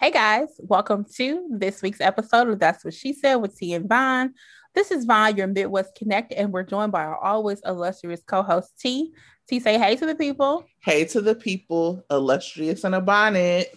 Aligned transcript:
Hey 0.00 0.10
guys, 0.10 0.48
welcome 0.60 1.04
to 1.16 1.46
this 1.50 1.82
week's 1.82 2.00
episode 2.00 2.48
of 2.48 2.58
That's 2.58 2.82
What 2.86 2.94
She 2.94 3.12
Said 3.12 3.34
with 3.34 3.54
Tee 3.54 3.74
and 3.74 3.86
Von. 3.86 4.32
This 4.74 4.90
is 4.90 5.04
Von, 5.04 5.36
your 5.36 5.46
Midwest 5.46 5.94
Connect, 5.94 6.32
and 6.32 6.54
we're 6.54 6.62
joined 6.62 6.90
by 6.90 7.04
our 7.04 7.18
always 7.18 7.60
illustrious 7.66 8.22
co-host 8.26 8.80
Tee. 8.80 9.12
Tee, 9.46 9.60
say 9.60 9.78
hey 9.78 9.96
to 9.96 10.06
the 10.06 10.14
people. 10.14 10.64
Hey 10.82 11.04
to 11.04 11.20
the 11.20 11.34
people, 11.34 12.02
illustrious 12.10 12.82
in 12.84 12.94
a 12.94 13.00
bonnet. 13.02 13.76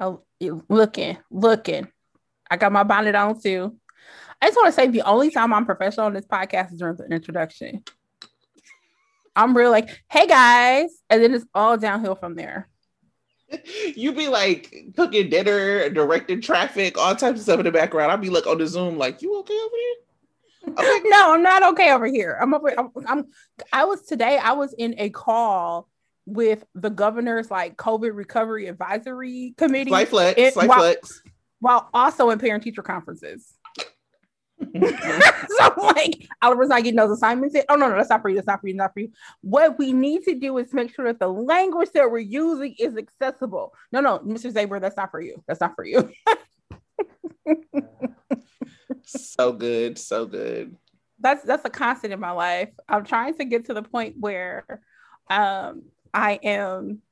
Oh, 0.00 0.22
looking, 0.68 1.18
looking. 1.28 1.88
I 2.48 2.56
got 2.56 2.70
my 2.70 2.84
bonnet 2.84 3.16
on 3.16 3.40
too. 3.40 3.76
I 4.40 4.46
just 4.46 4.56
want 4.56 4.68
to 4.68 4.72
say 4.72 4.86
the 4.86 5.02
only 5.02 5.32
time 5.32 5.52
I'm 5.52 5.66
professional 5.66 6.06
on 6.06 6.14
this 6.14 6.24
podcast 6.24 6.72
is 6.72 6.78
during 6.78 6.94
the 6.94 7.06
introduction. 7.06 7.82
I'm 9.34 9.56
real 9.56 9.72
like, 9.72 10.04
hey 10.08 10.28
guys, 10.28 10.90
and 11.10 11.20
then 11.20 11.34
it's 11.34 11.46
all 11.52 11.76
downhill 11.76 12.14
from 12.14 12.36
there. 12.36 12.68
You 13.96 14.12
be 14.12 14.28
like 14.28 14.92
cooking 14.96 15.30
dinner, 15.30 15.88
directing 15.90 16.40
traffic, 16.40 16.98
all 16.98 17.14
types 17.14 17.38
of 17.38 17.42
stuff 17.42 17.58
in 17.58 17.64
the 17.64 17.72
background. 17.72 18.10
I'll 18.10 18.18
be 18.18 18.30
like 18.30 18.46
on 18.46 18.58
the 18.58 18.66
Zoom, 18.66 18.98
like, 18.98 19.22
you 19.22 19.38
okay 19.40 19.58
over 19.58 19.74
here? 19.74 19.96
Okay. 20.78 21.00
no, 21.08 21.34
I'm 21.34 21.42
not 21.42 21.62
okay 21.72 21.92
over 21.92 22.06
here. 22.06 22.38
I'm 22.40 22.52
over. 22.54 22.78
I'm, 22.78 22.90
I'm. 23.06 23.26
I 23.72 23.84
was 23.84 24.02
today. 24.02 24.38
I 24.38 24.52
was 24.52 24.74
in 24.74 24.94
a 24.98 25.10
call 25.10 25.88
with 26.26 26.64
the 26.74 26.90
governor's 26.90 27.50
like 27.50 27.76
COVID 27.76 28.14
recovery 28.14 28.66
advisory 28.66 29.54
committee. 29.56 29.90
Flex. 29.90 30.38
It, 30.38 30.54
while, 30.54 30.78
flex. 30.78 31.22
While 31.60 31.88
also 31.94 32.30
in 32.30 32.38
parent 32.38 32.62
teacher 32.62 32.82
conferences. 32.82 33.54
so 34.74 35.72
like 35.78 36.26
Oliver's 36.42 36.68
not 36.68 36.82
getting 36.82 36.96
those 36.96 37.10
assignments 37.10 37.54
in. 37.54 37.62
Oh 37.68 37.76
no, 37.76 37.88
no, 37.88 37.96
that's 37.96 38.10
not 38.10 38.22
for 38.22 38.28
you. 38.28 38.36
That's 38.36 38.46
not 38.46 38.60
for 38.60 38.68
you. 38.68 38.74
Not 38.74 38.92
for 38.92 39.00
you. 39.00 39.12
What 39.40 39.78
we 39.78 39.92
need 39.92 40.24
to 40.24 40.34
do 40.34 40.58
is 40.58 40.72
make 40.72 40.94
sure 40.94 41.06
that 41.06 41.20
the 41.20 41.28
language 41.28 41.90
that 41.94 42.10
we're 42.10 42.18
using 42.18 42.74
is 42.78 42.96
accessible. 42.96 43.72
No, 43.92 44.00
no, 44.00 44.18
Mr. 44.20 44.52
Zaber, 44.52 44.80
that's 44.80 44.96
not 44.96 45.10
for 45.10 45.20
you. 45.20 45.42
That's 45.46 45.60
not 45.60 45.74
for 45.74 45.84
you. 45.84 46.10
so 49.04 49.52
good, 49.52 49.98
so 49.98 50.26
good. 50.26 50.76
That's 51.20 51.42
that's 51.44 51.64
a 51.64 51.70
constant 51.70 52.12
in 52.12 52.20
my 52.20 52.32
life. 52.32 52.70
I'm 52.88 53.04
trying 53.04 53.34
to 53.34 53.44
get 53.44 53.66
to 53.66 53.74
the 53.74 53.82
point 53.82 54.16
where 54.18 54.64
um 55.30 55.82
I 56.12 56.38
am 56.42 57.02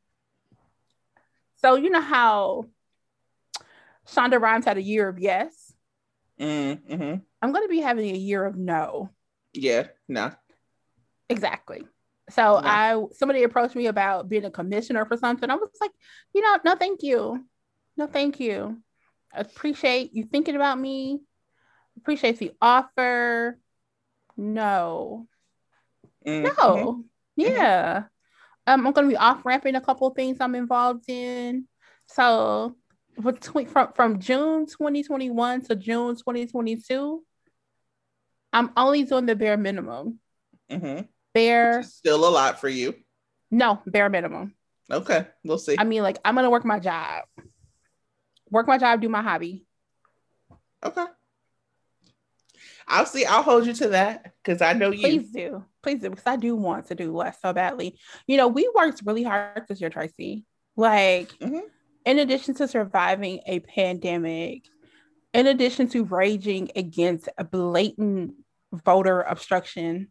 so 1.57 1.77
you 1.77 1.91
know 1.91 2.01
how 2.01 2.67
Shonda 4.09 4.41
Rhimes 4.41 4.65
had 4.65 4.77
a 4.77 4.83
year 4.83 5.09
of 5.09 5.19
yes 5.19 5.66
Mm-hmm. 6.41 7.17
I'm 7.43 7.53
going 7.53 7.65
to 7.65 7.69
be 7.69 7.81
having 7.81 8.11
a 8.11 8.19
year 8.19 8.45
of 8.45 8.57
no. 8.57 9.11
Yeah, 9.53 9.87
no. 10.09 10.33
Exactly. 11.29 11.85
So 12.31 12.43
no. 12.43 12.61
I 12.63 13.03
somebody 13.13 13.43
approached 13.45 13.77
me 13.77 13.87
about 13.87 14.29
being 14.29 14.45
a 14.45 14.51
commissioner 14.51 15.07
for 15.07 15.17
something. 15.17 15.49
I 15.49 15.55
was 15.55 15.71
like, 15.81 15.93
you 16.35 16.43
know, 16.43 16.59
no, 16.65 16.75
thank 16.75 17.03
you. 17.03 17.45
No, 17.97 18.07
thank 18.07 18.41
you. 18.41 18.79
I 19.33 19.41
appreciate 19.41 20.15
you 20.15 20.25
thinking 20.25 20.57
about 20.57 20.79
me. 20.79 21.21
Appreciate 21.97 22.39
the 22.39 22.53
offer. 22.61 23.59
No. 24.37 25.27
Mm-hmm. 26.27 26.45
No. 26.45 26.55
Mm-hmm. 26.59 27.01
Yeah. 27.37 28.05
Um, 28.67 28.87
I'm 28.87 28.93
going 28.93 29.07
to 29.07 29.13
be 29.13 29.17
off 29.17 29.47
ramping 29.47 29.77
a 29.77 29.81
couple 29.81 30.11
things 30.11 30.39
I'm 30.41 30.55
involved 30.55 31.05
in. 31.09 31.67
So 32.09 32.77
from 33.23 33.93
from 33.95 34.19
June 34.19 34.67
2021 34.67 35.63
to 35.63 35.77
June 35.77 36.17
2022, 36.17 37.25
I'm 38.53 38.71
only 38.77 39.05
doing 39.05 39.27
the 39.27 39.37
bare 39.37 39.57
minimum. 39.57 40.19
Mm-hmm. 40.71 41.03
Bare 41.35 41.83
still 41.83 42.27
a 42.27 42.31
lot 42.31 42.61
for 42.61 42.69
you. 42.69 42.95
No, 43.51 43.81
bare 43.87 44.09
minimum. 44.09 44.55
Okay, 44.91 45.27
we'll 45.45 45.59
see. 45.59 45.77
I 45.79 45.85
mean, 45.85 46.03
like 46.03 46.19
I'm 46.25 46.35
gonna 46.35 46.51
work 46.51 46.65
my 46.65 46.79
job, 46.79 47.25
work 48.51 48.67
my 48.67 48.79
job, 48.79 49.01
do 49.01 49.09
my 49.09 49.23
hobby. 49.23 49.67
Okay. 50.85 51.05
I'll 52.89 53.07
see. 53.07 53.25
I'll 53.25 53.43
hold 53.43 53.67
you 53.67 53.73
to 53.75 53.89
that 53.89 54.33
because 54.43 54.63
I 54.63 54.73
know 54.73 54.91
you. 54.91 55.01
Please 55.01 55.31
do, 55.33 55.65
please 55.83 56.01
do, 56.01 56.11
because 56.11 56.27
I 56.27 56.37
do 56.37 56.55
want 56.55 56.87
to 56.89 56.95
do 56.95 57.15
less 57.17 57.37
so 57.43 57.53
badly. 57.53 57.99
You 58.29 58.37
know, 58.37 58.47
we 58.47 58.71
worked 58.75 59.03
really 59.05 59.25
hard 59.25 59.65
this 59.69 59.81
year, 59.81 59.91
Tracy. 59.91 60.45
Like, 60.77 61.31
mm-hmm 61.39 61.67
in 62.07 62.19
addition 62.19 62.55
to 62.55 62.69
surviving 62.69 63.41
a 63.47 63.61
pandemic, 63.61 64.63
in 65.35 65.47
addition 65.47 65.89
to 65.89 66.05
raging 66.05 66.71
against 66.75 67.29
a 67.37 67.45
blatant 67.45 68.35
voter 68.73 69.21
obstruction 69.21 70.11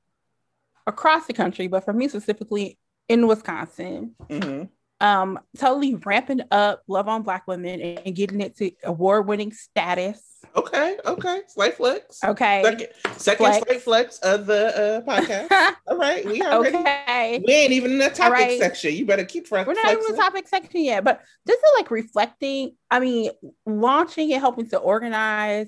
across 0.86 1.26
the 1.26 1.34
country, 1.34 1.68
but 1.68 1.84
for 1.84 1.94
me 1.94 2.08
specifically 2.08 2.78
in 3.10 3.26
Wisconsin, 3.26 4.14
mm-hmm 4.30 4.66
um 5.02 5.40
totally 5.58 5.96
ramping 5.96 6.42
up 6.52 6.82
love 6.88 7.08
on 7.08 7.22
black 7.22 7.48
women 7.48 7.82
and 7.82 8.16
getting 8.16 8.42
it 8.42 8.56
to 8.58 8.72
award-winning 8.84 9.52
status. 9.52 10.22
Okay 10.56 10.98
okay. 11.06 11.42
Slight 11.48 11.76
flex. 11.76 12.20
Okay. 12.24 12.62
Second, 12.64 12.88
second 13.18 13.46
flex. 13.46 13.66
slight 13.66 13.82
flex 13.82 14.20
of 14.20 14.46
the 14.46 15.04
uh, 15.08 15.12
podcast. 15.12 15.76
All 15.88 15.98
right 15.98 16.26
we 16.26 16.42
are 16.42 16.66
okay. 16.66 17.44
We 17.46 17.54
ain't 17.54 17.74
even 17.74 17.94
in 17.94 17.98
the 18.00 18.10
topic 18.10 18.34
right. 18.34 18.60
section. 18.60 18.94
You 18.94 19.06
better 19.06 19.26
keep 19.26 19.46
we're 19.52 19.74
not 19.74 19.92
even 19.92 20.04
in 20.06 20.12
the 20.12 20.18
topic 20.18 20.48
section 20.48 20.84
yet 20.84 21.04
but 21.04 21.22
this 21.46 21.58
is 21.58 21.72
like 21.78 21.92
reflecting 21.92 22.76
i 22.90 23.00
mean 23.00 23.32
launching 23.66 24.32
and 24.34 24.42
helping 24.42 24.70
to 24.70 24.78
organize 24.78 25.68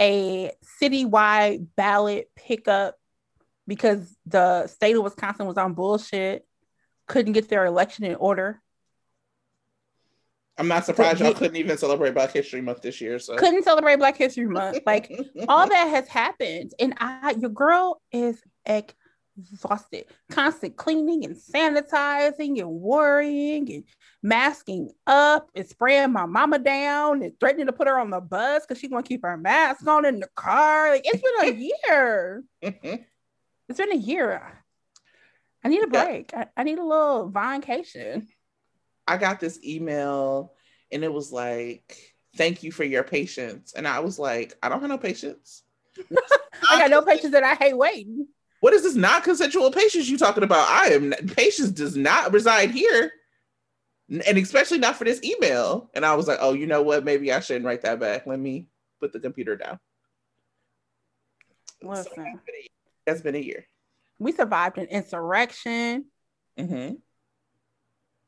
a 0.00 0.50
citywide 0.80 1.66
ballot 1.76 2.30
pickup 2.36 2.96
because 3.66 4.16
the 4.26 4.66
state 4.66 4.96
of 4.96 5.02
wisconsin 5.02 5.46
was 5.46 5.58
on 5.58 5.74
bullshit 5.74 6.46
couldn't 7.10 7.32
get 7.32 7.48
their 7.48 7.66
election 7.66 8.04
in 8.04 8.14
order. 8.14 8.62
I'm 10.56 10.68
not 10.68 10.84
surprised 10.84 11.20
y'all 11.20 11.34
couldn't 11.34 11.56
even 11.56 11.76
celebrate 11.76 12.14
Black 12.14 12.32
History 12.32 12.60
Month 12.60 12.82
this 12.82 13.00
year. 13.00 13.18
So 13.18 13.34
couldn't 13.36 13.64
celebrate 13.64 13.96
Black 13.96 14.16
History 14.16 14.46
Month. 14.46 14.80
Like 14.86 15.10
all 15.48 15.68
that 15.68 15.88
has 15.88 16.06
happened, 16.06 16.72
and 16.78 16.94
I, 16.98 17.34
your 17.38 17.50
girl 17.50 18.00
is 18.12 18.40
exhausted. 18.66 20.04
Constant 20.30 20.76
cleaning 20.76 21.24
and 21.24 21.34
sanitizing 21.34 22.60
and 22.60 22.70
worrying 22.70 23.72
and 23.72 23.84
masking 24.22 24.90
up 25.06 25.50
and 25.54 25.66
spraying 25.66 26.12
my 26.12 26.26
mama 26.26 26.58
down 26.58 27.22
and 27.22 27.32
threatening 27.40 27.66
to 27.66 27.72
put 27.72 27.88
her 27.88 27.98
on 27.98 28.10
the 28.10 28.20
bus 28.20 28.64
because 28.66 28.78
she's 28.78 28.90
gonna 28.90 29.02
keep 29.02 29.22
her 29.22 29.36
mask 29.36 29.86
on 29.86 30.04
in 30.04 30.20
the 30.20 30.28
car. 30.36 30.90
Like 30.90 31.02
it's 31.04 31.22
been 31.22 31.54
a 31.54 31.58
year. 31.58 32.44
it's 32.62 33.78
been 33.78 33.92
a 33.92 33.96
year. 33.96 34.59
I 35.62 35.68
need 35.68 35.82
a 35.82 35.86
break. 35.86 36.32
I, 36.34 36.46
I 36.56 36.62
need 36.64 36.78
a 36.78 36.84
little 36.84 37.28
vacation. 37.28 38.28
I 39.06 39.16
got 39.16 39.40
this 39.40 39.58
email 39.64 40.54
and 40.92 41.04
it 41.04 41.12
was 41.12 41.32
like, 41.32 42.14
thank 42.36 42.62
you 42.62 42.72
for 42.72 42.84
your 42.84 43.02
patience. 43.02 43.74
And 43.74 43.86
I 43.86 44.00
was 44.00 44.18
like, 44.18 44.54
I 44.62 44.68
don't 44.68 44.80
have 44.80 44.88
no 44.88 44.98
patience. 44.98 45.62
I 46.70 46.78
got 46.78 46.90
no 46.90 47.02
patience 47.02 47.34
and 47.34 47.44
I 47.44 47.54
hate 47.54 47.76
waiting. 47.76 48.26
What 48.60 48.72
is 48.72 48.82
this 48.82 48.94
non-consensual 48.94 49.72
patience 49.72 50.08
you 50.08 50.18
talking 50.18 50.44
about? 50.44 50.68
I 50.68 50.88
am 50.88 51.12
patience 51.34 51.70
does 51.70 51.96
not 51.96 52.32
reside 52.32 52.70
here. 52.70 53.12
And 54.08 54.38
especially 54.38 54.78
not 54.78 54.96
for 54.96 55.04
this 55.04 55.22
email. 55.22 55.90
And 55.94 56.04
I 56.04 56.14
was 56.14 56.26
like, 56.26 56.38
oh, 56.40 56.52
you 56.52 56.66
know 56.66 56.82
what? 56.82 57.04
Maybe 57.04 57.32
I 57.32 57.40
shouldn't 57.40 57.64
write 57.64 57.82
that 57.82 58.00
back. 58.00 58.26
Let 58.26 58.38
me 58.38 58.66
put 58.98 59.12
the 59.12 59.20
computer 59.20 59.56
down. 59.56 59.78
Listen. 61.82 62.12
So 62.14 62.24
that's 63.06 63.22
been 63.22 63.36
a 63.36 63.38
year 63.38 63.66
we 64.20 64.32
survived 64.32 64.78
an 64.78 64.86
insurrection, 64.86 66.04
mm-hmm. 66.56 66.94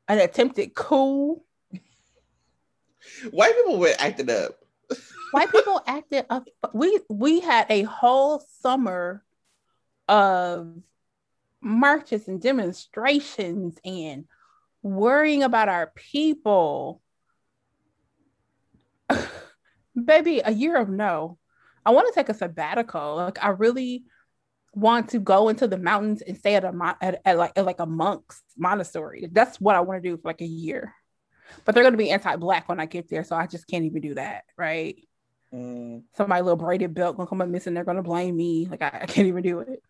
an 0.07 0.19
attempted 0.19 0.73
coup. 0.73 1.41
White 3.31 3.55
people 3.55 3.77
were 3.77 3.93
acting 3.99 4.29
up. 4.29 4.53
White 5.31 5.51
people 5.51 5.81
acted 5.85 6.25
up. 6.29 6.47
We 6.73 6.99
we 7.09 7.39
had 7.39 7.67
a 7.69 7.83
whole 7.83 8.43
summer 8.59 9.23
of 10.09 10.73
marches 11.61 12.27
and 12.27 12.41
demonstrations 12.41 13.77
and 13.85 14.25
worrying 14.81 15.43
about 15.43 15.69
our 15.69 15.91
people. 15.95 17.01
Baby, 20.05 20.41
a 20.43 20.51
year 20.51 20.75
of 20.75 20.89
no. 20.89 21.37
I 21.85 21.91
want 21.91 22.07
to 22.07 22.13
take 22.15 22.29
a 22.29 22.33
sabbatical. 22.33 23.17
Like 23.17 23.43
I 23.43 23.49
really 23.49 24.05
want 24.73 25.09
to 25.09 25.19
go 25.19 25.49
into 25.49 25.67
the 25.67 25.77
mountains 25.77 26.21
and 26.21 26.37
stay 26.37 26.55
at 26.55 26.63
a 26.63 26.95
at, 27.01 27.21
at 27.25 27.37
like 27.37 27.53
at 27.55 27.65
like 27.65 27.79
a 27.79 27.85
monk's 27.85 28.41
monastery. 28.57 29.27
That's 29.31 29.61
what 29.61 29.75
I 29.75 29.81
want 29.81 30.01
to 30.01 30.09
do 30.09 30.17
for 30.17 30.29
like 30.29 30.41
a 30.41 30.45
year. 30.45 30.93
But 31.65 31.75
they're 31.75 31.83
going 31.83 31.93
to 31.93 31.97
be 31.97 32.09
anti-black 32.09 32.67
when 32.67 32.79
I 32.79 32.87
get 32.87 33.09
there, 33.09 33.23
so 33.23 33.35
I 33.35 33.45
just 33.45 33.67
can't 33.67 33.85
even 33.85 34.01
do 34.01 34.15
that, 34.15 34.45
right? 34.57 34.97
Mm. 35.53 36.03
Somebody 36.15 36.41
little 36.41 36.57
braided 36.57 36.95
belt 36.95 37.15
gonna 37.15 37.29
come 37.29 37.41
up 37.41 37.47
missing. 37.47 37.73
They're 37.73 37.83
gonna 37.83 38.01
blame 38.01 38.35
me. 38.35 38.67
Like 38.69 38.81
I, 38.81 39.01
I 39.03 39.05
can't 39.05 39.27
even 39.27 39.43
do 39.43 39.59
it. 39.59 39.83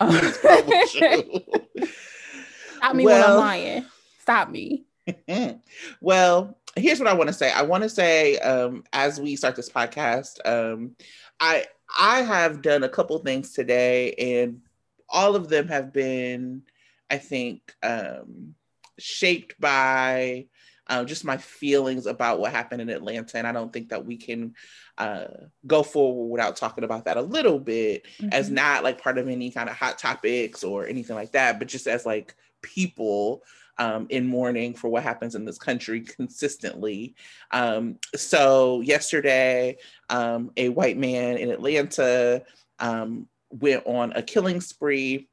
Stop 2.78 2.96
me 2.96 3.04
well, 3.04 3.20
when 3.20 3.30
I'm 3.30 3.36
lying. 3.36 3.86
Stop 4.20 4.50
me. 4.50 4.84
well, 6.00 6.58
here's 6.76 6.98
what 6.98 7.08
I 7.08 7.14
want 7.14 7.28
to 7.28 7.34
say. 7.34 7.52
I 7.52 7.62
want 7.62 7.82
to 7.82 7.88
say, 7.88 8.38
um, 8.38 8.84
as 8.92 9.20
we 9.20 9.36
start 9.36 9.56
this 9.56 9.70
podcast, 9.70 10.38
um, 10.44 10.96
I 11.40 11.66
I 11.96 12.22
have 12.22 12.62
done 12.62 12.82
a 12.82 12.88
couple 12.88 13.18
things 13.18 13.52
today, 13.52 14.12
and 14.14 14.60
all 15.08 15.36
of 15.36 15.48
them 15.48 15.68
have 15.68 15.92
been, 15.92 16.62
I 17.10 17.18
think, 17.18 17.74
um, 17.82 18.54
shaped 18.98 19.58
by 19.60 20.46
uh, 20.88 21.04
just 21.04 21.24
my 21.24 21.36
feelings 21.36 22.06
about 22.06 22.40
what 22.40 22.52
happened 22.52 22.80
in 22.80 22.88
Atlanta. 22.88 23.36
And 23.36 23.46
I 23.46 23.52
don't 23.52 23.72
think 23.72 23.90
that 23.90 24.06
we 24.06 24.16
can 24.16 24.54
uh, 24.96 25.26
go 25.66 25.82
forward 25.82 26.32
without 26.32 26.56
talking 26.56 26.84
about 26.84 27.04
that 27.04 27.16
a 27.16 27.22
little 27.22 27.58
bit 27.58 28.06
mm-hmm. 28.18 28.30
as 28.32 28.50
not 28.50 28.84
like 28.84 29.00
part 29.02 29.18
of 29.18 29.28
any 29.28 29.50
kind 29.50 29.68
of 29.68 29.76
hot 29.76 29.98
topics 29.98 30.64
or 30.64 30.86
anything 30.86 31.16
like 31.16 31.32
that, 31.32 31.58
but 31.58 31.68
just 31.68 31.86
as 31.86 32.06
like 32.06 32.34
people 32.62 33.42
um, 33.78 34.06
in 34.10 34.26
mourning 34.26 34.74
for 34.74 34.88
what 34.88 35.02
happens 35.02 35.34
in 35.34 35.44
this 35.44 35.58
country 35.58 36.00
consistently. 36.00 37.14
Um, 37.50 37.98
so, 38.14 38.80
yesterday, 38.80 39.78
um, 40.10 40.50
a 40.56 40.68
white 40.68 40.98
man 40.98 41.36
in 41.36 41.50
Atlanta 41.50 42.42
um, 42.78 43.28
went 43.50 43.86
on 43.86 44.12
a 44.12 44.22
killing 44.22 44.60
spree 44.60 45.28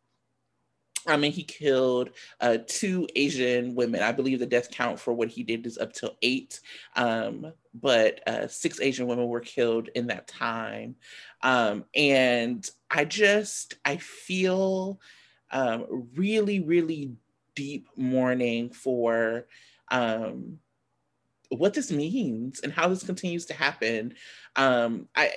I 1.08 1.18
mean, 1.18 1.32
he 1.32 1.44
killed 1.44 2.12
uh, 2.42 2.58
two 2.66 3.08
Asian 3.16 3.76
women. 3.76 4.02
I 4.02 4.12
believe 4.12 4.40
the 4.40 4.46
death 4.46 4.72
count 4.72 5.00
for 5.00 5.14
what 5.14 5.30
he 5.30 5.44
did 5.44 5.66
is 5.66 5.78
up 5.78 5.94
to 5.94 6.14
eight, 6.22 6.60
um, 6.96 7.52
but 7.74 8.28
uh, 8.28 8.48
six 8.48 8.80
Asian 8.80 9.08
women 9.08 9.28
were 9.28 9.42
killed 9.42 9.90
in 9.96 10.08
that 10.08 10.28
time. 10.28 10.96
Um, 11.42 11.86
and 11.94 12.68
I 12.90 13.06
just, 13.06 13.76
I 13.86 13.98
feel 13.98 15.00
um, 15.52 16.08
really, 16.16 16.60
really 16.62 17.12
deep 17.56 17.88
mourning 17.96 18.70
for 18.70 19.48
um, 19.90 20.60
what 21.50 21.74
this 21.74 21.92
means 21.92 22.60
and 22.62 22.72
how 22.72 22.88
this 22.88 23.04
continues 23.04 23.46
to 23.48 23.54
happen. 23.54 24.14
Um, 24.56 25.08
I, 25.16 25.32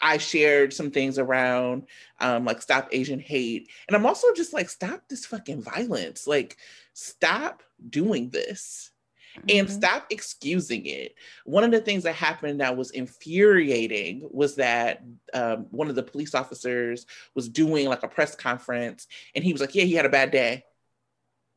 I 0.00 0.18
shared 0.18 0.72
some 0.72 0.90
things 0.90 1.18
around 1.18 1.86
um, 2.20 2.44
like 2.44 2.60
stop 2.60 2.88
Asian 2.92 3.20
hate. 3.20 3.70
And 3.88 3.96
I'm 3.96 4.06
also 4.06 4.28
just 4.34 4.52
like, 4.52 4.68
stop 4.68 5.02
this 5.08 5.26
fucking 5.26 5.62
violence. 5.62 6.26
Like, 6.26 6.56
stop 6.92 7.62
doing 7.90 8.30
this 8.30 8.90
and 9.48 9.66
mm-hmm. 9.66 9.76
stop 9.76 10.06
excusing 10.10 10.86
it. 10.86 11.14
One 11.44 11.64
of 11.64 11.70
the 11.70 11.80
things 11.80 12.04
that 12.04 12.14
happened 12.14 12.60
that 12.60 12.76
was 12.76 12.90
infuriating 12.90 14.28
was 14.30 14.56
that 14.56 15.02
um, 15.32 15.66
one 15.70 15.88
of 15.88 15.96
the 15.96 16.02
police 16.02 16.34
officers 16.34 17.06
was 17.34 17.48
doing 17.48 17.88
like 17.88 18.02
a 18.02 18.08
press 18.08 18.34
conference 18.34 19.06
and 19.34 19.44
he 19.44 19.52
was 19.52 19.60
like, 19.60 19.74
Yeah, 19.74 19.84
he 19.84 19.94
had 19.94 20.06
a 20.06 20.10
bad 20.10 20.30
day. 20.30 20.64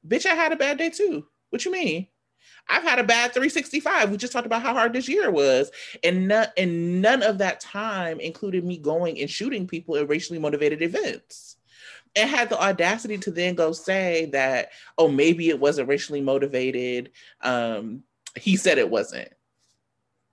Bitch, 0.05 0.25
I 0.25 0.35
had 0.35 0.51
a 0.51 0.57
bad 0.57 0.77
day 0.77 0.89
too. 0.89 1.25
What 1.49 1.63
you 1.65 1.71
mean? 1.71 2.07
I've 2.69 2.83
had 2.83 2.99
a 2.99 3.03
bad 3.03 3.33
365. 3.33 4.11
We 4.11 4.17
just 4.17 4.33
talked 4.33 4.45
about 4.45 4.61
how 4.61 4.73
hard 4.73 4.93
this 4.93 5.07
year 5.07 5.31
was. 5.31 5.71
And, 6.03 6.27
none, 6.27 6.47
and 6.57 7.01
none 7.01 7.23
of 7.23 7.37
that 7.37 7.61
time 7.61 8.19
included 8.19 8.65
me 8.65 8.77
going 8.77 9.19
and 9.19 9.29
shooting 9.29 9.67
people 9.67 9.95
at 9.95 10.09
racially 10.09 10.39
motivated 10.39 10.81
events. 10.81 11.55
And 12.15 12.29
had 12.29 12.49
the 12.49 12.61
audacity 12.61 13.17
to 13.19 13.31
then 13.31 13.55
go 13.55 13.71
say 13.71 14.25
that, 14.33 14.71
oh, 14.97 15.07
maybe 15.07 15.49
it 15.49 15.59
wasn't 15.59 15.87
racially 15.87 16.21
motivated. 16.21 17.11
Um, 17.41 18.03
he 18.35 18.55
said 18.55 18.77
it 18.77 18.89
wasn't. 18.89 19.29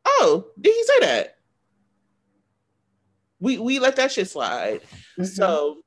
Oh, 0.06 0.46
did 0.60 0.74
he 0.74 0.84
say 0.84 1.00
that? 1.00 1.36
We 3.40 3.58
we 3.58 3.78
let 3.78 3.96
that 3.96 4.12
shit 4.12 4.30
slide. 4.30 4.80
Mm-hmm. 5.18 5.24
So 5.24 5.83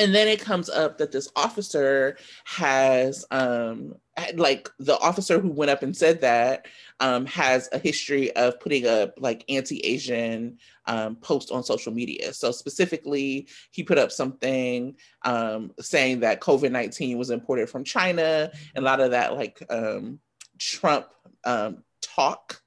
and 0.00 0.14
then 0.14 0.28
it 0.28 0.40
comes 0.40 0.70
up 0.70 0.96
that 0.98 1.12
this 1.12 1.28
officer 1.36 2.16
has 2.44 3.26
um 3.30 3.94
like 4.34 4.68
the 4.78 4.98
officer 4.98 5.38
who 5.38 5.50
went 5.50 5.70
up 5.70 5.82
and 5.82 5.96
said 5.96 6.22
that 6.22 6.66
um 7.00 7.26
has 7.26 7.68
a 7.72 7.78
history 7.78 8.34
of 8.34 8.58
putting 8.60 8.86
up 8.86 9.14
like 9.18 9.44
anti-asian 9.48 10.58
um 10.86 11.16
posts 11.16 11.50
on 11.50 11.62
social 11.62 11.92
media. 11.92 12.32
So 12.32 12.50
specifically 12.50 13.46
he 13.72 13.82
put 13.82 13.98
up 13.98 14.10
something 14.10 14.96
um 15.22 15.72
saying 15.80 16.20
that 16.20 16.40
covid-19 16.40 17.18
was 17.18 17.30
imported 17.30 17.68
from 17.68 17.84
china 17.84 18.50
and 18.74 18.84
a 18.84 18.86
lot 18.86 19.00
of 19.00 19.10
that 19.10 19.36
like 19.36 19.62
um 19.68 20.18
trump 20.58 21.08
um 21.44 21.84
talk 22.00 22.62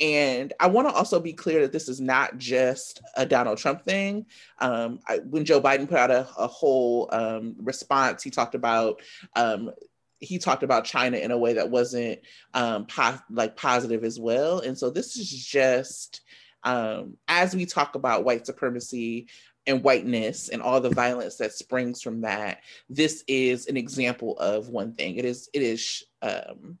and 0.00 0.52
I 0.58 0.66
want 0.68 0.88
to 0.88 0.94
also 0.94 1.20
be 1.20 1.32
clear 1.32 1.60
that 1.62 1.72
this 1.72 1.88
is 1.88 2.00
not 2.00 2.38
just 2.38 3.02
a 3.16 3.26
Donald 3.26 3.58
Trump 3.58 3.84
thing. 3.84 4.26
Um, 4.58 5.00
I, 5.06 5.18
when 5.18 5.44
Joe 5.44 5.60
Biden 5.60 5.88
put 5.88 5.98
out 5.98 6.10
a, 6.10 6.26
a 6.38 6.46
whole 6.46 7.08
um, 7.12 7.56
response, 7.58 8.22
he 8.22 8.30
talked 8.30 8.54
about 8.54 9.00
um, 9.36 9.70
he 10.18 10.38
talked 10.38 10.62
about 10.62 10.84
China 10.84 11.16
in 11.16 11.30
a 11.30 11.38
way 11.38 11.54
that 11.54 11.70
wasn't 11.70 12.20
um, 12.54 12.86
po- 12.86 13.18
like 13.30 13.56
positive 13.56 14.04
as 14.04 14.20
well. 14.20 14.60
And 14.60 14.76
so 14.76 14.90
this 14.90 15.16
is 15.16 15.28
just 15.30 16.22
um, 16.62 17.16
as 17.28 17.54
we 17.54 17.66
talk 17.66 17.94
about 17.94 18.24
white 18.24 18.46
supremacy 18.46 19.28
and 19.66 19.82
whiteness 19.82 20.48
and 20.48 20.62
all 20.62 20.80
the 20.80 20.90
violence 20.90 21.36
that 21.36 21.52
springs 21.52 22.02
from 22.02 22.22
that. 22.22 22.60
This 22.88 23.24
is 23.28 23.66
an 23.66 23.76
example 23.76 24.38
of 24.38 24.68
one 24.68 24.94
thing. 24.94 25.16
It 25.16 25.24
is 25.24 25.48
it 25.52 25.62
is 25.62 26.04
um, 26.22 26.78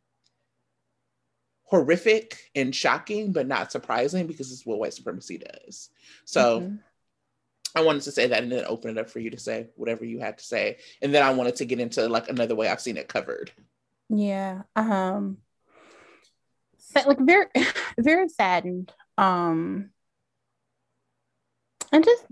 horrific 1.70 2.50
and 2.56 2.74
shocking, 2.74 3.30
but 3.30 3.46
not 3.46 3.70
surprising 3.70 4.26
because 4.26 4.50
it's 4.50 4.66
what 4.66 4.80
white 4.80 4.92
supremacy 4.92 5.38
does. 5.38 5.88
So 6.24 6.60
mm-hmm. 6.60 6.76
I 7.76 7.82
wanted 7.82 8.02
to 8.02 8.10
say 8.10 8.26
that 8.26 8.42
and 8.42 8.50
then 8.50 8.64
open 8.66 8.90
it 8.90 9.00
up 9.00 9.08
for 9.08 9.20
you 9.20 9.30
to 9.30 9.38
say 9.38 9.68
whatever 9.76 10.04
you 10.04 10.18
had 10.18 10.38
to 10.38 10.44
say. 10.44 10.78
And 11.00 11.14
then 11.14 11.22
I 11.22 11.32
wanted 11.32 11.56
to 11.56 11.64
get 11.64 11.78
into 11.78 12.08
like 12.08 12.28
another 12.28 12.56
way 12.56 12.66
I've 12.66 12.80
seen 12.80 12.96
it 12.96 13.08
covered. 13.08 13.52
Yeah. 14.08 14.62
Um 14.74 15.38
like 17.06 17.20
very 17.20 17.46
very 17.98 18.28
saddened. 18.28 18.92
Um 19.16 19.90
and 21.92 22.04
just 22.04 22.24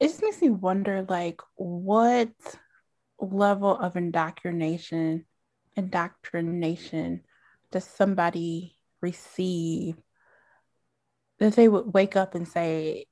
it 0.00 0.08
just 0.08 0.22
makes 0.22 0.40
me 0.42 0.50
wonder 0.50 1.04
like 1.08 1.40
what 1.56 2.30
level 3.18 3.76
of 3.76 3.96
indoctrination 3.96 5.24
indoctrination 5.74 7.22
does 7.70 7.84
somebody 7.84 8.76
receive 9.00 9.96
that 11.38 11.54
they 11.54 11.68
would 11.68 11.92
wake 11.92 12.16
up 12.16 12.34
and 12.34 12.46
say 12.46 13.06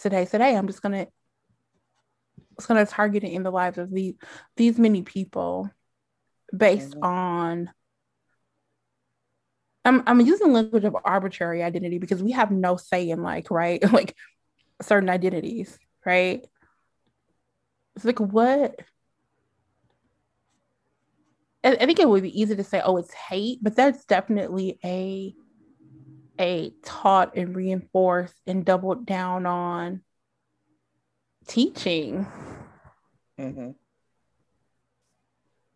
today 0.00 0.24
today 0.24 0.56
i'm 0.56 0.66
just 0.66 0.82
gonna 0.82 1.06
it's 2.56 2.66
gonna 2.66 2.86
target 2.86 3.24
it 3.24 3.32
in 3.32 3.42
the 3.42 3.50
lives 3.50 3.78
of 3.78 3.92
these 3.92 4.14
these 4.56 4.78
many 4.78 5.02
people 5.02 5.70
based 6.56 6.92
mm-hmm. 6.92 7.04
on 7.04 7.70
I'm, 9.86 10.02
I'm 10.06 10.20
using 10.20 10.52
language 10.52 10.84
of 10.84 10.96
arbitrary 11.04 11.62
identity 11.62 11.98
because 11.98 12.22
we 12.22 12.32
have 12.32 12.50
no 12.50 12.76
say 12.76 13.10
in 13.10 13.22
like 13.22 13.50
right 13.50 13.82
like 13.92 14.16
certain 14.82 15.10
identities 15.10 15.78
right? 16.04 16.44
It's 17.96 18.04
like 18.04 18.20
what? 18.20 18.78
I, 21.62 21.72
I 21.72 21.86
think 21.86 21.98
it 21.98 22.08
would 22.08 22.22
be 22.22 22.40
easy 22.40 22.56
to 22.56 22.64
say, 22.64 22.80
oh, 22.84 22.96
it's 22.96 23.12
hate, 23.12 23.58
but 23.62 23.76
that's 23.76 24.04
definitely 24.04 24.78
a 24.84 25.34
a 26.40 26.72
taught 26.84 27.36
and 27.36 27.54
reinforced 27.54 28.34
and 28.46 28.64
doubled 28.64 29.06
down 29.06 29.46
on 29.46 30.02
teaching. 31.46 32.26
Mm-hmm. 33.38 33.70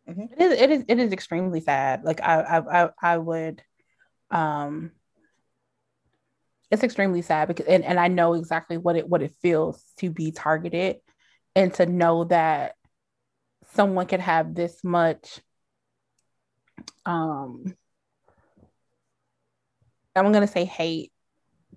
Mm-hmm. 0.09 0.33
It 0.33 0.41
is 0.41 0.61
it 0.61 0.71
is 0.71 0.85
it 0.89 0.99
is 0.99 1.13
extremely 1.13 1.61
sad. 1.61 2.03
Like 2.05 2.21
I 2.21 2.41
I 2.41 2.85
I, 2.85 2.91
I 3.01 3.19
would 3.19 3.63
um 4.31 4.93
it's 6.71 6.83
extremely 6.83 7.23
sad 7.23 7.49
because 7.49 7.67
and, 7.67 7.85
and 7.85 7.99
I 7.99 8.09
know 8.09 8.35
exactly 8.35 8.77
what 8.77 8.97
it 8.97 9.09
what 9.09 9.23
it 9.23 9.35
feels 9.41 9.83
to 9.99 10.11
be 10.11 10.33
targeted 10.33 10.97
and 11.55 11.73
to 11.75 11.87
know 11.87 12.25
that 12.25 12.75
someone 13.73 14.07
could 14.07 14.21
have 14.21 14.55
this 14.55 14.83
much 14.85 15.41
um 17.07 17.75
I'm 20.15 20.33
gonna 20.33 20.47
say 20.47 20.65
hate, 20.65 21.13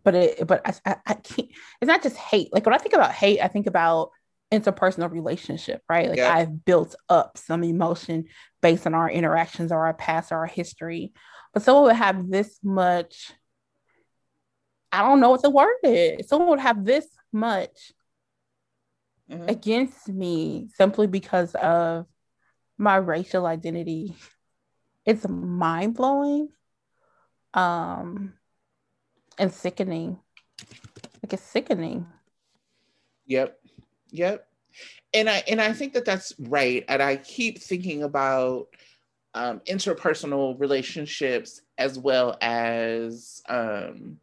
but 0.03 0.15
it 0.15 0.48
but 0.48 0.62
I, 0.65 0.74
I, 0.91 0.95
I 1.07 1.13
can't 1.13 1.50
it's 1.81 1.88
not 1.88 2.03
just 2.03 2.17
hate. 2.17 2.50
Like 2.51 2.65
when 2.65 2.75
I 2.75 2.79
think 2.79 2.95
about 2.95 3.12
hate, 3.12 3.39
I 3.41 3.48
think 3.48 3.67
about 3.67 4.12
interpersonal 4.51 5.12
relationship, 5.12 5.81
right? 5.89 6.10
Like 6.10 6.17
yeah. 6.17 6.33
I've 6.33 6.65
built 6.65 6.95
up 7.07 7.38
some 7.38 7.63
emotion 7.63 8.25
based 8.62 8.86
on 8.86 8.93
our 8.93 9.10
interactions 9.10 9.71
or 9.71 9.86
our 9.86 9.93
past 9.93 10.31
or 10.31 10.39
our 10.39 10.48
history. 10.48 11.13
But 11.53 11.63
someone 11.63 11.86
would 11.86 11.95
have 11.95 12.29
this 12.29 12.60
much 12.63 13.33
I 14.91 15.01
don't 15.01 15.19
know 15.19 15.29
what 15.29 15.41
the 15.41 15.50
word 15.50 15.77
is. 15.83 16.27
Someone 16.27 16.50
would 16.50 16.60
have 16.60 16.83
this 16.83 17.07
much 17.31 17.93
mm-hmm. 19.29 19.48
against 19.48 20.07
me 20.10 20.69
simply 20.75 21.07
because 21.07 21.55
of 21.55 22.05
my 22.77 22.98
racial 22.98 23.45
identity. 23.45 24.15
It's 25.05 25.27
mind 25.27 25.95
blowing 25.95 26.50
um, 27.53 28.33
and 29.38 29.51
sickening. 29.53 30.19
Like 31.24 31.33
it's 31.33 31.43
sickening. 31.43 32.07
Yep. 33.27 33.60
Yep. 34.12 34.48
And 35.13 35.29
I 35.29 35.43
and 35.48 35.62
I 35.62 35.74
think 35.74 35.93
that 35.93 36.05
that's 36.05 36.33
right. 36.39 36.86
And 36.88 37.01
I 37.01 37.17
keep 37.17 37.60
thinking 37.60 38.03
about 38.03 38.67
um, 39.33 39.60
interpersonal 39.62 40.60
relationships 40.60 41.62
as 41.77 41.98
well 41.98 42.38
as 42.41 43.41
um, 43.48 44.17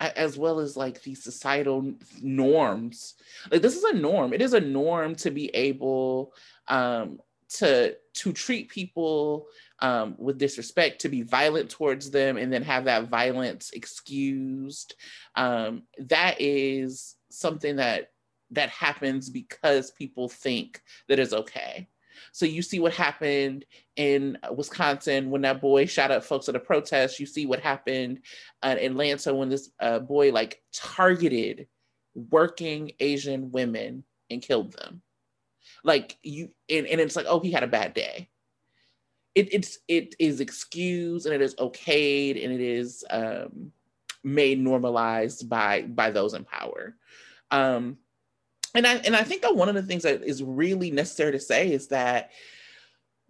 as 0.00 0.38
well 0.38 0.60
as 0.60 0.76
like 0.76 1.02
these 1.02 1.22
societal 1.22 1.92
norms. 2.22 3.14
Like 3.50 3.62
this 3.62 3.76
is 3.76 3.84
a 3.84 3.94
norm. 3.94 4.32
It 4.32 4.42
is 4.42 4.52
a 4.52 4.60
norm 4.60 5.14
to 5.16 5.30
be 5.30 5.48
able 5.54 6.32
um, 6.68 7.18
to 7.50 7.96
to 8.14 8.32
treat 8.32 8.68
people 8.68 9.46
um, 9.80 10.16
with 10.18 10.38
disrespect, 10.38 11.00
to 11.00 11.08
be 11.08 11.22
violent 11.22 11.70
towards 11.70 12.10
them, 12.10 12.36
and 12.36 12.52
then 12.52 12.62
have 12.62 12.84
that 12.84 13.08
violence 13.08 13.70
excused. 13.70 14.94
Um, 15.34 15.82
that 15.98 16.40
is 16.40 17.16
something 17.30 17.76
that 17.76 18.10
that 18.50 18.70
happens 18.70 19.28
because 19.28 19.90
people 19.92 20.28
think 20.28 20.80
that 21.08 21.18
is 21.18 21.34
okay. 21.34 21.88
So 22.32 22.46
you 22.46 22.62
see 22.62 22.80
what 22.80 22.92
happened 22.92 23.64
in 23.96 24.38
Wisconsin 24.54 25.30
when 25.30 25.42
that 25.42 25.60
boy 25.60 25.86
shot 25.86 26.10
up 26.10 26.24
folks 26.24 26.48
at 26.48 26.56
a 26.56 26.60
protest. 26.60 27.20
You 27.20 27.26
see 27.26 27.46
what 27.46 27.60
happened 27.60 28.20
uh, 28.62 28.76
in 28.78 28.92
Atlanta 28.92 29.34
when 29.34 29.48
this 29.48 29.70
uh, 29.80 29.98
boy 29.98 30.32
like 30.32 30.62
targeted 30.72 31.66
working 32.14 32.92
Asian 33.00 33.50
women 33.50 34.04
and 34.30 34.42
killed 34.42 34.72
them. 34.72 35.02
Like 35.84 36.18
you, 36.22 36.50
and, 36.68 36.86
and 36.86 37.00
it's 37.00 37.16
like, 37.16 37.26
oh, 37.28 37.40
he 37.40 37.50
had 37.50 37.62
a 37.62 37.68
bad 37.68 37.94
day. 37.94 38.28
It, 39.34 39.54
it's 39.54 39.78
it 39.86 40.16
is 40.18 40.40
excused 40.40 41.26
and 41.26 41.34
it 41.34 41.40
is 41.40 41.54
okayed 41.56 42.42
and 42.42 42.52
it 42.52 42.60
is 42.60 43.04
um, 43.10 43.70
made 44.24 44.58
normalized 44.58 45.48
by 45.48 45.82
by 45.82 46.10
those 46.10 46.34
in 46.34 46.44
power. 46.44 46.96
Um, 47.50 47.98
and 48.74 48.86
I 48.86 48.96
and 48.96 49.16
I 49.16 49.22
think 49.22 49.42
that 49.42 49.56
one 49.56 49.68
of 49.68 49.74
the 49.74 49.82
things 49.82 50.02
that 50.02 50.22
is 50.22 50.42
really 50.42 50.90
necessary 50.90 51.32
to 51.32 51.40
say 51.40 51.72
is 51.72 51.88
that 51.88 52.30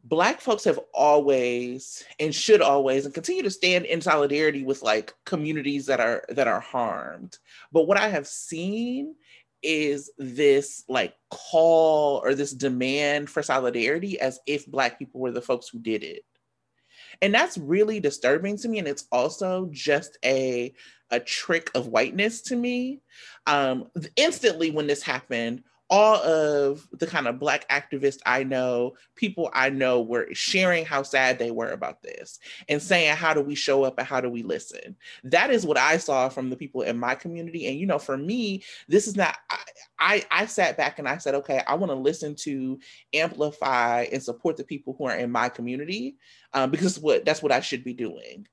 black 0.04 0.40
folks 0.40 0.64
have 0.64 0.80
always 0.94 2.04
and 2.18 2.34
should 2.34 2.62
always 2.62 3.04
and 3.04 3.14
continue 3.14 3.42
to 3.42 3.50
stand 3.50 3.84
in 3.84 4.00
solidarity 4.00 4.64
with 4.64 4.82
like 4.82 5.12
communities 5.26 5.86
that 5.86 6.00
are 6.00 6.24
that 6.30 6.48
are 6.48 6.60
harmed. 6.60 7.38
But 7.72 7.86
what 7.86 7.98
I 7.98 8.08
have 8.08 8.26
seen 8.26 9.14
is 9.62 10.10
this 10.18 10.84
like 10.88 11.14
call 11.30 12.20
or 12.22 12.34
this 12.34 12.52
demand 12.52 13.28
for 13.28 13.42
solidarity 13.42 14.20
as 14.20 14.38
if 14.46 14.66
black 14.66 14.98
people 14.98 15.20
were 15.20 15.32
the 15.32 15.42
folks 15.42 15.68
who 15.68 15.78
did 15.80 16.04
it 16.04 16.24
and 17.22 17.34
that's 17.34 17.58
really 17.58 18.00
disturbing 18.00 18.56
to 18.58 18.68
me 18.68 18.78
and 18.78 18.88
it's 18.88 19.06
also 19.10 19.68
just 19.72 20.18
a 20.24 20.72
a 21.10 21.20
trick 21.20 21.70
of 21.74 21.88
whiteness 21.88 22.42
to 22.42 22.56
me. 22.56 23.00
Um, 23.46 23.86
instantly, 24.16 24.70
when 24.70 24.86
this 24.86 25.02
happened, 25.02 25.62
all 25.90 26.16
of 26.16 26.86
the 26.92 27.06
kind 27.06 27.26
of 27.26 27.38
black 27.38 27.66
activists 27.70 28.18
I 28.26 28.44
know, 28.44 28.94
people 29.16 29.50
I 29.54 29.70
know 29.70 30.02
were 30.02 30.28
sharing 30.32 30.84
how 30.84 31.02
sad 31.02 31.38
they 31.38 31.50
were 31.50 31.70
about 31.70 32.02
this 32.02 32.40
and 32.68 32.82
saying, 32.82 33.16
how 33.16 33.32
do 33.32 33.40
we 33.40 33.54
show 33.54 33.84
up 33.84 33.98
and 33.98 34.06
how 34.06 34.20
do 34.20 34.28
we 34.28 34.42
listen? 34.42 34.96
That 35.24 35.50
is 35.50 35.64
what 35.64 35.78
I 35.78 35.96
saw 35.96 36.28
from 36.28 36.50
the 36.50 36.56
people 36.56 36.82
in 36.82 36.98
my 36.98 37.14
community. 37.14 37.68
And, 37.68 37.78
you 37.78 37.86
know, 37.86 37.98
for 37.98 38.18
me, 38.18 38.64
this 38.86 39.06
is 39.06 39.16
not, 39.16 39.38
I, 39.50 39.58
I, 39.98 40.26
I 40.30 40.46
sat 40.46 40.76
back 40.76 40.98
and 40.98 41.08
I 41.08 41.16
said, 41.16 41.34
okay, 41.36 41.62
I 41.66 41.74
want 41.74 41.90
to 41.90 41.96
listen 41.96 42.34
to 42.40 42.78
amplify 43.14 44.08
and 44.12 44.22
support 44.22 44.58
the 44.58 44.64
people 44.64 44.94
who 44.98 45.06
are 45.06 45.16
in 45.16 45.32
my 45.32 45.48
community 45.48 46.16
um, 46.52 46.70
because 46.70 46.98
what 46.98 47.24
that's 47.24 47.42
what 47.42 47.52
I 47.52 47.60
should 47.60 47.84
be 47.84 47.94
doing. 47.94 48.46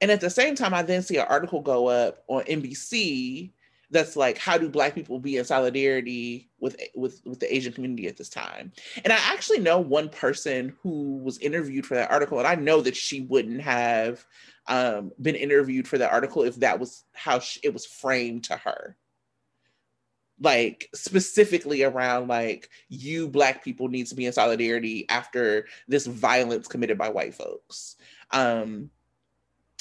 And 0.00 0.10
at 0.10 0.20
the 0.20 0.30
same 0.30 0.54
time, 0.54 0.74
I 0.74 0.82
then 0.82 1.02
see 1.02 1.16
an 1.16 1.26
article 1.28 1.62
go 1.62 1.88
up 1.88 2.22
on 2.28 2.42
NBC 2.44 3.52
that's 3.90 4.16
like, 4.16 4.36
how 4.36 4.58
do 4.58 4.68
Black 4.68 4.94
people 4.94 5.18
be 5.18 5.36
in 5.36 5.44
solidarity 5.44 6.50
with 6.60 6.76
with 6.94 7.22
with 7.24 7.40
the 7.40 7.54
Asian 7.54 7.72
community 7.72 8.06
at 8.08 8.16
this 8.16 8.28
time? 8.28 8.72
And 9.04 9.12
I 9.12 9.16
actually 9.16 9.60
know 9.60 9.78
one 9.78 10.08
person 10.08 10.76
who 10.82 11.18
was 11.18 11.38
interviewed 11.38 11.86
for 11.86 11.94
that 11.94 12.10
article, 12.10 12.38
and 12.38 12.48
I 12.48 12.56
know 12.56 12.80
that 12.82 12.96
she 12.96 13.20
wouldn't 13.22 13.62
have 13.62 14.26
um, 14.66 15.12
been 15.20 15.36
interviewed 15.36 15.86
for 15.86 15.98
that 15.98 16.12
article 16.12 16.42
if 16.42 16.56
that 16.56 16.80
was 16.80 17.04
how 17.12 17.38
she, 17.38 17.60
it 17.62 17.72
was 17.72 17.86
framed 17.86 18.44
to 18.44 18.56
her 18.56 18.96
like 20.40 20.88
specifically 20.94 21.82
around 21.82 22.28
like 22.28 22.68
you 22.88 23.28
black 23.28 23.64
people 23.64 23.88
need 23.88 24.06
to 24.06 24.14
be 24.14 24.26
in 24.26 24.32
solidarity 24.32 25.08
after 25.08 25.66
this 25.88 26.06
violence 26.06 26.68
committed 26.68 26.98
by 26.98 27.08
white 27.08 27.34
folks 27.34 27.96
um 28.32 28.90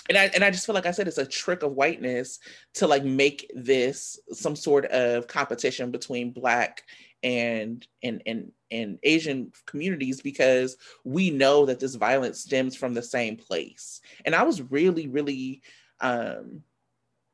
and 0.10 0.18
I 0.18 0.26
and 0.36 0.44
I 0.44 0.52
just 0.52 0.66
feel 0.66 0.76
like 0.76 0.86
I 0.86 0.92
said 0.92 1.08
it's 1.08 1.18
a 1.18 1.26
trick 1.26 1.64
of 1.64 1.74
whiteness 1.74 2.40
to 2.76 2.88
like 2.88 3.04
make 3.04 3.52
this 3.56 4.20
some 4.32 4.56
sort 4.56 4.86
of 4.86 5.28
competition 5.28 5.92
between 5.92 6.32
black 6.32 6.84
and 7.24 7.86
and 8.04 8.22
and 8.26 8.52
and 8.72 9.00
Asian 9.04 9.52
communities 9.66 10.22
because 10.22 10.78
we 11.04 11.30
know 11.30 11.66
that 11.66 11.80
this 11.80 11.96
violence 11.96 12.40
stems 12.40 12.76
from 12.76 12.94
the 12.94 13.02
same 13.02 13.36
place. 13.36 14.02
And 14.26 14.36
I 14.36 14.44
was 14.44 14.62
really 14.62 15.08
really 15.08 15.62
um 16.02 16.62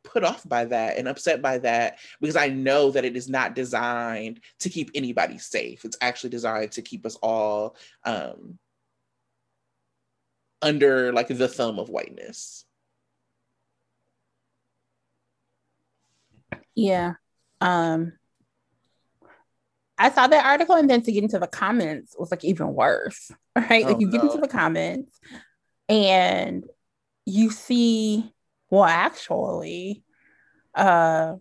put 0.03 0.24
off 0.24 0.48
by 0.48 0.65
that 0.65 0.98
and 0.98 1.08
upset 1.08 1.41
by 1.41 1.58
that 1.60 2.00
because 2.20 2.36
I 2.36 2.50
know 2.50 2.91
that 2.91 3.05
it 3.05 3.15
is 3.15 3.29
not 3.29 3.55
designed 3.55 4.39
to 4.60 4.70
keep 4.70 4.91
anybody 4.96 5.38
safe. 5.38 5.86
It's 5.86 5.98
actually 6.01 6.31
designed 6.31 6.72
to 6.74 6.81
keep 6.81 7.05
us 7.05 7.15
all 7.17 7.75
um 8.03 8.58
under 10.62 11.12
like 11.12 11.27
the 11.27 11.48
thumb 11.48 11.79
of 11.79 11.89
whiteness. 11.89 12.65
Yeah. 16.75 17.13
Um 17.60 18.13
I 19.98 20.10
saw 20.10 20.25
that 20.25 20.46
article 20.46 20.75
and 20.75 20.89
then 20.89 21.03
to 21.03 21.12
get 21.12 21.24
into 21.24 21.38
the 21.38 21.48
comments 21.48 22.15
was 22.17 22.31
like 22.31 22.43
even 22.43 22.74
worse. 22.74 23.31
Right? 23.53 23.84
Oh, 23.84 23.89
like 23.89 24.00
you 24.00 24.08
no. 24.08 24.13
get 24.13 24.24
into 24.24 24.38
the 24.38 24.48
comments 24.48 25.20
and 25.89 26.63
you 27.25 27.51
see 27.51 28.31
well 28.72 28.84
actually 28.84 30.04
uh 30.74 31.36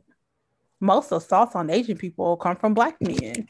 most 0.81 1.13
assaults 1.13 1.55
on 1.55 1.71
Asian 1.71 1.97
people 1.97 2.37
come 2.37 2.57
from 2.57 2.75
black 2.75 3.01
men 3.01 3.47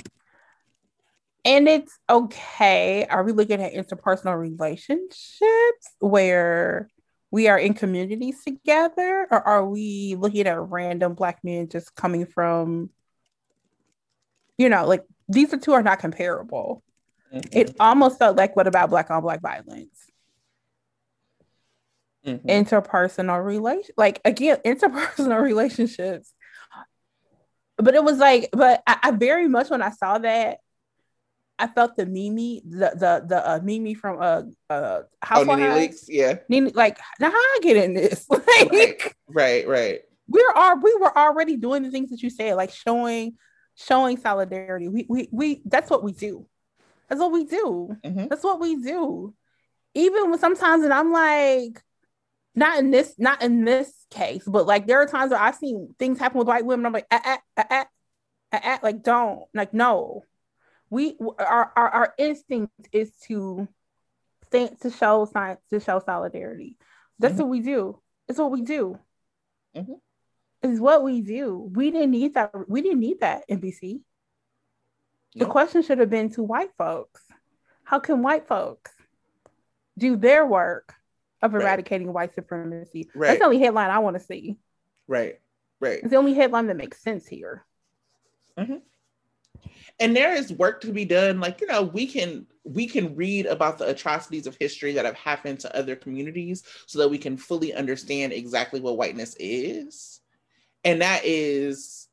and 1.44 1.68
it's 1.68 1.98
okay. 2.08 3.06
Are 3.06 3.22
we 3.22 3.32
looking 3.32 3.62
at 3.62 3.72
interpersonal 3.72 4.38
relationships 4.38 5.88
where 5.98 6.90
we 7.30 7.48
are 7.48 7.58
in 7.58 7.74
communities 7.74 8.42
together, 8.44 9.26
or 9.30 9.40
are 9.40 9.64
we 9.64 10.16
looking 10.18 10.46
at 10.46 10.60
random 10.60 11.14
black 11.14 11.38
men 11.44 11.68
just 11.68 11.94
coming 11.94 12.26
from, 12.26 12.90
you 14.58 14.68
know, 14.68 14.86
like 14.86 15.04
these 15.28 15.54
are 15.54 15.58
two 15.58 15.72
are 15.72 15.82
not 15.82 16.00
comparable. 16.00 16.82
Mm-hmm. 17.32 17.58
It 17.58 17.76
almost 17.78 18.18
felt 18.18 18.36
like 18.36 18.56
what 18.56 18.66
about 18.66 18.90
black 18.90 19.10
on 19.10 19.22
black 19.22 19.40
violence? 19.40 20.09
Mm-hmm. 22.26 22.48
Interpersonal 22.48 23.44
relation, 23.44 23.94
like 23.96 24.20
again, 24.24 24.58
interpersonal 24.64 25.40
relationships. 25.40 26.32
But 27.76 27.94
it 27.94 28.04
was 28.04 28.18
like, 28.18 28.50
but 28.52 28.82
I, 28.86 28.98
I 29.04 29.10
very 29.12 29.48
much 29.48 29.70
when 29.70 29.80
I 29.80 29.90
saw 29.90 30.18
that, 30.18 30.58
I 31.60 31.66
felt 31.66 31.96
the 31.96 32.06
Mimi, 32.06 32.62
the 32.64 32.90
the 32.94 33.24
the 33.26 33.50
uh, 33.50 33.60
Mimi 33.62 33.94
from 33.94 34.20
uh 34.20 34.42
uh 34.70 35.02
House 35.22 35.46
oh, 35.46 35.54
Nene 35.54 35.70
Leakes, 35.70 36.04
yeah. 36.08 36.38
Nene, 36.48 36.72
like 36.74 36.98
now 37.20 37.30
how 37.30 37.36
I 37.36 37.58
get 37.62 37.76
in 37.76 37.94
this? 37.94 38.26
like, 38.30 38.42
right, 38.50 39.14
right, 39.28 39.68
right. 39.68 40.00
We're 40.26 40.52
all 40.54 40.78
we 40.78 40.96
were 41.00 41.16
already 41.16 41.56
doing 41.56 41.82
the 41.82 41.90
things 41.90 42.10
that 42.10 42.22
you 42.22 42.30
said, 42.30 42.54
like 42.54 42.70
showing 42.72 43.36
showing 43.74 44.16
solidarity. 44.16 44.88
We 44.88 45.06
we 45.08 45.28
we 45.30 45.62
that's 45.66 45.90
what 45.90 46.02
we 46.02 46.12
do. 46.12 46.46
That's 47.08 47.20
what 47.20 47.32
we 47.32 47.44
do. 47.44 47.96
Mm-hmm. 48.04 48.28
That's 48.28 48.44
what 48.44 48.60
we 48.60 48.76
do. 48.76 49.34
Even 49.94 50.30
when 50.30 50.38
sometimes 50.38 50.84
and 50.84 50.92
I'm 50.92 51.12
like, 51.12 51.82
not 52.60 52.78
in 52.78 52.90
this, 52.92 53.14
not 53.18 53.42
in 53.42 53.64
this 53.64 53.92
case, 54.10 54.44
but 54.46 54.66
like 54.66 54.86
there 54.86 55.00
are 55.00 55.06
times 55.06 55.32
where 55.32 55.40
I've 55.40 55.56
seen 55.56 55.94
things 55.98 56.20
happen 56.20 56.38
with 56.38 56.46
white 56.46 56.64
women. 56.64 56.86
I'm 56.86 56.92
like, 56.92 57.06
ah, 57.10 57.20
ah, 57.24 57.40
ah, 57.56 57.64
ah, 58.52 58.60
ah, 58.62 58.78
like 58.82 59.02
don't, 59.02 59.42
like 59.52 59.74
no 59.74 60.24
we 60.90 61.16
our, 61.38 61.72
our, 61.76 61.88
our 61.88 62.14
instinct 62.18 62.72
is 62.92 63.10
to 63.28 63.68
think 64.50 64.80
to 64.80 64.90
show 64.90 65.24
science 65.32 65.60
to 65.70 65.80
show 65.80 66.02
solidarity. 66.04 66.76
That's 67.18 67.34
mm-hmm. 67.34 67.42
what 67.42 67.50
we 67.50 67.60
do. 67.60 68.00
It's 68.28 68.38
what 68.38 68.50
we 68.50 68.62
do. 68.62 68.98
Mm-hmm. 69.76 69.92
It's 70.62 70.80
what 70.80 71.02
we 71.02 71.22
do. 71.22 71.70
We 71.72 71.90
didn't 71.90 72.10
need 72.10 72.34
that. 72.34 72.50
We 72.68 72.82
didn't 72.82 73.00
need 73.00 73.20
that 73.20 73.48
NBC. 73.48 74.00
The 75.36 75.46
question 75.46 75.82
should 75.82 75.98
have 75.98 76.10
been 76.10 76.30
to 76.32 76.42
white 76.42 76.72
folks. 76.76 77.22
How 77.84 78.00
can 78.00 78.22
white 78.22 78.48
folks 78.48 78.90
do 79.96 80.16
their 80.16 80.44
work 80.44 80.94
of 81.42 81.54
eradicating 81.54 82.08
right. 82.08 82.14
white 82.14 82.34
supremacy? 82.34 83.10
Right. 83.14 83.28
That's 83.28 83.40
the 83.40 83.46
only 83.46 83.60
headline 83.60 83.90
I 83.90 83.98
want 84.00 84.18
to 84.18 84.24
see. 84.24 84.58
Right. 85.08 85.40
Right. 85.80 86.00
It's 86.00 86.10
the 86.10 86.16
only 86.16 86.34
headline 86.34 86.66
that 86.66 86.76
makes 86.76 87.02
sense 87.02 87.26
here. 87.26 87.64
Mm-hmm 88.58 88.76
and 90.00 90.16
there 90.16 90.34
is 90.34 90.52
work 90.52 90.80
to 90.80 90.92
be 90.92 91.04
done 91.04 91.38
like 91.38 91.60
you 91.60 91.66
know 91.66 91.82
we 91.82 92.06
can 92.06 92.46
we 92.64 92.86
can 92.86 93.14
read 93.14 93.46
about 93.46 93.78
the 93.78 93.86
atrocities 93.86 94.46
of 94.46 94.56
history 94.58 94.92
that 94.92 95.04
have 95.04 95.14
happened 95.14 95.60
to 95.60 95.76
other 95.76 95.94
communities 95.94 96.64
so 96.86 96.98
that 96.98 97.08
we 97.08 97.18
can 97.18 97.36
fully 97.36 97.72
understand 97.72 98.32
exactly 98.32 98.80
what 98.80 98.96
whiteness 98.96 99.36
is 99.38 100.20
and 100.84 101.02
that 101.02 101.22
is 101.24 102.08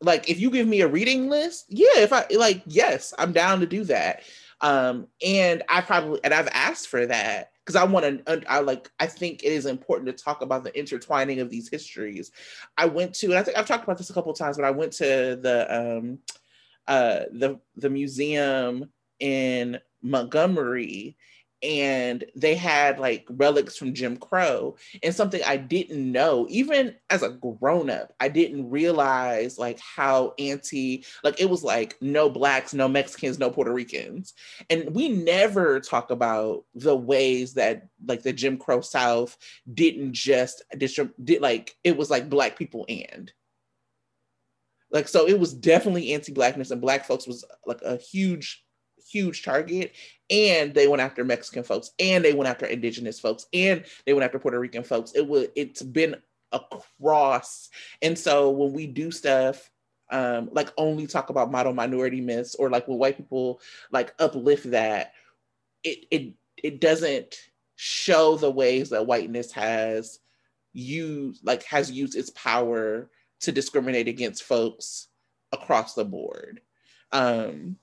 like 0.00 0.28
if 0.28 0.38
you 0.38 0.50
give 0.50 0.68
me 0.68 0.82
a 0.82 0.88
reading 0.88 1.28
list 1.28 1.64
yeah 1.68 1.98
if 1.98 2.12
i 2.12 2.24
like 2.36 2.62
yes 2.66 3.12
i'm 3.18 3.32
down 3.32 3.60
to 3.60 3.66
do 3.66 3.84
that 3.84 4.22
um 4.60 5.06
and 5.24 5.62
i 5.68 5.80
probably 5.80 6.20
and 6.22 6.34
i've 6.34 6.48
asked 6.48 6.88
for 6.88 7.06
that 7.06 7.50
because 7.68 7.76
I 7.76 7.84
want 7.84 8.24
to, 8.24 8.50
I 8.50 8.60
like, 8.60 8.90
I 8.98 9.04
think 9.04 9.44
it 9.44 9.52
is 9.52 9.66
important 9.66 10.06
to 10.06 10.24
talk 10.24 10.40
about 10.40 10.64
the 10.64 10.76
intertwining 10.78 11.40
of 11.40 11.50
these 11.50 11.68
histories. 11.68 12.30
I 12.78 12.86
went 12.86 13.12
to, 13.16 13.26
and 13.26 13.34
I 13.34 13.42
think 13.42 13.58
I've 13.58 13.66
talked 13.66 13.84
about 13.84 13.98
this 13.98 14.08
a 14.08 14.14
couple 14.14 14.32
times, 14.32 14.56
but 14.56 14.64
I 14.64 14.70
went 14.70 14.94
to 14.94 15.38
the, 15.38 15.66
um, 15.68 16.18
uh, 16.86 17.24
the 17.30 17.60
the 17.76 17.90
museum 17.90 18.88
in 19.20 19.78
Montgomery 20.00 21.18
and 21.62 22.24
they 22.36 22.54
had 22.54 22.98
like 22.98 23.26
relics 23.30 23.76
from 23.76 23.94
Jim 23.94 24.16
Crow 24.16 24.76
and 25.02 25.14
something 25.14 25.40
I 25.44 25.56
didn't 25.56 26.12
know 26.12 26.46
even 26.48 26.94
as 27.10 27.22
a 27.22 27.30
grown 27.30 27.90
up 27.90 28.12
I 28.20 28.28
didn't 28.28 28.70
realize 28.70 29.58
like 29.58 29.80
how 29.80 30.34
anti 30.38 31.04
like 31.24 31.40
it 31.40 31.50
was 31.50 31.64
like 31.64 31.96
no 32.00 32.30
blacks 32.30 32.74
no 32.74 32.86
Mexicans 32.88 33.38
no 33.38 33.50
Puerto 33.50 33.72
Ricans. 33.72 34.34
And 34.70 34.94
we 34.94 35.08
never 35.08 35.80
talk 35.80 36.10
about 36.10 36.64
the 36.74 36.96
ways 36.96 37.54
that 37.54 37.88
like 38.06 38.22
the 38.22 38.32
Jim 38.32 38.56
Crow 38.56 38.80
South 38.80 39.36
didn't 39.72 40.12
just 40.12 40.62
did 41.24 41.42
like 41.42 41.76
it 41.82 41.96
was 41.96 42.10
like 42.10 42.30
black 42.30 42.56
people 42.56 42.84
and. 42.88 43.32
Like 44.90 45.08
so 45.08 45.26
it 45.26 45.38
was 45.38 45.52
definitely 45.52 46.14
anti-blackness 46.14 46.70
and 46.70 46.80
black 46.80 47.04
folks 47.04 47.26
was 47.26 47.44
like 47.66 47.82
a 47.82 47.96
huge 47.96 48.64
huge 49.10 49.42
target 49.42 49.92
and 50.30 50.74
they 50.74 50.88
went 50.88 51.02
after 51.02 51.24
mexican 51.24 51.62
folks 51.62 51.92
and 51.98 52.24
they 52.24 52.32
went 52.32 52.48
after 52.48 52.66
indigenous 52.66 53.18
folks 53.18 53.46
and 53.52 53.84
they 54.06 54.12
went 54.12 54.24
after 54.24 54.38
puerto 54.38 54.58
rican 54.58 54.84
folks 54.84 55.12
it 55.12 55.26
was 55.26 55.48
it's 55.56 55.82
been 55.82 56.16
across 56.52 57.68
and 58.02 58.18
so 58.18 58.50
when 58.50 58.72
we 58.72 58.86
do 58.86 59.10
stuff 59.10 59.70
um 60.10 60.48
like 60.52 60.72
only 60.78 61.06
talk 61.06 61.30
about 61.30 61.50
model 61.50 61.72
minority 61.72 62.20
myths 62.20 62.54
or 62.54 62.70
like 62.70 62.88
when 62.88 62.98
white 62.98 63.16
people 63.16 63.60
like 63.92 64.14
uplift 64.18 64.70
that 64.70 65.12
it 65.84 66.06
it 66.10 66.32
it 66.56 66.80
doesn't 66.80 67.36
show 67.76 68.36
the 68.36 68.50
ways 68.50 68.90
that 68.90 69.06
whiteness 69.06 69.52
has 69.52 70.20
used 70.72 71.44
like 71.44 71.62
has 71.64 71.90
used 71.90 72.16
its 72.16 72.30
power 72.30 73.10
to 73.40 73.52
discriminate 73.52 74.08
against 74.08 74.42
folks 74.42 75.08
across 75.52 75.94
the 75.94 76.04
board. 76.04 76.60
Um, 77.12 77.76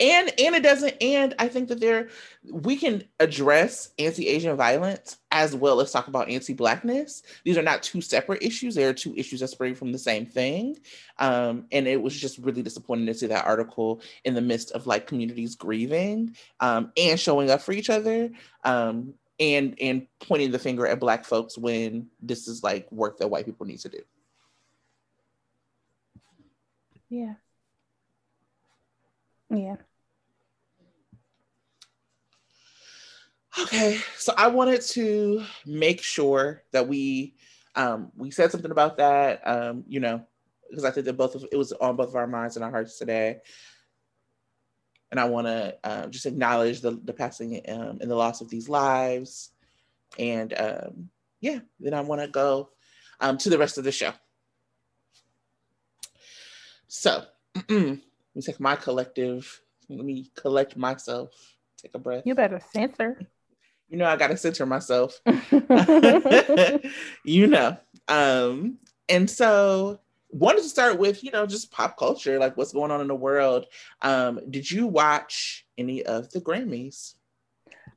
and 0.00 0.32
and 0.38 0.54
it 0.54 0.62
doesn't 0.62 0.96
and 1.00 1.34
i 1.38 1.46
think 1.46 1.68
that 1.68 1.80
there 1.80 2.08
we 2.50 2.76
can 2.76 3.04
address 3.20 3.90
anti-asian 3.98 4.56
violence 4.56 5.18
as 5.32 5.54
well 5.54 5.80
as 5.80 5.92
talk 5.92 6.08
about 6.08 6.28
anti-blackness. 6.28 7.22
These 7.44 7.56
are 7.56 7.62
not 7.62 7.82
two 7.82 8.00
separate 8.00 8.42
issues. 8.42 8.74
They 8.74 8.84
are 8.84 8.92
two 8.92 9.14
issues 9.16 9.40
that 9.40 9.48
spring 9.48 9.74
from 9.74 9.92
the 9.92 9.98
same 9.98 10.26
thing. 10.26 10.78
Um, 11.18 11.66
and 11.70 11.86
it 11.86 12.00
was 12.00 12.18
just 12.18 12.38
really 12.38 12.62
disappointing 12.62 13.06
to 13.06 13.14
see 13.14 13.26
that 13.28 13.46
article 13.46 14.00
in 14.24 14.34
the 14.34 14.40
midst 14.40 14.72
of 14.72 14.86
like 14.86 15.06
communities 15.06 15.54
grieving 15.54 16.34
um, 16.58 16.92
and 16.96 17.18
showing 17.18 17.50
up 17.50 17.62
for 17.62 17.72
each 17.72 17.90
other 17.90 18.30
um, 18.64 19.14
and 19.38 19.76
and 19.80 20.06
pointing 20.18 20.50
the 20.50 20.58
finger 20.58 20.86
at 20.86 21.00
black 21.00 21.24
folks 21.24 21.56
when 21.56 22.08
this 22.20 22.48
is 22.48 22.62
like 22.62 22.90
work 22.90 23.18
that 23.18 23.28
white 23.28 23.46
people 23.46 23.66
need 23.66 23.80
to 23.80 23.88
do. 23.88 24.00
Yeah. 27.08 27.34
Yeah 29.48 29.76
okay 33.58 33.98
so 34.16 34.32
i 34.36 34.46
wanted 34.46 34.80
to 34.80 35.42
make 35.66 36.02
sure 36.02 36.62
that 36.72 36.86
we 36.86 37.34
um 37.74 38.10
we 38.16 38.30
said 38.30 38.50
something 38.50 38.70
about 38.70 38.96
that 38.96 39.40
um 39.46 39.84
you 39.88 40.00
know 40.00 40.22
because 40.68 40.84
i 40.84 40.90
think 40.90 41.06
that 41.06 41.16
both 41.16 41.34
of 41.34 41.44
it 41.50 41.56
was 41.56 41.72
on 41.72 41.96
both 41.96 42.08
of 42.08 42.16
our 42.16 42.26
minds 42.26 42.56
and 42.56 42.64
our 42.64 42.70
hearts 42.70 42.98
today 42.98 43.40
and 45.10 45.18
I 45.18 45.24
want 45.24 45.46
to 45.46 45.76
uh, 45.82 46.06
just 46.06 46.26
acknowledge 46.26 46.80
the, 46.80 46.92
the 47.04 47.12
passing 47.12 47.60
um, 47.68 47.98
and 48.00 48.10
the 48.10 48.14
loss 48.14 48.40
of 48.40 48.48
these 48.48 48.68
lives. 48.68 49.50
And 50.18 50.54
um, 50.56 51.10
yeah, 51.40 51.60
then 51.80 51.94
I 51.94 52.00
want 52.00 52.20
to 52.20 52.28
go 52.28 52.70
um, 53.20 53.36
to 53.38 53.50
the 53.50 53.58
rest 53.58 53.78
of 53.78 53.84
the 53.84 53.92
show. 53.92 54.12
So 56.86 57.24
let 57.68 57.68
me 57.78 58.42
take 58.42 58.60
my 58.60 58.76
collective, 58.76 59.60
let 59.88 60.04
me 60.04 60.30
collect 60.36 60.76
myself, 60.76 61.30
take 61.80 61.94
a 61.94 61.98
breath. 61.98 62.22
You 62.24 62.34
better 62.34 62.60
censor. 62.72 63.20
You 63.90 63.98
know, 63.98 64.06
I 64.06 64.16
got 64.16 64.28
to 64.28 64.36
censor 64.36 64.64
myself. 64.64 65.20
you 67.24 67.46
know. 67.46 67.76
Um, 68.08 68.78
and 69.08 69.28
so 69.28 70.00
wanted 70.32 70.62
to 70.62 70.68
start 70.68 70.98
with 70.98 71.24
you 71.24 71.30
know 71.30 71.46
just 71.46 71.72
pop 71.72 71.96
culture 71.96 72.38
like 72.38 72.56
what's 72.56 72.72
going 72.72 72.90
on 72.90 73.00
in 73.00 73.08
the 73.08 73.14
world 73.14 73.66
um 74.02 74.40
did 74.48 74.70
you 74.70 74.86
watch 74.86 75.66
any 75.76 76.04
of 76.04 76.30
the 76.30 76.40
grammys 76.40 77.14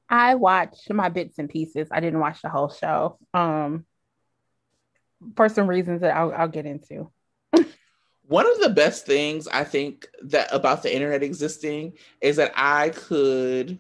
i 0.10 0.36
watched 0.36 0.92
my 0.92 1.10
bits 1.10 1.38
and 1.38 1.50
pieces 1.50 1.88
i 1.92 2.00
didn't 2.00 2.20
watch 2.20 2.42
the 2.42 2.50
whole 2.50 2.70
show 2.70 3.18
um 3.34 3.86
for 5.36 5.48
some 5.48 5.68
reasons 5.68 6.02
that 6.02 6.16
i'll, 6.16 6.34
I'll 6.34 6.48
get 6.48 6.66
into 6.66 7.12
one 8.26 8.50
of 8.50 8.60
the 8.62 8.70
best 8.70 9.06
things 9.06 9.48
i 9.48 9.64
think 9.64 10.08
that 10.24 10.48
about 10.52 10.82
the 10.82 10.94
internet 10.94 11.22
existing 11.22 11.94
is 12.20 12.38
that 12.38 12.52
i 12.56 12.90
could 12.90 13.80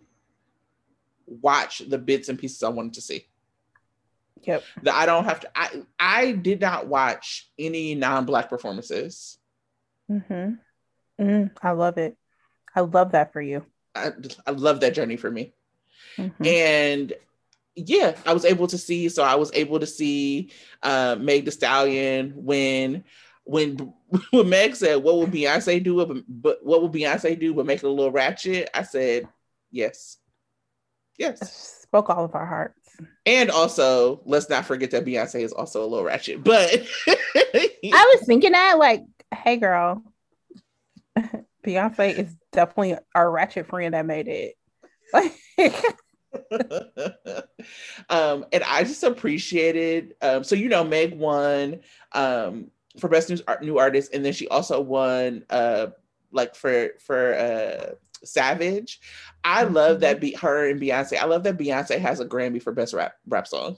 watch 1.25 1.81
the 1.87 1.97
bits 1.97 2.29
and 2.29 2.39
pieces 2.39 2.63
i 2.63 2.69
wanted 2.69 2.93
to 2.93 3.01
see 3.01 3.25
Yep. 4.45 4.63
That 4.83 4.95
I 4.95 5.05
don't 5.05 5.25
have 5.25 5.39
to. 5.41 5.49
I 5.55 5.83
I 5.99 6.31
did 6.33 6.59
not 6.59 6.87
watch 6.87 7.49
any 7.57 7.95
non-black 7.95 8.49
performances. 8.49 9.37
Mm-hmm. 10.11 11.23
Mm, 11.23 11.51
I 11.61 11.71
love 11.71 11.97
it. 11.97 12.17
I 12.75 12.81
love 12.81 13.11
that 13.13 13.31
for 13.31 13.41
you. 13.41 13.65
I 13.95 14.11
I 14.45 14.51
love 14.51 14.81
that 14.81 14.93
journey 14.95 15.17
for 15.17 15.31
me. 15.31 15.53
Mm-hmm. 16.17 16.45
And 16.45 17.13
yeah, 17.75 18.15
I 18.25 18.33
was 18.33 18.45
able 18.45 18.67
to 18.67 18.77
see. 18.77 19.09
So 19.09 19.23
I 19.23 19.35
was 19.35 19.51
able 19.53 19.79
to 19.79 19.87
see 19.87 20.51
uh, 20.81 21.15
Meg 21.19 21.45
Thee 21.45 21.51
Stallion 21.51 22.33
when 22.35 23.05
when 23.45 23.93
when 24.31 24.49
Meg 24.49 24.75
said, 24.75 25.01
"What 25.03 25.15
will 25.15 25.27
Beyonce 25.27 25.81
do? 25.81 26.05
But, 26.05 26.23
but 26.27 26.65
what 26.65 26.81
will 26.81 26.89
Beyonce 26.89 27.39
do? 27.39 27.53
But 27.53 27.65
make 27.65 27.77
it 27.79 27.85
a 27.85 27.89
little 27.89 28.11
ratchet." 28.11 28.69
I 28.73 28.83
said, 28.83 29.27
"Yes, 29.71 30.17
yes." 31.23 31.81
Spoke 31.81 32.09
all 32.09 32.25
of 32.25 32.35
our 32.35 32.45
hearts. 32.45 32.79
And 33.25 33.49
also, 33.49 34.21
let's 34.25 34.49
not 34.49 34.65
forget 34.65 34.91
that 34.91 35.05
Beyonce 35.05 35.41
is 35.41 35.53
also 35.53 35.83
a 35.83 35.87
little 35.87 36.05
ratchet. 36.05 36.43
But 36.43 36.85
I 37.07 38.15
was 38.15 38.25
thinking 38.25 38.51
that, 38.51 38.77
like, 38.77 39.03
hey, 39.33 39.57
girl, 39.57 40.03
Beyonce 41.65 42.17
is 42.17 42.35
definitely 42.51 42.97
our 43.15 43.29
ratchet 43.29 43.67
friend 43.67 43.93
that 43.93 44.05
made 44.05 44.27
it. 44.27 44.55
um, 48.09 48.45
and 48.51 48.63
I 48.63 48.83
just 48.83 49.03
appreciated. 49.03 50.15
Um, 50.21 50.43
so 50.43 50.55
you 50.55 50.69
know, 50.69 50.83
Meg 50.83 51.17
won 51.17 51.81
um, 52.11 52.71
for 52.99 53.07
best 53.07 53.29
new, 53.29 53.37
new 53.61 53.77
artist, 53.77 54.13
and 54.13 54.25
then 54.25 54.33
she 54.33 54.47
also 54.47 54.81
won 54.81 55.45
uh, 55.49 55.87
like 56.31 56.55
for 56.55 56.89
for 56.99 57.35
uh, 57.35 57.93
Savage. 58.23 58.99
I 59.43 59.63
love 59.63 60.01
that 60.01 60.17
mm-hmm. 60.17 60.21
be 60.21 60.33
her 60.33 60.69
and 60.69 60.81
Beyonce. 60.81 61.17
I 61.17 61.25
love 61.25 61.43
that 61.43 61.57
Beyonce 61.57 61.99
has 61.99 62.19
a 62.19 62.25
Grammy 62.25 62.61
for 62.61 62.73
best 62.73 62.93
rap 62.93 63.13
rap 63.27 63.47
song. 63.47 63.77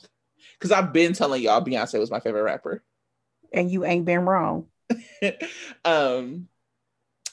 Cause 0.59 0.71
I've 0.71 0.93
been 0.93 1.13
telling 1.13 1.41
y'all 1.43 1.63
Beyonce 1.63 1.99
was 1.99 2.11
my 2.11 2.19
favorite 2.19 2.43
rapper. 2.43 2.83
And 3.51 3.69
you 3.69 3.85
ain't 3.85 4.05
been 4.05 4.21
wrong. 4.21 4.67
um 5.85 6.47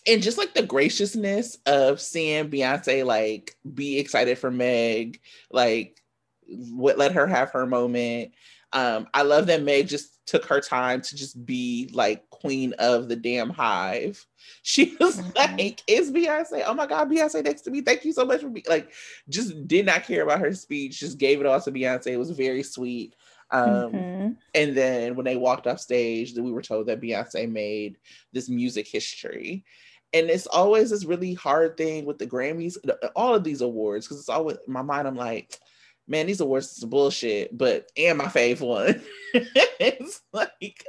and 0.06 0.22
just 0.22 0.38
like 0.38 0.54
the 0.54 0.62
graciousness 0.62 1.58
of 1.66 2.00
seeing 2.00 2.50
Beyonce 2.50 3.04
like 3.04 3.56
be 3.72 3.98
excited 3.98 4.38
for 4.38 4.50
Meg, 4.50 5.20
like 5.50 6.02
what 6.46 6.98
let 6.98 7.12
her 7.12 7.26
have 7.26 7.50
her 7.50 7.66
moment. 7.66 8.32
Um, 8.72 9.06
I 9.12 9.22
love 9.22 9.46
that 9.46 9.62
Meg 9.62 9.88
just 9.88 10.24
took 10.26 10.44
her 10.46 10.60
time 10.60 11.02
to 11.02 11.16
just 11.16 11.44
be 11.44 11.90
like 11.92 12.28
queen 12.30 12.74
of 12.78 13.08
the 13.08 13.16
damn 13.16 13.50
hive. 13.50 14.24
She 14.64 14.96
was 14.98 15.18
mm-hmm. 15.18 15.30
like, 15.36 15.82
"Is 15.86 16.10
Beyonce? 16.10 16.64
Oh 16.66 16.74
my 16.74 16.86
God, 16.86 17.08
Beyonce 17.08 17.44
next 17.44 17.62
to 17.62 17.70
me! 17.70 17.80
Thank 17.80 18.04
you 18.04 18.12
so 18.12 18.24
much 18.24 18.40
for 18.40 18.48
being 18.48 18.66
like." 18.68 18.92
Just 19.28 19.68
did 19.68 19.86
not 19.86 20.04
care 20.04 20.22
about 20.22 20.40
her 20.40 20.52
speech. 20.52 20.98
Just 20.98 21.18
gave 21.18 21.40
it 21.40 21.46
all 21.46 21.60
to 21.60 21.70
Beyonce. 21.70 22.08
It 22.08 22.16
was 22.16 22.30
very 22.30 22.62
sweet. 22.64 23.14
Um, 23.52 23.92
mm-hmm. 23.92 24.28
And 24.54 24.76
then 24.76 25.14
when 25.14 25.24
they 25.24 25.36
walked 25.36 25.66
off 25.66 25.78
stage, 25.78 26.34
we 26.36 26.50
were 26.50 26.62
told 26.62 26.86
that 26.86 27.00
Beyonce 27.00 27.48
made 27.50 27.98
this 28.32 28.48
music 28.48 28.88
history. 28.88 29.64
And 30.14 30.28
it's 30.28 30.46
always 30.46 30.90
this 30.90 31.04
really 31.04 31.34
hard 31.34 31.76
thing 31.76 32.04
with 32.04 32.18
the 32.18 32.26
Grammys, 32.26 32.76
all 33.14 33.34
of 33.34 33.44
these 33.44 33.60
awards, 33.60 34.06
because 34.06 34.18
it's 34.18 34.28
always 34.28 34.58
in 34.66 34.72
my 34.72 34.82
mind. 34.82 35.06
I'm 35.06 35.16
like, 35.16 35.58
man, 36.12 36.26
these 36.26 36.40
awards 36.40 36.76
is 36.76 36.84
bullshit, 36.84 37.56
but 37.56 37.90
and 37.96 38.18
my 38.18 38.26
fave 38.26 38.60
one. 38.60 39.02
it's 39.34 40.20
like, 40.32 40.84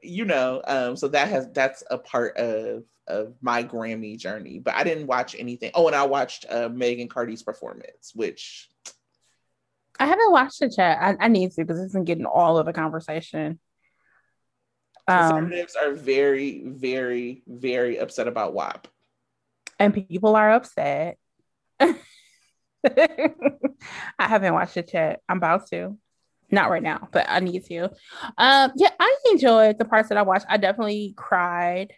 you 0.00 0.24
know, 0.24 0.62
um, 0.64 0.96
so 0.96 1.08
that 1.08 1.28
has 1.28 1.48
that's 1.52 1.82
a 1.90 1.98
part 1.98 2.36
of 2.36 2.84
of 3.08 3.34
my 3.42 3.64
Grammy 3.64 4.16
journey. 4.16 4.60
But 4.60 4.76
I 4.76 4.84
didn't 4.84 5.08
watch 5.08 5.34
anything. 5.36 5.72
Oh, 5.74 5.88
and 5.88 5.96
I 5.96 6.06
watched 6.06 6.46
uh, 6.48 6.68
Megan 6.68 7.08
Cardi's 7.08 7.42
performance, 7.42 8.12
which 8.14 8.70
I 9.98 10.06
haven't 10.06 10.30
watched 10.30 10.60
the 10.60 10.70
chat. 10.70 10.98
I, 11.00 11.24
I 11.24 11.28
need 11.28 11.50
to 11.50 11.62
because 11.62 11.80
it's 11.80 11.92
been 11.92 12.04
getting 12.04 12.24
all 12.24 12.56
of 12.56 12.64
the 12.64 12.72
conversation. 12.72 13.58
Conservatives 15.08 15.74
um, 15.74 15.90
are 15.90 15.94
very, 15.94 16.62
very, 16.64 17.42
very 17.48 17.98
upset 17.98 18.28
about 18.28 18.54
WAP. 18.54 18.86
And 19.80 19.92
people 19.92 20.36
are 20.36 20.52
upset. 20.52 21.18
I 24.18 24.28
haven't 24.28 24.54
watched 24.54 24.76
it 24.76 24.90
yet. 24.92 25.20
I'm 25.28 25.38
about 25.38 25.68
to. 25.68 25.96
Not 26.50 26.70
right 26.70 26.82
now, 26.82 27.08
but 27.12 27.26
I 27.28 27.40
need 27.40 27.64
to. 27.66 27.84
Um, 28.36 28.72
yeah, 28.76 28.90
I 28.98 29.16
enjoyed 29.30 29.78
the 29.78 29.84
parts 29.84 30.08
that 30.08 30.18
I 30.18 30.22
watched. 30.22 30.46
I 30.48 30.56
definitely 30.56 31.14
cried 31.16 31.92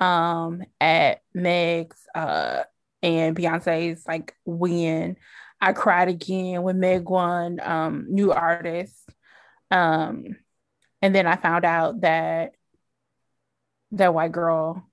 um 0.00 0.62
at 0.80 1.20
Meg's 1.34 2.06
uh 2.14 2.62
and 3.02 3.36
Beyonce's 3.36 4.06
like 4.06 4.34
win. 4.46 5.16
I 5.60 5.72
cried 5.74 6.08
again 6.08 6.62
when 6.62 6.80
Meg 6.80 7.08
won 7.08 7.60
um 7.62 8.06
new 8.08 8.32
artist. 8.32 9.10
Um 9.70 10.36
and 11.02 11.14
then 11.14 11.26
I 11.26 11.36
found 11.36 11.64
out 11.64 12.02
that 12.02 12.52
that 13.92 14.14
white 14.14 14.32
girl 14.32 14.88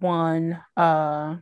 won 0.00 0.62
uh 0.76 1.36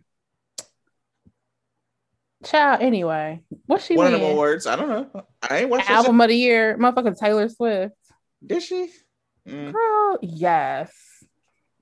child 2.46 2.82
anyway. 2.82 3.42
what 3.66 3.82
she 3.82 3.96
of 3.96 4.10
them 4.10 4.22
awards? 4.22 4.66
I 4.66 4.76
don't 4.76 4.88
know. 4.88 5.22
I 5.48 5.58
ain't 5.58 5.70
watched 5.70 5.90
album 5.90 6.20
of 6.20 6.28
the 6.28 6.36
year, 6.36 6.76
motherfucking 6.78 7.18
Taylor 7.18 7.48
Swift. 7.48 7.94
Did 8.44 8.62
she? 8.62 8.90
Mm. 9.46 9.72
Girl, 9.72 10.18
yes. 10.22 10.92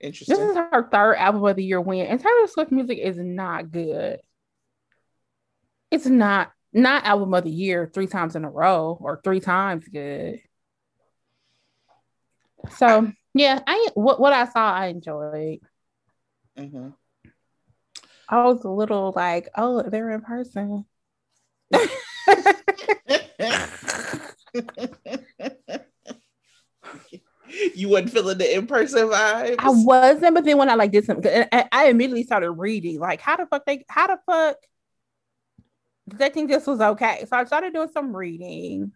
Interesting. 0.00 0.36
This 0.36 0.50
is 0.50 0.56
her 0.56 0.88
third 0.90 1.16
album 1.16 1.44
of 1.44 1.56
the 1.56 1.64
year 1.64 1.80
win, 1.80 2.06
and 2.06 2.20
Taylor 2.20 2.46
Swift 2.46 2.70
music 2.70 2.98
is 2.98 3.16
not 3.16 3.70
good. 3.70 4.20
It's 5.90 6.06
not 6.06 6.50
not 6.72 7.04
album 7.04 7.32
of 7.32 7.44
the 7.44 7.50
year 7.50 7.90
three 7.92 8.08
times 8.08 8.34
in 8.34 8.44
a 8.44 8.50
row 8.50 8.98
or 9.00 9.20
three 9.22 9.40
times 9.40 9.86
good. 9.88 10.40
So 12.76 13.10
yeah, 13.32 13.60
I 13.66 13.88
what 13.94 14.20
what 14.20 14.32
I 14.32 14.46
saw 14.46 14.72
I 14.72 14.86
enjoyed. 14.86 15.60
Mm-hmm. 16.58 16.88
I 18.34 18.44
was 18.46 18.64
a 18.64 18.68
little 18.68 19.12
like, 19.14 19.48
oh, 19.56 19.82
they're 19.82 20.10
in 20.10 20.22
person. 20.22 20.84
you 27.74 27.88
wasn't 27.88 28.10
feeling 28.10 28.38
the 28.38 28.56
in-person 28.56 29.08
vibe. 29.08 29.56
I 29.60 29.70
wasn't, 29.70 30.34
but 30.34 30.44
then 30.44 30.58
when 30.58 30.68
I 30.68 30.74
like 30.74 30.90
did 30.90 31.04
something, 31.04 31.44
I, 31.52 31.68
I 31.70 31.86
immediately 31.86 32.24
started 32.24 32.50
reading. 32.50 32.98
Like, 32.98 33.20
how 33.20 33.36
the 33.36 33.46
fuck 33.46 33.64
they 33.66 33.84
how 33.88 34.08
the 34.08 34.18
fuck 34.26 34.56
did 36.08 36.18
they 36.18 36.30
think 36.30 36.50
this 36.50 36.66
was 36.66 36.80
okay? 36.80 37.24
So 37.28 37.36
I 37.36 37.44
started 37.44 37.72
doing 37.72 37.90
some 37.92 38.16
reading. 38.16 38.92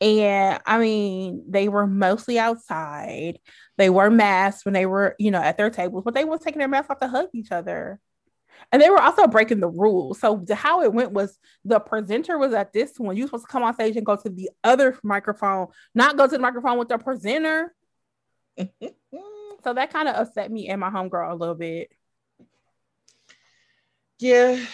And 0.00 0.60
I 0.66 0.78
mean, 0.78 1.44
they 1.48 1.68
were 1.68 1.86
mostly 1.86 2.40
outside. 2.40 3.38
They 3.76 3.90
were 3.90 4.10
masked 4.10 4.64
when 4.64 4.74
they 4.74 4.86
were, 4.86 5.14
you 5.20 5.30
know, 5.30 5.40
at 5.40 5.56
their 5.56 5.70
tables, 5.70 6.02
but 6.04 6.14
they 6.14 6.24
were 6.24 6.38
taking 6.38 6.58
their 6.58 6.68
masks 6.68 6.90
off 6.90 6.98
to 6.98 7.08
hug 7.08 7.28
each 7.34 7.52
other. 7.52 8.00
And 8.72 8.82
they 8.82 8.90
were 8.90 9.00
also 9.00 9.26
breaking 9.26 9.60
the 9.60 9.68
rules. 9.68 10.20
So 10.20 10.42
the, 10.44 10.54
how 10.54 10.82
it 10.82 10.92
went 10.92 11.12
was 11.12 11.38
the 11.64 11.80
presenter 11.80 12.38
was 12.38 12.52
at 12.52 12.72
this 12.72 12.98
one. 12.98 13.16
You 13.16 13.26
supposed 13.26 13.46
to 13.46 13.52
come 13.52 13.62
on 13.62 13.74
stage 13.74 13.96
and 13.96 14.06
go 14.06 14.16
to 14.16 14.28
the 14.28 14.50
other 14.62 14.98
microphone, 15.02 15.68
not 15.94 16.16
go 16.16 16.26
to 16.26 16.32
the 16.32 16.38
microphone 16.38 16.78
with 16.78 16.88
the 16.88 16.98
presenter. 16.98 17.74
so 18.58 19.74
that 19.74 19.92
kind 19.92 20.08
of 20.08 20.16
upset 20.16 20.50
me 20.50 20.68
and 20.68 20.80
my 20.80 20.90
homegirl 20.90 21.32
a 21.32 21.34
little 21.34 21.54
bit. 21.54 21.90
Yeah. 24.18 24.64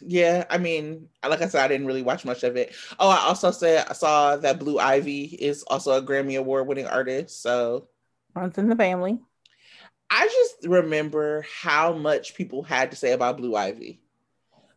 Yeah, 0.00 0.44
I 0.48 0.58
mean, 0.58 1.08
like 1.28 1.42
I 1.42 1.48
said, 1.48 1.64
I 1.64 1.68
didn't 1.68 1.88
really 1.88 2.02
watch 2.02 2.24
much 2.24 2.44
of 2.44 2.56
it. 2.56 2.72
Oh, 3.00 3.08
I 3.08 3.18
also 3.18 3.50
said 3.50 3.84
I 3.88 3.94
saw 3.94 4.36
that 4.36 4.60
Blue 4.60 4.78
Ivy 4.78 5.24
is 5.24 5.64
also 5.64 5.92
a 5.92 6.02
Grammy 6.02 6.38
Award 6.38 6.68
winning 6.68 6.86
artist. 6.86 7.42
So 7.42 7.88
runs 8.34 8.58
in 8.58 8.68
the 8.68 8.76
family. 8.76 9.18
I 10.10 10.26
just 10.26 10.66
remember 10.66 11.44
how 11.62 11.92
much 11.92 12.34
people 12.34 12.62
had 12.62 12.90
to 12.90 12.96
say 12.96 13.12
about 13.12 13.36
Blue 13.36 13.54
Ivy. 13.54 14.00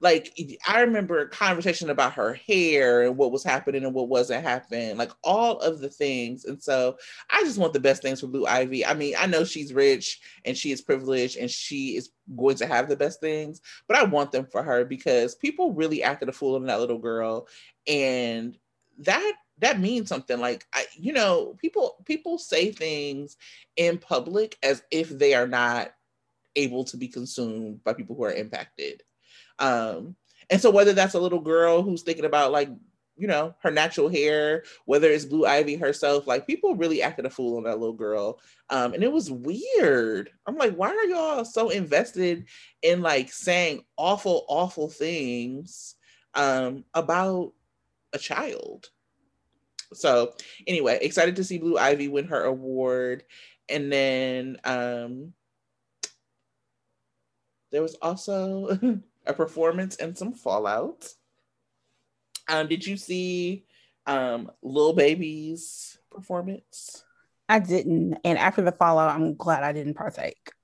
Like 0.02 0.36
I 0.68 0.82
remember 0.82 1.20
a 1.20 1.30
conversation 1.30 1.92
about 1.92 2.14
her 2.14 2.34
hair 2.34 3.04
and 3.04 3.16
what 3.16 3.32
was 3.32 3.44
happening 3.44 3.86
and 3.86 3.94
what 3.94 4.10
wasn't 4.10 4.44
happening, 4.44 4.98
like 4.98 5.12
all 5.24 5.60
of 5.60 5.80
the 5.80 5.90
things. 5.90 6.46
And 6.46 6.62
so 6.62 6.98
I 7.30 7.44
just 7.44 7.60
want 7.60 7.74
the 7.74 7.80
best 7.80 8.02
things 8.02 8.20
for 8.20 8.28
Blue 8.28 8.48
Ivy. 8.48 8.84
I 8.84 8.96
mean, 8.96 9.14
I 9.18 9.28
know 9.28 9.44
she's 9.44 9.74
rich 9.74 10.20
and 10.44 10.58
she 10.58 10.72
is 10.72 10.82
privileged 10.82 11.38
and 11.38 11.52
she 11.52 11.96
is 11.98 12.10
going 12.36 12.56
to 12.58 12.66
have 12.66 12.90
the 12.90 12.96
best 12.96 13.22
things, 13.22 13.62
but 13.88 13.96
I 13.96 14.04
want 14.04 14.32
them 14.32 14.48
for 14.52 14.64
her 14.64 14.86
because 14.86 15.36
people 15.36 15.74
really 15.74 16.02
acted 16.02 16.30
a 16.30 16.34
fool 16.34 16.56
on 16.56 16.66
that 16.66 16.80
little 16.80 16.98
girl. 16.98 17.48
And 17.86 18.58
that 19.00 19.34
that 19.62 19.80
means 19.80 20.10
something 20.10 20.40
like 20.40 20.66
I, 20.74 20.86
you 20.96 21.14
know 21.14 21.56
people 21.60 21.96
people 22.06 22.38
say 22.38 22.72
things 22.72 23.38
in 23.78 23.98
public 23.98 24.58
as 24.62 24.84
if 24.92 25.10
they 25.10 25.34
are 25.34 25.48
not 25.48 25.92
able 26.56 26.84
to 26.84 26.98
be 26.98 27.08
consumed 27.08 27.84
by 27.84 27.94
people 27.94 28.16
who 28.16 28.24
are 28.24 28.34
impacted. 28.34 29.04
Um 29.60 30.16
and 30.50 30.60
so 30.60 30.70
whether 30.70 30.94
that's 30.94 31.14
a 31.14 31.20
little 31.20 31.40
girl 31.40 31.82
who's 31.82 32.02
thinking 32.02 32.26
about 32.26 32.52
like 32.52 32.70
you 33.16 33.28
know 33.28 33.54
her 33.62 33.70
natural 33.70 34.10
hair 34.10 34.64
whether 34.86 35.10
it's 35.10 35.26
blue 35.26 35.46
ivy 35.46 35.76
herself 35.76 36.26
like 36.26 36.48
people 36.48 36.76
really 36.76 37.04
acted 37.04 37.26
a 37.26 37.30
fool 37.30 37.58
on 37.58 37.64
that 37.64 37.80
little 37.80 37.96
girl. 37.96 38.40
Um 38.70 38.94
and 38.94 39.04
it 39.04 39.12
was 39.12 39.32
weird. 39.32 40.32
I'm 40.48 40.58
like 40.58 40.76
why 40.76 40.90
are 40.90 41.06
y'all 41.06 41.46
so 41.46 41.70
invested 41.70 42.46
in 42.82 43.02
like 43.02 43.32
saying 43.32 43.84
awful 43.96 44.46
awful 44.50 44.90
things 44.90 45.96
um 46.34 46.84
about 46.96 47.54
a 48.14 48.18
child 48.18 48.90
so 49.94 50.34
anyway, 50.68 51.00
excited 51.02 51.36
to 51.38 51.44
see 51.44 51.58
Blue 51.58 51.78
Ivy 51.78 52.08
win 52.08 52.28
her 52.28 52.44
award. 52.44 53.24
And 53.70 53.92
then 53.92 54.58
um 54.64 55.34
there 57.72 57.82
was 57.82 57.96
also 58.02 58.80
a 59.26 59.34
performance 59.34 59.96
and 59.98 60.18
some 60.18 60.34
fallout. 60.34 61.08
Um, 62.48 62.68
did 62.68 62.86
you 62.86 62.98
see 62.98 63.66
um 64.06 64.52
Lil 64.62 64.94
Baby's 64.94 65.98
performance? 66.12 67.04
I 67.48 67.60
didn't. 67.60 68.18
And 68.24 68.38
after 68.38 68.62
the 68.62 68.72
fallout, 68.72 69.14
I'm 69.14 69.36
glad 69.36 69.64
I 69.64 69.74
didn't 69.74 69.96
partake. 69.96 70.52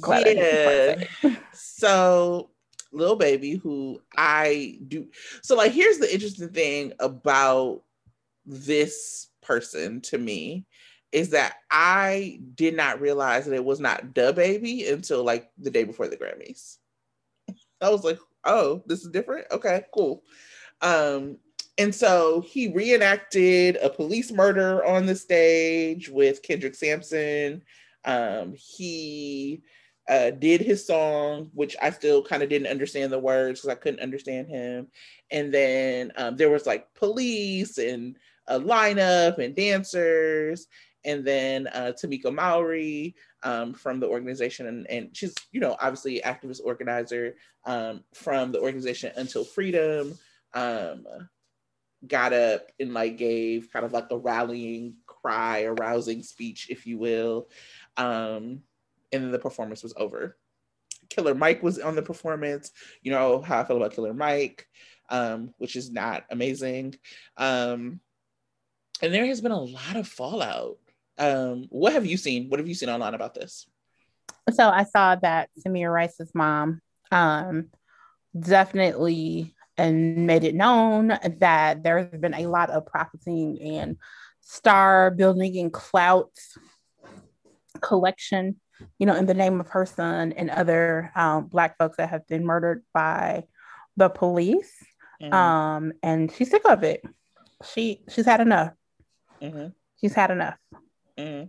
glad 0.00 0.36
yeah. 0.36 1.04
So 1.52 2.50
Lil 2.94 3.16
Baby, 3.16 3.54
who 3.54 4.00
I 4.16 4.78
do. 4.88 5.08
So, 5.42 5.56
like, 5.56 5.72
here's 5.72 5.98
the 5.98 6.12
interesting 6.12 6.50
thing 6.50 6.92
about 7.00 7.82
this 8.46 9.28
person 9.42 10.00
to 10.02 10.18
me 10.18 10.66
is 11.12 11.30
that 11.30 11.56
I 11.70 12.40
did 12.54 12.74
not 12.74 13.00
realize 13.00 13.44
that 13.44 13.54
it 13.54 13.64
was 13.64 13.78
not 13.78 14.14
DaBaby 14.14 14.92
until 14.92 15.22
like 15.22 15.48
the 15.58 15.70
day 15.70 15.84
before 15.84 16.08
the 16.08 16.16
Grammys. 16.16 16.78
I 17.80 17.88
was 17.90 18.02
like, 18.02 18.18
oh, 18.44 18.82
this 18.86 19.04
is 19.04 19.10
different. 19.10 19.46
Okay, 19.52 19.84
cool. 19.94 20.24
Um, 20.80 21.38
and 21.78 21.94
so 21.94 22.40
he 22.40 22.72
reenacted 22.72 23.78
a 23.82 23.90
police 23.90 24.32
murder 24.32 24.84
on 24.84 25.06
the 25.06 25.14
stage 25.14 26.08
with 26.08 26.42
Kendrick 26.42 26.74
Sampson. 26.74 27.62
Um, 28.04 28.54
he 28.56 29.62
uh, 30.08 30.30
did 30.30 30.60
his 30.60 30.86
song, 30.86 31.50
which 31.54 31.76
I 31.80 31.90
still 31.90 32.22
kind 32.22 32.42
of 32.42 32.48
didn't 32.48 32.68
understand 32.68 33.12
the 33.12 33.18
words 33.18 33.60
because 33.60 33.76
I 33.76 33.80
couldn't 33.80 34.00
understand 34.00 34.48
him. 34.48 34.88
And 35.30 35.52
then 35.52 36.12
um, 36.16 36.36
there 36.36 36.50
was 36.50 36.66
like 36.66 36.92
police 36.94 37.78
and 37.78 38.16
a 38.46 38.60
lineup 38.60 39.38
and 39.38 39.54
dancers. 39.54 40.66
And 41.06 41.24
then 41.24 41.66
uh, 41.68 41.92
Tamika 42.02 42.32
Mallory 42.32 43.14
um, 43.42 43.74
from 43.74 44.00
the 44.00 44.06
organization, 44.06 44.66
and, 44.66 44.86
and 44.88 45.14
she's, 45.14 45.34
you 45.52 45.60
know, 45.60 45.76
obviously 45.80 46.22
activist 46.24 46.62
organizer 46.64 47.36
um, 47.66 48.02
from 48.14 48.52
the 48.52 48.60
organization 48.60 49.12
Until 49.16 49.44
Freedom, 49.44 50.18
um, 50.54 51.04
got 52.06 52.32
up 52.32 52.70
and 52.80 52.94
like 52.94 53.18
gave 53.18 53.70
kind 53.70 53.84
of 53.84 53.92
like 53.92 54.06
a 54.10 54.18
rallying 54.18 54.94
cry, 55.06 55.60
a 55.60 55.72
rousing 55.72 56.22
speech, 56.22 56.68
if 56.70 56.86
you 56.86 56.98
will. 56.98 57.48
Um, 57.96 58.62
and 59.14 59.24
then 59.24 59.32
the 59.32 59.38
performance 59.38 59.82
was 59.82 59.94
over. 59.96 60.36
Killer 61.08 61.34
Mike 61.34 61.62
was 61.62 61.78
on 61.78 61.94
the 61.94 62.02
performance. 62.02 62.72
You 63.02 63.12
know 63.12 63.40
how 63.40 63.60
I 63.60 63.64
feel 63.64 63.76
about 63.76 63.94
Killer 63.94 64.14
Mike, 64.14 64.66
um, 65.08 65.54
which 65.58 65.76
is 65.76 65.90
not 65.90 66.24
amazing. 66.30 66.96
Um, 67.36 68.00
and 69.00 69.12
there 69.12 69.26
has 69.26 69.40
been 69.40 69.52
a 69.52 69.62
lot 69.62 69.96
of 69.96 70.08
fallout. 70.08 70.78
Um, 71.18 71.66
what 71.70 71.92
have 71.92 72.06
you 72.06 72.16
seen? 72.16 72.48
What 72.48 72.58
have 72.58 72.68
you 72.68 72.74
seen 72.74 72.88
online 72.88 73.14
about 73.14 73.34
this? 73.34 73.66
So 74.52 74.68
I 74.68 74.84
saw 74.84 75.14
that 75.16 75.48
Tamir 75.64 75.92
Rice's 75.92 76.32
mom 76.34 76.80
um, 77.10 77.70
definitely 78.38 79.54
and 79.76 80.26
made 80.26 80.44
it 80.44 80.54
known 80.54 81.18
that 81.38 81.82
there's 81.82 82.08
been 82.20 82.34
a 82.34 82.46
lot 82.46 82.70
of 82.70 82.86
profiting 82.86 83.60
and 83.60 83.96
star 84.40 85.10
building 85.10 85.56
and 85.58 85.72
clout 85.72 86.30
collection 87.80 88.56
you 88.98 89.06
know, 89.06 89.14
in 89.14 89.26
the 89.26 89.34
name 89.34 89.60
of 89.60 89.68
her 89.68 89.86
son 89.86 90.32
and 90.32 90.50
other 90.50 91.12
um, 91.14 91.46
Black 91.46 91.78
folks 91.78 91.96
that 91.96 92.10
have 92.10 92.26
been 92.26 92.44
murdered 92.44 92.82
by 92.92 93.44
the 93.96 94.08
police. 94.08 94.72
Mm-hmm. 95.22 95.32
Um, 95.32 95.92
and 96.02 96.32
she's 96.32 96.50
sick 96.50 96.62
of 96.64 96.82
it. 96.82 97.02
She 97.64 98.02
she's 98.08 98.26
had 98.26 98.40
enough. 98.40 98.72
Mm-hmm. 99.40 99.68
She's 100.00 100.14
had 100.14 100.30
enough. 100.30 100.56
Mm-hmm. 101.16 101.48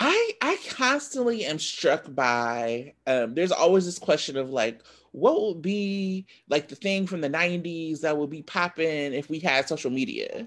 I 0.00 0.32
I 0.42 0.58
constantly 0.70 1.44
am 1.44 1.58
struck 1.58 2.12
by 2.14 2.94
um, 3.06 3.34
there's 3.34 3.52
always 3.52 3.84
this 3.84 3.98
question 3.98 4.36
of 4.36 4.50
like 4.50 4.82
what 5.12 5.40
would 5.40 5.62
be 5.62 6.26
like 6.48 6.68
the 6.68 6.74
thing 6.74 7.06
from 7.06 7.22
the 7.22 7.30
90s 7.30 8.00
that 8.00 8.16
would 8.16 8.28
be 8.28 8.42
popping 8.42 9.14
if 9.14 9.30
we 9.30 9.38
had 9.38 9.66
social 9.66 9.90
media 9.90 10.46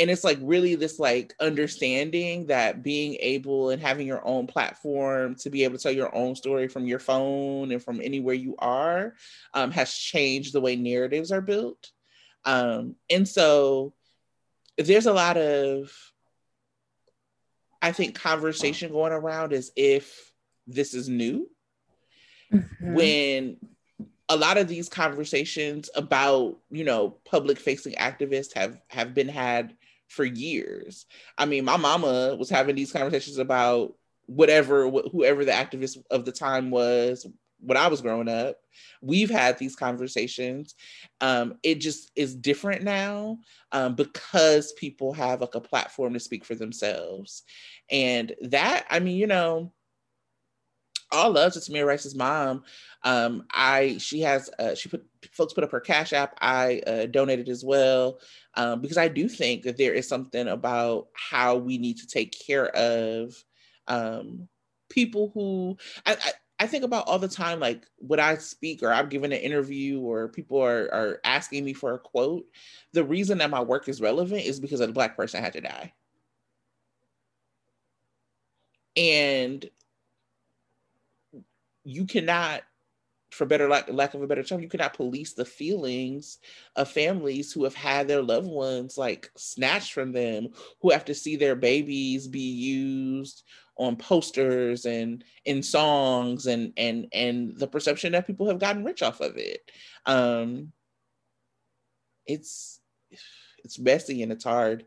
and 0.00 0.10
it's 0.10 0.24
like 0.24 0.38
really 0.40 0.74
this 0.76 0.98
like 0.98 1.34
understanding 1.40 2.46
that 2.46 2.82
being 2.82 3.18
able 3.20 3.68
and 3.68 3.82
having 3.82 4.06
your 4.06 4.26
own 4.26 4.46
platform 4.46 5.34
to 5.34 5.50
be 5.50 5.62
able 5.62 5.76
to 5.76 5.82
tell 5.82 5.92
your 5.92 6.12
own 6.14 6.34
story 6.34 6.68
from 6.68 6.86
your 6.86 6.98
phone 6.98 7.70
and 7.70 7.82
from 7.82 8.00
anywhere 8.02 8.34
you 8.34 8.56
are 8.58 9.14
um, 9.52 9.70
has 9.70 9.92
changed 9.92 10.54
the 10.54 10.60
way 10.60 10.74
narratives 10.74 11.30
are 11.30 11.42
built 11.42 11.90
um, 12.46 12.96
and 13.10 13.28
so 13.28 13.92
there's 14.78 15.06
a 15.06 15.12
lot 15.12 15.36
of 15.36 15.92
i 17.82 17.92
think 17.92 18.14
conversation 18.14 18.90
going 18.90 19.12
around 19.12 19.52
as 19.52 19.70
if 19.76 20.32
this 20.66 20.94
is 20.94 21.10
new 21.10 21.46
mm-hmm. 22.50 22.94
when 22.94 23.58
a 24.30 24.36
lot 24.36 24.56
of 24.56 24.68
these 24.68 24.88
conversations 24.88 25.90
about 25.94 26.56
you 26.70 26.84
know 26.84 27.16
public 27.26 27.58
facing 27.58 27.92
activists 27.94 28.54
have 28.54 28.80
have 28.88 29.12
been 29.12 29.28
had 29.28 29.74
for 30.10 30.24
years. 30.24 31.06
I 31.38 31.46
mean, 31.46 31.64
my 31.64 31.76
mama 31.76 32.36
was 32.36 32.50
having 32.50 32.74
these 32.74 32.92
conversations 32.92 33.38
about 33.38 33.94
whatever, 34.26 34.90
wh- 34.90 35.10
whoever 35.10 35.44
the 35.44 35.52
activist 35.52 35.98
of 36.10 36.24
the 36.24 36.32
time 36.32 36.70
was 36.70 37.26
when 37.60 37.76
I 37.76 37.86
was 37.86 38.00
growing 38.00 38.28
up. 38.28 38.56
We've 39.00 39.30
had 39.30 39.58
these 39.58 39.76
conversations. 39.76 40.74
Um, 41.20 41.58
it 41.62 41.76
just 41.76 42.10
is 42.16 42.34
different 42.34 42.82
now 42.82 43.38
um, 43.72 43.94
because 43.94 44.72
people 44.72 45.12
have 45.12 45.40
like 45.40 45.54
a 45.54 45.60
platform 45.60 46.14
to 46.14 46.20
speak 46.20 46.44
for 46.44 46.54
themselves. 46.54 47.44
And 47.90 48.34
that, 48.42 48.86
I 48.90 48.98
mean, 48.98 49.16
you 49.16 49.26
know, 49.26 49.72
all 51.12 51.30
love 51.32 51.52
to 51.52 51.58
Tamir 51.58 51.86
Rice's 51.86 52.14
mom. 52.14 52.64
Um, 53.02 53.44
I 53.52 53.96
she 53.98 54.20
has 54.20 54.50
uh, 54.58 54.74
she 54.74 54.88
put 54.88 55.04
folks 55.32 55.52
put 55.52 55.64
up 55.64 55.72
her 55.72 55.80
cash 55.80 56.12
app. 56.12 56.36
I 56.40 56.82
uh, 56.86 57.06
donated 57.06 57.48
as 57.48 57.64
well 57.64 58.20
um, 58.54 58.80
because 58.80 58.96
I 58.96 59.08
do 59.08 59.28
think 59.28 59.62
that 59.62 59.76
there 59.76 59.92
is 59.94 60.08
something 60.08 60.48
about 60.48 61.08
how 61.14 61.56
we 61.56 61.78
need 61.78 61.98
to 61.98 62.06
take 62.06 62.36
care 62.46 62.68
of 62.76 63.44
um, 63.86 64.48
people 64.88 65.30
who 65.34 65.76
I, 66.06 66.12
I, 66.12 66.32
I 66.60 66.66
think 66.66 66.84
about 66.84 67.06
all 67.06 67.18
the 67.18 67.28
time, 67.28 67.58
like 67.58 67.86
when 67.96 68.20
I 68.20 68.36
speak 68.36 68.82
or 68.82 68.92
I'm 68.92 69.08
giving 69.08 69.32
an 69.32 69.38
interview 69.38 70.00
or 70.00 70.28
people 70.28 70.60
are, 70.60 70.92
are 70.92 71.20
asking 71.24 71.64
me 71.64 71.72
for 71.72 71.94
a 71.94 71.98
quote. 71.98 72.44
The 72.92 73.04
reason 73.04 73.38
that 73.38 73.50
my 73.50 73.62
work 73.62 73.88
is 73.88 74.00
relevant 74.00 74.44
is 74.44 74.60
because 74.60 74.80
a 74.80 74.88
black 74.88 75.16
person 75.16 75.42
had 75.42 75.54
to 75.54 75.62
die. 75.62 75.94
And 78.96 79.64
you 81.84 82.04
cannot 82.04 82.62
for 83.30 83.46
better 83.46 83.68
lack, 83.68 83.88
lack 83.88 84.14
of 84.14 84.22
a 84.22 84.26
better 84.26 84.42
term, 84.42 84.60
you 84.60 84.68
cannot 84.68 84.94
police 84.94 85.32
the 85.32 85.44
feelings 85.44 86.38
of 86.76 86.90
families 86.90 87.52
who 87.52 87.64
have 87.64 87.74
had 87.74 88.08
their 88.08 88.22
loved 88.22 88.48
ones 88.48 88.98
like 88.98 89.30
snatched 89.36 89.92
from 89.92 90.12
them, 90.12 90.48
who 90.80 90.90
have 90.90 91.04
to 91.06 91.14
see 91.14 91.36
their 91.36 91.56
babies 91.56 92.26
be 92.26 92.40
used 92.40 93.44
on 93.76 93.96
posters 93.96 94.84
and 94.84 95.24
in 95.44 95.62
songs 95.62 96.46
and 96.46 96.72
and 96.76 97.06
and 97.12 97.56
the 97.58 97.66
perception 97.66 98.12
that 98.12 98.26
people 98.26 98.46
have 98.46 98.58
gotten 98.58 98.84
rich 98.84 99.02
off 99.02 99.20
of 99.20 99.36
it. 99.36 99.70
Um 100.06 100.72
it's 102.26 102.80
it's 103.64 103.78
messy 103.78 104.22
and 104.22 104.32
it's 104.32 104.44
hard. 104.44 104.86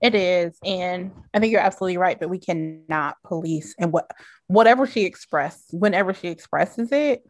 It 0.00 0.14
is, 0.14 0.58
and 0.64 1.12
I 1.32 1.38
think 1.38 1.52
you're 1.52 1.60
absolutely 1.60 1.98
right. 1.98 2.18
But 2.18 2.28
we 2.28 2.38
cannot 2.38 3.16
police, 3.24 3.74
and 3.78 3.92
what 3.92 4.10
whatever 4.46 4.86
she 4.86 5.04
expressed, 5.04 5.72
whenever 5.72 6.14
she 6.14 6.28
expresses 6.28 6.92
it, 6.92 7.22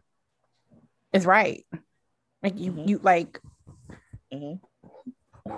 is 1.13 1.25
right. 1.25 1.65
Like 2.43 2.59
you, 2.59 2.71
mm-hmm. 2.71 2.89
you 2.89 2.99
like. 2.99 3.39
Mm-hmm. 4.33 5.51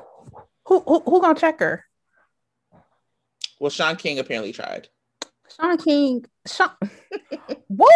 Who, 0.66 0.80
who 0.82 1.00
who 1.00 1.22
gonna 1.22 1.40
check 1.40 1.60
her? 1.60 1.84
Well, 3.60 3.72
Shaun 3.72 3.96
King 3.96 4.20
apparently 4.20 4.54
tried. 4.54 4.90
Shaun 5.56 5.78
King, 5.78 6.26
Shaun, 6.46 6.70
woo, 7.70 7.88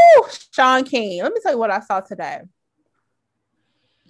Shaun 0.51 0.83
King. 0.83 1.21
Let 1.21 1.33
me 1.33 1.39
tell 1.41 1.51
you 1.51 1.57
what 1.57 1.71
I 1.71 1.81
saw 1.81 1.99
today. 1.99 2.41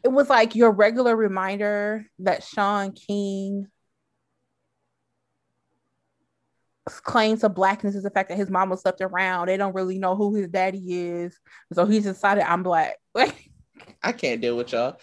It 0.04 0.10
was 0.10 0.30
like 0.30 0.56
your 0.56 0.72
regular 0.72 1.16
reminder 1.16 2.06
that 2.20 2.44
Shaun 2.44 2.94
King 2.94 3.68
claims 7.00 7.44
of 7.44 7.56
blackness 7.56 7.96
is 7.96 8.04
the 8.04 8.10
fact 8.10 8.30
that 8.30 8.38
his 8.38 8.50
mama 8.50 8.78
slept 8.78 9.02
around. 9.02 9.48
They 9.48 9.58
don't 9.58 9.76
really 9.76 10.00
know 10.00 10.16
who 10.16 10.36
his 10.36 10.50
daddy 10.50 10.82
is. 10.86 11.40
So 11.74 11.86
he's 11.86 12.04
decided 12.04 12.44
I'm 12.44 12.64
black. 12.64 12.98
I 14.04 14.12
can't 14.12 14.42
deal 14.42 14.58
with 14.58 14.72
y'all. 14.72 14.98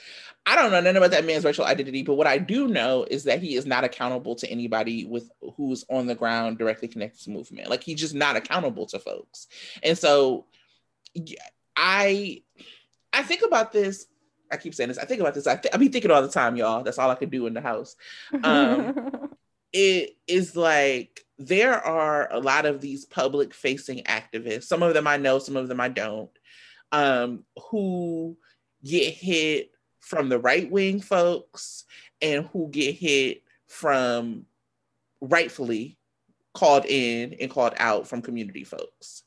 I 0.46 0.57
don't 0.57 0.70
know 0.70 0.81
nothing 0.81 0.96
about 0.96 1.11
that 1.11 1.27
man's 1.27 1.44
racial 1.44 1.64
identity, 1.64 2.03
but 2.03 2.14
what 2.14 2.27
I 2.27 2.38
do 2.38 2.68
know 2.68 3.07
is 3.11 3.24
that 3.24 3.42
he 3.42 3.55
is 3.55 3.66
not 3.66 3.85
accountable 3.85 4.35
to 4.37 4.48
anybody 4.48 5.05
with 5.05 5.31
who's 5.57 5.85
on 5.90 6.07
the 6.07 6.14
ground 6.14 6.59
directly 6.59 6.88
connected 6.88 7.22
to 7.24 7.31
movement. 7.31 7.68
Like 7.68 7.83
he's 7.83 8.01
just 8.01 8.14
not 8.14 8.37
accountable 8.37 8.87
to 8.87 8.98
folks. 8.98 9.48
And 9.83 9.96
so 9.96 10.46
I 11.77 12.42
I 13.12 13.22
think 13.22 13.42
about 13.42 13.72
this. 13.72 14.07
I 14.51 14.57
keep 14.57 14.74
saying 14.74 14.88
this. 14.88 14.98
I 14.98 15.05
think 15.05 15.20
about 15.20 15.35
this. 15.35 15.46
I, 15.46 15.57
th- 15.57 15.74
I 15.74 15.77
be 15.77 15.88
thinking 15.88 16.11
all 16.11 16.22
the 16.22 16.29
time, 16.29 16.57
y'all. 16.57 16.83
That's 16.83 16.98
all 16.98 17.11
I 17.11 17.14
can 17.14 17.29
do 17.29 17.46
in 17.46 17.53
the 17.53 17.61
house. 17.61 17.96
Um, 18.42 19.31
it 19.72 20.16
is 20.27 20.57
like 20.57 21.24
there 21.38 21.74
are 21.74 22.33
a 22.33 22.40
lot 22.40 22.66
of 22.66 22.81
these 22.81 23.05
public 23.05 23.55
facing 23.55 24.03
activists 24.05 24.64
some 24.64 24.83
of 24.83 24.94
them 24.94 25.07
i 25.07 25.16
know 25.16 25.38
some 25.38 25.57
of 25.57 25.68
them 25.68 25.81
i 25.81 25.88
don't 25.88 26.31
um, 26.90 27.44
who 27.70 28.37
get 28.85 29.12
hit 29.12 29.70
from 30.01 30.29
the 30.29 30.38
right 30.38 30.70
wing 30.70 31.01
folks 31.01 31.85
and 32.22 32.46
who 32.46 32.68
get 32.70 32.94
hit 32.94 33.42
from 33.66 34.46
rightfully 35.20 35.98
called 36.55 36.87
in 36.87 37.35
and 37.40 37.51
called 37.51 37.74
out 37.77 38.09
from 38.09 38.22
community 38.22 38.64
folks. 38.64 39.22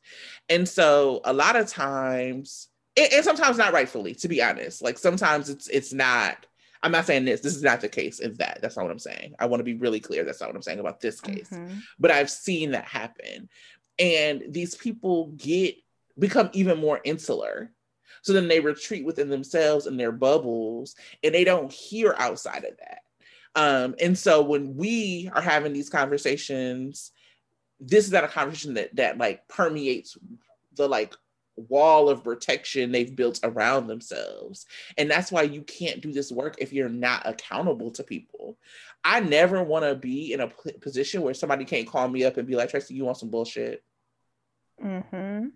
And 0.50 0.68
so 0.68 1.22
a 1.24 1.34
lot 1.34 1.56
of 1.56 1.68
times 1.68 2.68
and 2.98 3.24
sometimes 3.24 3.58
not 3.58 3.74
rightfully 3.74 4.16
to 4.16 4.28
be 4.28 4.42
honest. 4.42 4.82
Like 4.82 4.98
sometimes 4.98 5.50
it's 5.50 5.68
it's 5.68 5.94
not 5.94 6.46
I'm 6.84 6.92
not 6.92 7.06
saying 7.06 7.26
this. 7.26 7.42
This 7.42 7.56
is 7.56 7.64
not 7.64 7.82
the 7.82 7.90
case 7.90 8.20
of 8.20 8.38
that. 8.40 8.60
That's 8.62 8.76
not 8.76 8.84
what 8.84 8.92
I'm 8.92 9.00
saying. 9.00 9.36
I 9.40 9.46
want 9.46 9.60
to 9.60 9.66
be 9.66 9.76
really 9.76 10.00
clear. 10.00 10.24
That's 10.24 10.42
not 10.42 10.50
what 10.50 10.56
I'm 10.56 10.62
saying 10.62 10.80
about 10.80 11.00
this 11.00 11.22
case. 11.22 11.50
Mm-hmm. 11.50 11.80
But 12.00 12.12
I've 12.12 12.30
seen 12.30 12.72
that 12.72 12.86
happen. 12.86 13.50
And 14.00 14.44
these 14.50 14.76
people 14.76 15.28
get 15.38 15.76
become 16.18 16.50
even 16.54 16.80
more 16.80 17.00
insular. 17.04 17.72
So 18.24 18.34
then 18.34 18.48
they 18.48 18.60
retreat 18.60 19.06
within 19.06 19.30
themselves 19.30 19.88
and 19.88 20.00
their 20.00 20.12
bubbles 20.12 20.96
and 21.24 21.34
they 21.34 21.44
don't 21.44 21.72
hear 21.72 22.16
outside 22.18 22.66
of 22.66 22.78
that. 22.78 23.00
Um, 23.56 23.96
and 24.00 24.18
so 24.18 24.42
when 24.42 24.76
we 24.76 25.30
are 25.34 25.42
having 25.42 25.74
these 25.74 25.90
conversations, 25.90 27.12
this 27.80 28.06
is 28.06 28.12
not 28.12 28.24
a 28.24 28.30
conversation 28.30 28.76
that 28.76 28.96
that 28.96 29.18
like 29.18 29.48
permeates 29.48 30.18
the 30.76 30.88
like 30.88 31.14
wall 31.56 32.10
of 32.10 32.24
protection 32.24 32.92
they've 32.92 33.16
built 33.16 33.40
around 33.44 33.88
themselves. 33.88 34.66
And 34.98 35.10
that's 35.10 35.32
why 35.32 35.44
you 35.44 35.62
can't 35.62 36.02
do 36.02 36.12
this 36.12 36.32
work 36.32 36.56
if 36.60 36.74
you're 36.74 36.90
not 36.90 37.28
accountable 37.28 37.92
to 37.92 38.04
people. 38.04 38.58
I 39.04 39.20
never 39.20 39.64
want 39.64 39.86
to 39.86 39.96
be 39.96 40.34
in 40.34 40.42
a 40.42 40.48
position 40.80 41.22
where 41.22 41.34
somebody 41.34 41.66
can't 41.66 41.88
call 41.88 42.08
me 42.08 42.24
up 42.24 42.38
and 42.38 42.48
be 42.48 42.56
like, 42.56 42.70
Tracy, 42.70 42.94
you 42.94 43.06
want 43.06 43.18
some 43.18 43.30
bullshit? 43.30 43.84
Mm-hmm. 44.84 45.48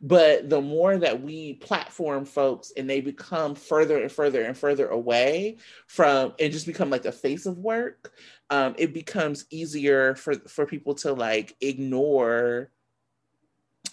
But 0.00 0.48
the 0.48 0.60
more 0.60 0.96
that 0.96 1.22
we 1.22 1.54
platform 1.54 2.24
folks 2.24 2.72
and 2.76 2.88
they 2.88 3.00
become 3.00 3.56
further 3.56 4.00
and 4.00 4.12
further 4.12 4.42
and 4.42 4.56
further 4.56 4.86
away 4.86 5.56
from 5.88 6.34
and 6.38 6.52
just 6.52 6.66
become 6.66 6.88
like 6.88 7.02
the 7.02 7.10
face 7.10 7.46
of 7.46 7.58
work, 7.58 8.12
um, 8.50 8.76
it 8.78 8.94
becomes 8.94 9.46
easier 9.50 10.14
for 10.14 10.34
for 10.34 10.66
people 10.66 10.94
to 10.96 11.12
like 11.12 11.56
ignore 11.60 12.70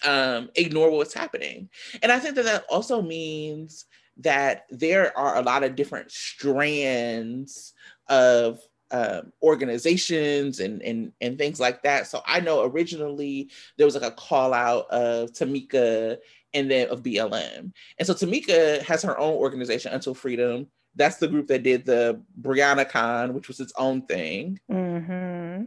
um, 0.05 0.49
ignore 0.55 0.91
what's 0.91 1.13
happening. 1.13 1.69
And 2.01 2.11
I 2.11 2.19
think 2.19 2.35
that 2.35 2.45
that 2.45 2.65
also 2.69 3.01
means 3.01 3.85
that 4.17 4.65
there 4.69 5.17
are 5.17 5.37
a 5.37 5.41
lot 5.41 5.63
of 5.63 5.75
different 5.75 6.11
strands 6.11 7.73
of 8.07 8.59
um, 8.91 9.33
organizations 9.41 10.59
and, 10.59 10.81
and 10.83 11.11
and 11.19 11.37
things 11.37 11.59
like 11.59 11.83
that. 11.83 12.07
So 12.07 12.21
I 12.25 12.39
know 12.39 12.63
originally 12.63 13.49
there 13.77 13.85
was 13.85 13.95
like 13.95 14.09
a 14.09 14.15
call 14.15 14.53
out 14.53 14.89
of 14.89 15.31
Tamika 15.31 16.17
and 16.53 16.71
then 16.71 16.89
of 16.89 17.03
BLM. 17.03 17.73
And 17.97 18.07
so 18.07 18.13
Tamika 18.13 18.81
has 18.83 19.01
her 19.01 19.17
own 19.19 19.33
organization, 19.33 19.91
Until 19.91 20.13
Freedom. 20.13 20.67
That's 20.95 21.17
the 21.17 21.27
group 21.27 21.47
that 21.47 21.63
did 21.63 21.85
the 21.85 22.21
BreonnaCon, 22.39 23.33
which 23.33 23.49
was 23.49 23.59
its 23.59 23.73
own 23.77 24.03
thing. 24.03 24.59
Mm-hmm. 24.71 25.65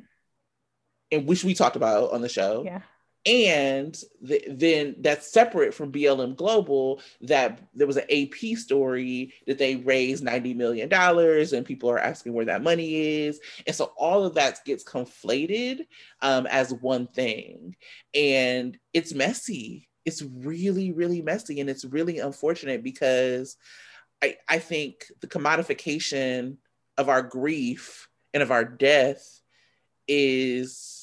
And 1.10 1.26
which 1.26 1.44
we 1.44 1.52
talked 1.52 1.76
about 1.76 2.12
on 2.12 2.22
the 2.22 2.28
show. 2.28 2.62
Yeah 2.64 2.80
and 3.26 4.00
the, 4.22 4.42
then 4.48 4.96
that's 5.00 5.32
separate 5.32 5.74
from 5.74 5.92
BLM 5.92 6.36
Global. 6.36 7.00
That 7.20 7.60
there 7.74 7.86
was 7.86 7.96
an 7.96 8.10
AP 8.10 8.56
story 8.56 9.34
that 9.46 9.58
they 9.58 9.76
raised 9.76 10.24
ninety 10.24 10.54
million 10.54 10.88
dollars, 10.88 11.52
and 11.52 11.66
people 11.66 11.90
are 11.90 11.98
asking 11.98 12.32
where 12.32 12.46
that 12.46 12.62
money 12.62 13.24
is, 13.24 13.40
and 13.66 13.74
so 13.74 13.92
all 13.96 14.24
of 14.24 14.34
that 14.34 14.64
gets 14.64 14.84
conflated 14.84 15.86
um, 16.22 16.46
as 16.46 16.72
one 16.72 17.06
thing, 17.06 17.76
and 18.14 18.78
it's 18.92 19.14
messy. 19.14 19.88
It's 20.04 20.22
really, 20.22 20.92
really 20.92 21.20
messy, 21.20 21.60
and 21.60 21.68
it's 21.68 21.84
really 21.84 22.18
unfortunate 22.18 22.82
because 22.82 23.56
I, 24.22 24.36
I 24.48 24.58
think 24.58 25.04
the 25.20 25.26
commodification 25.26 26.56
of 26.96 27.08
our 27.08 27.22
grief 27.22 28.08
and 28.32 28.42
of 28.42 28.50
our 28.50 28.64
death 28.64 29.40
is 30.06 30.97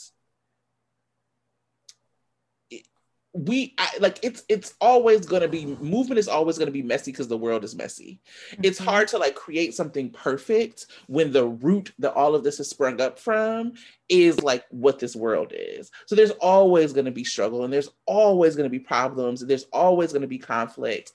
we 3.36 3.74
I, 3.78 3.90
like 4.00 4.18
it's 4.24 4.44
it's 4.48 4.76
always 4.80 5.26
going 5.26 5.42
to 5.42 5.50
be 5.50 5.66
movement 5.66 6.20
is 6.20 6.30
always 6.30 6.58
going 6.58 6.68
to 6.68 6.72
be 6.72 6.82
messy 6.82 7.12
because 7.12 7.28
the 7.28 7.38
world 7.38 7.66
is 7.66 7.76
messy. 7.76 8.22
Mm-hmm. 8.52 8.62
it's 8.64 8.80
hard 8.80 9.10
to 9.10 9.18
like 9.18 9.36
create 9.36 9.74
something 9.74 10.10
perfect 10.10 10.86
when 11.08 11.34
the 11.34 11.46
root 11.46 11.92
that 12.00 12.14
all 12.14 12.34
of 12.34 12.46
this 12.46 12.60
has 12.60 12.70
sprung 12.70 13.02
up 13.02 13.20
from 13.20 13.74
is 14.08 14.42
like 14.42 14.64
what 14.70 15.00
this 15.00 15.18
world 15.18 15.52
is. 15.54 15.92
So 16.06 16.16
there's 16.16 16.32
always 16.32 16.94
going 16.94 17.06
to 17.06 17.12
be 17.12 17.26
struggle 17.26 17.66
and 17.66 17.74
there's 17.74 17.90
always 18.06 18.56
going 18.56 18.70
to 18.70 18.78
be 18.78 18.80
problems 18.80 19.42
and 19.42 19.52
there's 19.52 19.68
always 19.74 20.14
going 20.14 20.22
to 20.22 20.30
be 20.30 20.40
conflict. 20.40 21.12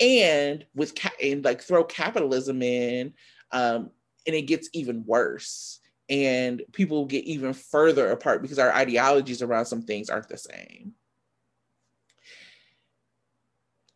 And 0.00 0.66
with 0.74 0.96
ca- 0.96 1.10
and 1.22 1.44
like 1.44 1.62
throw 1.62 1.84
capitalism 1.84 2.62
in 2.62 3.14
um 3.52 3.90
and 4.26 4.34
it 4.34 4.42
gets 4.42 4.68
even 4.72 5.04
worse 5.06 5.78
and 6.08 6.62
people 6.72 7.06
get 7.06 7.24
even 7.24 7.52
further 7.52 8.10
apart 8.10 8.42
because 8.42 8.58
our 8.58 8.72
ideologies 8.72 9.40
around 9.40 9.66
some 9.66 9.82
things 9.82 10.10
aren't 10.10 10.28
the 10.28 10.36
same 10.36 10.94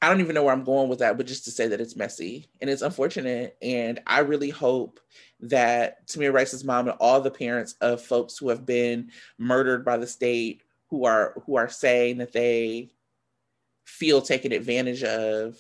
I 0.01 0.09
don't 0.09 0.21
even 0.21 0.35
know 0.35 0.45
where 0.45 0.53
I'm 0.53 0.65
going 0.65 0.89
with 0.89 1.01
that, 1.01 1.17
but 1.17 1.27
just 1.27 1.45
to 1.47 1.51
say 1.51 1.67
that 1.69 1.81
it's 1.81 1.97
messy 1.97 2.47
and 2.61 2.71
it's 2.71 2.83
unfortunate. 2.83 3.57
And 3.61 4.01
I 4.07 4.21
really 4.21 4.51
hope 4.51 5.01
that 5.41 6.07
Tamir 6.07 6.33
Rice's 6.33 6.63
mom 6.63 6.89
and 6.89 6.97
all 7.01 7.21
the 7.21 7.31
parents 7.33 7.75
of 7.81 8.01
folks 8.01 8.39
who 8.39 8.49
have 8.51 8.65
been 8.65 9.11
murdered 9.39 9.85
by 9.85 9.97
the 9.97 10.07
state, 10.07 10.63
who 10.91 11.05
are 11.05 11.43
who 11.45 11.57
are 11.57 11.69
saying 11.69 12.19
that 12.19 12.33
they 12.33 12.91
feel 13.85 14.23
taken 14.23 14.53
advantage 14.53 15.03
of, 15.03 15.57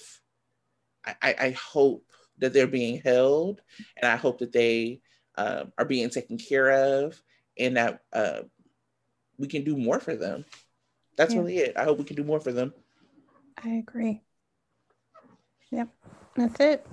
I, 1.04 1.34
I 1.40 1.50
hope 1.50 2.04
that 2.38 2.52
they're 2.52 2.66
being 2.68 3.00
held, 3.00 3.60
and 3.96 4.10
I 4.10 4.16
hope 4.16 4.38
that 4.38 4.52
they 4.52 5.00
uh, 5.36 5.64
are 5.76 5.84
being 5.84 6.10
taken 6.10 6.38
care 6.38 6.70
of, 6.70 7.20
and 7.58 7.76
that 7.76 8.02
uh, 8.12 8.40
we 9.36 9.48
can 9.48 9.64
do 9.64 9.76
more 9.76 9.98
for 9.98 10.14
them. 10.14 10.44
That's 11.16 11.34
yeah. 11.34 11.40
really 11.40 11.58
it. 11.58 11.76
I 11.76 11.84
hope 11.84 11.98
we 11.98 12.04
can 12.04 12.16
do 12.16 12.24
more 12.24 12.40
for 12.40 12.52
them. 12.52 12.72
I 13.62 13.70
agree. 13.70 14.22
Yep. 15.70 15.88
That's 16.36 16.60
it. 16.60 16.86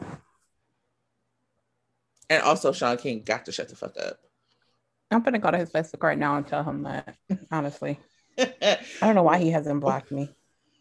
And 2.29 2.41
also, 2.43 2.71
Shaun 2.71 2.97
King 2.97 3.21
got 3.23 3.45
to 3.45 3.51
shut 3.51 3.69
the 3.69 3.75
fuck 3.75 3.95
up. 3.97 4.17
I'm 5.11 5.21
gonna 5.21 5.39
go 5.39 5.51
to 5.51 5.57
his 5.57 5.69
Facebook 5.69 6.03
right 6.03 6.17
now 6.17 6.37
and 6.37 6.47
tell 6.47 6.63
him 6.63 6.83
that. 6.83 7.15
Honestly, 7.51 7.99
I 8.37 8.77
don't 9.01 9.15
know 9.15 9.23
why 9.23 9.37
he 9.37 9.51
hasn't 9.51 9.79
blocked 9.79 10.11
me. 10.11 10.29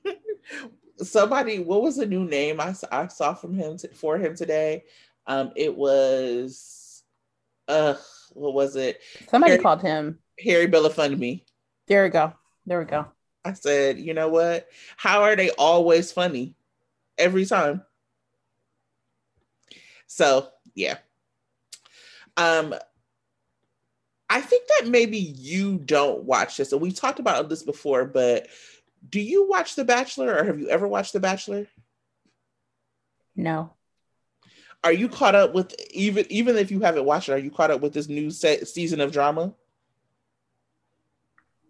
Somebody, 0.98 1.58
what 1.58 1.82
was 1.82 1.96
the 1.96 2.06
new 2.06 2.24
name 2.24 2.60
I, 2.60 2.74
I 2.90 3.08
saw 3.08 3.34
from 3.34 3.54
him 3.54 3.76
to, 3.78 3.88
for 3.88 4.16
him 4.16 4.34
today? 4.34 4.84
Um, 5.26 5.52
it 5.56 5.74
was, 5.74 7.02
uh, 7.68 7.94
what 8.32 8.54
was 8.54 8.76
it? 8.76 9.00
Somebody 9.28 9.52
Harry, 9.52 9.62
called 9.62 9.82
him 9.82 10.20
Harry 10.42 10.68
Belafonte. 10.68 11.44
There 11.86 12.04
we 12.04 12.10
go. 12.10 12.32
There 12.64 12.78
we 12.78 12.86
go. 12.86 13.06
I 13.44 13.52
said, 13.52 13.98
you 13.98 14.14
know 14.14 14.28
what? 14.28 14.68
How 14.96 15.22
are 15.22 15.36
they 15.36 15.50
always 15.50 16.12
funny? 16.12 16.54
Every 17.18 17.46
time. 17.46 17.82
So 20.06 20.48
yeah. 20.74 20.98
Um 22.36 22.74
I 24.30 24.40
think 24.40 24.64
that 24.68 24.88
maybe 24.88 25.18
you 25.18 25.78
don't 25.78 26.24
watch 26.24 26.56
this. 26.56 26.72
And 26.72 26.80
we 26.80 26.92
talked 26.92 27.20
about 27.20 27.48
this 27.48 27.62
before, 27.62 28.04
but 28.04 28.48
do 29.08 29.20
you 29.20 29.48
watch 29.48 29.74
The 29.74 29.84
Bachelor 29.84 30.34
or 30.34 30.44
have 30.44 30.58
you 30.58 30.68
ever 30.68 30.88
watched 30.88 31.12
The 31.12 31.20
Bachelor? 31.20 31.66
No. 33.36 33.72
Are 34.82 34.92
you 34.92 35.08
caught 35.08 35.34
up 35.34 35.54
with 35.54 35.74
even 35.90 36.26
even 36.30 36.56
if 36.56 36.70
you 36.70 36.80
haven't 36.80 37.04
watched 37.04 37.28
it, 37.28 37.32
are 37.32 37.38
you 37.38 37.50
caught 37.50 37.70
up 37.70 37.80
with 37.80 37.92
this 37.92 38.08
new 38.08 38.30
set, 38.30 38.68
season 38.68 39.00
of 39.00 39.12
drama? 39.12 39.54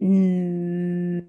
Mm. 0.02 1.28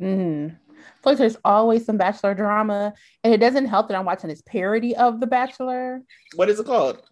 Mm 0.00 0.56
like 1.04 1.18
there's 1.18 1.36
always 1.44 1.84
some 1.84 1.96
bachelor 1.96 2.34
drama, 2.34 2.94
and 3.24 3.32
it 3.32 3.38
doesn't 3.38 3.66
help 3.66 3.88
that 3.88 3.96
I'm 3.96 4.04
watching 4.04 4.28
this 4.30 4.42
parody 4.42 4.94
of 4.94 5.20
The 5.20 5.26
Bachelor. 5.26 6.02
What 6.34 6.48
is 6.48 6.60
it 6.60 6.66
called? 6.66 7.02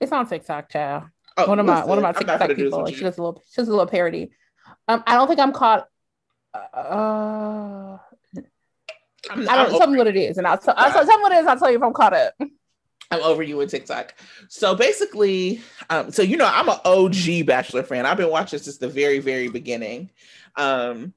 It's 0.00 0.12
on 0.12 0.28
TikTok, 0.28 0.70
child. 0.70 1.04
Oh, 1.36 1.48
one 1.48 1.58
of 1.58 1.66
my 1.66 1.84
one 1.84 1.98
of 1.98 2.02
my 2.02 2.12
TikTok 2.12 2.54
people. 2.54 2.86
She 2.86 3.00
does 3.00 3.18
a 3.18 3.22
little 3.22 3.42
she 3.50 3.60
does 3.60 3.68
a 3.68 3.70
little 3.70 3.86
parody. 3.86 4.30
Um, 4.86 5.02
I 5.06 5.14
don't 5.14 5.28
think 5.28 5.40
I'm 5.40 5.52
caught. 5.52 5.86
Uh, 6.54 7.98
I'm, 9.30 9.48
I 9.48 9.56
don't 9.56 9.78
tell 9.78 9.86
me 9.86 9.98
what 9.98 10.06
it 10.06 10.16
is, 10.16 10.38
and 10.38 10.46
I'll, 10.46 10.58
t- 10.58 10.72
I'll 10.74 10.90
tell, 10.90 11.04
tell 11.04 11.18
me 11.18 11.22
what 11.22 11.32
it 11.32 11.38
is. 11.38 11.46
I'll 11.46 11.58
tell 11.58 11.70
you 11.70 11.76
if 11.76 11.82
I'm 11.82 11.92
caught 11.92 12.14
up. 12.14 12.34
I'm 13.10 13.22
over 13.22 13.42
you 13.42 13.60
in 13.60 13.68
TikTok. 13.68 14.14
So 14.48 14.74
basically, 14.74 15.60
um, 15.88 16.10
so 16.10 16.22
you 16.22 16.36
know, 16.36 16.50
I'm 16.50 16.68
an 16.68 16.78
OG 16.84 17.46
Bachelor 17.46 17.82
fan. 17.82 18.06
I've 18.06 18.16
been 18.16 18.30
watching 18.30 18.58
since 18.58 18.78
the 18.78 18.88
very, 18.88 19.18
very 19.18 19.48
beginning. 19.48 20.10
Um, 20.56 21.14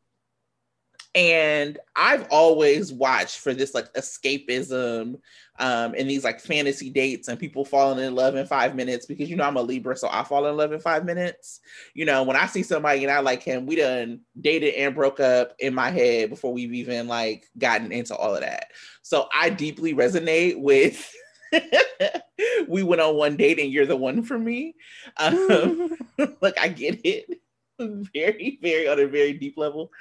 and 1.13 1.77
I've 1.95 2.27
always 2.29 2.91
watched 2.93 3.39
for 3.39 3.53
this 3.53 3.73
like 3.73 3.93
escapism 3.93 5.19
um 5.59 5.93
and 5.97 6.09
these 6.09 6.23
like 6.23 6.39
fantasy 6.39 6.89
dates 6.89 7.27
and 7.27 7.39
people 7.39 7.65
falling 7.65 8.03
in 8.03 8.15
love 8.15 8.35
in 8.35 8.45
five 8.45 8.75
minutes 8.75 9.05
because 9.05 9.29
you 9.29 9.35
know 9.35 9.43
I'm 9.43 9.57
a 9.57 9.61
Libra, 9.61 9.97
so 9.97 10.07
I 10.09 10.23
fall 10.23 10.47
in 10.47 10.57
love 10.57 10.71
in 10.71 10.79
five 10.79 11.05
minutes. 11.05 11.59
You 11.93 12.05
know, 12.05 12.23
when 12.23 12.37
I 12.37 12.45
see 12.45 12.63
somebody 12.63 13.03
and 13.03 13.11
I 13.11 13.19
like 13.19 13.43
him, 13.43 13.65
we 13.65 13.75
done 13.75 14.21
dated 14.39 14.75
and 14.75 14.95
broke 14.95 15.19
up 15.19 15.53
in 15.59 15.75
my 15.75 15.91
head 15.91 16.29
before 16.29 16.53
we've 16.53 16.73
even 16.73 17.07
like 17.07 17.47
gotten 17.57 17.91
into 17.91 18.15
all 18.15 18.35
of 18.35 18.41
that. 18.41 18.71
So 19.01 19.27
I 19.33 19.49
deeply 19.49 19.93
resonate 19.93 20.59
with 20.59 21.13
we 22.67 22.83
went 22.83 23.01
on 23.01 23.15
one 23.15 23.35
date 23.35 23.59
and 23.59 23.71
you're 23.71 23.85
the 23.85 23.95
one 23.95 24.23
for 24.23 24.37
me. 24.37 24.75
Um, 25.17 25.97
like 26.41 26.59
I 26.59 26.69
get 26.69 27.01
it 27.03 27.41
very, 27.79 28.59
very 28.61 28.87
on 28.87 28.99
a 28.99 29.07
very 29.07 29.33
deep 29.33 29.57
level. 29.57 29.91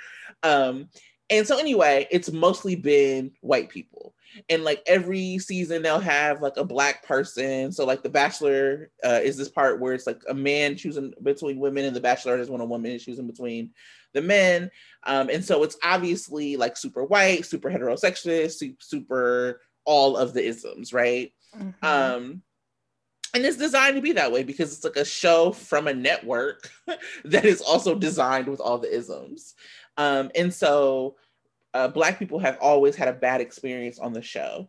Um, 0.42 0.88
and 1.30 1.46
so 1.46 1.58
anyway, 1.58 2.08
it's 2.10 2.30
mostly 2.30 2.74
been 2.74 3.32
white 3.40 3.68
people. 3.68 4.14
And 4.48 4.62
like 4.64 4.82
every 4.86 5.38
season 5.38 5.82
they'll 5.82 5.98
have 5.98 6.40
like 6.40 6.56
a 6.56 6.64
black 6.64 7.04
person. 7.04 7.72
So 7.72 7.84
like 7.84 8.02
the 8.02 8.08
Bachelor 8.08 8.90
uh, 9.04 9.20
is 9.22 9.36
this 9.36 9.48
part 9.48 9.80
where 9.80 9.92
it's 9.92 10.06
like 10.06 10.22
a 10.28 10.34
man 10.34 10.76
choosing 10.76 11.12
between 11.22 11.58
women, 11.58 11.84
and 11.84 11.94
the 11.94 12.00
Bachelor 12.00 12.38
is 12.38 12.48
when 12.48 12.60
a 12.60 12.66
woman 12.66 12.92
is 12.92 13.04
choosing 13.04 13.26
between 13.26 13.70
the 14.12 14.22
men. 14.22 14.70
Um, 15.04 15.30
and 15.30 15.44
so 15.44 15.62
it's 15.62 15.76
obviously 15.82 16.56
like 16.56 16.76
super 16.76 17.04
white, 17.04 17.44
super 17.44 17.70
heterosexual, 17.70 18.74
super 18.80 19.60
all 19.84 20.16
of 20.16 20.32
the 20.32 20.44
isms, 20.44 20.92
right? 20.92 21.32
Mm-hmm. 21.56 21.84
Um, 21.84 22.42
and 23.32 23.44
it's 23.44 23.56
designed 23.56 23.96
to 23.96 24.02
be 24.02 24.12
that 24.12 24.32
way 24.32 24.42
because 24.42 24.72
it's 24.72 24.84
like 24.84 24.96
a 24.96 25.04
show 25.04 25.52
from 25.52 25.86
a 25.86 25.94
network 25.94 26.70
that 27.24 27.44
is 27.44 27.60
also 27.60 27.94
designed 27.94 28.48
with 28.48 28.60
all 28.60 28.78
the 28.78 28.92
isms. 28.92 29.54
Um, 30.00 30.30
and 30.34 30.52
so 30.52 31.16
uh, 31.74 31.88
Black 31.88 32.18
people 32.18 32.38
have 32.38 32.56
always 32.58 32.96
had 32.96 33.08
a 33.08 33.12
bad 33.12 33.42
experience 33.42 33.98
on 33.98 34.14
the 34.14 34.22
show. 34.22 34.66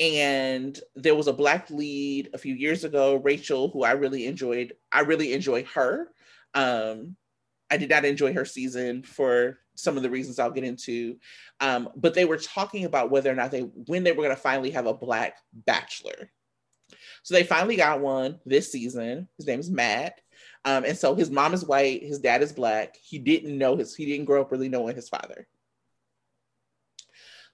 And 0.00 0.78
there 0.96 1.14
was 1.14 1.28
a 1.28 1.32
Black 1.32 1.70
lead 1.70 2.30
a 2.34 2.38
few 2.38 2.56
years 2.56 2.82
ago, 2.82 3.16
Rachel, 3.16 3.68
who 3.68 3.84
I 3.84 3.92
really 3.92 4.26
enjoyed. 4.26 4.72
I 4.90 5.00
really 5.00 5.32
enjoy 5.32 5.62
her. 5.74 6.08
Um, 6.54 7.14
I 7.70 7.76
did 7.76 7.90
not 7.90 8.04
enjoy 8.04 8.32
her 8.32 8.44
season 8.44 9.04
for 9.04 9.60
some 9.76 9.96
of 9.96 10.02
the 10.02 10.10
reasons 10.10 10.40
I'll 10.40 10.50
get 10.50 10.64
into. 10.64 11.18
Um, 11.60 11.90
but 11.94 12.14
they 12.14 12.24
were 12.24 12.36
talking 12.36 12.84
about 12.84 13.12
whether 13.12 13.30
or 13.30 13.36
not 13.36 13.52
they, 13.52 13.60
when 13.60 14.02
they 14.02 14.10
were 14.10 14.24
going 14.24 14.34
to 14.34 14.42
finally 14.42 14.72
have 14.72 14.86
a 14.86 14.94
Black 14.94 15.36
bachelor. 15.52 16.32
So 17.22 17.34
they 17.34 17.44
finally 17.44 17.76
got 17.76 18.00
one 18.00 18.40
this 18.44 18.72
season. 18.72 19.28
His 19.36 19.46
name 19.46 19.60
is 19.60 19.70
Matt. 19.70 20.20
Um, 20.64 20.84
and 20.84 20.96
so 20.96 21.14
his 21.14 21.30
mom 21.30 21.54
is 21.54 21.64
white, 21.64 22.02
his 22.02 22.18
dad 22.18 22.42
is 22.42 22.52
black. 22.52 22.96
He 23.00 23.18
didn't 23.18 23.56
know 23.56 23.76
his, 23.76 23.94
he 23.94 24.06
didn't 24.06 24.26
grow 24.26 24.40
up 24.40 24.52
really 24.52 24.68
knowing 24.68 24.96
his 24.96 25.08
father. 25.08 25.46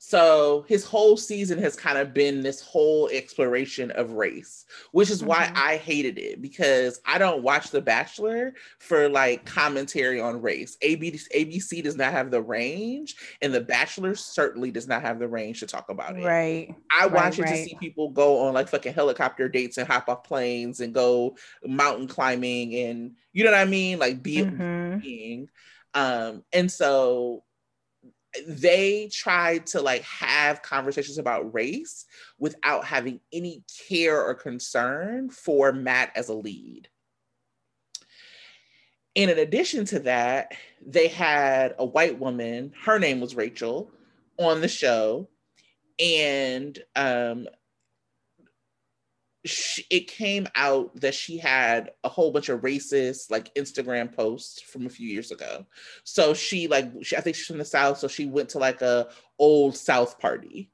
So 0.07 0.67
his 0.69 0.85
whole 0.85 1.17
season 1.17 1.59
has 1.61 1.77
kind 1.77 1.97
of 1.97 2.13
been 2.13 2.43
this 2.43 2.61
whole 2.61 3.09
exploration 3.11 3.91
of 3.93 4.11
race, 4.11 4.67
which 4.93 5.09
is 5.09 5.21
mm-hmm. 5.21 5.29
why 5.29 5.53
I 5.55 5.79
hated 5.79 6.19
it 6.19 6.43
because 6.43 7.01
I 7.07 7.17
don't 7.17 7.43
watch 7.43 7.71
The 7.71 7.81
Bachelor 7.81 8.53
for 8.81 9.09
like 9.09 9.47
commentary 9.47 10.21
on 10.21 10.43
race. 10.43 10.77
ABC, 10.85 11.25
ABC 11.35 11.83
does 11.83 11.97
not 11.97 12.13
have 12.13 12.31
the 12.31 12.43
range, 12.43 13.17
and 13.41 13.55
The 13.55 13.63
Bachelor 13.63 14.15
certainly 14.15 14.71
does 14.71 14.87
not 14.87 15.01
have 15.01 15.19
the 15.19 15.27
range 15.27 15.61
to 15.61 15.67
talk 15.67 15.89
about 15.89 16.19
it. 16.19 16.23
Right. 16.27 16.75
I 16.93 17.07
watch 17.07 17.39
right, 17.39 17.39
it 17.39 17.43
right. 17.45 17.51
to 17.53 17.65
see 17.71 17.77
people 17.81 18.11
go 18.11 18.41
on 18.41 18.53
like 18.53 18.69
fucking 18.69 18.93
helicopter 18.93 19.49
dates 19.49 19.79
and 19.79 19.89
hop 19.89 20.11
off 20.11 20.23
planes 20.23 20.81
and 20.81 20.93
go 20.93 21.35
mountain 21.65 22.09
climbing 22.09 22.75
and 22.75 23.13
you 23.33 23.43
know 23.43 23.53
what 23.53 23.59
I 23.59 23.65
mean, 23.65 23.99
like 23.99 24.23
be 24.23 24.37
mm-hmm. 24.37 24.99
being. 24.99 25.49
Um, 25.95 26.45
and 26.53 26.71
so 26.71 27.43
they 28.47 29.09
tried 29.13 29.67
to 29.69 29.81
like 29.81 30.03
have 30.03 30.63
conversations 30.63 31.19
about 31.19 31.55
race 31.55 32.05
without 32.39 32.85
having 32.85 33.21
any 33.33 33.65
care 33.89 34.23
or 34.23 34.35
concern 34.35 35.31
for 35.31 35.73
Matt 35.73 36.13
as 36.17 36.29
a 36.29 36.35
lead. 36.35 36.89
And 39.17 39.31
in 39.31 39.39
addition 39.39 39.85
to 39.87 40.01
that, 40.01 40.53
they 40.85 41.09
had 41.09 41.75
a 41.79 41.85
white 41.85 42.19
woman, 42.19 42.73
her 42.85 42.99
name 42.99 43.21
was 43.21 43.37
Rachel, 43.37 43.91
on 44.39 44.61
the 44.61 44.69
show. 44.69 45.29
And 46.01 46.77
um, 46.97 47.47
she, 49.45 49.85
it 49.91 50.09
came 50.09 50.49
out 50.55 50.99
that 51.01 51.15
she 51.15 51.37
had 51.37 51.93
a 52.03 52.09
whole 52.09 52.31
bunch 52.31 52.49
of 52.49 52.63
racist 52.63 53.31
like 53.31 53.55
Instagram 53.55 54.15
posts 54.15 54.63
from 54.63 54.87
a 54.87 54.91
few 54.91 55.07
years 55.07 55.31
ago. 55.31 55.67
So 56.05 56.33
she 56.33 56.67
like 56.67 56.91
she, 57.03 57.17
I 57.17 57.21
think 57.21 57.37
she's 57.37 57.47
from 57.47 57.59
the 57.59 57.65
South, 57.65 57.99
so 57.99 58.09
she 58.09 58.27
went 58.27 58.51
to 58.51 58.59
like 58.59 58.81
a 58.81 59.09
old 59.39 59.77
South 59.77 60.19
party, 60.19 60.71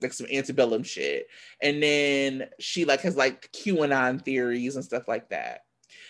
like 0.00 0.12
some 0.12 0.26
antebellum 0.32 0.82
shit, 0.82 1.28
and 1.62 1.82
then 1.82 2.48
she 2.58 2.84
like 2.84 3.02
has 3.02 3.16
like 3.16 3.50
QAnon 3.52 4.24
theories 4.24 4.74
and 4.74 4.84
stuff 4.84 5.06
like 5.06 5.28
that. 5.30 5.60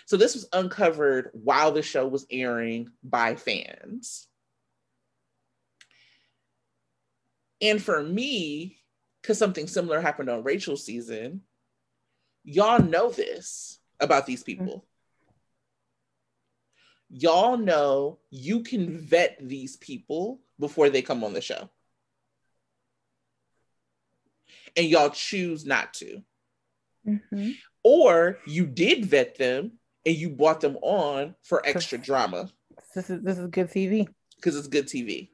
So 0.07 0.17
this 0.17 0.35
was 0.35 0.49
uncovered 0.53 1.31
while 1.33 1.73
the 1.73 1.83
show 1.83 2.07
was 2.07 2.27
airing 2.31 2.91
by 3.03 3.37
fans. 3.37 4.27
And 7.61 7.81
for 7.81 8.03
me, 8.03 8.82
because 9.23 9.39
something 9.39 9.69
similar 9.69 10.01
happened 10.01 10.29
on 10.29 10.43
Rachel's 10.43 10.85
season. 10.85 11.43
Y'all 12.45 12.83
know 12.83 13.11
this 13.11 13.79
about 14.01 14.27
these 14.27 14.43
mm-hmm. 14.43 14.65
people. 14.65 14.85
Y'all 17.09 17.57
know 17.57 18.19
you 18.31 18.63
can 18.63 18.99
vet 18.99 19.39
these 19.41 19.77
people 19.77 20.41
before 20.59 20.91
they 20.91 21.03
come 21.03 21.23
on 21.23 21.35
the 21.35 21.41
show. 21.41 21.71
And 24.77 24.87
y'all 24.87 25.11
choose 25.11 25.65
not 25.67 25.95
to. 25.95 26.23
Mm-hmm. 27.07 27.51
Or 27.85 28.39
you 28.47 28.67
did 28.67 29.05
vet 29.05 29.37
them 29.37 29.73
and 30.07 30.17
you 30.17 30.31
brought 30.31 30.61
them 30.61 30.79
on 30.81 31.35
for 31.43 31.63
extra 31.65 31.99
drama. 31.99 32.49
This 32.95 33.11
is 33.11 33.23
this 33.23 33.39
is 33.39 33.49
good 33.49 33.69
TV. 33.69 34.09
Because 34.37 34.57
it's 34.57 34.69
good 34.69 34.87
TV 34.87 35.29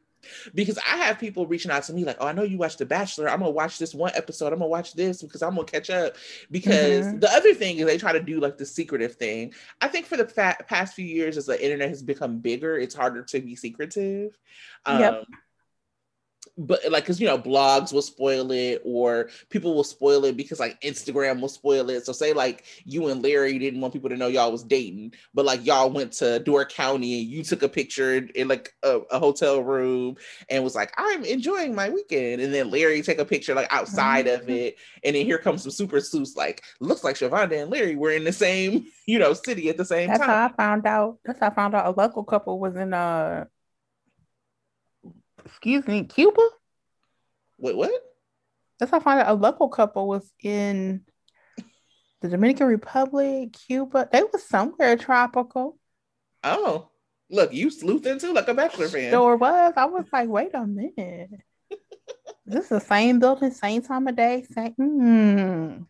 because 0.55 0.79
I 0.79 0.97
have 0.99 1.19
people 1.19 1.47
reaching 1.47 1.71
out 1.71 1.83
to 1.85 1.93
me 1.93 2.05
like, 2.05 2.17
"Oh, 2.21 2.27
I 2.27 2.33
know 2.33 2.43
you 2.43 2.59
watched 2.59 2.79
The 2.79 2.87
Bachelor. 2.87 3.29
I'm 3.29 3.41
gonna 3.41 3.51
watch 3.51 3.79
this 3.79 3.95
one 3.95 4.13
episode. 4.15 4.53
I'm 4.53 4.59
gonna 4.59 4.69
watch 4.69 4.95
this 4.95 5.23
because 5.23 5.43
I'm 5.43 5.55
gonna 5.55 5.67
catch 5.67 5.91
up." 5.91 6.17
Because 6.51 7.07
mm-hmm. 7.07 7.19
the 7.19 7.31
other 7.33 7.55
thing 7.55 7.79
is 7.79 7.87
they 7.87 7.99
try 7.99 8.13
to 8.13 8.23
do 8.23 8.41
like 8.41 8.59
the 8.59 8.67
secretive 8.67 9.17
thing. 9.17 9.55
I 9.81 9.89
think 9.89 10.07
for 10.07 10.17
the 10.17 10.29
fa- 10.29 10.59
past 10.67 10.95
few 10.95 11.07
years, 11.07 11.37
as 11.37 11.47
the 11.47 11.63
internet 11.63 11.89
has 11.89 12.03
become 12.03 12.39
bigger, 12.39 12.79
it's 12.79 12.95
harder 12.95 13.23
to 13.23 13.41
be 13.41 13.57
secretive. 13.57 14.39
Um, 14.87 15.01
yep 15.01 15.25
but 16.59 16.81
like 16.91 17.05
because 17.05 17.21
you 17.21 17.27
know 17.27 17.39
blogs 17.39 17.93
will 17.93 18.03
spoil 18.03 18.51
it 18.51 18.83
or 18.85 19.31
people 19.49 19.75
will 19.75 19.85
spoil 19.85 20.25
it 20.25 20.37
because 20.37 20.59
like 20.59 20.81
instagram 20.81 21.41
will 21.41 21.49
spoil 21.49 21.89
it. 21.89 22.05
So 22.05 22.13
say 22.13 22.33
like 22.33 22.65
you 22.85 23.09
and 23.09 23.23
larry 23.23 23.59
didn't 23.59 23.81
want 23.81 23.93
people 23.93 24.11
to 24.11 24.17
know 24.17 24.27
y'all 24.27 24.51
was 24.51 24.65
dating 24.65 25.15
but 25.35 25.45
like 25.45 25.65
y'all 25.65 25.91
went 25.91 26.13
to 26.15 26.41
door 26.41 26.65
county 26.65 27.21
and 27.21 27.31
you 27.31 27.45
took 27.45 27.63
a 27.63 27.69
picture 27.69 28.15
in, 28.17 28.29
in 28.35 28.49
like 28.49 28.75
a, 28.83 28.99
a, 29.11 29.19
hotel 29.19 29.63
room 29.63 30.17
and 30.49 30.65
was 30.65 30.75
like 30.75 30.93
i'm 30.97 31.25
enjoying 31.25 31.75
my 31.75 31.89
weekend. 31.89 32.41
And 32.41 32.53
then 32.53 32.71
larry 32.71 33.03
take 33.03 33.19
a 33.19 33.25
picture 33.25 33.55
like 33.55 33.73
outside 33.73 34.27
mm-hmm. 34.27 34.43
of 34.43 34.49
it. 34.49 34.77
And 35.05 35.15
then 35.15 35.25
here 35.25 35.39
comes 35.39 35.63
some 35.63 35.71
super 35.71 36.01
sleuths 36.01 36.37
like 36.37 36.63
looks 36.81 37.05
like 37.05 37.17
shavonda 37.17 37.63
and 37.63 37.71
larry 37.71 37.95
were 37.95 38.11
in 38.11 38.25
the 38.25 38.33
same 38.33 38.87
you 39.07 39.19
know 39.19 39.33
city 39.33 39.69
at 39.69 39.77
the 39.77 39.85
same 39.85 40.09
that's 40.09 40.19
time. 40.21 40.29
That's 40.29 40.39
how 40.39 40.47
i 40.47 40.57
found 40.57 40.87
out. 40.87 41.19
That's 41.25 41.39
how 41.39 41.49
i 41.49 41.55
found 41.55 41.75
out 41.75 41.87
a 41.87 41.91
local 41.91 42.25
couple 42.25 42.59
was 42.59 42.75
in 42.75 42.93
uh 42.93 43.45
excuse 45.49 45.87
me, 45.87 46.05
Cuba. 46.05 46.43
Wait, 47.59 47.77
what? 47.77 47.91
That's 48.79 48.91
how 48.91 48.99
I 48.99 49.03
found 49.03 49.21
out 49.21 49.31
a 49.31 49.35
local 49.35 49.69
couple 49.69 50.07
was 50.07 50.31
in 50.43 51.03
the 52.21 52.29
Dominican 52.29 52.67
Republic, 52.67 53.53
Cuba. 53.53 54.09
They 54.13 54.23
was 54.23 54.45
somewhere 54.45 54.97
tropical. 54.97 55.79
Oh, 56.45 56.89
look, 57.31 57.53
you 57.53 57.69
sleuthed 57.69 58.07
into 58.07 58.33
like 58.33 58.49
a 58.49 58.55
Bachelor 58.55 58.89
fan. 58.89 59.11
Sure 59.11 59.37
was. 59.37 59.73
I 59.77 59.85
was 59.87 60.07
like, 60.13 60.29
wait 60.29 60.51
a 60.55 60.67
minute. 60.67 61.31
this 62.47 62.65
is 62.65 62.69
the 62.69 62.81
same 62.81 63.19
building, 63.19 63.51
same 63.51 63.83
time 63.83 64.07
of 64.07 64.17
day, 64.17 64.47
same. 64.51 64.75
Mm 64.79 65.87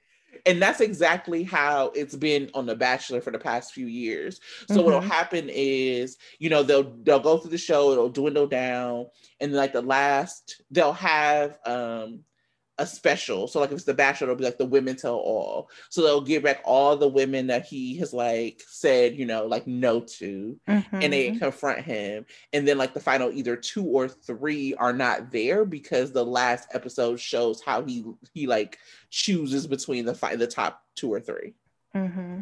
and 0.48 0.62
that's 0.62 0.80
exactly 0.80 1.44
how 1.44 1.92
it's 1.94 2.16
been 2.16 2.50
on 2.54 2.64
the 2.64 2.74
bachelor 2.74 3.20
for 3.20 3.30
the 3.30 3.38
past 3.38 3.72
few 3.72 3.86
years 3.86 4.40
so 4.66 4.76
mm-hmm. 4.76 4.84
what'll 4.84 5.00
happen 5.00 5.48
is 5.50 6.16
you 6.38 6.48
know 6.48 6.62
they'll 6.62 6.96
they'll 7.02 7.20
go 7.20 7.38
through 7.38 7.50
the 7.50 7.58
show 7.58 7.92
it'll 7.92 8.08
dwindle 8.08 8.46
down 8.46 9.06
and 9.40 9.52
like 9.52 9.72
the 9.72 9.82
last 9.82 10.62
they'll 10.70 10.92
have 10.92 11.58
um 11.66 12.20
a 12.78 12.86
special. 12.86 13.48
So 13.48 13.60
like 13.60 13.70
if 13.70 13.76
it's 13.76 13.84
the 13.84 13.94
bachelor, 13.94 14.26
it'll 14.26 14.36
be 14.36 14.44
like 14.44 14.58
the 14.58 14.64
women 14.64 14.96
tell 14.96 15.16
all. 15.16 15.70
So 15.90 16.02
they'll 16.02 16.20
give 16.20 16.44
back 16.44 16.62
all 16.64 16.96
the 16.96 17.08
women 17.08 17.48
that 17.48 17.66
he 17.66 17.96
has 17.98 18.12
like 18.12 18.62
said, 18.66 19.16
you 19.16 19.26
know, 19.26 19.46
like 19.46 19.66
no 19.66 20.00
to, 20.00 20.58
mm-hmm. 20.68 20.96
and 20.96 21.12
they 21.12 21.28
mm-hmm. 21.28 21.38
confront 21.38 21.80
him. 21.80 22.26
And 22.52 22.66
then 22.66 22.78
like 22.78 22.94
the 22.94 23.00
final 23.00 23.30
either 23.32 23.56
two 23.56 23.84
or 23.84 24.08
three 24.08 24.74
are 24.74 24.92
not 24.92 25.30
there 25.30 25.64
because 25.64 26.12
the 26.12 26.24
last 26.24 26.68
episode 26.72 27.20
shows 27.20 27.60
how 27.60 27.84
he 27.84 28.04
he 28.32 28.46
like 28.46 28.78
chooses 29.10 29.66
between 29.66 30.04
the 30.04 30.14
five 30.14 30.38
the 30.38 30.46
top 30.46 30.82
two 30.94 31.12
or 31.12 31.20
3 31.20 31.54
mm-hmm. 31.94 32.40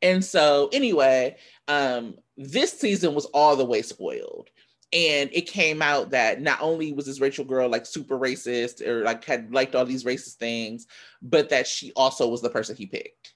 And 0.00 0.24
so 0.24 0.68
anyway, 0.72 1.36
um, 1.68 2.16
this 2.36 2.78
season 2.78 3.14
was 3.14 3.26
all 3.26 3.54
the 3.54 3.64
way 3.64 3.82
spoiled 3.82 4.50
and 4.92 5.30
it 5.32 5.46
came 5.46 5.80
out 5.80 6.10
that 6.10 6.42
not 6.42 6.60
only 6.60 6.92
was 6.92 7.06
this 7.06 7.20
Rachel 7.20 7.46
girl 7.46 7.68
like 7.68 7.86
super 7.86 8.18
racist 8.18 8.86
or 8.86 9.02
like 9.02 9.24
had 9.24 9.52
liked 9.52 9.74
all 9.74 9.86
these 9.86 10.04
racist 10.04 10.34
things, 10.34 10.86
but 11.22 11.48
that 11.48 11.66
she 11.66 11.92
also 11.96 12.28
was 12.28 12.42
the 12.42 12.50
person 12.50 12.76
he 12.76 12.86
picked. 12.86 13.32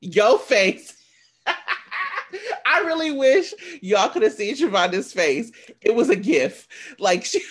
Yo 0.00 0.38
face. 0.38 0.96
I 2.66 2.80
really 2.80 3.10
wish 3.10 3.52
y'all 3.80 4.08
could 4.08 4.22
have 4.22 4.32
seen 4.32 4.56
Shavonda's 4.56 5.12
face. 5.12 5.50
It 5.80 5.94
was 5.94 6.08
a 6.08 6.16
gif. 6.16 6.68
Like 6.98 7.24
she 7.24 7.42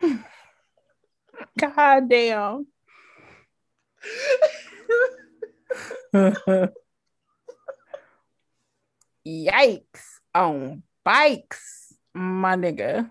God 1.58 2.08
damn. 2.08 2.66
Yikes 9.26 10.20
on 10.34 10.82
bikes, 11.04 11.94
my 12.14 12.56
nigga. 12.56 13.10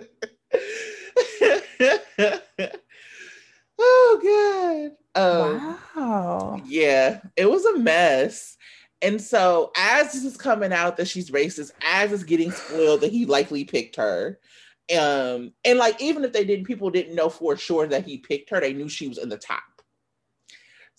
oh 3.78 4.20
god. 4.22 4.90
Um, 5.20 5.78
wow. 5.96 6.60
Yeah, 6.64 7.20
it 7.36 7.50
was 7.50 7.64
a 7.64 7.78
mess. 7.78 8.56
And 9.00 9.20
so 9.20 9.70
as 9.76 10.12
this 10.12 10.24
is 10.24 10.36
coming 10.36 10.72
out 10.72 10.96
that 10.96 11.08
she's 11.08 11.30
racist, 11.30 11.70
as 11.84 12.12
it's 12.12 12.24
getting 12.24 12.50
spoiled 12.50 13.02
that 13.02 13.12
he 13.12 13.26
likely 13.26 13.64
picked 13.64 13.96
her. 13.96 14.38
Um, 14.96 15.52
and 15.64 15.78
like 15.78 16.00
even 16.00 16.24
if 16.24 16.32
they 16.32 16.44
didn't, 16.44 16.66
people 16.66 16.90
didn't 16.90 17.14
know 17.14 17.28
for 17.28 17.56
sure 17.56 17.86
that 17.88 18.06
he 18.06 18.18
picked 18.18 18.50
her, 18.50 18.60
they 18.60 18.72
knew 18.72 18.88
she 18.88 19.08
was 19.08 19.18
in 19.18 19.28
the 19.28 19.36
top. 19.36 19.62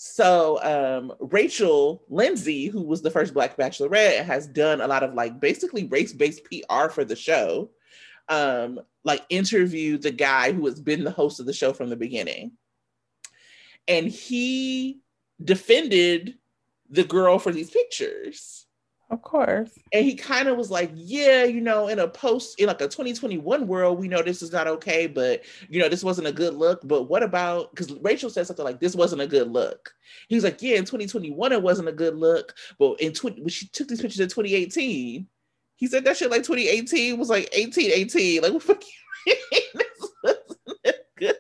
So 0.02 0.64
um, 0.64 1.14
Rachel 1.20 2.06
Lindsay, 2.08 2.68
who 2.68 2.82
was 2.82 3.02
the 3.02 3.12
first 3.12 3.34
Black 3.34 3.58
Bachelorette, 3.58 4.24
has 4.24 4.48
done 4.48 4.80
a 4.80 4.88
lot 4.88 5.04
of 5.04 5.14
like 5.14 5.42
basically 5.42 5.88
race-based 5.88 6.44
PR 6.46 6.88
for 6.88 7.04
the 7.04 7.18
show. 7.18 7.72
Um, 8.30 8.80
like 9.04 9.26
interviewed 9.28 10.02
the 10.02 10.12
guy 10.12 10.54
who 10.54 10.66
has 10.68 10.80
been 10.80 11.04
the 11.04 11.12
host 11.12 11.42
of 11.42 11.48
the 11.48 11.54
show 11.54 11.74
from 11.74 11.90
the 11.90 11.98
beginning, 11.98 12.54
and 13.90 14.08
he 14.08 15.02
defended 15.44 16.38
the 16.90 17.04
girl 17.04 17.38
for 17.38 17.52
these 17.52 17.70
pictures. 17.70 18.68
Of 19.12 19.24
course. 19.24 19.72
And 19.92 20.06
he 20.06 20.14
kind 20.14 20.48
of 20.48 20.56
was 20.56 20.70
like, 20.70 20.92
yeah, 20.94 21.44
you 21.44 21.62
know, 21.62 21.88
in 21.88 21.98
a 21.98 22.08
post, 22.08 22.60
in 22.60 22.68
like 22.68 22.82
a 22.82 22.88
2021 22.88 23.66
world, 23.66 23.98
we 23.98 24.08
know 24.08 24.22
this 24.22 24.44
is 24.44 24.52
not 24.52 24.68
okay, 24.68 25.08
but, 25.08 25.42
you 25.68 25.80
know, 25.80 25.90
this 25.90 26.04
wasn't 26.04 26.28
a 26.28 26.32
good 26.32 26.54
look. 26.54 26.80
But 26.84 27.04
what 27.10 27.24
about, 27.24 27.72
because 27.72 27.92
Rachel 28.04 28.30
said 28.30 28.46
something 28.46 28.64
like, 28.64 28.80
this 28.80 28.96
wasn't 28.96 29.24
a 29.24 29.28
good 29.28 29.52
look. 29.52 29.92
He's 30.28 30.44
like, 30.44 30.62
yeah, 30.62 30.76
in 30.76 30.86
2021, 30.86 31.52
it 31.52 31.62
wasn't 31.62 31.90
a 31.90 31.94
good 31.94 32.16
look. 32.16 32.54
But 32.78 33.02
in 33.02 33.12
20, 33.14 33.42
when 33.42 33.50
she 33.50 33.68
took 33.70 33.88
these 33.88 34.00
pictures 34.02 34.20
in 34.20 34.30
2018, 34.30 35.28
he 35.78 35.88
said 35.88 36.04
that 36.06 36.18
shit 36.18 36.30
like 36.30 36.44
2018 36.44 37.18
was 37.18 37.30
like 37.30 37.50
18, 37.54 37.92
18. 37.92 38.42
Like, 38.44 38.54
what 38.54 38.64
fuck 38.64 38.84
you. 39.26 39.36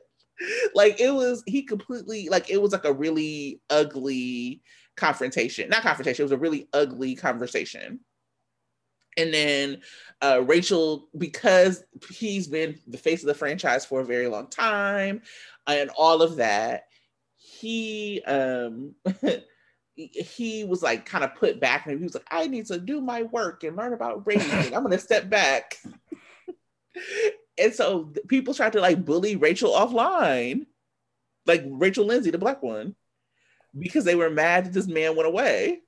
Like, 0.73 0.99
it 1.01 1.11
was, 1.13 1.43
he 1.45 1.63
completely, 1.63 2.29
like, 2.29 2.49
it 2.49 2.61
was 2.61 2.71
like 2.71 2.85
a 2.85 2.93
really 2.93 3.59
ugly, 3.69 4.61
confrontation. 4.99 5.69
Not 5.69 5.81
confrontation, 5.81 6.23
it 6.23 6.25
was 6.25 6.31
a 6.31 6.37
really 6.37 6.67
ugly 6.73 7.15
conversation. 7.15 7.99
And 9.17 9.33
then 9.33 9.81
uh, 10.21 10.43
Rachel, 10.45 11.09
because 11.17 11.83
he's 12.09 12.47
been 12.47 12.79
the 12.87 12.97
face 12.97 13.21
of 13.21 13.27
the 13.27 13.33
franchise 13.33 13.85
for 13.85 14.01
a 14.01 14.05
very 14.05 14.27
long 14.27 14.47
time 14.47 15.21
and 15.67 15.89
all 15.97 16.21
of 16.21 16.37
that, 16.37 16.85
he 17.37 18.21
um 18.27 18.95
he 19.95 20.63
was 20.63 20.81
like 20.81 21.05
kind 21.05 21.23
of 21.23 21.35
put 21.35 21.59
back 21.59 21.85
and 21.85 21.97
he 21.97 22.03
was 22.03 22.13
like, 22.13 22.27
I 22.31 22.47
need 22.47 22.65
to 22.67 22.79
do 22.79 23.01
my 23.01 23.23
work 23.23 23.63
and 23.63 23.75
learn 23.75 23.93
about 23.93 24.25
raising. 24.25 24.73
I'm 24.73 24.83
gonna 24.83 24.99
step 24.99 25.29
back. 25.29 25.75
and 27.57 27.73
so 27.73 28.13
people 28.27 28.53
tried 28.53 28.73
to 28.73 28.81
like 28.81 29.03
bully 29.03 29.35
Rachel 29.35 29.71
offline, 29.71 30.65
like 31.45 31.63
Rachel 31.67 32.05
Lindsay, 32.05 32.31
the 32.31 32.37
black 32.37 32.63
one, 32.63 32.95
because 33.77 34.05
they 34.05 34.15
were 34.15 34.29
mad 34.29 34.65
that 34.65 34.73
this 34.73 34.87
man 34.87 35.15
went 35.15 35.27
away. 35.27 35.81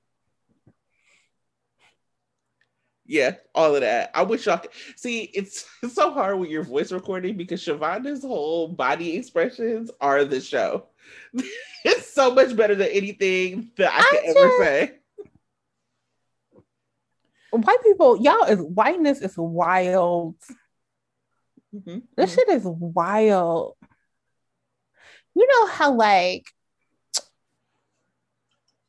Yeah, 3.05 3.35
all 3.53 3.75
of 3.75 3.81
that. 3.81 4.11
I 4.15 4.23
wish 4.23 4.45
y'all 4.45 4.59
could 4.59 4.71
see 4.95 5.23
it's, 5.23 5.65
it's 5.83 5.95
so 5.95 6.11
hard 6.11 6.39
with 6.39 6.49
your 6.49 6.63
voice 6.63 6.91
recording 6.91 7.35
because 7.35 7.61
Shavonda's 7.61 8.21
whole 8.21 8.67
body 8.69 9.17
expressions 9.17 9.91
are 9.99 10.23
the 10.23 10.39
show. 10.39 10.87
it's 11.83 12.13
so 12.13 12.33
much 12.33 12.55
better 12.55 12.75
than 12.75 12.87
anything 12.87 13.71
that 13.77 13.91
I, 13.91 13.97
I 13.97 14.01
could 14.01 14.25
just, 14.25 14.37
ever 14.37 14.63
say. 14.63 14.91
White 17.51 17.83
people, 17.83 18.21
y'all 18.21 18.45
is 18.45 18.59
whiteness 18.59 19.19
is 19.19 19.37
wild. 19.37 20.35
Mm-hmm. 21.75 21.99
This 22.15 22.31
mm-hmm. 22.31 22.35
shit 22.35 22.49
is 22.49 22.63
wild. 22.65 23.75
You 25.35 25.47
know 25.47 25.67
how 25.67 25.93
like 25.93 26.45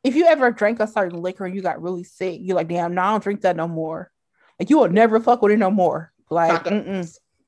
if 0.05 0.17
you 0.17 0.27
ever 0.27 0.51
drank 0.51 0.81
a 0.81 0.87
certain 0.87 1.21
liquor 1.21 1.45
and 1.45 1.55
you 1.55 1.63
got 1.63 1.83
really 1.83 2.05
sick, 2.05 2.41
you're 2.43 2.57
like, 2.57 2.69
damn, 2.69 2.95
no, 2.95 3.03
I 3.03 3.11
don't 3.11 3.23
drink 3.23 3.43
that 3.43 3.57
no 3.57 3.69
more. 3.69 4.11
Like 4.59 4.71
you 4.71 4.79
will 4.79 4.89
never 4.89 5.21
fuck 5.21 5.43
with 5.43 5.53
it 5.53 5.59
no 5.59 5.71
more. 5.71 6.13
Like 6.31 6.65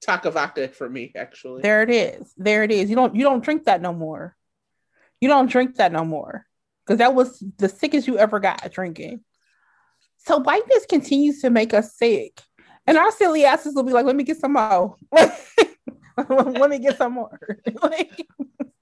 Taaka, 0.05 0.31
vodka 0.31 0.69
for 0.69 0.89
me, 0.89 1.13
actually. 1.17 1.63
There 1.63 1.83
it 1.83 1.91
is. 1.91 2.33
There 2.37 2.63
it 2.63 2.71
is. 2.71 2.91
You 2.91 2.97
don't 2.97 3.15
you 3.17 3.25
don't 3.25 3.43
drink 3.43 3.65
that 3.65 3.81
no 3.81 3.93
more. 3.93 4.37
You 5.21 5.29
don't 5.29 5.51
drink 5.51 5.77
that 5.77 5.93
no 5.93 6.05
more. 6.05 6.47
Because 6.85 6.99
that 6.99 7.15
was 7.15 7.43
the 7.57 7.69
sickest 7.69 8.07
you 8.07 8.19
ever 8.19 8.41
got 8.41 8.71
drinking. 8.73 9.21
So 10.19 10.39
whiteness 10.41 10.87
continues 10.87 11.41
to 11.41 11.51
make 11.51 11.73
us 11.73 11.97
sick. 11.97 12.41
And 12.87 12.99
our 12.99 13.11
silly 13.11 13.45
asses 13.45 13.75
will 13.75 13.85
be 13.85 13.93
like, 13.93 14.05
let 14.05 14.17
me 14.17 14.25
get 14.25 14.37
some 14.37 14.53
more. 14.53 14.97
let 15.13 16.71
me 16.71 16.79
get 16.79 16.99
some 16.99 17.13
more. 17.13 17.41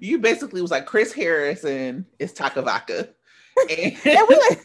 you 0.00 0.18
basically 0.18 0.62
was 0.62 0.70
like 0.70 0.86
Chris 0.86 1.12
Harrison 1.12 2.06
is 2.18 2.32
Taaka 2.32 2.62
vodka. 2.62 3.08
And- 3.70 3.94
like, 4.04 4.64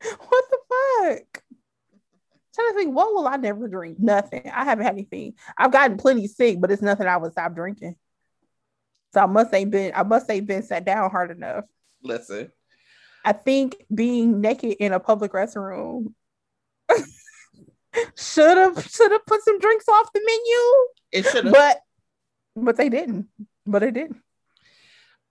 what 0.00 0.44
the 0.50 0.58
fuck? 0.68 1.42
I'm 1.42 2.54
trying 2.54 2.68
to 2.68 2.74
think, 2.74 2.94
what 2.96 3.14
will 3.14 3.28
I 3.28 3.36
never 3.36 3.68
drink? 3.68 3.98
Nothing. 4.00 4.50
I 4.52 4.64
haven't 4.64 4.84
had 4.84 4.94
anything. 4.94 5.34
I've 5.56 5.70
gotten 5.70 5.98
plenty 5.98 6.26
sick, 6.26 6.60
but 6.60 6.72
it's 6.72 6.82
nothing 6.82 7.06
I 7.06 7.16
would 7.16 7.30
stop 7.32 7.54
drinking. 7.54 7.94
So 9.12 9.20
I 9.20 9.26
must 9.26 9.54
ain't 9.54 9.70
been 9.70 9.92
I 9.94 10.02
must 10.02 10.30
ain't 10.30 10.46
been 10.46 10.62
sat 10.62 10.84
down 10.84 11.10
hard 11.10 11.30
enough. 11.30 11.64
Listen. 12.02 12.50
I 13.24 13.32
think 13.32 13.76
being 13.94 14.40
naked 14.40 14.76
in 14.80 14.92
a 14.92 15.00
public 15.00 15.32
restroom 15.32 16.14
should 18.16 18.56
have 18.56 18.82
should 18.88 19.12
have 19.12 19.26
put 19.26 19.44
some 19.44 19.58
drinks 19.58 19.88
off 19.88 20.12
the 20.12 20.20
menu. 20.24 20.88
It 21.12 21.30
should 21.30 21.44
have. 21.44 21.54
But 21.54 21.82
but 22.56 22.76
they 22.76 22.88
didn't. 22.88 23.28
But 23.66 23.80
they 23.80 23.90
didn't. 23.90 24.18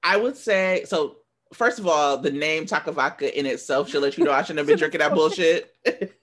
I 0.04 0.18
would 0.18 0.38
say 0.38 0.84
so. 0.88 1.18
First 1.54 1.80
of 1.80 1.88
all, 1.88 2.18
the 2.18 2.32
name 2.32 2.66
Taaka 2.66 2.92
Vodka 2.92 3.38
in 3.38 3.48
itself 3.48 3.90
should 3.90 4.04
let 4.04 4.18
you 4.18 4.24
know 4.24 4.32
I 4.32 4.44
shouldn't 4.44 4.60
have 4.60 4.68
been 4.68 4.78
drinking 4.78 5.00
that 5.00 5.16
bullshit. 5.16 5.74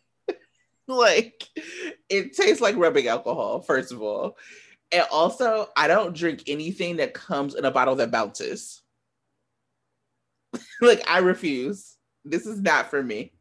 like, 0.86 1.42
it 2.08 2.32
tastes 2.32 2.60
like 2.60 2.76
rubbing 2.76 3.08
alcohol. 3.08 3.60
First 3.60 3.90
of 3.90 4.00
all, 4.02 4.36
and 4.92 5.04
also 5.10 5.68
I 5.76 5.88
don't 5.88 6.14
drink 6.14 6.44
anything 6.46 6.96
that 6.96 7.12
comes 7.14 7.54
in 7.54 7.64
a 7.64 7.70
bottle 7.70 7.96
that 7.96 8.10
bounces. 8.10 8.82
like 10.80 11.08
I 11.08 11.18
refuse. 11.18 11.96
This 12.24 12.46
is 12.46 12.60
not 12.60 12.90
for 12.90 13.02
me. 13.02 13.32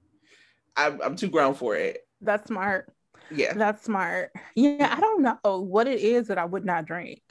I'm 0.76 1.01
I'm 1.01 1.16
too 1.16 1.30
grown 1.30 1.53
for 1.53 1.76
it. 1.76 1.99
That's 2.22 2.47
smart. 2.47 2.91
Yeah. 3.32 3.53
That's 3.53 3.84
smart. 3.84 4.32
Yeah, 4.56 4.93
I 4.95 4.99
don't 4.99 5.22
know 5.22 5.60
what 5.62 5.88
it 5.88 5.99
is 5.99 6.28
that 6.28 6.38
I 6.38 6.45
would 6.45 6.66
not 6.66 6.86
drink. 6.86 7.22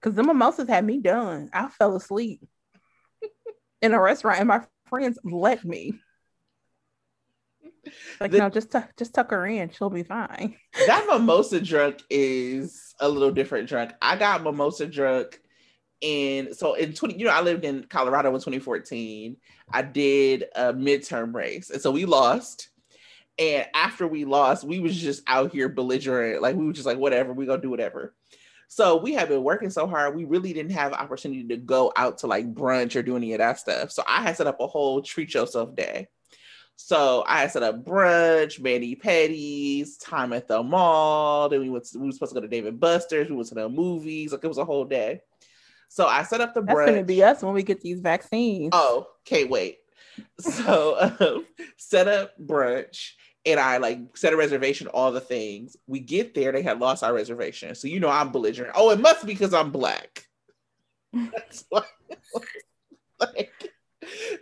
Cause 0.00 0.14
the 0.14 0.22
mimosas 0.22 0.68
had 0.68 0.84
me 0.84 1.00
done. 1.00 1.50
I 1.52 1.68
fell 1.68 1.96
asleep 1.96 2.40
in 3.82 3.94
a 3.94 4.00
restaurant 4.00 4.38
and 4.38 4.48
my 4.48 4.62
friends 4.86 5.18
let 5.24 5.64
me. 5.64 5.94
Like, 8.20 8.32
the, 8.32 8.38
no, 8.38 8.50
just 8.50 8.70
tuck, 8.70 8.90
just 8.98 9.14
tuck 9.14 9.30
her 9.30 9.46
in. 9.46 9.70
She'll 9.70 9.90
be 9.90 10.02
fine. 10.02 10.56
That 10.86 11.06
mimosa 11.10 11.60
drunk 11.60 12.02
is 12.10 12.94
a 13.00 13.08
little 13.08 13.30
different 13.30 13.68
drunk. 13.68 13.92
I 14.02 14.16
got 14.16 14.42
mimosa 14.42 14.86
drunk 14.86 15.40
and 16.02 16.54
so 16.54 16.74
in 16.74 16.92
20 16.92 17.18
you 17.18 17.24
know 17.24 17.32
i 17.32 17.40
lived 17.40 17.64
in 17.64 17.84
colorado 17.84 18.28
in 18.28 18.34
2014 18.34 19.36
i 19.72 19.82
did 19.82 20.44
a 20.54 20.72
midterm 20.72 21.34
race 21.34 21.70
and 21.70 21.82
so 21.82 21.90
we 21.90 22.04
lost 22.04 22.68
and 23.38 23.66
after 23.74 24.06
we 24.06 24.24
lost 24.24 24.64
we 24.64 24.78
was 24.78 24.96
just 24.96 25.22
out 25.26 25.52
here 25.52 25.68
belligerent 25.68 26.40
like 26.40 26.54
we 26.54 26.64
were 26.64 26.72
just 26.72 26.86
like 26.86 26.98
whatever 26.98 27.32
we 27.32 27.46
gonna 27.46 27.60
do 27.60 27.70
whatever 27.70 28.14
so 28.68 28.96
we 28.96 29.14
have 29.14 29.28
been 29.28 29.42
working 29.42 29.70
so 29.70 29.86
hard 29.86 30.14
we 30.14 30.24
really 30.24 30.52
didn't 30.52 30.72
have 30.72 30.92
opportunity 30.92 31.44
to 31.44 31.56
go 31.56 31.92
out 31.96 32.18
to 32.18 32.26
like 32.26 32.52
brunch 32.54 32.94
or 32.94 33.02
do 33.02 33.16
any 33.16 33.32
of 33.32 33.38
that 33.38 33.58
stuff 33.58 33.90
so 33.90 34.02
i 34.06 34.22
had 34.22 34.36
set 34.36 34.46
up 34.46 34.60
a 34.60 34.66
whole 34.66 35.02
treat 35.02 35.34
yourself 35.34 35.74
day 35.74 36.06
so 36.80 37.24
I 37.26 37.40
had 37.40 37.50
set 37.50 37.64
up 37.64 37.84
brunch, 37.84 38.60
mani 38.60 38.94
pedis, 38.94 39.98
time 40.00 40.32
at 40.32 40.46
the 40.46 40.62
mall. 40.62 41.48
Then 41.48 41.60
we 41.60 41.70
went. 41.70 41.86
To, 41.86 41.98
we 41.98 42.06
were 42.06 42.12
supposed 42.12 42.32
to 42.32 42.40
go 42.40 42.40
to 42.40 42.48
Dave 42.48 42.78
& 42.78 42.80
Buster's. 42.80 43.28
We 43.28 43.34
went 43.34 43.48
to 43.48 43.56
the 43.56 43.68
movies. 43.68 44.30
Like 44.30 44.44
it 44.44 44.48
was 44.48 44.58
a 44.58 44.64
whole 44.64 44.84
day. 44.84 45.20
So 45.88 46.06
I 46.06 46.22
set 46.22 46.40
up 46.40 46.54
the 46.54 46.60
brunch. 46.60 46.66
That's 46.66 46.90
going 46.90 46.98
to 46.98 47.04
be 47.04 47.22
us 47.24 47.42
when 47.42 47.52
we 47.52 47.64
get 47.64 47.80
these 47.80 48.00
vaccines. 48.00 48.70
Oh, 48.72 49.08
can't 49.24 49.50
wait. 49.50 49.78
So 50.38 51.14
um, 51.20 51.46
set 51.76 52.06
up 52.06 52.38
brunch 52.38 53.10
and 53.48 53.58
I 53.58 53.78
like 53.78 54.16
set 54.16 54.32
a 54.32 54.36
reservation, 54.36 54.86
all 54.88 55.10
the 55.10 55.20
things. 55.20 55.76
We 55.86 56.00
get 56.00 56.34
there, 56.34 56.52
they 56.52 56.62
had 56.62 56.80
lost 56.80 57.02
our 57.02 57.14
reservation. 57.14 57.74
So 57.74 57.88
you 57.88 57.98
know 57.98 58.08
I'm 58.08 58.30
belligerent. 58.30 58.72
Oh, 58.74 58.90
it 58.90 59.00
must 59.00 59.26
be 59.26 59.32
because 59.32 59.54
I'm 59.54 59.70
black. 59.70 60.26
That's 61.12 61.64
like, 63.20 63.52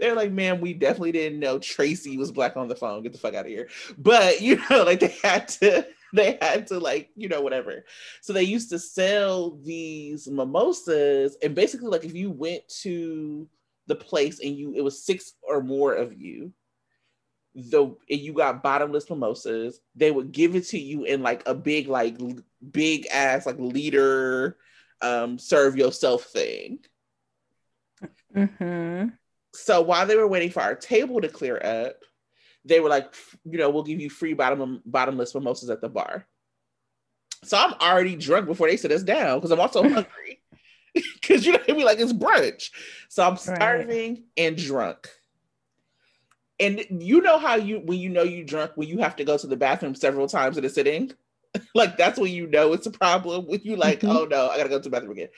they're 0.00 0.14
like, 0.14 0.32
man, 0.32 0.60
we 0.60 0.74
definitely 0.74 1.12
didn't 1.12 1.38
know 1.38 1.58
Tracy 1.58 2.16
was 2.16 2.32
black 2.32 2.56
on 2.56 2.68
the 2.68 2.76
phone. 2.76 3.02
Get 3.02 3.12
the 3.12 3.18
fuck 3.18 3.34
out 3.34 3.46
of 3.46 3.50
here. 3.50 3.68
But 3.96 4.40
you 4.40 4.60
know, 4.70 4.82
like 4.82 5.00
they 5.00 5.16
had 5.22 5.48
to 5.48 5.86
they 6.12 6.38
had 6.40 6.66
to 6.68 6.78
like 6.78 7.10
you 7.16 7.28
know 7.28 7.40
whatever 7.40 7.84
so 8.20 8.32
they 8.32 8.42
used 8.42 8.70
to 8.70 8.78
sell 8.78 9.58
these 9.64 10.28
mimosas 10.28 11.36
and 11.42 11.54
basically 11.54 11.88
like 11.88 12.04
if 12.04 12.14
you 12.14 12.30
went 12.30 12.66
to 12.68 13.48
the 13.88 13.94
place 13.94 14.40
and 14.40 14.56
you 14.56 14.72
it 14.74 14.82
was 14.82 15.04
six 15.04 15.34
or 15.42 15.62
more 15.62 15.94
of 15.94 16.18
you 16.18 16.52
the 17.56 17.84
and 17.84 18.20
you 18.20 18.32
got 18.32 18.62
bottomless 18.62 19.08
mimosas 19.08 19.80
they 19.94 20.10
would 20.10 20.30
give 20.30 20.54
it 20.54 20.66
to 20.68 20.78
you 20.78 21.04
in 21.04 21.22
like 21.22 21.42
a 21.46 21.54
big 21.54 21.88
like 21.88 22.16
big 22.70 23.06
ass 23.12 23.46
like 23.46 23.56
liter 23.58 24.56
um 25.00 25.38
serve 25.38 25.76
yourself 25.76 26.24
thing 26.24 26.78
mm-hmm. 28.34 29.08
so 29.54 29.80
while 29.80 30.06
they 30.06 30.16
were 30.16 30.28
waiting 30.28 30.50
for 30.50 30.62
our 30.62 30.74
table 30.74 31.20
to 31.20 31.28
clear 31.28 31.56
up 31.56 31.96
they 32.66 32.80
were 32.80 32.88
like, 32.88 33.14
you 33.44 33.58
know, 33.58 33.70
we'll 33.70 33.84
give 33.84 34.00
you 34.00 34.10
free 34.10 34.34
bottom 34.34 34.82
bottomless 34.84 35.34
mimosas 35.34 35.70
at 35.70 35.80
the 35.80 35.88
bar. 35.88 36.26
So 37.44 37.56
I'm 37.56 37.74
already 37.74 38.16
drunk 38.16 38.46
before 38.46 38.68
they 38.68 38.76
sit 38.76 38.90
us 38.90 39.04
down 39.04 39.38
because 39.38 39.52
I'm 39.52 39.60
also 39.60 39.82
hungry. 39.88 40.40
Because 41.20 41.44
you 41.44 41.52
know, 41.52 41.58
we 41.68 41.84
like 41.84 42.00
it's 42.00 42.14
brunch. 42.14 42.70
So 43.10 43.22
I'm 43.22 43.36
starving 43.36 44.14
right. 44.14 44.22
and 44.38 44.56
drunk. 44.56 45.10
And 46.58 46.84
you 46.90 47.20
know 47.20 47.38
how 47.38 47.56
you 47.56 47.80
when 47.80 47.98
you 47.98 48.08
know 48.08 48.22
you 48.22 48.44
drunk 48.44 48.72
when 48.76 48.88
you 48.88 48.98
have 48.98 49.16
to 49.16 49.24
go 49.24 49.36
to 49.36 49.46
the 49.46 49.56
bathroom 49.56 49.94
several 49.94 50.26
times 50.26 50.56
in 50.56 50.64
a 50.64 50.70
sitting, 50.70 51.12
like 51.74 51.96
that's 51.96 52.18
when 52.18 52.32
you 52.32 52.46
know 52.46 52.72
it's 52.72 52.86
a 52.86 52.90
problem. 52.90 53.46
When 53.46 53.60
you 53.62 53.76
like, 53.76 54.00
mm-hmm. 54.00 54.16
oh 54.16 54.24
no, 54.24 54.48
I 54.48 54.56
gotta 54.56 54.68
go 54.68 54.78
to 54.78 54.82
the 54.82 54.90
bathroom 54.90 55.12
again. 55.12 55.28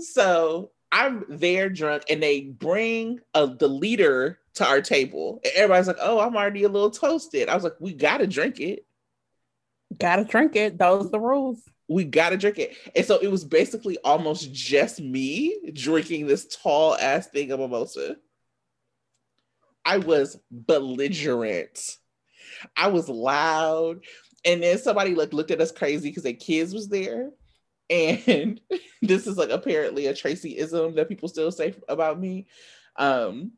So 0.00 0.72
I'm 0.90 1.24
there 1.28 1.68
drunk, 1.68 2.04
and 2.08 2.22
they 2.22 2.40
bring 2.40 3.20
a, 3.34 3.46
the 3.46 3.68
leader 3.68 4.38
to 4.54 4.66
our 4.66 4.80
table. 4.80 5.40
And 5.44 5.52
everybody's 5.54 5.86
like, 5.86 5.98
oh, 6.00 6.20
I'm 6.20 6.36
already 6.36 6.64
a 6.64 6.68
little 6.68 6.90
toasted. 6.90 7.48
I 7.48 7.54
was 7.54 7.64
like, 7.64 7.76
we 7.80 7.94
gotta 7.94 8.26
drink 8.26 8.60
it. 8.60 8.86
Gotta 9.98 10.24
drink 10.24 10.56
it. 10.56 10.78
Those 10.78 11.06
are 11.06 11.10
the 11.10 11.20
rules. 11.20 11.60
We 11.88 12.04
gotta 12.04 12.36
drink 12.36 12.58
it. 12.58 12.76
And 12.94 13.04
so 13.04 13.18
it 13.18 13.28
was 13.28 13.44
basically 13.44 13.98
almost 14.04 14.52
just 14.52 15.00
me 15.00 15.70
drinking 15.72 16.26
this 16.26 16.46
tall 16.46 16.96
ass 16.96 17.28
thing 17.28 17.50
of 17.50 17.60
mimosa. 17.60 18.16
I 19.88 19.96
was 19.96 20.38
belligerent. 20.50 21.96
I 22.76 22.88
was 22.88 23.08
loud. 23.08 24.04
And 24.44 24.62
then 24.62 24.76
somebody 24.76 25.14
like 25.14 25.32
looked 25.32 25.50
at 25.50 25.62
us 25.62 25.72
crazy 25.72 26.10
because 26.10 26.24
their 26.24 26.34
kids 26.34 26.74
was 26.74 26.90
there. 26.90 27.30
And 27.88 28.60
this 29.02 29.26
is 29.26 29.38
like 29.38 29.48
apparently 29.48 30.06
a 30.06 30.12
Tracyism 30.12 30.94
that 30.96 31.08
people 31.08 31.30
still 31.30 31.50
say 31.50 31.74
about 31.88 32.20
me. 32.20 32.48
Um, 32.96 33.52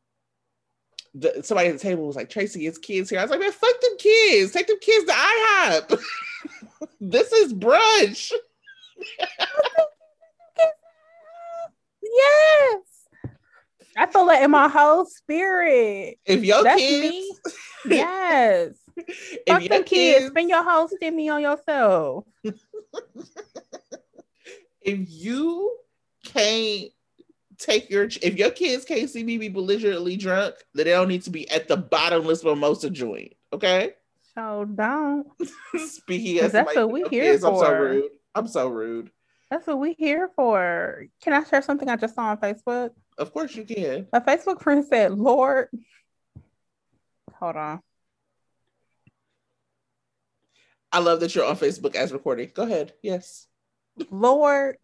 the, 1.14 1.43
somebody 1.43 1.70
at 1.70 1.72
the 1.72 1.81
table 1.81 2.07
was 2.07 2.14
like, 2.14 2.31
Tracy, 2.31 2.64
it's 2.64 2.78
kids 2.78 3.11
here. 3.11 3.18
I 3.18 3.22
was 3.22 3.33
like, 3.33 3.41
man, 3.41 3.51
fuck 3.51 3.81
them 3.81 3.97
kids. 3.99 4.53
Take 4.53 4.68
them 4.68 4.78
kids 4.81 5.07
to 5.07 5.12
IHOP. 5.12 6.01
this 7.01 7.33
is 7.33 7.53
brunch. 7.53 8.31
yes. 12.03 12.89
I 13.97 14.07
feel 14.07 14.26
like 14.26 14.43
in 14.43 14.51
my 14.51 14.68
whole 14.68 15.05
spirit. 15.05 16.18
If 16.24 16.45
your 16.45 16.62
That's 16.62 16.80
kids, 16.80 17.11
me, 17.11 17.32
yes. 17.97 18.74
Fuck 19.47 19.62
them 19.64 19.84
kids, 19.84 19.91
kids, 19.91 20.26
spend 20.26 20.49
your 20.49 20.62
whole 20.62 20.88
stimmy 20.88 21.32
on 21.32 21.43
yourself. 21.43 22.24
if 24.82 25.07
you 25.09 25.76
can't 26.24 26.91
take 27.59 27.91
your 27.91 28.05
if 28.22 28.36
your 28.36 28.51
kids 28.51 28.84
can't 28.84 29.09
see 29.09 29.22
me 29.22 29.38
be 29.38 29.49
belligerently 29.49 30.16
drunk, 30.16 30.55
then 30.74 30.86
they 30.86 30.93
don't 30.93 31.09
need 31.09 31.22
to 31.22 31.30
be 31.30 31.49
at 31.51 31.68
the 31.68 31.76
bottomless 31.76 32.45
mimosa 32.45 32.91
joint. 32.91 33.34
Okay. 33.53 33.93
So 34.34 34.64
don't. 34.64 35.26
Speaking 35.86 36.38
as 36.41 36.53
that's 36.53 36.74
what 36.74 36.91
we 36.91 37.05
here 37.11 37.32
kids, 37.32 37.43
for. 37.43 37.51
I'm 37.51 37.59
so 37.59 37.72
rude. 37.72 38.11
I'm 38.34 38.49
so 38.49 38.68
rude. 38.68 39.11
That's 39.51 39.66
what 39.66 39.80
we 39.80 39.95
here 39.95 40.30
for. 40.36 41.05
Can 41.22 41.32
I 41.32 41.43
share 41.45 41.62
something 41.62 41.88
I 41.88 41.97
just 41.97 42.14
saw 42.14 42.26
on 42.26 42.38
Facebook? 42.38 42.91
Of 43.20 43.34
course 43.34 43.54
you 43.54 43.64
can. 43.64 44.08
My 44.14 44.20
Facebook 44.20 44.62
friend 44.62 44.82
said, 44.82 45.12
Lord, 45.12 45.68
hold 47.34 47.56
on. 47.56 47.80
I 50.90 51.00
love 51.00 51.20
that 51.20 51.34
you're 51.34 51.44
on 51.44 51.56
Facebook 51.56 51.94
as 51.94 52.14
recording. 52.14 52.50
Go 52.54 52.62
ahead. 52.62 52.94
Yes. 53.02 53.46
Lord. 54.10 54.78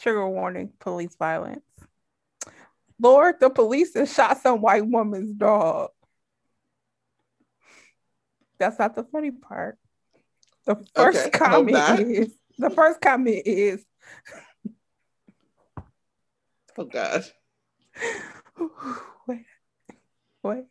Trigger 0.00 0.28
warning 0.28 0.70
police 0.78 1.16
violence. 1.16 1.64
Lord, 3.00 3.40
the 3.40 3.50
police 3.50 3.94
has 3.94 4.14
shot 4.14 4.40
some 4.40 4.60
white 4.60 4.86
woman's 4.86 5.32
dog. 5.32 5.90
That's 8.60 8.78
not 8.78 8.94
the 8.94 9.02
funny 9.02 9.32
part. 9.32 9.78
The 10.66 10.76
first 10.94 11.26
okay, 11.26 11.30
comment 11.30 12.00
is 12.00 12.32
the 12.56 12.70
first 12.70 13.00
comment 13.00 13.42
is 13.46 13.84
Oh 16.78 16.84
God. 16.84 17.24
wait, 19.26 19.44
wait. 20.42 20.64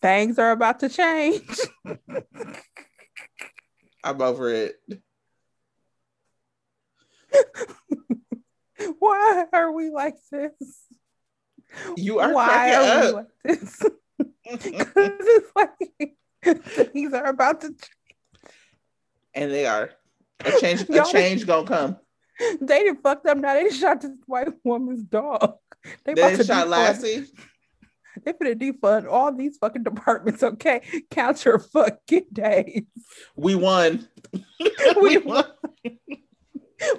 Things 0.00 0.38
are 0.38 0.50
about 0.52 0.80
to 0.80 0.88
change. 0.88 1.58
I'm 4.04 4.20
over 4.20 4.50
it. 4.52 4.76
Why 8.98 9.46
are 9.52 9.72
we 9.72 9.90
like 9.90 10.16
this? 10.30 10.52
You 11.96 12.18
are 12.18 12.32
Why 12.32 12.74
are 12.74 12.82
up. 12.82 13.04
we 13.04 13.12
like 13.12 13.26
this? 13.44 13.82
Because 14.46 14.92
it's 15.20 15.50
like 15.56 15.72
things 16.92 17.14
are 17.14 17.26
about 17.26 17.62
to 17.62 17.68
change. 17.68 17.90
And 19.34 19.50
they 19.50 19.64
are. 19.66 19.90
A 20.44 20.52
change, 20.60 20.82
a 20.90 21.02
change 21.12 21.46
gonna 21.46 21.66
come. 21.66 21.96
They 22.60 22.80
didn't 22.80 23.02
fucked 23.02 23.26
up 23.26 23.38
now. 23.38 23.54
They 23.54 23.70
shot 23.70 24.00
this 24.00 24.10
white 24.26 24.48
woman's 24.64 25.04
dog. 25.04 25.56
They, 26.04 26.14
they 26.14 26.42
shot 26.42 26.68
Lassie. 26.68 27.26
They 28.24 28.32
finna 28.32 28.54
defund 28.54 29.10
all 29.10 29.34
these 29.34 29.58
fucking 29.58 29.82
departments. 29.82 30.44
Okay, 30.44 30.82
count 31.10 31.44
your 31.44 31.58
fucking 31.58 32.26
days. 32.32 32.84
We 33.34 33.56
won. 33.56 34.08
we, 34.60 34.70
we 35.02 35.18
won. 35.18 35.44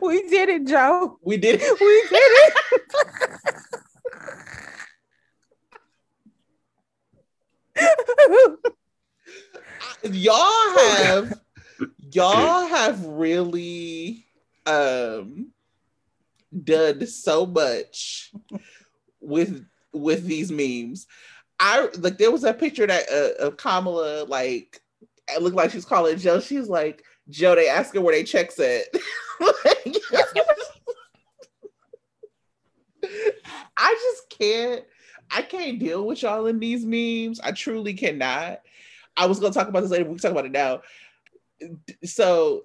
we 0.02 0.28
did 0.28 0.50
it, 0.50 0.68
Joe. 0.68 1.18
We 1.24 1.38
did 1.38 1.62
it. 1.64 1.80
We 1.80 2.04
did 2.10 2.22
it. 10.04 10.16
y'all 10.16 10.78
have 10.78 11.40
y'all 12.12 12.68
have 12.68 13.06
really 13.06 14.25
um 14.66 15.52
done 16.64 17.06
so 17.08 17.46
much 17.46 18.32
with 19.20 19.66
with 19.94 20.26
these 20.26 20.52
memes. 20.52 21.08
I 21.60 21.90
like 22.00 22.18
there 22.18 22.32
was 22.32 22.44
a 22.44 22.54
picture 22.54 22.88
that 22.88 23.10
uh, 23.10 23.46
of 23.46 23.58
Kamala 23.58 24.26
like 24.26 24.82
it 25.30 25.42
looked 25.42 25.56
like 25.56 25.72
she's 25.72 25.86
calling 25.86 26.18
Joe. 26.18 26.40
She's 26.40 26.68
like 26.68 27.04
Joe. 27.30 27.56
They 27.56 27.70
ask 27.70 27.94
her 27.94 28.02
where 28.02 28.16
they 28.16 28.24
checks 28.24 28.60
at. 28.60 28.84
I 33.78 33.94
just 33.94 34.30
can't. 34.30 34.84
I 35.32 35.42
can't 35.42 35.80
deal 35.80 36.06
with 36.06 36.22
y'all 36.22 36.46
in 36.46 36.60
these 36.60 36.86
memes. 36.86 37.40
I 37.40 37.52
truly 37.52 37.94
cannot. 37.94 38.62
I 39.18 39.26
was 39.26 39.40
gonna 39.40 39.54
talk 39.54 39.68
about 39.68 39.82
this 39.82 39.92
later. 39.92 40.06
We 40.06 40.12
can 40.12 40.20
talk 40.20 40.32
about 40.32 40.46
it 40.46 40.52
now. 40.52 40.82
So, 42.04 42.64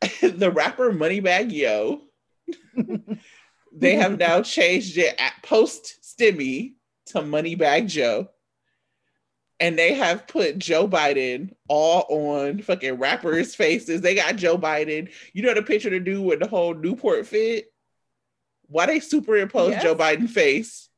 the 0.20 0.50
rapper 0.50 0.92
Moneybagg 0.92 1.52
Yo, 1.52 2.02
they 3.72 3.96
have 3.96 4.18
now 4.18 4.42
changed 4.42 4.96
it 4.98 5.14
at 5.18 5.34
post 5.42 5.98
Stimmy 6.02 6.74
to 7.06 7.18
Moneybagg 7.20 7.88
Joe. 7.88 8.28
And 9.60 9.76
they 9.76 9.94
have 9.94 10.28
put 10.28 10.56
Joe 10.58 10.86
Biden 10.86 11.52
all 11.66 12.06
on 12.08 12.62
fucking 12.62 12.94
rappers' 12.94 13.56
faces. 13.56 14.00
They 14.00 14.14
got 14.14 14.36
Joe 14.36 14.56
Biden. 14.56 15.10
You 15.32 15.42
know 15.42 15.54
the 15.54 15.62
picture 15.62 15.90
to 15.90 15.98
do 15.98 16.22
with 16.22 16.38
the 16.38 16.46
whole 16.46 16.74
Newport 16.74 17.26
fit? 17.26 17.66
Why 18.68 18.86
they 18.86 19.00
superimpose 19.00 19.72
yes. 19.72 19.82
Joe 19.82 19.96
Biden 19.96 20.28
face 20.28 20.88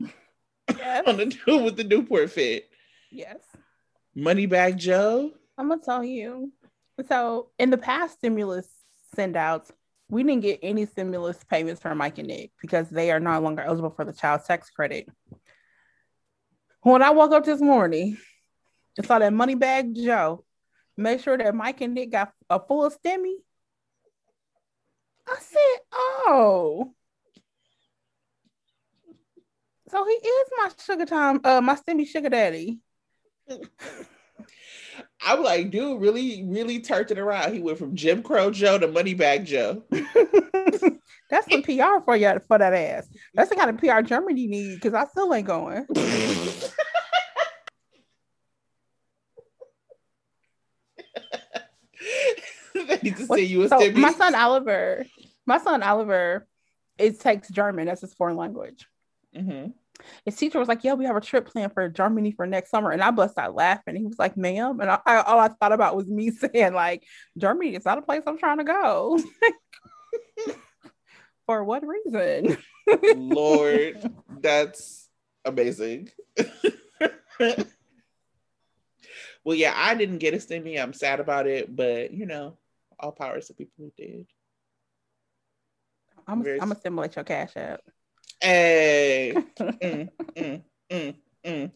yes. 0.00 1.02
on 1.06 1.18
the 1.18 1.26
dude 1.26 1.64
with 1.64 1.76
the 1.76 1.84
Newport 1.84 2.30
fit? 2.30 2.70
Yes. 3.10 3.40
Moneybagg 4.16 4.76
Joe. 4.76 5.32
I'm 5.58 5.68
gonna 5.68 5.82
tell 5.82 6.02
you. 6.02 6.52
So 7.06 7.50
in 7.58 7.70
the 7.70 7.78
past 7.78 8.14
stimulus 8.18 8.68
send 9.14 9.36
outs, 9.36 9.70
we 10.08 10.22
didn't 10.22 10.42
get 10.42 10.60
any 10.62 10.86
stimulus 10.86 11.38
payments 11.48 11.80
from 11.80 11.98
Mike 11.98 12.18
and 12.18 12.28
Nick 12.28 12.50
because 12.60 12.88
they 12.88 13.10
are 13.10 13.20
no 13.20 13.38
longer 13.40 13.62
eligible 13.62 13.90
for 13.90 14.04
the 14.04 14.12
child 14.12 14.42
tax 14.44 14.70
credit. 14.70 15.06
When 16.82 17.02
I 17.02 17.10
woke 17.10 17.32
up 17.32 17.44
this 17.44 17.60
morning 17.60 18.16
and 18.96 19.06
saw 19.06 19.18
that 19.18 19.32
Moneybagg 19.32 19.94
Joe, 19.94 20.44
make 20.96 21.20
sure 21.20 21.36
that 21.36 21.54
Mike 21.54 21.80
and 21.82 21.94
Nick 21.94 22.10
got 22.10 22.32
a 22.48 22.58
full 22.58 22.90
stimmy. 22.90 23.34
I 25.28 25.36
said, 25.40 25.80
oh. 25.92 26.94
So 29.90 30.04
he 30.04 30.12
is 30.12 30.48
my 30.56 30.70
sugar 30.84 31.06
time, 31.06 31.40
uh, 31.44 31.60
my 31.60 31.74
stimmy 31.74 32.06
sugar 32.06 32.30
daddy. 32.30 32.78
I 35.24 35.34
was 35.34 35.44
like, 35.44 35.70
dude, 35.70 36.00
really, 36.00 36.44
really 36.44 36.80
turned 36.80 37.10
it 37.10 37.18
around. 37.18 37.52
He 37.52 37.60
went 37.60 37.78
from 37.78 37.94
Jim 37.96 38.22
Crow 38.22 38.50
Joe 38.50 38.78
to 38.78 38.86
Moneybagg 38.88 39.44
Joe. 39.44 39.82
That's 41.30 41.50
some 41.50 41.62
PR 41.62 42.02
for 42.04 42.16
you 42.16 42.40
for 42.46 42.56
that 42.58 42.72
ass. 42.72 43.08
That's 43.34 43.50
the 43.50 43.56
kind 43.56 43.70
of 43.70 43.78
PR 43.78 44.00
Germany 44.00 44.46
need 44.46 44.76
because 44.76 44.94
I 44.94 45.04
still 45.06 45.34
ain't 45.34 45.46
going. 45.46 45.86
they 52.74 52.98
need 53.02 53.16
to 53.16 53.26
see 53.26 53.44
you 53.44 53.64
a 53.64 53.68
so 53.68 53.90
My 53.92 54.12
son 54.12 54.34
Oliver, 54.34 55.04
my 55.44 55.58
son 55.58 55.82
Oliver, 55.82 56.46
it 56.96 57.20
takes 57.20 57.48
German. 57.50 57.86
That's 57.86 58.00
his 58.00 58.14
foreign 58.14 58.36
language. 58.36 58.86
Mm-hmm 59.36 59.70
his 60.24 60.36
teacher 60.36 60.58
was 60.58 60.68
like, 60.68 60.84
"Yeah, 60.84 60.94
we 60.94 61.04
have 61.04 61.16
a 61.16 61.20
trip 61.20 61.46
planned 61.46 61.72
for 61.72 61.88
Germany 61.88 62.32
for 62.32 62.46
next 62.46 62.70
summer," 62.70 62.90
and 62.90 63.02
I 63.02 63.10
bust 63.10 63.38
out 63.38 63.54
laughing. 63.54 63.96
He 63.96 64.04
was 64.04 64.18
like, 64.18 64.36
"Ma'am," 64.36 64.80
and 64.80 64.90
I, 64.90 64.98
I, 65.04 65.16
all 65.22 65.38
I 65.38 65.48
thought 65.48 65.72
about 65.72 65.96
was 65.96 66.06
me 66.06 66.30
saying, 66.52 66.74
"Like 66.74 67.04
Germany 67.36 67.74
is 67.74 67.84
not 67.84 67.98
a 67.98 68.02
place 68.02 68.22
I'm 68.26 68.38
trying 68.38 68.58
to 68.58 68.64
go." 68.64 69.18
for 71.46 71.64
what 71.64 71.82
reason? 71.86 72.58
Lord, 73.16 74.12
that's 74.40 75.08
amazing. 75.44 76.10
well, 79.44 79.56
yeah, 79.56 79.72
I 79.74 79.94
didn't 79.94 80.18
get 80.18 80.34
a 80.34 80.36
stimmy. 80.36 80.80
I'm 80.80 80.92
sad 80.92 81.20
about 81.20 81.46
it, 81.46 81.74
but 81.74 82.12
you 82.12 82.26
know, 82.26 82.58
all 83.00 83.12
powers 83.12 83.46
to 83.46 83.54
people 83.54 83.72
who 83.78 83.92
did. 83.96 84.26
I'm, 86.26 86.42
I'm 86.42 86.58
gonna 86.58 86.76
stimulate 86.76 87.16
your 87.16 87.24
cash 87.24 87.52
app. 87.56 87.80
Hey. 88.40 89.34
mm, 89.58 90.08
mm, 90.36 90.62
mm, 90.90 91.14
mm, 91.44 91.70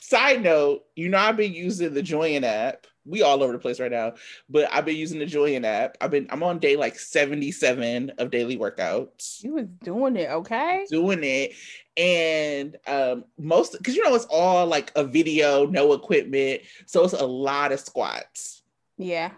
Side 0.00 0.42
note, 0.42 0.84
you 0.96 1.08
know 1.08 1.18
I've 1.18 1.36
been 1.36 1.54
using 1.54 1.94
the 1.94 2.02
Join 2.02 2.44
app. 2.44 2.86
We 3.06 3.22
all 3.22 3.42
over 3.42 3.52
the 3.52 3.58
place 3.58 3.80
right 3.80 3.90
now, 3.90 4.14
but 4.48 4.68
I've 4.72 4.84
been 4.84 4.96
using 4.96 5.18
the 5.18 5.26
Join 5.26 5.64
app. 5.64 5.96
I've 6.00 6.10
been 6.10 6.26
I'm 6.30 6.42
on 6.42 6.58
day 6.58 6.76
like 6.76 6.98
77 6.98 8.12
of 8.18 8.30
daily 8.30 8.58
workouts. 8.58 9.42
You 9.42 9.54
was 9.54 9.66
doing 9.82 10.16
it, 10.16 10.30
okay? 10.30 10.86
Doing 10.90 11.22
it. 11.22 11.52
And 11.96 12.76
um 12.86 13.24
most 13.38 13.72
because 13.78 13.96
you 13.96 14.04
know 14.04 14.14
it's 14.14 14.26
all 14.26 14.66
like 14.66 14.92
a 14.94 15.04
video, 15.04 15.66
no 15.66 15.92
equipment. 15.94 16.62
So 16.86 17.04
it's 17.04 17.14
a 17.14 17.26
lot 17.26 17.72
of 17.72 17.80
squats. 17.80 18.62
Yeah. 18.98 19.32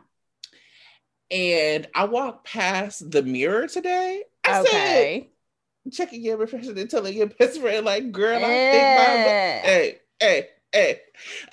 And 1.31 1.89
I 1.95 2.05
walked 2.05 2.47
past 2.47 3.11
the 3.11 3.23
mirror 3.23 3.67
today. 3.67 4.23
I 4.45 4.61
okay. 4.61 5.21
Said, 5.23 5.31
checking 5.91 6.23
your 6.23 6.37
reflection 6.37 6.77
and 6.79 6.91
telling 6.91 7.17
your 7.17 7.27
best 7.27 7.61
friend, 7.61 7.85
like, 7.85 8.13
girl, 8.13 8.45
I 8.45 8.49
think 8.49 8.97
my 8.97 9.05
hey, 9.65 9.99
hey, 10.21 10.49
hey. 10.73 11.01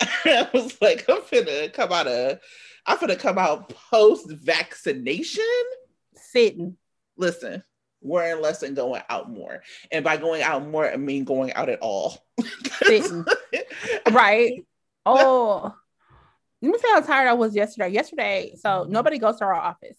I 0.00 0.48
was 0.52 0.80
like, 0.80 1.04
I'm 1.08 1.22
finna 1.22 1.72
come 1.72 1.92
out 1.92 2.06
of 2.06 2.38
I'm 2.86 2.98
finna 2.98 3.18
come 3.18 3.38
out 3.38 3.70
post 3.90 4.30
vaccination. 4.30 5.44
Sitting. 6.16 6.76
Listen, 7.16 7.62
wearing 8.00 8.42
less 8.42 8.62
and 8.62 8.76
going 8.76 9.02
out 9.08 9.30
more. 9.30 9.62
And 9.90 10.04
by 10.04 10.16
going 10.16 10.42
out 10.42 10.66
more, 10.66 10.90
I 10.90 10.96
mean 10.96 11.24
going 11.24 11.52
out 11.54 11.68
at 11.68 11.80
all. 11.80 12.24
Sitting. 12.82 13.24
right. 14.10 14.64
Oh, 15.06 15.74
let 16.60 16.72
me 16.72 16.78
say 16.78 16.88
how 16.92 17.00
tired 17.00 17.28
I 17.28 17.34
was 17.34 17.54
yesterday. 17.54 17.90
Yesterday, 17.90 18.54
so 18.58 18.86
nobody 18.88 19.18
goes 19.18 19.38
to 19.38 19.44
our 19.44 19.54
office. 19.54 19.96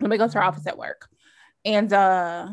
Nobody 0.00 0.18
goes 0.18 0.32
to 0.32 0.38
our 0.38 0.44
office 0.44 0.66
at 0.66 0.78
work. 0.78 1.08
And 1.64 1.92
uh 1.92 2.48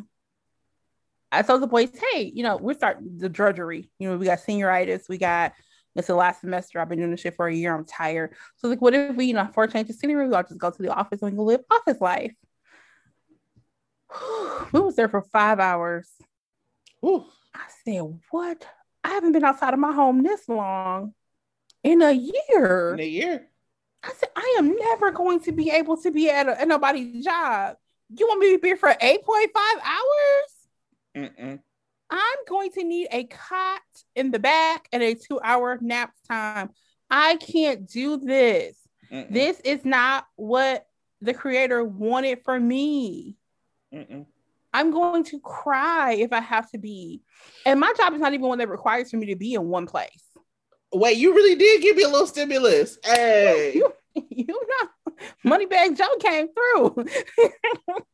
I 1.37 1.41
told 1.41 1.61
the 1.61 1.67
boys, 1.67 1.89
hey, 2.11 2.31
you 2.33 2.43
know, 2.43 2.57
we're 2.57 2.73
starting 2.73 3.17
the 3.17 3.29
drudgery. 3.29 3.89
You 3.99 4.09
know, 4.09 4.17
we 4.17 4.25
got 4.25 4.39
senioritis, 4.39 5.09
we 5.09 5.17
got 5.17 5.53
it's 5.95 6.07
the 6.07 6.15
last 6.15 6.41
semester. 6.41 6.79
I've 6.79 6.89
been 6.89 6.99
doing 6.99 7.11
this 7.11 7.21
shit 7.21 7.35
for 7.35 7.47
a 7.47 7.53
year. 7.53 7.73
I'm 7.73 7.85
tired. 7.85 8.33
So 8.57 8.67
like, 8.67 8.81
what 8.81 8.93
if 8.93 9.15
we, 9.15 9.25
you 9.25 9.33
know, 9.33 9.47
for 9.53 9.63
a 9.63 9.71
change 9.71 9.89
of 9.89 9.95
scenery, 9.95 10.25
I'll 10.33 10.43
just 10.43 10.57
go 10.57 10.69
to 10.69 10.81
the 10.81 10.93
office 10.93 11.21
and 11.21 11.31
we 11.31 11.37
can 11.37 11.45
live 11.45 11.61
office 11.71 12.01
life. 12.01 12.33
we 14.73 14.79
was 14.81 14.95
there 14.95 15.07
for 15.07 15.21
five 15.21 15.59
hours. 15.59 16.09
Ooh. 17.03 17.25
I 17.53 17.63
said, 17.85 18.01
what? 18.31 18.67
I 19.03 19.09
haven't 19.09 19.31
been 19.31 19.45
outside 19.45 19.73
of 19.73 19.79
my 19.79 19.93
home 19.93 20.21
this 20.23 20.49
long 20.49 21.13
in 21.83 22.01
a 22.01 22.11
year. 22.11 22.93
In 22.93 22.99
a 22.99 23.07
year. 23.07 23.47
I 24.03 24.11
said, 24.17 24.29
I 24.35 24.55
am 24.57 24.75
never 24.75 25.11
going 25.11 25.39
to 25.41 25.53
be 25.53 25.69
able 25.69 25.97
to 26.01 26.11
be 26.11 26.29
at, 26.29 26.47
a, 26.47 26.59
at 26.59 26.67
nobody's 26.67 27.23
job. 27.23 27.77
You 28.09 28.27
want 28.27 28.41
me 28.41 28.51
to 28.53 28.59
be 28.59 28.69
here 28.69 28.77
for 28.77 28.89
8.5 28.89 28.97
hours? 28.97 30.54
Mm-mm. 31.15 31.59
I'm 32.09 32.37
going 32.47 32.71
to 32.71 32.83
need 32.83 33.07
a 33.11 33.23
cot 33.25 33.81
in 34.15 34.31
the 34.31 34.39
back 34.39 34.87
and 34.91 35.01
a 35.01 35.15
two 35.15 35.39
hour 35.41 35.77
nap 35.81 36.11
time. 36.27 36.69
I 37.09 37.37
can't 37.37 37.89
do 37.89 38.17
this. 38.17 38.77
Mm-mm. 39.11 39.31
This 39.31 39.59
is 39.61 39.85
not 39.85 40.25
what 40.35 40.85
the 41.21 41.33
creator 41.33 41.83
wanted 41.83 42.43
for 42.43 42.59
me. 42.59 43.37
Mm-mm. 43.93 44.25
I'm 44.73 44.91
going 44.91 45.23
to 45.25 45.39
cry 45.39 46.13
if 46.13 46.33
I 46.33 46.41
have 46.41 46.69
to 46.71 46.77
be. 46.77 47.21
And 47.65 47.79
my 47.79 47.93
job 47.95 48.13
is 48.13 48.19
not 48.19 48.33
even 48.33 48.47
one 48.47 48.57
that 48.57 48.69
requires 48.69 49.09
for 49.09 49.17
me 49.17 49.27
to 49.27 49.35
be 49.35 49.53
in 49.53 49.67
one 49.69 49.87
place. 49.87 50.23
Wait, 50.93 51.17
you 51.17 51.33
really 51.33 51.55
did 51.55 51.81
give 51.81 51.95
me 51.95 52.03
a 52.03 52.09
little 52.09 52.27
stimulus. 52.27 52.97
Hey. 53.03 53.81
You, 54.15 54.23
you 54.29 54.45
know, 54.47 55.13
Moneybagg 55.45 55.97
Joe 55.97 56.15
came 56.21 56.47
through. 56.47 57.05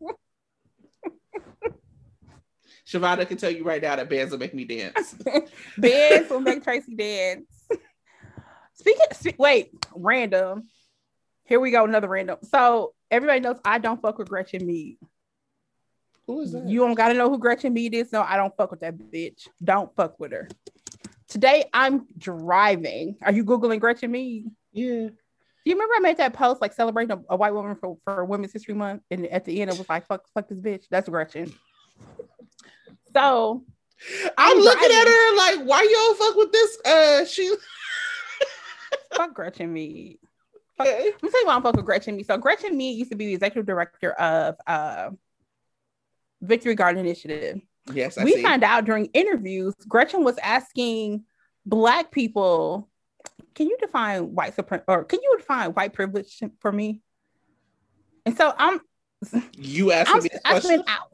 Shavonda 2.92 3.28
can 3.28 3.38
tell 3.38 3.52
you 3.52 3.64
right 3.64 3.82
now 3.82 3.96
that 3.96 4.10
bands 4.10 4.32
will 4.32 4.40
make 4.40 4.54
me 4.54 4.66
dance. 4.66 5.16
bands 5.78 6.30
will 6.30 6.42
make 6.42 6.64
Tracy 6.64 6.96
dance. 6.96 7.48
Speaking, 8.74 9.06
speak, 9.14 9.36
wait, 9.40 9.72
random. 9.96 10.68
Here 11.46 11.60
we 11.60 11.72
go, 11.72 11.86
another 11.86 12.10
random. 12.10 12.38
So 12.44 12.94
everybody 13.10 13.40
knows 13.40 13.58
I 13.64 13.78
don't 13.78 14.02
fuck 14.02 14.18
with 14.18 14.30
Gretchen 14.30 14.66
Mead. 14.66 14.98
Who 16.28 16.42
is 16.42 16.52
that? 16.52 16.68
You 16.68 16.80
don't 16.80 16.96
gotta 16.96 17.14
know 17.14 17.30
who 17.30 17.38
Gretchen 17.38 17.74
Mead 17.74 17.94
is. 17.94 18.12
No, 18.12 18.24
I 18.24 18.36
don't 18.36 18.56
fuck 18.58 18.72
with 18.72 18.82
that 18.82 18.98
bitch. 18.98 19.48
Don't 19.64 19.96
fuck 19.96 20.20
with 20.20 20.32
her. 20.32 20.50
Today 21.28 21.66
I'm 21.74 22.08
driving. 22.18 23.18
Are 23.22 23.32
you 23.32 23.46
googling 23.46 23.80
Gretchen 23.80 24.12
Mead? 24.12 24.52
Yeah. 24.74 25.08
Do 25.08 25.70
you 25.70 25.76
remember 25.76 25.94
I 25.96 26.00
made 26.00 26.18
that 26.18 26.34
post 26.34 26.60
like 26.60 26.74
celebrating 26.74 27.12
a, 27.12 27.34
a 27.34 27.36
white 27.38 27.54
woman 27.54 27.76
for, 27.76 27.98
for 28.04 28.26
Women's 28.26 28.52
History 28.52 28.74
Month, 28.74 29.04
and 29.12 29.28
at 29.28 29.46
the 29.46 29.62
end 29.62 29.72
it 29.72 29.78
was 29.78 29.88
like 29.88 30.08
"fuck, 30.08 30.26
fuck 30.34 30.50
this 30.50 30.60
bitch." 30.60 30.86
That's 30.90 31.08
Gretchen. 31.08 31.54
So 33.14 33.64
I'm, 34.38 34.58
I'm 34.58 34.58
looking 34.58 34.90
driving. 34.90 34.98
at 34.98 35.08
her 35.08 35.38
like, 35.38 35.60
why 35.68 35.82
y'all 35.84 36.16
fuck 36.16 36.36
with 36.36 36.52
this? 36.52 36.78
Uh, 36.86 37.26
she 37.26 37.54
fuck 39.14 39.34
Gretchen 39.34 39.72
Mead. 39.72 40.18
Fuck, 40.78 40.88
let 40.88 41.24
me 41.24 41.30
tell 41.30 41.42
you 41.42 41.48
why 41.48 41.56
I'm 41.56 41.62
fuck 41.62 41.76
with 41.76 41.86
Gretchen 41.86 42.16
Mead. 42.16 42.26
So 42.26 42.38
Gretchen 42.38 42.76
Mead 42.78 42.98
used 42.98 43.12
to 43.12 43.18
be 43.18 43.28
the 43.28 43.34
executive 43.34 43.66
director 43.66 44.12
of 44.14 44.56
uh, 44.66 45.12
Victory 46.42 46.76
Garden 46.76 47.00
Initiative. 47.00 47.62
Yes, 47.94 48.18
I 48.18 48.24
we 48.24 48.36
see. 48.36 48.44
found 48.44 48.64
out 48.64 48.86
during 48.86 49.06
interviews, 49.08 49.74
Gretchen 49.88 50.24
was 50.24 50.38
asking 50.38 51.24
Black 51.66 52.12
people, 52.12 52.90
"Can 53.56 53.68
you 53.68 53.78
define 53.80 54.34
white 54.34 54.56
supremacy, 54.56 54.86
or 54.88 55.04
can 55.04 55.20
you 55.22 55.36
define 55.38 55.72
white 55.72 55.94
privilege 55.94 56.42
for 56.60 56.72
me?" 56.72 57.02
And 58.26 58.38
so 58.38 58.54
I'm. 58.58 58.80
You 59.56 59.92
asking 59.92 60.16
I'm, 60.16 60.24
me 60.24 60.30
this 60.30 60.42
question? 60.42 60.84
Out 60.88 61.12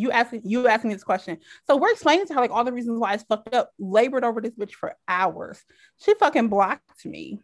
you 0.00 0.10
asking 0.10 0.42
you 0.44 0.66
asking 0.66 0.88
me 0.88 0.94
this 0.94 1.04
question. 1.04 1.38
So 1.66 1.76
we're 1.76 1.92
explaining 1.92 2.26
to 2.26 2.34
her 2.34 2.40
like 2.40 2.50
all 2.50 2.64
the 2.64 2.72
reasons 2.72 2.98
why 2.98 3.14
it's 3.14 3.24
fucked 3.24 3.54
up, 3.54 3.72
labored 3.78 4.24
over 4.24 4.40
this 4.40 4.54
bitch 4.54 4.72
for 4.72 4.96
hours. 5.06 5.62
She 5.98 6.14
fucking 6.14 6.48
blocked 6.48 7.04
me. 7.04 7.40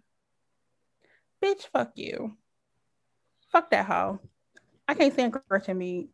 Bitch, 1.44 1.66
fuck 1.72 1.92
you. 1.96 2.36
Fuck 3.52 3.70
that 3.70 3.86
hoe. 3.86 4.20
I 4.88 4.94
can't 4.94 5.12
stand 5.12 5.36
Gretchen 5.48 5.76
me. 5.76 6.08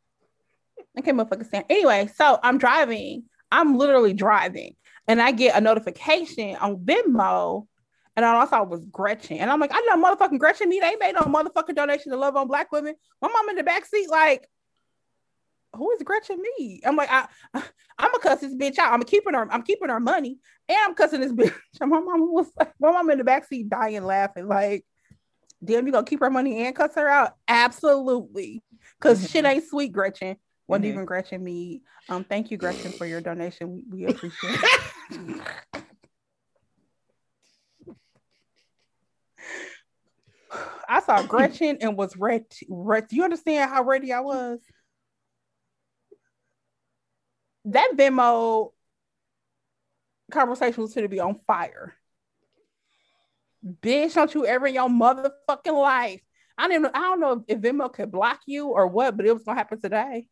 I 0.96 1.00
can't 1.00 1.16
motherfucking 1.16 1.46
stand. 1.46 1.66
Anyway, 1.70 2.10
so 2.14 2.38
I'm 2.42 2.58
driving. 2.58 3.24
I'm 3.50 3.78
literally 3.78 4.14
driving. 4.14 4.74
And 5.06 5.20
I 5.20 5.32
get 5.32 5.56
a 5.56 5.60
notification 5.60 6.56
on 6.56 6.78
Venmo. 6.78 7.66
And 8.14 8.26
I 8.26 8.44
thought 8.44 8.64
it 8.64 8.68
was 8.68 8.84
Gretchen. 8.86 9.38
And 9.38 9.50
I'm 9.50 9.60
like, 9.60 9.70
I 9.72 9.80
know 9.80 10.02
motherfucking 10.02 10.38
Gretchen 10.38 10.68
me. 10.68 10.80
They 10.80 10.96
made 10.96 11.14
no 11.14 11.22
motherfucking 11.22 11.74
donation 11.74 12.12
to 12.12 12.18
love 12.18 12.36
on 12.36 12.48
black 12.48 12.70
women. 12.70 12.94
My 13.22 13.28
mom 13.28 13.48
in 13.48 13.56
the 13.56 13.62
back 13.62 13.86
seat, 13.86 14.10
like, 14.10 14.48
who 15.74 15.90
is 15.92 16.02
Gretchen 16.02 16.40
me? 16.58 16.80
I'm 16.84 16.96
like, 16.96 17.10
I, 17.10 17.26
I'm 17.54 17.62
gonna 17.98 18.18
cuss 18.20 18.40
this 18.40 18.54
bitch 18.54 18.78
out. 18.78 18.92
I'm 18.92 19.02
keeping 19.02 19.34
her, 19.34 19.50
I'm 19.50 19.62
keeping 19.62 19.88
her 19.88 20.00
money, 20.00 20.38
and 20.68 20.78
I'm 20.80 20.94
cussing 20.94 21.20
this 21.20 21.32
bitch. 21.32 21.54
my 21.80 21.86
mom 21.86 22.32
was 22.32 22.50
like, 22.58 22.72
my 22.80 22.92
mom 22.92 23.10
in 23.10 23.18
the 23.18 23.24
backseat 23.24 23.68
dying 23.68 24.04
laughing, 24.04 24.48
like, 24.48 24.84
damn, 25.64 25.86
you 25.86 25.92
gonna 25.92 26.06
keep 26.06 26.20
her 26.20 26.30
money 26.30 26.64
and 26.64 26.76
cuss 26.76 26.94
her 26.96 27.08
out? 27.08 27.36
Absolutely. 27.48 28.62
Cause 29.00 29.18
mm-hmm. 29.18 29.26
shit 29.26 29.44
ain't 29.44 29.68
sweet, 29.68 29.92
Gretchen. 29.92 30.36
Wasn't 30.66 30.84
mm-hmm. 30.84 30.92
even 30.92 31.04
Gretchen 31.04 31.42
me. 31.42 31.82
Um, 32.08 32.24
thank 32.24 32.50
you, 32.50 32.56
Gretchen, 32.56 32.92
for 32.92 33.06
your 33.06 33.20
donation. 33.20 33.84
We, 33.90 34.04
we 34.04 34.10
appreciate 34.10 34.58
it. 34.62 35.42
I 40.88 41.00
saw 41.00 41.22
Gretchen 41.22 41.78
and 41.80 41.96
was 41.96 42.16
ready. 42.16 42.44
Red, 42.68 43.08
do 43.08 43.16
you 43.16 43.24
understand 43.24 43.70
how 43.70 43.82
ready 43.82 44.12
I 44.12 44.20
was? 44.20 44.60
That 47.66 47.92
Venmo 47.96 48.72
conversation 50.30 50.82
was 50.82 50.94
going 50.94 51.04
to 51.04 51.08
be 51.08 51.20
on 51.20 51.40
fire. 51.46 51.94
Bitch, 53.64 54.14
don't 54.14 54.34
you 54.34 54.44
ever 54.46 54.66
in 54.66 54.74
your 54.74 54.88
motherfucking 54.88 55.80
life. 55.80 56.20
I 56.58 56.68
don't 56.68 56.82
know. 56.82 56.90
I 56.92 57.00
don't 57.00 57.20
know 57.20 57.44
if 57.46 57.58
Venmo 57.60 57.92
could 57.92 58.10
block 58.10 58.40
you 58.46 58.68
or 58.68 58.86
what, 58.86 59.16
but 59.16 59.26
it 59.26 59.32
was 59.32 59.44
gonna 59.44 59.56
happen 59.58 59.80
today. 59.80 60.28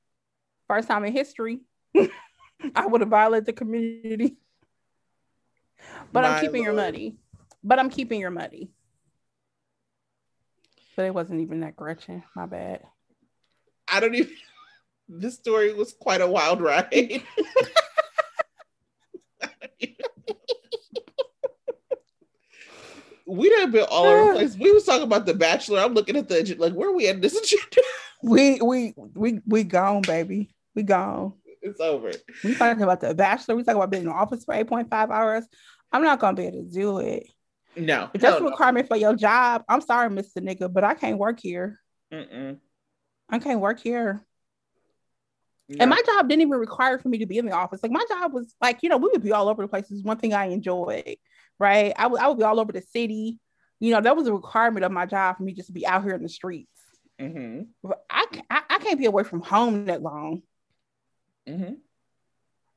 First 0.69 0.89
time 0.89 1.05
in 1.05 1.13
history. 1.13 1.61
I 2.75 2.87
would 2.87 3.01
have 3.01 3.11
violated 3.11 3.47
the 3.47 3.53
community. 3.53 4.37
But 6.13 6.23
My 6.23 6.29
I'm 6.29 6.41
keeping 6.41 6.63
Lord. 6.63 6.67
your 6.67 6.75
money. 6.75 7.17
But 7.63 7.79
I'm 7.79 7.91
keeping 7.91 8.21
your 8.21 8.31
money. 8.31 8.71
But 10.97 11.07
it 11.07 11.15
wasn't 11.15 11.41
even 11.41 11.61
that 11.61 11.77
Gretchen. 11.77 12.23
My 12.35 12.47
bad. 12.47 12.83
I 13.89 14.01
don't 14.01 14.15
even 14.15 14.35
this 15.11 15.35
story 15.35 15.75
was 15.75 15.93
quite 15.93 16.21
a 16.21 16.27
wild 16.27 16.61
ride. 16.61 16.89
we 23.27 23.49
done 23.51 23.71
been 23.73 23.87
all 23.91 24.05
over 24.05 24.33
the 24.33 24.39
place. 24.39 24.57
We 24.61 24.73
was 24.73 24.85
talking 24.85 25.03
about 25.03 25.27
the 25.27 25.35
Bachelor. 25.35 25.81
I'm 25.81 25.95
looking 25.95 26.17
at 26.17 26.29
the 26.29 26.57
like, 26.59 26.75
where 26.75 26.91
are 26.91 26.95
we 26.95 27.09
at 27.09 27.21
this 27.21 27.37
agenda? 27.37 27.83
we 28.23 28.61
we 28.61 28.95
we 28.97 29.41
we 29.47 29.65
gone, 29.65 30.03
baby. 30.03 30.55
We 30.75 30.85
gone. 30.85 31.33
It's 31.63 31.81
over. 31.81 32.13
We 32.45 32.55
talking 32.55 32.83
about 32.83 33.01
the 33.01 33.15
Bachelor. 33.15 33.57
We 33.57 33.65
talking 33.65 33.77
about 33.77 33.91
being 33.91 34.05
in 34.05 34.09
the 34.09 34.15
office 34.15 34.45
for 34.45 34.55
8.5 34.55 35.11
hours. 35.11 35.45
I'm 35.93 36.03
not 36.03 36.21
gonna 36.21 36.37
be 36.37 36.47
able 36.47 36.65
to 36.65 36.71
do 36.71 36.99
it. 36.99 37.27
No, 37.77 38.11
if 38.15 38.21
that's 38.21 38.41
a 38.41 38.45
requirement 38.45 38.87
no. 38.91 38.95
for 38.95 39.01
your 39.01 39.15
job, 39.15 39.65
I'm 39.69 39.81
sorry, 39.81 40.09
Mr. 40.09 40.39
Nigga, 40.39 40.73
but 40.73 40.85
I 40.85 40.95
can't 40.95 41.19
work 41.19 41.41
here. 41.41 41.81
Mm-mm. 42.13 42.59
I 43.29 43.39
can't 43.39 43.61
work 43.61 43.79
here. 43.81 44.25
And 45.79 45.91
my 45.91 46.03
job 46.05 46.29
didn't 46.29 46.43
even 46.43 46.59
require 46.59 46.99
for 46.99 47.09
me 47.09 47.19
to 47.19 47.27
be 47.27 47.39
in 47.39 47.47
the 47.47 47.53
office. 47.53 47.83
Like 47.83 47.93
my 47.93 48.05
job 48.09 48.33
was 48.33 48.55
like, 48.61 48.81
you 48.83 48.89
know, 48.89 48.97
we 48.97 49.09
would 49.13 49.23
be 49.23 49.33
all 49.33 49.49
over 49.49 49.63
the 49.63 49.69
place. 49.69 49.91
It's 49.91 50.03
one 50.03 50.17
thing 50.17 50.35
I 50.35 50.47
enjoyed, 50.47 51.17
right? 51.59 51.93
I 51.97 52.07
would 52.07 52.21
I 52.21 52.29
would 52.29 52.39
be 52.39 52.45
all 52.45 52.59
over 52.59 52.73
the 52.73 52.83
city. 52.83 53.39
You 53.79 53.93
know, 53.93 54.01
that 54.01 54.17
was 54.17 54.27
a 54.27 54.33
requirement 54.33 54.85
of 54.85 54.93
my 54.93 55.07
job 55.07 55.37
for 55.37 55.43
me 55.45 55.55
just 55.55 55.69
to 55.69 55.73
be 55.73 55.87
out 55.87 56.03
here 56.03 56.15
in 56.15 56.23
the 56.23 56.29
streets. 56.29 56.69
Mm-hmm. 57.21 57.91
I, 58.09 58.27
I, 58.51 58.63
I 58.69 58.79
can't 58.79 58.99
be 58.99 59.07
away 59.07 59.25
from 59.25 59.43
home 59.43 59.87
that 59.87 60.03
long. 60.03 60.43
Mm-hmm. 61.49 61.75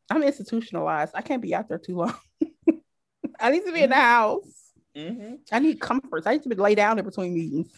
I'm 0.09 0.23
institutionalized. 0.23 1.13
I 1.15 1.21
can't 1.21 1.41
be 1.41 1.55
out 1.55 1.69
there 1.69 1.77
too 1.77 1.95
long. 1.95 2.15
I 3.39 3.51
need 3.51 3.65
to 3.65 3.71
be 3.71 3.81
in 3.81 3.89
the 3.89 3.95
mm-hmm. 3.95 4.03
house. 4.03 4.71
Mm-hmm. 4.95 5.35
I 5.51 5.59
need 5.59 5.79
comforts. 5.79 6.27
I 6.27 6.33
need 6.33 6.43
to 6.43 6.49
be 6.49 6.55
lay 6.55 6.75
down 6.75 6.99
in 6.99 7.05
between 7.05 7.33
meetings. 7.33 7.71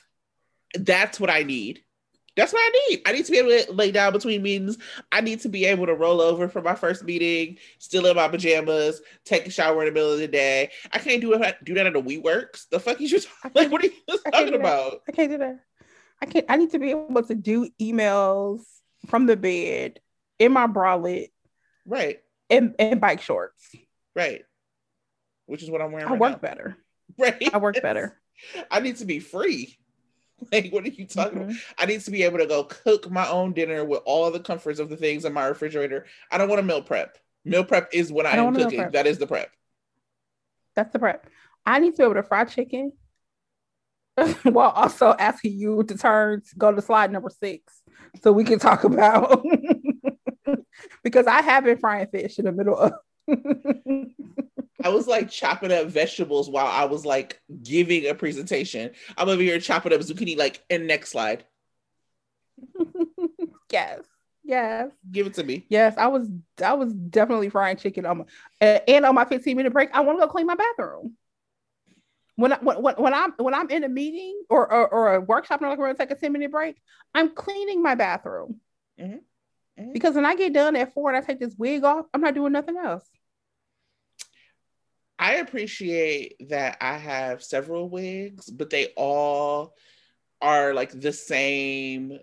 That's 0.73 1.19
what 1.19 1.29
I 1.29 1.43
need. 1.43 1.81
That's 2.35 2.51
what 2.51 2.59
I 2.59 2.89
need. 2.89 3.01
I 3.05 3.11
need 3.13 3.25
to 3.25 3.31
be 3.31 3.37
able 3.37 3.49
to 3.49 3.71
lay 3.71 3.91
down 3.91 4.11
between 4.11 4.41
meetings. 4.41 4.77
I 5.11 5.21
need 5.21 5.39
to 5.41 5.49
be 5.49 5.65
able 5.65 5.85
to 5.85 5.93
roll 5.93 6.19
over 6.19 6.49
from 6.49 6.65
my 6.65 6.75
first 6.75 7.03
meeting, 7.03 7.57
still 7.79 8.05
in 8.05 8.15
my 8.15 8.27
pajamas, 8.27 9.01
take 9.23 9.47
a 9.47 9.49
shower 9.49 9.81
in 9.81 9.87
the 9.87 9.91
middle 9.93 10.11
of 10.11 10.19
the 10.19 10.27
day. 10.27 10.71
I 10.91 10.99
can't 10.99 11.21
do 11.21 11.33
it. 11.33 11.55
Do 11.63 11.73
that 11.75 11.87
at 11.87 11.95
a 11.95 12.01
WeWorks. 12.01 12.69
The 12.69 12.79
fuck 12.79 12.99
you 12.99 13.07
like? 13.53 13.71
What 13.71 13.83
are 13.83 13.87
you 13.87 14.19
talking 14.31 14.55
about? 14.55 15.01
I 15.07 15.11
can't 15.13 15.31
do 15.31 15.37
that. 15.37 15.59
I 16.21 16.25
can't. 16.25 16.45
I 16.49 16.57
need 16.57 16.71
to 16.71 16.79
be 16.79 16.91
able 16.91 17.23
to 17.23 17.35
do 17.35 17.69
emails 17.81 18.61
from 19.07 19.25
the 19.25 19.37
bed 19.37 19.99
in 20.39 20.51
my 20.51 20.67
bralette, 20.67 21.31
right, 21.85 22.19
and, 22.49 22.75
and 22.79 22.99
bike 22.99 23.21
shorts, 23.21 23.69
right. 24.15 24.43
Which 25.45 25.61
is 25.63 25.69
what 25.69 25.81
I'm 25.81 25.91
wearing. 25.91 26.07
I 26.07 26.11
right 26.11 26.19
work 26.19 26.31
now. 26.31 26.37
better. 26.37 26.77
Right. 27.17 27.49
I 27.53 27.57
work 27.59 27.81
better. 27.81 28.19
I 28.71 28.79
need 28.79 28.97
to 28.97 29.05
be 29.05 29.19
free. 29.19 29.77
Like, 30.51 30.71
what 30.71 30.83
are 30.83 30.89
you 30.89 31.05
talking 31.05 31.39
mm-hmm. 31.39 31.49
about? 31.49 31.61
I 31.77 31.85
need 31.85 32.01
to 32.01 32.11
be 32.11 32.23
able 32.23 32.39
to 32.39 32.45
go 32.45 32.65
cook 32.65 33.09
my 33.09 33.27
own 33.27 33.53
dinner 33.53 33.85
with 33.85 34.01
all 34.05 34.29
the 34.31 34.39
comforts 34.39 34.79
of 34.79 34.89
the 34.89 34.97
things 34.97 35.25
in 35.25 35.33
my 35.33 35.45
refrigerator. 35.45 36.05
I 36.29 36.37
don't 36.37 36.49
want 36.49 36.59
to 36.59 36.63
meal 36.63 36.81
prep. 36.81 37.17
Meal 37.45 37.63
prep 37.63 37.89
is 37.93 38.11
when 38.11 38.25
I, 38.25 38.31
I 38.31 38.35
am 38.35 38.53
cooking. 38.53 38.91
That 38.91 39.07
is 39.07 39.17
the 39.17 39.27
prep. 39.27 39.49
That's 40.75 40.91
the 40.91 40.99
prep. 40.99 41.27
I 41.65 41.79
need 41.79 41.91
to 41.91 41.97
be 41.97 42.03
able 42.03 42.15
to 42.15 42.23
fry 42.23 42.43
chicken 42.45 42.91
while 44.43 44.71
also 44.71 45.15
asking 45.17 45.53
you 45.53 45.83
to 45.83 45.97
turn 45.97 46.41
go 46.57 46.71
to 46.71 46.81
slide 46.81 47.11
number 47.11 47.29
six 47.29 47.81
so 48.21 48.31
we 48.31 48.43
can 48.43 48.59
talk 48.59 48.83
about 48.83 49.43
because 51.03 51.27
I 51.27 51.41
have 51.41 51.63
been 51.63 51.77
frying 51.77 52.07
fish 52.07 52.39
in 52.39 52.45
the 52.45 52.51
middle 52.51 52.77
of 52.77 52.93
I 54.85 54.89
was 54.89 55.07
like 55.07 55.31
chopping 55.31 55.71
up 55.71 55.87
vegetables 55.87 56.47
while 56.47 56.67
I 56.67 56.85
was 56.85 57.07
like 57.07 57.41
giving 57.63 58.05
a 58.05 58.13
presentation. 58.13 58.91
I'm 59.17 59.27
over 59.27 59.41
here 59.41 59.59
chopping 59.59 59.91
up 59.91 60.01
zucchini, 60.01 60.37
like 60.37 60.63
in 60.69 60.85
next 60.85 61.09
slide. 61.09 61.43
yes. 63.71 64.01
Yes. 64.43 64.91
Give 65.11 65.25
it 65.25 65.33
to 65.33 65.43
me. 65.43 65.65
Yes, 65.69 65.95
I 65.97 66.05
was 66.05 66.29
I 66.63 66.73
was 66.73 66.93
definitely 66.93 67.49
frying 67.49 67.77
chicken 67.77 68.05
on 68.05 68.19
my 68.19 68.25
uh, 68.61 68.79
and 68.87 69.07
on 69.07 69.15
my 69.15 69.25
15 69.25 69.57
minute 69.57 69.73
break. 69.73 69.89
I 69.91 70.01
want 70.01 70.19
to 70.19 70.27
go 70.27 70.31
clean 70.31 70.45
my 70.45 70.53
bathroom. 70.53 71.15
When 72.35 72.53
I 72.53 72.57
when, 72.57 72.77
when 72.77 73.13
I'm 73.15 73.33
when 73.37 73.55
I'm 73.55 73.71
in 73.71 73.83
a 73.85 73.89
meeting 73.89 74.39
or 74.51 74.71
or, 74.71 74.87
or 74.87 75.15
a 75.15 75.19
workshop 75.19 75.61
and 75.61 75.71
I'm 75.71 75.77
going 75.77 75.95
to 75.95 75.97
take 75.97 76.11
a 76.11 76.15
10 76.15 76.31
minute 76.31 76.51
break, 76.51 76.75
I'm 77.15 77.33
cleaning 77.33 77.81
my 77.81 77.95
bathroom. 77.95 78.59
Mm-hmm. 79.01 79.15
Mm-hmm. 79.81 79.93
Because 79.93 80.13
when 80.13 80.27
I 80.27 80.35
get 80.35 80.53
done 80.53 80.75
at 80.75 80.93
four 80.93 81.11
and 81.11 81.17
I 81.17 81.25
take 81.25 81.39
this 81.39 81.55
wig 81.57 81.83
off, 81.83 82.05
I'm 82.13 82.21
not 82.21 82.35
doing 82.35 82.53
nothing 82.53 82.77
else. 82.77 83.09
I 85.25 85.37
appreciate 85.37 86.35
that 86.49 86.77
I 86.81 86.99
have 86.99 87.41
several 87.41 87.89
wigs, 87.89 88.47
but 88.47 88.69
they 88.69 88.93
all 88.95 89.73
are 90.39 90.71
like 90.75 90.91
the 90.91 91.11
same 91.11 92.19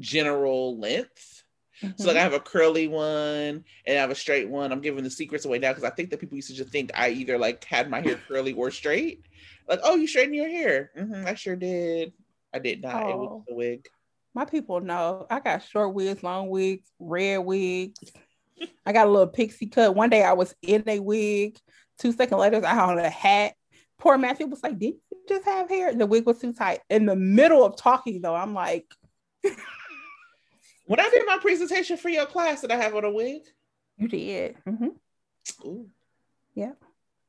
general 0.00 0.76
length. 0.76 1.44
Mm-hmm. 1.80 2.02
So 2.02 2.08
like 2.08 2.16
I 2.16 2.22
have 2.22 2.32
a 2.32 2.40
curly 2.40 2.88
one 2.88 3.62
and 3.86 3.86
I 3.86 3.92
have 3.92 4.10
a 4.10 4.16
straight 4.16 4.48
one. 4.48 4.72
I'm 4.72 4.80
giving 4.80 5.04
the 5.04 5.10
secrets 5.10 5.44
away 5.44 5.60
now 5.60 5.70
because 5.70 5.84
I 5.84 5.90
think 5.90 6.10
that 6.10 6.18
people 6.18 6.34
used 6.34 6.48
to 6.48 6.56
just 6.56 6.70
think 6.70 6.90
I 6.94 7.10
either 7.10 7.38
like 7.38 7.62
had 7.62 7.88
my 7.88 8.00
hair 8.00 8.18
curly 8.26 8.54
or 8.54 8.72
straight. 8.72 9.24
Like, 9.68 9.78
oh, 9.84 9.94
you 9.94 10.08
straightened 10.08 10.34
your 10.34 10.48
hair. 10.48 10.90
Mm-hmm, 10.98 11.28
I 11.28 11.34
sure 11.34 11.54
did. 11.54 12.12
I 12.52 12.58
did 12.58 12.82
not. 12.82 13.04
Oh, 13.04 13.08
it 13.08 13.16
was 13.18 13.44
a 13.50 13.54
wig. 13.54 13.88
My 14.34 14.46
people 14.46 14.80
know 14.80 15.28
I 15.30 15.38
got 15.38 15.62
short 15.62 15.94
wigs, 15.94 16.24
long 16.24 16.48
wigs, 16.48 16.90
red 16.98 17.38
wigs. 17.38 18.00
I 18.84 18.92
got 18.92 19.06
a 19.06 19.10
little 19.10 19.28
pixie 19.28 19.66
cut. 19.66 19.94
One 19.94 20.10
day 20.10 20.24
I 20.24 20.32
was 20.32 20.56
in 20.60 20.82
a 20.88 20.98
wig 20.98 21.56
Two 21.98 22.12
seconds 22.12 22.40
later, 22.40 22.64
I 22.64 22.74
had 22.74 22.98
a 22.98 23.08
hat. 23.08 23.54
Poor 23.98 24.18
Matthew 24.18 24.46
was 24.46 24.62
like, 24.62 24.78
Did 24.78 24.94
you 25.10 25.18
just 25.28 25.44
have 25.44 25.68
hair? 25.68 25.94
The 25.94 26.06
wig 26.06 26.26
was 26.26 26.38
too 26.38 26.52
tight. 26.52 26.80
In 26.90 27.06
the 27.06 27.16
middle 27.16 27.64
of 27.64 27.76
talking, 27.76 28.20
though, 28.20 28.34
I'm 28.34 28.54
like, 28.54 28.86
When 30.86 31.00
I 31.00 31.08
did 31.10 31.26
my 31.26 31.38
presentation 31.40 31.96
for 31.96 32.08
your 32.08 32.26
class, 32.26 32.60
did 32.60 32.70
I 32.70 32.76
have 32.76 32.94
on 32.94 33.04
a 33.04 33.10
wig? 33.10 33.42
You 33.96 34.08
did. 34.08 34.56
Mm-hmm. 34.66 34.88
Ooh. 35.66 35.88
Yeah. 36.54 36.72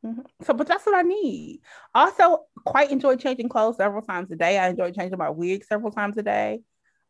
Mm-hmm. 0.05 0.21
So, 0.43 0.53
but 0.53 0.67
that's 0.67 0.85
what 0.85 0.95
I 0.95 1.01
need. 1.01 1.61
Also, 1.93 2.45
quite 2.65 2.91
enjoy 2.91 3.15
changing 3.15 3.49
clothes 3.49 3.77
several 3.77 4.01
times 4.01 4.31
a 4.31 4.35
day. 4.35 4.59
I 4.59 4.69
enjoy 4.69 4.91
changing 4.91 5.17
my 5.17 5.29
wig 5.29 5.65
several 5.65 5.91
times 5.91 6.17
a 6.17 6.23
day. 6.23 6.61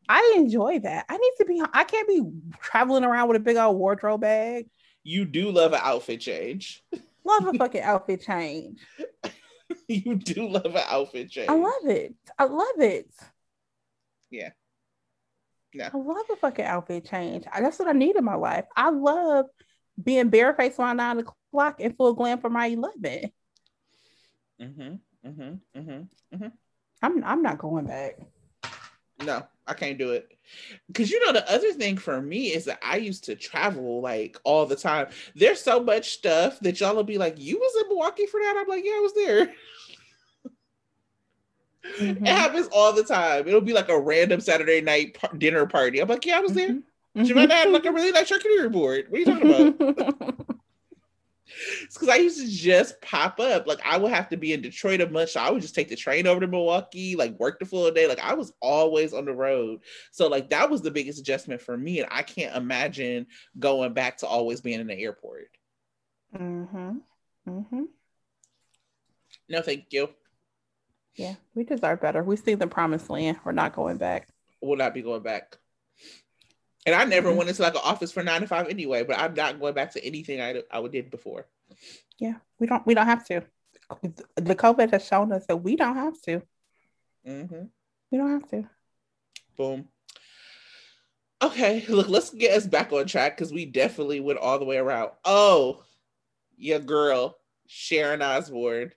I 0.08 0.36
enjoy 0.38 0.80
that. 0.80 1.06
I 1.10 1.18
need 1.18 1.34
to 1.40 1.46
be. 1.46 1.62
I 1.74 1.84
can't 1.84 2.08
be 2.08 2.22
traveling 2.62 3.04
around 3.04 3.28
with 3.28 3.38
a 3.38 3.42
big 3.42 3.58
old 3.58 3.78
wardrobe 3.78 4.22
bag. 4.22 4.68
You 5.04 5.26
do 5.26 5.52
love 5.52 5.74
an 5.74 5.82
outfit 5.84 6.22
change. 6.22 6.84
Love 7.28 7.48
a 7.48 7.58
fucking 7.58 7.82
outfit 7.82 8.22
change. 8.22 8.80
you 9.88 10.16
do 10.16 10.48
love 10.48 10.66
an 10.66 10.84
outfit 10.88 11.30
change. 11.30 11.50
I 11.50 11.56
love 11.56 11.86
it. 11.86 12.16
I 12.40 12.46
love 12.46 12.80
it. 12.80 13.10
Yeah. 14.30 14.52
Yeah. 15.74 15.90
I 15.94 15.98
love 15.98 16.26
a 16.32 16.36
fucking 16.38 16.66
outfit 16.66 17.06
change. 17.06 17.44
That's 17.54 17.80
what 17.80 17.90
I 17.90 17.92
need 17.92 18.16
in 18.16 18.24
my 18.24 18.36
life. 18.36 18.66
I 18.76 18.90
love 18.90 19.48
being 20.02 20.30
barefaced 20.30 20.80
around 20.80 20.98
nine 20.98 21.20
o'clock 21.20 21.82
and 21.82 21.96
full 21.98 22.14
glam 22.14 22.40
for 22.40 22.50
my 22.50 22.68
11 22.68 23.32
Mm-hmm. 24.62 25.28
Mm-hmm. 25.28 25.80
Mm-hmm. 25.80 26.36
Mm-hmm. 26.36 26.48
I'm 27.04 27.24
I'm 27.24 27.42
not 27.44 27.60
going 27.60 27.86
back. 27.86 28.18
No, 29.24 29.46
I 29.66 29.74
can't 29.74 29.98
do 29.98 30.12
it. 30.12 30.32
Cause 30.94 31.10
you 31.10 31.24
know 31.26 31.34
the 31.34 31.52
other 31.52 31.74
thing 31.74 31.98
for 31.98 32.22
me 32.22 32.48
is 32.54 32.66
that 32.66 32.80
I 32.82 32.98
used 32.98 33.26
to 33.26 33.36
travel 33.36 34.02
like 34.02 34.38
all 34.44 34.66
the 34.66 34.76
time. 34.76 35.08
There's 35.36 35.60
so 35.60 35.84
much 35.84 36.12
stuff 36.12 36.60
that 36.62 36.80
y'all 36.80 36.96
will 36.96 37.04
be 37.04 37.18
like, 37.18 37.36
"You 37.38 37.58
was 37.58 37.84
in 37.84 37.90
Milwaukee 37.90 38.28
for 38.28 38.40
that?" 38.40 38.56
I'm 38.58 38.68
like, 38.68 38.86
"Yeah, 38.86 38.92
I 38.92 39.00
was 39.00 39.14
there." 39.14 39.54
Mm-hmm. 42.00 42.26
It 42.26 42.30
happens 42.30 42.68
all 42.74 42.92
the 42.92 43.04
time. 43.04 43.48
It'll 43.48 43.62
be 43.62 43.72
like 43.72 43.88
a 43.88 43.98
random 43.98 44.42
Saturday 44.42 44.82
night 44.82 45.14
par- 45.14 45.34
dinner 45.38 45.66
party. 45.66 46.02
I'm 46.02 46.10
like, 46.10 46.26
"Yeah, 46.26 46.38
I 46.38 46.42
was 46.42 46.52
there." 46.52 46.72
Mm-hmm. 46.72 47.24
She 47.24 47.34
might 47.34 47.50
have 47.50 47.72
like 47.72 47.86
a 47.86 47.92
really 47.92 48.12
nice 48.12 48.30
charcuterie 48.30 48.72
board. 48.72 49.06
What 49.10 49.18
are 49.18 49.20
you 49.20 49.26
talking 49.26 49.68
about? 49.68 50.46
because 51.94 52.10
I 52.10 52.16
used 52.16 52.40
to 52.40 52.48
just 52.48 53.02
pop 53.02 53.40
up. 53.40 53.68
Like 53.68 53.80
I 53.86 53.98
would 53.98 54.12
have 54.12 54.30
to 54.30 54.38
be 54.38 54.54
in 54.54 54.62
Detroit 54.62 55.02
a 55.02 55.10
month, 55.10 55.32
so 55.32 55.40
I 55.40 55.50
would 55.52 55.62
just 55.62 55.76
take 55.76 55.90
the 55.90 55.96
train 55.96 56.28
over 56.28 56.40
to 56.40 56.48
Milwaukee, 56.48 57.16
like 57.16 57.40
work 57.40 57.60
the 57.60 57.66
full 57.66 57.90
day. 57.92 58.08
Like 58.08 58.20
I 58.20 58.34
was 58.34 58.54
always 58.62 59.14
on 59.14 59.26
the 59.26 59.34
road, 59.34 59.82
so 60.12 60.28
like 60.28 60.50
that 60.50 60.70
was 60.70 60.82
the 60.82 60.92
biggest 60.92 61.20
adjustment 61.20 61.62
for 61.62 61.78
me, 61.78 62.00
and 62.00 62.10
I 62.12 62.24
can't 62.24 62.56
imagine 62.56 63.28
going 63.60 63.94
back 63.94 64.18
to 64.18 64.28
always 64.28 64.62
being 64.62 64.80
in 64.80 64.88
the 64.88 64.98
airport. 64.98 65.50
Mm-hmm. 66.36 66.98
Mm-hmm. 67.48 67.84
No, 69.50 69.62
thank 69.62 69.86
you. 69.92 70.10
Yeah, 71.16 71.36
we 71.56 71.64
deserve 71.64 72.02
better. 72.02 72.24
We 72.24 72.36
see 72.36 72.54
the 72.54 72.68
promised 72.68 73.10
land. 73.10 73.40
We're 73.44 73.52
not 73.52 73.74
going 73.76 73.98
back. 73.98 74.28
We'll 74.62 74.78
not 74.78 74.94
be 74.94 75.02
going 75.02 75.24
back. 75.24 75.58
And 76.88 76.96
I 76.96 77.04
never 77.04 77.28
mm-hmm. 77.28 77.40
went 77.40 77.50
into 77.50 77.62
like 77.62 77.76
an 77.76 77.82
office 77.84 78.14
for 78.14 78.24
nine 78.24 78.40
to 78.42 78.48
five 78.48 78.70
anyway, 78.70 79.04
but 79.04 79.20
I'm 79.20 79.34
not 79.34 79.60
going 79.60 79.74
back 79.74 79.92
to 79.94 80.06
anything 80.06 80.40
I, 80.40 80.64
I 80.72 80.88
did 80.88 81.12
before. 81.12 81.46
Yeah, 82.18 82.36
we 82.60 82.66
don't 82.66 82.88
we 82.88 82.94
don't 82.94 83.06
have 83.06 83.26
to. 83.28 83.44
The 84.36 84.56
COVID 84.56 84.92
has 84.92 85.06
shown 85.06 85.34
us 85.34 85.46
that 85.48 85.58
we 85.58 85.76
don't 85.76 85.98
have 85.98 86.20
to. 86.22 86.42
Mm-hmm. 87.28 87.64
We 88.10 88.18
don't 88.18 88.32
have 88.32 88.50
to. 88.52 88.70
Boom. 89.58 89.90
Okay, 91.42 91.86
look, 91.90 92.08
let's 92.08 92.30
get 92.30 92.56
us 92.56 92.66
back 92.66 92.94
on 92.94 93.06
track 93.06 93.36
because 93.36 93.52
we 93.52 93.66
definitely 93.66 94.22
went 94.22 94.40
all 94.40 94.58
the 94.58 94.66
way 94.66 94.78
around. 94.78 95.12
Oh, 95.26 95.84
your 96.56 96.80
girl, 96.80 97.38
Sharon 97.68 98.22
Osbourne. 98.22 98.94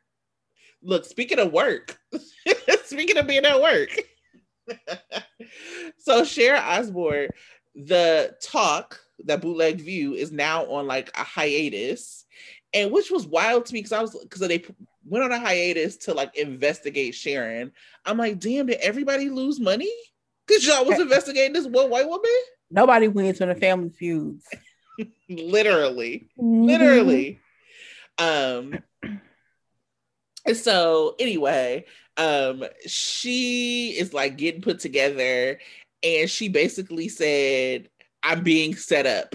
Look, 0.81 1.05
speaking 1.07 1.41
of 1.41 1.53
work, 1.53 1.99
speaking 2.85 3.19
of 3.19 3.27
being 3.27 3.45
at 3.45 3.61
work. 3.61 3.91
so 5.99 6.25
Sharon 6.25 6.63
Osbourne 6.63 7.31
the 7.75 8.37
talk 8.43 9.01
that 9.25 9.41
bootleg 9.41 9.81
view 9.81 10.15
is 10.15 10.33
now 10.33 10.65
on 10.67 10.87
like 10.87 11.11
a 11.17 11.25
hiatus. 11.25 12.25
And 12.73 12.93
which 12.93 13.11
was 13.11 13.27
wild 13.27 13.67
to 13.67 13.75
me 13.75 13.81
because 13.81 13.93
i 13.93 14.01
was 14.01 14.17
because 14.17 14.41
they 14.47 14.65
went 15.05 15.25
on 15.25 15.33
a 15.33 15.41
hiatus 15.41 15.97
to 15.99 16.15
like 16.15 16.37
investigate 16.37 17.15
sharon. 17.15 17.73
I'm 18.05 18.17
like 18.17 18.39
damn 18.39 18.67
did 18.67 18.79
everybody 18.81 19.29
lose 19.29 19.59
money? 19.59 19.93
Because 20.47 20.67
y'all 20.67 20.85
was 20.85 21.01
investigating 21.01 21.53
this 21.53 21.67
one 21.67 21.91
white 21.91 22.09
woman? 22.09 22.31
Nobody 22.71 23.09
wins 23.09 23.41
when 23.41 23.51
a 23.51 23.55
family 23.55 23.91
feuds. 23.91 24.47
Literally. 25.29 26.29
Mm-hmm. 26.39 26.65
literally. 26.65 27.41
Um 28.19 28.79
so 30.55 31.15
anyway 31.19 31.85
um 32.17 32.65
she 32.87 33.91
is 33.91 34.13
like 34.13 34.37
getting 34.37 34.63
put 34.63 34.81
together 34.81 35.59
and 36.03 36.31
she 36.31 36.49
basically 36.49 37.09
said, 37.09 37.89
I'm 38.23 38.43
being 38.43 38.75
set 38.77 39.07
up. 39.07 39.35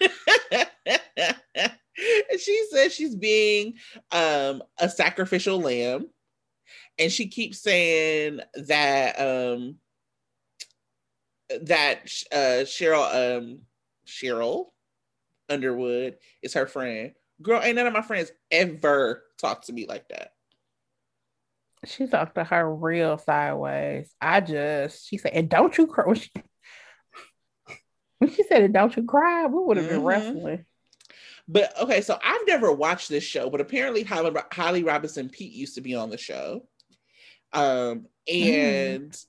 she 2.38 2.66
says 2.70 2.94
she's 2.94 3.16
being 3.16 3.74
um, 4.12 4.62
a 4.78 4.88
sacrificial 4.88 5.60
lamb. 5.60 6.08
And 6.98 7.12
she 7.12 7.28
keeps 7.28 7.60
saying 7.60 8.40
that 8.54 9.20
um, 9.20 9.76
that 11.62 12.00
uh, 12.32 12.64
Sheryl 12.64 13.38
um, 13.38 13.60
Sheryl 14.06 14.66
Underwood 15.48 16.16
is 16.42 16.54
her 16.54 16.66
friend. 16.66 17.12
Girl, 17.40 17.62
ain't 17.62 17.76
none 17.76 17.86
of 17.86 17.92
my 17.92 18.02
friends 18.02 18.32
ever 18.50 19.22
talk 19.38 19.62
to 19.66 19.72
me 19.72 19.86
like 19.86 20.08
that. 20.08 20.32
She 21.84 22.06
talked 22.06 22.34
to 22.34 22.44
her 22.44 22.74
real 22.74 23.18
sideways. 23.18 24.10
I 24.20 24.40
just, 24.40 25.06
she 25.06 25.18
said, 25.18 25.32
and 25.34 25.48
don't 25.48 25.76
you 25.76 25.86
cry. 25.86 26.04
When 26.06 26.16
she, 26.16 26.30
when 28.18 28.30
she 28.30 28.42
said, 28.44 28.62
and 28.62 28.74
don't 28.74 28.96
you 28.96 29.04
cry, 29.04 29.46
we 29.46 29.62
would 29.62 29.76
have 29.76 29.86
mm-hmm. 29.86 29.94
been 29.94 30.04
wrestling. 30.04 30.64
But 31.46 31.78
okay, 31.80 32.02
so 32.02 32.18
I've 32.22 32.46
never 32.46 32.70
watched 32.70 33.08
this 33.08 33.24
show, 33.24 33.48
but 33.48 33.62
apparently 33.62 34.02
Holly, 34.02 34.32
Holly 34.52 34.84
Robinson 34.84 35.30
Peete 35.30 35.52
used 35.52 35.76
to 35.76 35.80
be 35.80 35.94
on 35.94 36.10
the 36.10 36.18
show. 36.18 36.66
Um, 37.54 38.06
and 38.30 39.12
mm. 39.12 39.26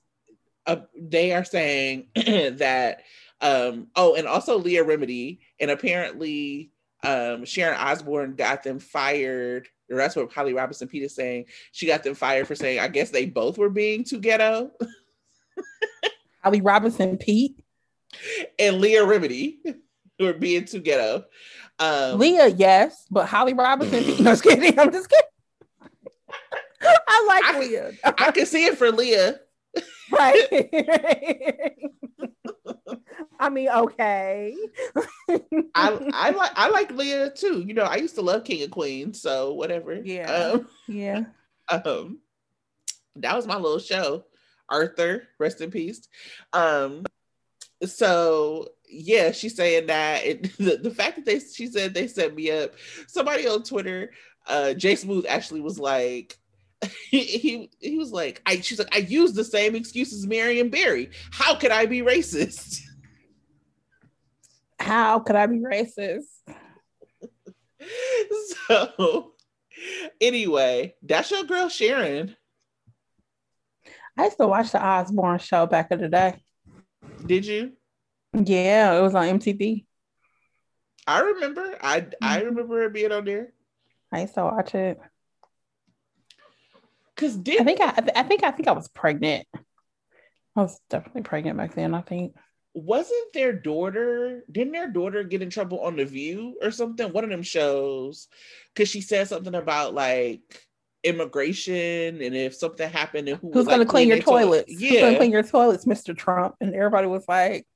uh, 0.66 0.76
they 0.94 1.32
are 1.32 1.44
saying 1.44 2.08
that, 2.14 3.02
um, 3.40 3.86
oh, 3.96 4.16
and 4.16 4.28
also 4.28 4.58
Leah 4.58 4.84
Remini, 4.84 5.38
and 5.58 5.70
apparently 5.70 6.72
um, 7.02 7.46
Sharon 7.46 7.78
Osbourne 7.78 8.34
got 8.34 8.62
them 8.62 8.80
fired 8.80 9.68
or 9.90 9.96
that's 9.96 10.16
what 10.16 10.32
Holly 10.32 10.54
Robinson 10.54 10.88
Peete 10.88 11.02
is 11.02 11.14
saying. 11.14 11.46
She 11.72 11.86
got 11.86 12.02
them 12.02 12.14
fired 12.14 12.46
for 12.46 12.54
saying, 12.54 12.78
I 12.78 12.88
guess 12.88 13.10
they 13.10 13.26
both 13.26 13.58
were 13.58 13.70
being 13.70 14.04
too 14.04 14.20
ghetto. 14.20 14.70
Holly 16.42 16.60
Robinson 16.60 17.18
Peete 17.18 17.62
and 18.58 18.80
Leah 18.80 19.04
Remini 19.04 19.56
were 20.18 20.32
being 20.32 20.64
too 20.64 20.80
ghetto. 20.80 21.24
Um, 21.78 22.18
Leah, 22.18 22.48
yes, 22.48 23.06
but 23.10 23.26
Holly 23.26 23.54
Robinson 23.54 24.04
Peete. 24.04 24.20
No, 24.20 24.32
just 24.32 24.42
kidding. 24.42 24.78
I'm 24.78 24.92
just 24.92 25.08
kidding. 25.08 25.26
I 26.82 27.24
like 27.28 27.44
I, 27.44 27.60
Leah. 27.60 27.92
I 28.04 28.30
can 28.30 28.46
see 28.46 28.64
it 28.64 28.78
for 28.78 28.90
Leah. 28.90 29.40
Right. 30.10 30.70
I 33.38 33.48
mean, 33.48 33.68
okay. 33.68 34.54
I 35.74 36.10
I 36.14 36.30
like 36.30 36.52
I 36.56 36.68
like 36.70 36.90
Leah 36.92 37.30
too. 37.30 37.62
You 37.66 37.74
know, 37.74 37.82
I 37.82 37.96
used 37.96 38.14
to 38.16 38.22
love 38.22 38.44
King 38.44 38.62
and 38.62 38.72
Queen, 38.72 39.14
so 39.14 39.54
whatever. 39.54 39.94
Yeah. 39.94 40.30
Um, 40.30 40.68
yeah. 40.88 41.24
Um, 41.72 42.18
that 43.14 43.36
was 43.36 43.46
my 43.46 43.54
little 43.54 43.78
show. 43.78 44.24
Arthur, 44.68 45.28
rest 45.38 45.60
in 45.60 45.70
peace. 45.70 46.08
Um, 46.52 47.04
so 47.84 48.68
yeah, 48.88 49.30
she's 49.32 49.56
saying 49.56 49.86
that 49.86 50.24
it, 50.24 50.42
the, 50.58 50.76
the 50.76 50.90
fact 50.90 51.16
that 51.16 51.24
they 51.24 51.38
she 51.38 51.66
said 51.66 51.94
they 51.94 52.06
set 52.06 52.34
me 52.34 52.50
up. 52.50 52.74
Somebody 53.06 53.46
on 53.46 53.62
Twitter, 53.62 54.10
uh, 54.46 54.74
Jay 54.74 54.96
Smooth 54.96 55.26
actually 55.28 55.60
was 55.60 55.78
like, 55.78 56.38
he, 57.10 57.20
he 57.24 57.70
he 57.78 57.98
was 57.98 58.10
like, 58.10 58.42
I 58.46 58.60
she's 58.60 58.78
like, 58.78 58.94
I 58.94 58.98
use 58.98 59.32
the 59.32 59.44
same 59.44 59.74
excuse 59.74 60.12
as 60.12 60.26
Marion 60.26 60.70
Barry. 60.70 61.10
How 61.30 61.54
could 61.54 61.70
I 61.70 61.86
be 61.86 62.00
racist? 62.00 62.80
How 64.80 65.20
could 65.20 65.36
I 65.36 65.46
be 65.46 65.58
racist? 65.58 66.24
so 68.66 69.32
anyway, 70.20 70.94
that's 71.02 71.30
your 71.30 71.44
girl 71.44 71.68
Sharon. 71.68 72.34
I 74.16 74.24
used 74.24 74.38
to 74.38 74.46
watch 74.46 74.72
the 74.72 74.82
Osbourne 74.82 75.38
show 75.38 75.66
back 75.66 75.90
in 75.90 76.00
the 76.00 76.08
day. 76.08 76.42
Did 77.24 77.46
you? 77.46 77.72
Yeah, 78.32 78.98
it 78.98 79.02
was 79.02 79.14
on 79.14 79.38
MTV. 79.38 79.84
I 81.06 81.20
remember. 81.20 81.76
I 81.80 82.00
mm-hmm. 82.00 82.24
I 82.24 82.40
remember 82.40 82.82
it 82.82 82.92
being 82.92 83.12
on 83.12 83.24
there. 83.24 83.52
I 84.12 84.22
used 84.22 84.34
to 84.34 84.44
watch 84.44 84.74
it. 84.74 84.98
Cause 87.16 87.36
did 87.36 87.60
I 87.60 87.64
think 87.64 87.80
I, 87.80 88.02
I 88.16 88.22
think 88.22 88.44
I 88.44 88.50
think 88.50 88.66
I 88.66 88.72
was 88.72 88.88
pregnant. 88.88 89.46
I 90.56 90.62
was 90.62 90.80
definitely 90.88 91.22
pregnant 91.22 91.58
back 91.58 91.74
then. 91.74 91.94
I 91.94 92.00
think 92.00 92.34
wasn't 92.74 93.32
their 93.34 93.52
daughter 93.52 94.44
didn't 94.50 94.72
their 94.72 94.90
daughter 94.90 95.24
get 95.24 95.42
in 95.42 95.50
trouble 95.50 95.80
on 95.80 95.96
the 95.96 96.04
view 96.04 96.56
or 96.62 96.70
something 96.70 97.12
one 97.12 97.24
of 97.24 97.30
them 97.30 97.42
shows 97.42 98.28
because 98.72 98.88
she 98.88 99.00
said 99.00 99.26
something 99.26 99.54
about 99.54 99.92
like 99.92 100.40
immigration 101.02 102.20
and 102.20 102.36
if 102.36 102.54
something 102.54 102.88
happened 102.88 103.28
and 103.28 103.38
who 103.38 103.50
who's 103.52 103.66
going 103.66 103.80
to 103.80 103.86
clean 103.86 104.06
your 104.06 104.18
toilets 104.18 104.70
toilet. 104.70 104.80
yeah 104.80 104.90
who's 104.90 105.00
going 105.00 105.12
to 105.12 105.18
clean 105.18 105.32
your 105.32 105.42
toilets 105.42 105.84
mr 105.84 106.16
trump 106.16 106.54
and 106.60 106.74
everybody 106.74 107.06
was 107.06 107.24
like 107.26 107.66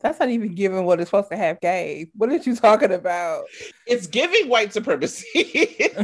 that's 0.00 0.18
not 0.18 0.30
even 0.30 0.54
giving 0.54 0.84
what 0.84 0.98
it's 0.98 1.10
supposed 1.10 1.30
to 1.30 1.36
have 1.36 1.60
gave. 1.60 2.08
What 2.14 2.30
are 2.30 2.36
you 2.36 2.56
talking 2.56 2.92
about? 2.92 3.44
It's 3.86 4.06
giving 4.06 4.48
white 4.48 4.72
supremacy. 4.72 5.92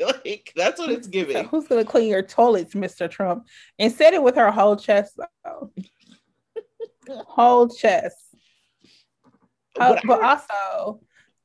like 0.00 0.52
that's 0.56 0.80
what 0.80 0.90
it's 0.90 1.06
giving. 1.06 1.36
So 1.36 1.44
who's 1.44 1.68
gonna 1.68 1.84
clean 1.84 2.08
your 2.08 2.22
toilets, 2.22 2.74
Mr. 2.74 3.08
Trump? 3.08 3.46
And 3.78 3.92
said 3.92 4.14
it 4.14 4.22
with 4.22 4.34
her 4.34 4.50
whole 4.50 4.76
chest 4.76 5.18
though. 5.44 5.70
Whole 7.08 7.68
chest. 7.68 8.16
Oh, 9.80 9.94
but, 9.94 10.02
but 10.04 10.22
also, 10.22 11.00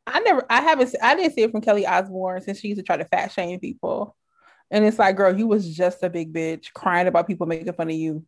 I 0.06 0.20
never, 0.20 0.46
I 0.50 0.62
haven't, 0.62 0.94
I 1.02 1.16
didn't 1.16 1.34
see 1.34 1.44
it 1.44 1.52
from 1.52 1.62
Kelly 1.62 1.86
Osbourne 1.86 2.42
since 2.42 2.60
she 2.60 2.68
used 2.68 2.80
to 2.80 2.84
try 2.84 2.98
to 2.98 3.06
fat 3.06 3.32
shame 3.32 3.60
people, 3.60 4.16
and 4.70 4.84
it's 4.84 5.00
like, 5.00 5.16
girl, 5.16 5.38
you 5.38 5.48
was 5.48 5.76
just 5.76 6.04
a 6.04 6.10
big 6.10 6.34
bitch 6.34 6.74
crying 6.74 7.08
about 7.08 7.28
people 7.28 7.48
making 7.48 7.72
fun 7.74 7.90
of 7.90 7.96
you. 7.96 8.26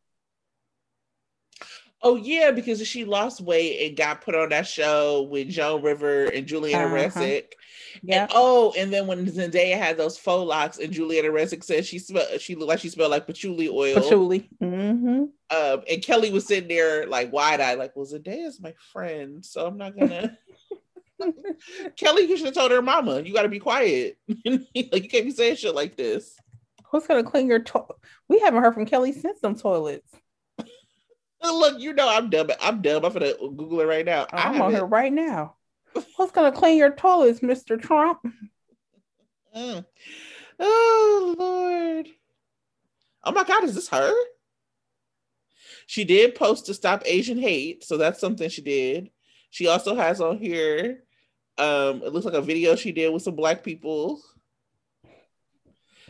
Oh 2.01 2.15
yeah, 2.15 2.51
because 2.51 2.85
she 2.87 3.03
lost 3.03 3.41
weight 3.41 3.87
and 3.87 3.97
got 3.97 4.21
put 4.21 4.33
on 4.33 4.49
that 4.49 4.67
show 4.67 5.23
with 5.23 5.49
Joan 5.49 5.81
River 5.81 6.25
and 6.25 6.47
Giuliana 6.47 6.85
uh-huh. 6.85 6.95
Rancic. 7.19 7.53
Yeah. 8.01 8.23
And, 8.23 8.31
oh, 8.33 8.73
and 8.77 8.93
then 8.93 9.05
when 9.05 9.25
Zendaya 9.25 9.77
had 9.77 9.97
those 9.97 10.17
faux 10.17 10.47
locks 10.47 10.77
and 10.77 10.93
Giuliana 10.93 11.29
Rancic 11.29 11.63
said 11.63 11.85
she 11.85 11.99
smelled, 11.99 12.39
she 12.39 12.55
looked 12.55 12.69
like 12.69 12.79
she 12.79 12.89
smelled 12.89 13.11
like 13.11 13.27
patchouli 13.27 13.67
oil. 13.67 13.95
Patchouli. 13.95 14.49
Mm-hmm. 14.61 15.23
Um, 15.51 15.83
and 15.89 16.03
Kelly 16.03 16.31
was 16.31 16.45
sitting 16.45 16.69
there 16.69 17.05
like 17.07 17.33
wide 17.33 17.59
eyed, 17.59 17.79
like, 17.79 17.95
"Well, 17.95 18.05
Zendaya's 18.05 18.61
my 18.61 18.73
friend, 18.93 19.45
so 19.45 19.65
I'm 19.65 19.77
not 19.77 19.97
gonna." 19.97 20.37
Kelly, 21.97 22.29
you 22.29 22.37
should 22.37 22.45
have 22.45 22.55
told 22.55 22.71
her 22.71 22.81
mama, 22.81 23.21
"You 23.21 23.33
got 23.33 23.41
to 23.41 23.49
be 23.49 23.59
quiet. 23.59 24.17
like 24.45 24.67
you 24.73 25.09
can't 25.09 25.25
be 25.25 25.31
saying 25.31 25.57
shit 25.57 25.75
like 25.75 25.97
this." 25.97 26.37
Who's 26.91 27.07
gonna 27.07 27.23
clean 27.23 27.47
your 27.47 27.59
toilet? 27.59 27.97
We 28.29 28.39
haven't 28.39 28.63
heard 28.63 28.73
from 28.73 28.85
Kelly 28.85 29.11
since 29.11 29.41
them 29.41 29.55
toilets. 29.55 30.09
Look, 31.41 31.79
you 31.79 31.93
know 31.93 32.09
I'm 32.09 32.29
dumb. 32.29 32.49
I'm 32.61 32.81
dumb. 32.81 33.05
I'm 33.05 33.13
gonna 33.13 33.33
Google 33.39 33.81
it 33.81 33.85
right 33.85 34.05
now. 34.05 34.27
I'm 34.31 34.61
on 34.61 34.71
here 34.71 34.85
right 34.85 35.11
now. 35.11 35.55
Who's 36.17 36.31
gonna 36.31 36.51
clean 36.51 36.77
your 36.77 36.91
toilets, 36.91 37.39
Mr. 37.39 37.81
Trump? 37.81 38.19
Mm. 39.55 39.85
Oh 40.59 41.35
Lord. 41.37 42.07
Oh 43.23 43.31
my 43.31 43.43
God, 43.43 43.63
is 43.63 43.75
this 43.75 43.89
her? 43.89 44.13
She 45.87 46.03
did 46.03 46.35
post 46.35 46.67
to 46.67 46.73
stop 46.73 47.01
Asian 47.05 47.39
hate, 47.39 47.83
so 47.83 47.97
that's 47.97 48.19
something 48.19 48.49
she 48.49 48.61
did. 48.61 49.09
She 49.49 49.67
also 49.67 49.95
has 49.95 50.21
on 50.21 50.37
here, 50.37 51.03
um, 51.57 52.03
it 52.03 52.13
looks 52.13 52.25
like 52.25 52.35
a 52.35 52.41
video 52.41 52.75
she 52.75 52.91
did 52.91 53.11
with 53.11 53.23
some 53.23 53.35
black 53.35 53.63
people. 53.63 54.21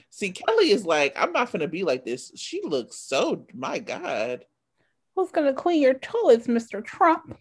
See, 0.10 0.32
Kelly 0.32 0.72
is 0.72 0.86
like, 0.86 1.14
I'm 1.16 1.32
not 1.32 1.52
gonna 1.52 1.68
be 1.68 1.84
like 1.84 2.04
this. 2.04 2.32
She 2.36 2.62
looks 2.64 2.98
so, 2.98 3.46
my 3.54 3.80
God. 3.80 4.46
Who's 5.20 5.32
gonna 5.32 5.52
clean 5.54 5.82
your 5.82 5.96
toilets, 5.96 6.48
Mr. 6.48 6.82
Trump? 6.82 7.38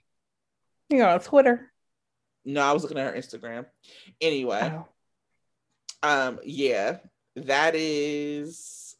You're 0.88 1.06
on 1.06 1.20
Twitter. 1.20 1.72
No, 2.44 2.60
I 2.60 2.72
was 2.72 2.82
looking 2.82 2.98
at 2.98 3.14
her 3.14 3.20
Instagram. 3.20 3.66
Anyway. 4.20 4.74
Oh. 4.74 4.88
Um, 6.02 6.40
yeah, 6.42 6.96
that 7.36 7.76
is 7.76 8.96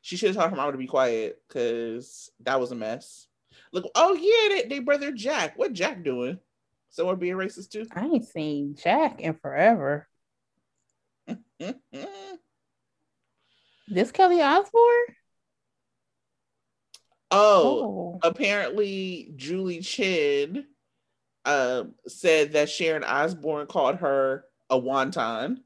she 0.00 0.16
should 0.16 0.28
have 0.28 0.36
told 0.36 0.50
her 0.50 0.56
mom 0.56 0.70
to 0.70 0.78
be 0.78 0.86
quiet 0.86 1.42
because 1.48 2.30
that 2.44 2.60
was 2.60 2.70
a 2.70 2.76
mess. 2.76 3.26
Look, 3.72 3.90
oh 3.96 4.14
yeah, 4.14 4.62
they, 4.62 4.68
they 4.68 4.78
brother 4.78 5.10
Jack. 5.10 5.58
What 5.58 5.72
Jack 5.72 6.04
doing? 6.04 6.38
Someone 6.90 7.16
being 7.16 7.34
racist 7.34 7.70
too? 7.70 7.86
I 7.92 8.04
ain't 8.04 8.28
seen 8.28 8.76
Jack 8.80 9.20
in 9.20 9.34
forever. 9.34 10.06
this 13.88 14.12
Kelly 14.12 14.40
Osbourne? 14.40 15.16
Oh, 17.32 18.18
oh, 18.22 18.28
apparently 18.28 19.32
Julie 19.36 19.80
Chen 19.80 20.66
um, 21.44 21.94
said 22.06 22.52
that 22.52 22.68
Sharon 22.68 23.04
Osbourne 23.04 23.66
called 23.66 23.96
her 23.96 24.44
a 24.68 24.78
wonton, 24.78 25.58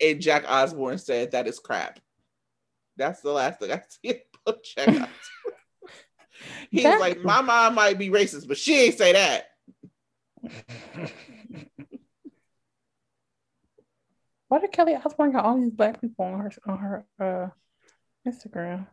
and 0.00 0.20
Jack 0.20 0.44
Osbourne 0.48 0.98
said 0.98 1.32
that 1.32 1.46
is 1.46 1.58
crap. 1.58 2.00
That's 2.96 3.20
the 3.20 3.30
last 3.30 3.60
thing 3.60 3.72
I 3.72 3.82
see 4.04 4.20
about 4.46 4.64
Jack 4.64 4.88
Osbourne. 4.88 5.08
He's 6.70 6.84
like, 6.84 7.22
my 7.22 7.40
mom 7.40 7.74
might 7.74 7.98
be 7.98 8.10
racist, 8.10 8.46
but 8.46 8.58
she 8.58 8.78
ain't 8.78 8.98
say 8.98 9.12
that. 9.12 9.46
Why 14.48 14.60
did 14.60 14.72
Kelly 14.72 14.96
Osbourne 14.96 15.32
got 15.32 15.44
all 15.44 15.60
these 15.60 15.70
black 15.70 16.00
people 16.00 16.24
on 16.24 16.40
her 16.40 16.50
on 16.66 16.78
her 16.78 17.04
uh, 17.20 17.48
Instagram? 18.26 18.86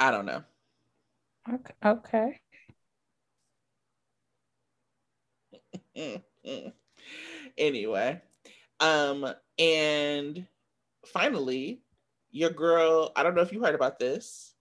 I 0.00 0.10
don't 0.10 0.24
know. 0.24 0.42
Okay. 1.52 1.74
okay. 1.84 2.40
anyway, 7.58 8.22
um, 8.80 9.26
and 9.58 10.46
finally, 11.04 11.82
your 12.30 12.48
girl, 12.48 13.12
I 13.14 13.22
don't 13.22 13.34
know 13.34 13.42
if 13.42 13.52
you 13.52 13.62
heard 13.62 13.74
about 13.74 13.98
this. 13.98 14.54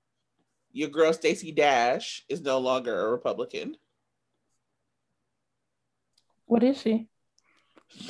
Your 0.74 0.90
girl 0.90 1.14
Stacey 1.14 1.54
Dash 1.54 2.26
is 2.28 2.42
no 2.42 2.58
longer 2.60 3.00
a 3.00 3.10
Republican. 3.10 3.78
What 6.48 6.64
is 6.64 6.82
she? 6.82 7.08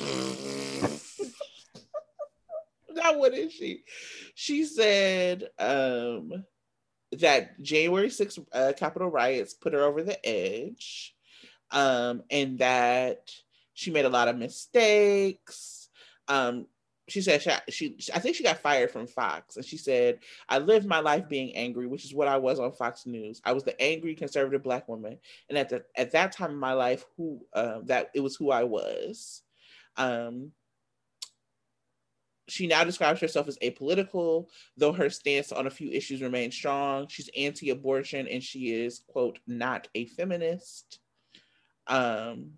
now 2.90 3.18
what 3.18 3.34
is 3.34 3.52
she? 3.52 3.84
She 4.34 4.64
said 4.64 5.48
um, 5.58 6.44
that 7.18 7.60
January 7.60 8.08
6th 8.08 8.44
uh, 8.52 8.72
Capitol 8.76 9.08
riots 9.08 9.54
put 9.54 9.72
her 9.72 9.82
over 9.82 10.02
the 10.02 10.24
edge, 10.26 11.14
um, 11.70 12.22
and 12.30 12.58
that 12.58 13.30
she 13.74 13.90
made 13.90 14.04
a 14.04 14.10
lot 14.10 14.28
of 14.28 14.36
mistakes. 14.36 15.88
Um, 16.28 16.66
she 17.08 17.20
said 17.22 17.42
she, 17.42 17.50
she, 17.98 18.12
I 18.14 18.20
think 18.20 18.36
she 18.36 18.44
got 18.44 18.58
fired 18.58 18.90
from 18.90 19.06
Fox, 19.06 19.56
and 19.56 19.64
she 19.64 19.76
said, 19.76 20.20
"I 20.48 20.58
lived 20.58 20.86
my 20.86 21.00
life 21.00 21.28
being 21.28 21.56
angry, 21.56 21.88
which 21.88 22.04
is 22.04 22.14
what 22.14 22.28
I 22.28 22.38
was 22.38 22.60
on 22.60 22.72
Fox 22.72 23.04
News. 23.04 23.42
I 23.44 23.52
was 23.52 23.64
the 23.64 23.80
angry 23.82 24.14
conservative 24.14 24.62
black 24.62 24.88
woman, 24.88 25.18
and 25.48 25.58
at 25.58 25.68
the 25.68 25.84
at 25.96 26.12
that 26.12 26.32
time 26.32 26.50
in 26.50 26.56
my 26.56 26.72
life, 26.72 27.04
who 27.16 27.44
uh, 27.52 27.80
that 27.84 28.10
it 28.14 28.20
was 28.20 28.36
who 28.36 28.50
I 28.50 28.64
was." 28.64 29.42
Um, 29.96 30.52
she 32.50 32.66
now 32.66 32.84
describes 32.84 33.20
herself 33.20 33.48
as 33.48 33.58
apolitical, 33.58 34.48
though 34.76 34.92
her 34.92 35.10
stance 35.10 35.52
on 35.52 35.66
a 35.66 35.70
few 35.70 35.90
issues 35.90 36.22
remains 36.22 36.54
strong. 36.54 37.06
She's 37.08 37.30
anti-abortion, 37.36 38.28
and 38.28 38.42
she 38.42 38.72
is 38.72 39.02
quote 39.06 39.38
not 39.46 39.88
a 39.94 40.06
feminist. 40.06 40.98
Um, 41.86 42.52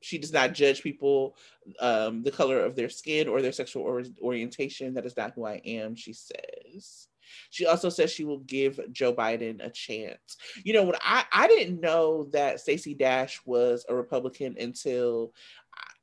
she 0.00 0.18
does 0.18 0.32
not 0.32 0.52
judge 0.52 0.82
people 0.82 1.36
um, 1.80 2.22
the 2.22 2.30
color 2.30 2.60
of 2.60 2.74
their 2.74 2.88
skin 2.88 3.28
or 3.28 3.40
their 3.40 3.52
sexual 3.52 3.82
or- 3.82 4.04
orientation. 4.20 4.94
That 4.94 5.06
is 5.06 5.16
not 5.16 5.32
who 5.34 5.44
I 5.44 5.60
am, 5.64 5.94
she 5.94 6.12
says. 6.12 7.08
She 7.50 7.66
also 7.66 7.88
says 7.88 8.10
she 8.10 8.24
will 8.24 8.40
give 8.40 8.80
Joe 8.92 9.14
Biden 9.14 9.64
a 9.64 9.70
chance. 9.70 10.36
You 10.64 10.74
know, 10.74 10.84
when 10.84 10.96
I, 11.00 11.24
I 11.32 11.46
didn't 11.46 11.80
know 11.80 12.24
that 12.32 12.60
Stacey 12.60 12.94
Dash 12.94 13.40
was 13.44 13.86
a 13.88 13.94
Republican 13.94 14.56
until 14.58 15.32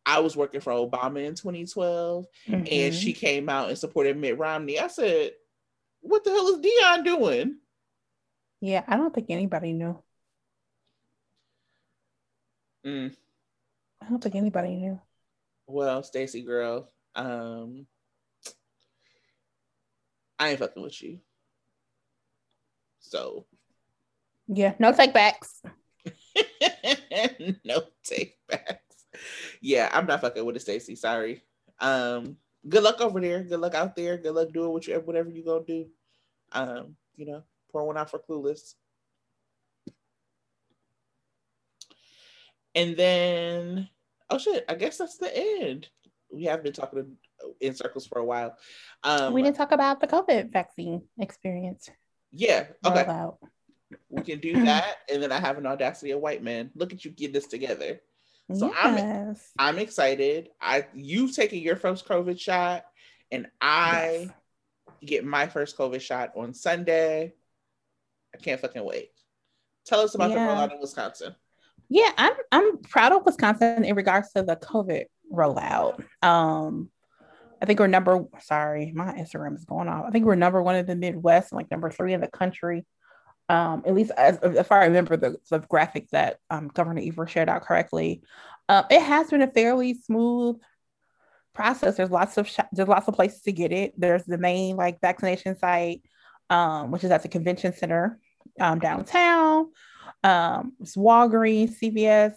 I 0.10 0.20
was 0.22 0.36
working 0.36 0.60
for 0.60 0.74
Obama 0.74 1.24
in 1.24 1.36
2012 1.36 2.26
mm-hmm. 2.48 2.64
and 2.70 2.96
she 2.96 3.14
came 3.14 3.48
out 3.48 3.70
and 3.70 3.78
supported 3.78 4.18
Mitt 4.18 4.40
Romney. 4.40 4.80
I 4.80 4.88
said, 4.88 5.34
What 6.02 6.24
the 6.24 6.32
hell 6.32 6.48
is 6.48 6.66
Dionne 6.66 7.06
doing? 7.06 7.58
Yeah, 8.60 8.84
I 8.88 8.98
don't 8.98 9.14
think 9.14 9.28
anybody 9.30 9.72
knew. 9.72 10.02
Mm. 12.84 13.16
I 14.02 14.10
don't 14.10 14.20
think 14.20 14.34
anybody 14.34 14.78
knew. 14.78 15.00
Well, 15.68 16.02
Stacey 16.02 16.42
girl, 16.42 16.90
um, 17.14 17.86
I 20.40 20.50
ain't 20.50 20.60
fucking 20.60 20.82
with 20.82 21.04
you. 21.04 21.20
So 23.00 23.46
yeah, 24.48 24.74
no 24.80 24.92
take 24.92 25.14
backs. 25.14 25.62
no 27.64 27.84
take 28.04 28.40
backs. 28.48 28.89
Yeah, 29.62 29.90
I'm 29.92 30.06
not 30.06 30.22
fucking 30.22 30.46
with 30.46 30.56
it, 30.56 30.62
Stacey. 30.62 30.96
Sorry. 30.96 31.44
Um, 31.80 32.38
good 32.68 32.84
luck 32.84 33.02
over 33.02 33.20
there. 33.20 33.44
Good 33.44 33.60
luck 33.60 33.76
out 33.76 33.96
there. 33.96 34.18
Good 34.18 34.34
luck 34.34 34.52
doing 34.52 34.72
what 34.72 34.88
you, 34.88 34.96
whatever 35.00 35.30
you 35.30 35.44
gonna 35.44 35.66
do. 35.66 35.86
Um, 36.52 36.96
you 37.16 37.26
know, 37.26 37.44
pour 37.72 37.86
one 37.86 37.98
out 37.98 38.10
for 38.10 38.20
Clueless. 38.20 38.76
And 42.76 42.96
then, 42.96 43.90
oh 44.30 44.38
shit, 44.38 44.64
I 44.70 44.76
guess 44.76 44.98
that's 44.98 45.18
the 45.18 45.36
end. 45.36 45.90
We 46.32 46.46
have 46.46 46.64
been 46.64 46.74
talking 46.74 47.18
in 47.60 47.76
circles 47.76 48.08
for 48.08 48.20
a 48.20 48.26
while. 48.26 48.56
Um, 49.04 49.34
we 49.34 49.42
didn't 49.42 49.58
talk 49.58 49.72
about 49.72 50.00
the 50.00 50.08
COVID 50.08 50.52
vaccine 50.52 51.02
experience. 51.20 51.90
Yeah. 52.32 52.68
Okay. 52.86 53.28
We 54.10 54.22
can 54.22 54.40
do 54.40 54.66
that, 54.66 54.98
and 55.12 55.22
then 55.22 55.32
I 55.32 55.40
have 55.40 55.58
an 55.58 55.66
audacity 55.66 56.12
of 56.12 56.20
white 56.20 56.44
men. 56.44 56.70
Look 56.76 56.94
at 56.94 57.04
you 57.04 57.12
get 57.12 57.34
this 57.34 57.48
together. 57.48 58.00
So 58.54 58.68
yes. 58.68 59.52
I'm 59.58 59.76
I'm 59.76 59.80
excited. 59.80 60.50
I 60.60 60.86
you've 60.94 61.36
taken 61.36 61.60
your 61.60 61.76
first 61.76 62.08
COVID 62.08 62.40
shot, 62.40 62.84
and 63.32 63.48
I 63.62 64.26
yes. 64.26 64.30
get 65.06 65.26
my 65.26 65.48
first 65.48 65.78
COVID 65.78 66.02
shot 66.02 66.32
on 66.36 66.54
Sunday. 66.54 67.34
I 68.34 68.38
can't 68.38 68.60
fucking 68.60 68.84
wait. 68.84 69.12
Tell 69.86 70.00
us 70.00 70.16
about 70.16 70.32
yeah. 70.32 70.48
the 70.48 70.54
rollout 70.54 70.74
in 70.74 70.82
Wisconsin. 70.82 71.36
Yeah, 71.90 72.12
I'm 72.18 72.34
I'm 72.52 72.78
proud 72.80 73.12
of 73.12 73.26
Wisconsin 73.26 73.84
in 73.84 73.96
regards 73.96 74.32
to 74.34 74.44
the 74.44 74.56
COVID 74.56 75.06
rollout. 75.32 76.04
Um, 76.22 76.90
I 77.62 77.66
think 77.66 77.80
we're 77.80 77.88
number 77.88 78.26
sorry, 78.40 78.92
my 78.96 79.14
Instagram 79.14 79.56
is 79.56 79.66
going 79.66 79.88
off. 79.88 80.06
I 80.08 80.12
think 80.12 80.26
we're 80.26 80.36
number 80.36 80.62
one 80.62 80.76
in 80.76 80.86
the 80.86 80.96
Midwest 80.96 81.52
and 81.52 81.58
like 81.58 81.72
number 81.72 81.90
three 81.90 82.14
in 82.14 82.22
the 82.22 82.28
country. 82.28 82.86
Um, 83.50 83.82
at 83.86 83.96
least 83.96 84.12
as, 84.16 84.38
if 84.44 84.72
I 84.72 84.86
remember 84.86 85.18
the, 85.18 85.38
the 85.50 85.60
graphic 85.60 86.10
that 86.12 86.38
um, 86.52 86.68
Governor 86.68 87.02
Evers 87.04 87.32
shared 87.32 87.50
out 87.50 87.64
correctly, 87.64 88.22
um, 88.70 88.86
it 88.92 89.02
has 89.02 89.32
been 89.32 89.42
a 89.42 89.52
fairly 89.52 89.96
smooth 89.96 90.58
process. 91.56 91.98
There's 91.98 92.12
lots 92.12 92.38
of 92.38 92.48
sh- 92.48 92.60
there's 92.72 92.88
lots 92.88 93.08
of 93.08 93.16
places 93.16 93.42
to 93.42 93.52
get 93.52 93.72
it. 93.72 93.94
There's 93.98 94.24
the 94.24 94.38
main 94.38 94.76
like 94.76 95.02
vaccination 95.02 95.58
site, 95.58 96.04
um, 96.52 96.92
which 96.92 97.04
is 97.04 97.10
at 97.10 97.24
the 97.24 97.28
convention 97.28 97.74
center 97.74 98.20
um, 98.60 98.78
downtown 98.78 99.70
um, 100.24 100.74
it's 100.80 100.96
Walgreens, 100.96 101.80
CVS, 101.82 102.34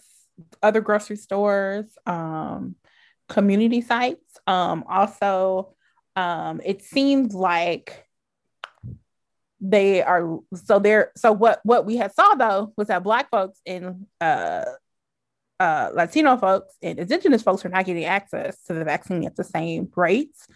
other 0.61 0.81
grocery 0.81 1.15
stores, 1.15 1.85
community 3.29 3.81
sites. 3.81 4.37
Also, 4.47 5.75
it 6.15 6.81
seems 6.81 7.33
like 7.33 8.02
they 9.63 10.03
are 10.03 10.39
so 10.53 10.77
they're 10.77 11.11
so 11.15 11.31
what 11.31 11.61
what 11.63 11.85
we 11.85 11.95
had 11.95 12.13
saw 12.13 12.35
though 12.35 12.73
was 12.75 12.89
that 12.89 13.01
black 13.01 13.29
folks 13.31 13.59
and 13.65 14.05
uh 14.19 14.65
uh 15.59 15.89
latino 15.93 16.35
folks 16.35 16.75
and 16.81 16.99
indigenous 16.99 17.41
folks 17.41 17.63
are 17.63 17.69
not 17.69 17.85
getting 17.85 18.03
access 18.03 18.61
to 18.63 18.73
the 18.73 18.83
vaccine 18.83 19.25
at 19.25 19.37
the 19.37 19.43
same 19.43 19.89
rates 19.95 20.47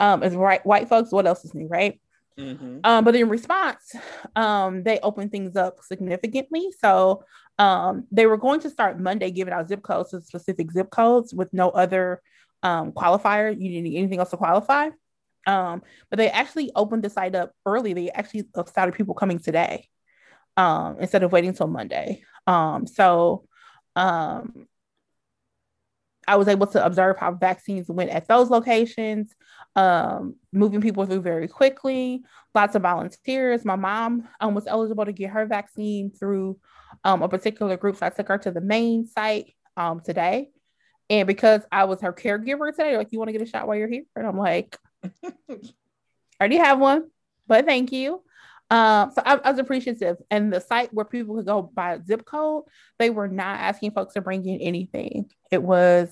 um 0.00 0.24
as 0.24 0.34
right 0.34 0.66
white 0.66 0.88
folks 0.88 1.12
what 1.12 1.26
else 1.26 1.44
is 1.44 1.54
new 1.54 1.68
right 1.68 2.00
Mm-hmm. 2.38 2.78
Um, 2.84 3.04
but 3.04 3.16
in 3.16 3.28
response, 3.28 3.96
um, 4.36 4.84
they 4.84 5.00
opened 5.00 5.32
things 5.32 5.56
up 5.56 5.80
significantly. 5.82 6.68
So 6.78 7.24
um, 7.58 8.06
they 8.12 8.26
were 8.26 8.36
going 8.36 8.60
to 8.60 8.70
start 8.70 9.00
Monday 9.00 9.32
giving 9.32 9.52
out 9.52 9.68
zip 9.68 9.82
codes 9.82 10.10
to 10.10 10.20
specific 10.20 10.70
zip 10.70 10.88
codes 10.90 11.34
with 11.34 11.52
no 11.52 11.70
other 11.70 12.22
um, 12.62 12.92
qualifier. 12.92 13.50
You 13.50 13.68
didn't 13.68 13.84
need 13.84 13.98
anything 13.98 14.20
else 14.20 14.30
to 14.30 14.36
qualify. 14.36 14.90
Um, 15.46 15.82
but 16.10 16.18
they 16.18 16.30
actually 16.30 16.70
opened 16.74 17.02
the 17.04 17.10
site 17.10 17.34
up 17.34 17.52
early. 17.64 17.94
They 17.94 18.10
actually 18.10 18.48
started 18.66 18.94
people 18.94 19.14
coming 19.14 19.38
today 19.38 19.88
um, 20.56 20.96
instead 21.00 21.22
of 21.22 21.32
waiting 21.32 21.54
till 21.54 21.68
Monday. 21.68 22.22
Um, 22.46 22.86
so 22.86 23.46
um, 23.96 24.66
I 26.26 26.36
was 26.36 26.48
able 26.48 26.66
to 26.68 26.84
observe 26.84 27.16
how 27.16 27.32
vaccines 27.32 27.88
went 27.88 28.10
at 28.10 28.28
those 28.28 28.50
locations, 28.50 29.34
um, 29.76 30.34
moving 30.52 30.82
people 30.82 31.06
through 31.06 31.22
very 31.22 31.48
quickly. 31.48 32.22
Lots 32.54 32.74
of 32.74 32.82
volunteers. 32.82 33.64
My 33.64 33.76
mom 33.76 34.28
um, 34.40 34.54
was 34.54 34.66
eligible 34.66 35.06
to 35.06 35.12
get 35.12 35.30
her 35.30 35.46
vaccine 35.46 36.10
through 36.10 36.58
a 37.04 37.28
particular 37.28 37.76
group, 37.76 37.96
so 37.96 38.06
I 38.06 38.10
took 38.10 38.28
her 38.28 38.38
to 38.38 38.50
the 38.50 38.60
main 38.60 39.06
site 39.06 39.54
um, 39.76 40.00
today. 40.00 40.50
And 41.08 41.26
because 41.26 41.62
I 41.72 41.84
was 41.84 42.02
her 42.02 42.12
caregiver 42.12 42.70
today, 42.70 42.98
like, 42.98 43.12
you 43.12 43.18
want 43.18 43.28
to 43.28 43.32
get 43.32 43.40
a 43.40 43.46
shot 43.46 43.66
while 43.66 43.76
you're 43.76 43.88
here? 43.88 44.04
And 44.14 44.26
I'm 44.26 44.36
like, 44.36 44.76
already 46.40 46.56
have 46.56 46.78
one, 46.78 47.10
but 47.46 47.66
thank 47.66 47.92
you. 47.92 48.22
Um, 48.70 49.12
so 49.14 49.22
I, 49.24 49.36
I, 49.36 49.50
was 49.50 49.58
appreciative. 49.58 50.18
And 50.30 50.52
the 50.52 50.60
site 50.60 50.92
where 50.92 51.04
people 51.04 51.36
could 51.36 51.46
go 51.46 51.62
by 51.62 52.00
zip 52.06 52.24
code, 52.26 52.64
they 52.98 53.08
were 53.08 53.28
not 53.28 53.60
asking 53.60 53.92
folks 53.92 54.14
to 54.14 54.20
bring 54.20 54.46
in 54.46 54.60
anything. 54.60 55.30
It 55.50 55.62
was, 55.62 56.10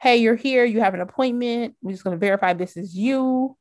hey, 0.00 0.16
you're 0.16 0.34
here, 0.34 0.64
you 0.64 0.80
have 0.80 0.94
an 0.94 1.00
appointment. 1.00 1.76
We're 1.82 1.92
just 1.92 2.04
going 2.04 2.16
to 2.16 2.20
verify 2.20 2.54
this 2.54 2.76
is 2.76 2.94
you. 2.94 3.56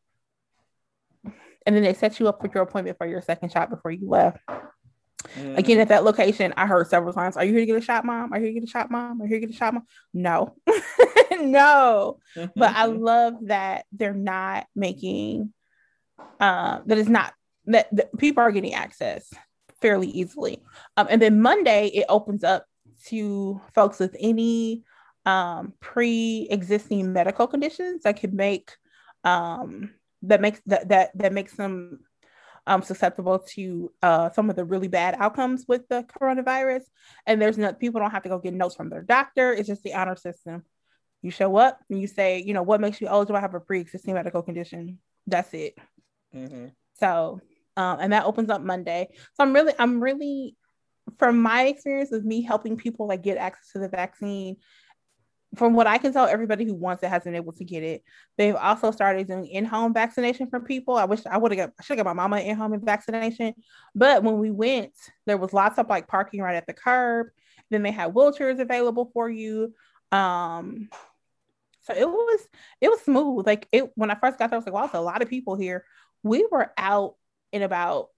And 1.66 1.76
then 1.76 1.84
they 1.84 1.94
set 1.94 2.20
you 2.20 2.28
up 2.28 2.42
with 2.42 2.54
your 2.56 2.64
appointment 2.64 2.98
for 2.98 3.06
your 3.06 3.22
second 3.22 3.52
shot 3.52 3.70
before 3.70 3.92
you 3.92 4.10
left. 4.10 4.40
Mm. 5.38 5.58
Again, 5.58 5.80
at 5.80 5.90
that 5.90 6.04
location, 6.04 6.54
I 6.58 6.66
heard 6.66 6.88
several 6.88 7.14
times, 7.14 7.38
Are 7.38 7.46
you 7.46 7.52
here 7.52 7.62
to 7.62 7.66
get 7.66 7.78
a 7.78 7.82
shot, 7.82 8.06
mom? 8.06 8.34
Are 8.34 8.38
you 8.38 8.46
here 8.46 8.54
to 8.54 8.60
get 8.60 8.70
a 8.70 8.72
shot, 8.72 8.92
mom? 8.92 9.22
Are 9.22 9.26
you 9.26 9.30
here 9.30 9.40
to 9.40 9.48
get 9.48 9.56
a 9.56 9.58
shot, 9.58 9.74
mom? 9.74 9.86
No, 10.14 10.56
no. 11.40 12.20
but 12.36 12.76
I 12.76 12.86
love 12.86 13.36
that 13.44 13.86
they're 13.92 14.14
not 14.14 14.68
making, 14.76 15.54
uh, 16.40 16.80
that 16.86 16.98
is 16.98 17.10
not 17.10 17.34
that, 17.66 17.88
that 17.96 18.18
people 18.18 18.44
are 18.44 18.52
getting 18.52 18.74
access 18.74 19.32
fairly 19.82 20.08
easily. 20.08 20.62
Um, 20.98 21.08
and 21.10 21.22
then 21.22 21.42
Monday, 21.42 21.88
it 21.88 22.06
opens 22.10 22.44
up 22.44 22.66
to 23.08 23.60
folks 23.74 24.00
with 24.00 24.16
any 24.20 24.84
um, 25.26 25.74
pre-existing 25.80 27.14
medical 27.14 27.48
conditions 27.48 28.04
that 28.04 28.20
could 28.20 28.34
make 28.34 28.72
um, 29.24 29.92
that 30.24 30.42
makes 30.42 30.62
that 30.66 30.90
that 30.90 31.18
that 31.18 31.34
makes 31.34 31.54
them 31.54 32.00
um, 32.68 32.82
susceptible 32.82 33.40
to 33.40 33.92
uh, 34.02 34.30
some 34.32 34.50
of 34.50 34.56
the 34.56 34.66
really 34.66 34.88
bad 34.88 35.16
outcomes 35.20 35.66
with 35.68 35.88
the 35.88 36.04
coronavirus. 36.04 36.84
And 37.26 37.42
there's 37.42 37.58
no 37.58 37.74
people 37.74 38.00
don't 38.00 38.12
have 38.12 38.24
to 38.24 38.30
go 38.30 38.40
get 38.40 38.54
notes 38.54 38.76
from 38.76 38.90
their 38.90 39.02
doctor. 39.02 39.52
It's 39.52 39.68
just 39.68 39.84
the 39.84 39.94
honor 39.94 40.16
system. 40.16 40.64
You 41.22 41.32
show 41.32 41.56
up 41.56 41.80
and 41.90 42.02
you 42.02 42.08
say, 42.08 42.40
you 42.40 42.54
know, 42.54 42.64
what 42.64 42.82
makes 42.82 43.00
you 43.00 43.08
eligible 43.08 43.38
to 43.38 43.42
have 43.42 43.54
a 43.54 43.60
pre-existing 43.60 44.14
medical 44.14 44.42
condition. 44.42 45.00
That's 45.28 45.54
it. 45.54 45.78
Mm-hmm. 46.36 46.68
So 47.00 47.42
um, 47.78 47.98
and 48.00 48.14
that 48.14 48.26
opens 48.26 48.50
up 48.50 48.62
Monday. 48.62 49.10
So 49.34 49.44
I'm 49.44 49.54
really, 49.54 49.74
I'm 49.80 50.02
really, 50.02 50.56
from 51.18 51.42
my 51.42 51.64
experience 51.64 52.12
with 52.12 52.24
me 52.24 52.42
helping 52.42 52.78
people 52.78 53.08
like 53.08 53.24
get 53.24 53.38
access 53.38 53.72
to 53.74 53.80
the 53.80 53.90
vaccine, 53.90 54.58
from 55.56 55.74
what 55.74 55.88
I 55.88 55.98
can 55.98 56.14
tell, 56.14 56.28
everybody 56.28 56.66
who 56.66 56.74
wants 56.74 57.04
it 57.04 57.10
has 57.10 57.24
been 57.24 57.36
able 57.36 57.52
to 57.54 57.66
get 57.66 57.84
it. 57.84 58.04
They've 58.38 58.56
also 58.56 58.92
started 58.92 59.28
doing 59.28 59.48
in-home 59.48 59.94
vaccination 59.94 60.50
for 60.50 60.60
people. 60.62 60.96
I 60.96 61.06
wish 61.06 61.26
I 61.26 61.38
would 61.38 61.52
have 61.52 61.58
got 61.58 61.74
I 61.80 61.84
should 61.84 61.98
have 61.98 62.06
got 62.06 62.16
my 62.16 62.22
mama 62.22 62.40
in-home 62.40 62.80
vaccination. 62.84 63.54
But 63.94 64.24
when 64.24 64.40
we 64.40 64.50
went, 64.50 64.94
there 65.26 65.38
was 65.38 65.54
lots 65.54 65.78
of 65.78 65.90
like 65.90 66.08
parking 66.08 66.42
right 66.42 66.56
at 66.56 66.68
the 66.68 66.74
curb. 66.74 67.28
Then 67.70 67.84
they 67.84 67.92
had 67.92 68.14
wheelchairs 68.14 68.60
available 68.60 69.12
for 69.14 69.30
you. 69.30 69.74
Um 70.12 70.90
so 71.82 71.94
it 71.96 72.08
was 72.08 72.48
it 72.80 72.90
was 72.90 73.02
smooth. 73.02 73.46
Like 73.46 73.68
it 73.72 73.92
when 73.96 74.12
I 74.12 74.16
first 74.16 74.40
got 74.40 74.50
there, 74.50 74.58
I 74.58 74.60
was 74.60 74.66
like, 74.66 74.74
wow, 74.74 74.88
there's 74.88 74.94
a 74.96 75.02
lot 75.02 75.22
of 75.22 75.30
people 75.30 75.56
here. 75.56 75.84
We 76.24 76.48
were 76.50 76.72
out 76.78 77.16
in 77.52 77.62
about 77.62 78.10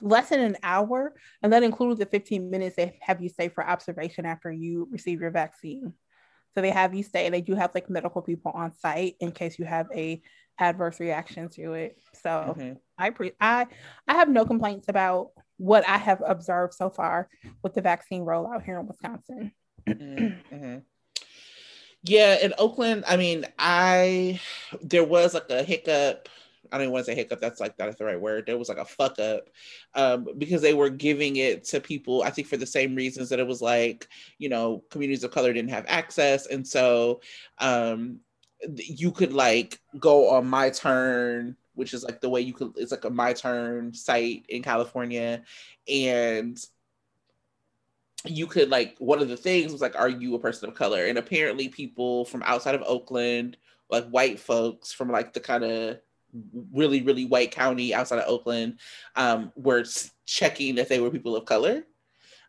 less 0.00 0.30
than 0.30 0.40
an 0.40 0.56
hour, 0.62 1.14
and 1.42 1.52
that 1.52 1.62
includes 1.62 2.00
the 2.00 2.06
15 2.06 2.50
minutes 2.50 2.76
they 2.76 2.98
have 3.00 3.22
you 3.22 3.28
stay 3.28 3.48
for 3.48 3.64
observation 3.64 4.26
after 4.26 4.50
you 4.50 4.88
receive 4.90 5.20
your 5.20 5.30
vaccine. 5.30 5.94
So 6.54 6.60
they 6.60 6.70
have 6.70 6.94
you 6.94 7.02
stay, 7.02 7.28
they 7.28 7.40
do 7.40 7.54
have 7.54 7.74
like 7.74 7.90
medical 7.90 8.22
people 8.22 8.52
on 8.54 8.72
site 8.72 9.16
in 9.20 9.32
case 9.32 9.58
you 9.58 9.64
have 9.64 9.88
a 9.94 10.22
adverse 10.58 11.00
reaction 11.00 11.48
to 11.50 11.74
it. 11.74 11.98
So 12.22 12.30
mm-hmm. 12.30 12.72
I 12.96 13.10
pre 13.10 13.32
I 13.40 13.66
I 14.06 14.14
have 14.14 14.28
no 14.28 14.44
complaints 14.44 14.88
about 14.88 15.30
what 15.56 15.86
I 15.88 15.98
have 15.98 16.22
observed 16.24 16.74
so 16.74 16.90
far 16.90 17.28
with 17.62 17.74
the 17.74 17.82
vaccine 17.82 18.22
rollout 18.22 18.64
here 18.64 18.78
in 18.78 18.86
Wisconsin. 18.86 19.52
mm-hmm. 19.88 20.78
Yeah, 22.06 22.36
in 22.42 22.52
Oakland, 22.58 23.04
I 23.08 23.16
mean, 23.16 23.46
I 23.58 24.40
there 24.82 25.04
was 25.04 25.34
like 25.34 25.48
a 25.50 25.62
hiccup 25.62 26.28
I 26.70 26.76
don't 26.76 26.84
even 26.84 26.92
want 26.92 27.06
to 27.06 27.12
say 27.12 27.16
hiccup. 27.16 27.40
That's 27.40 27.60
like 27.60 27.76
that's 27.76 27.96
the 27.96 28.04
right 28.04 28.20
word. 28.20 28.44
There 28.46 28.58
was 28.58 28.68
like 28.68 28.78
a 28.78 28.84
fuck 28.84 29.18
up 29.18 29.50
um, 29.94 30.28
because 30.38 30.62
they 30.62 30.74
were 30.74 30.90
giving 30.90 31.36
it 31.36 31.64
to 31.64 31.80
people. 31.80 32.22
I 32.22 32.30
think 32.30 32.48
for 32.48 32.56
the 32.56 32.66
same 32.66 32.94
reasons 32.94 33.28
that 33.28 33.40
it 33.40 33.46
was 33.46 33.62
like 33.62 34.08
you 34.38 34.48
know 34.48 34.84
communities 34.90 35.24
of 35.24 35.30
color 35.30 35.52
didn't 35.52 35.70
have 35.70 35.86
access, 35.88 36.46
and 36.46 36.66
so 36.66 37.20
um, 37.58 38.20
you 38.76 39.10
could 39.10 39.32
like 39.32 39.80
go 39.98 40.30
on 40.30 40.46
my 40.46 40.70
turn 40.70 41.56
which 41.74 41.92
is 41.92 42.04
like 42.04 42.20
the 42.20 42.28
way 42.28 42.40
you 42.40 42.52
could 42.52 42.72
it's 42.76 42.92
like 42.92 43.04
a 43.04 43.10
my 43.10 43.32
turn 43.32 43.92
site 43.92 44.44
in 44.48 44.62
california 44.62 45.42
and 45.88 46.64
you 48.26 48.46
could 48.46 48.70
like 48.70 48.96
one 48.98 49.20
of 49.20 49.28
the 49.28 49.36
things 49.36 49.72
was 49.72 49.80
like 49.80 49.96
are 49.96 50.08
you 50.08 50.34
a 50.34 50.38
person 50.38 50.68
of 50.68 50.74
color 50.74 51.04
and 51.04 51.18
apparently 51.18 51.68
people 51.68 52.24
from 52.24 52.42
outside 52.44 52.74
of 52.74 52.82
oakland 52.86 53.56
like 53.90 54.08
white 54.08 54.40
folks 54.40 54.92
from 54.92 55.10
like 55.10 55.32
the 55.32 55.40
kind 55.40 55.64
of 55.64 55.98
really 56.72 57.02
really 57.02 57.24
white 57.24 57.50
county 57.50 57.94
outside 57.94 58.18
of 58.18 58.28
Oakland 58.28 58.78
um, 59.16 59.52
were 59.56 59.84
checking 60.26 60.78
if 60.78 60.88
they 60.88 61.00
were 61.00 61.10
people 61.10 61.36
of 61.36 61.44
color. 61.44 61.84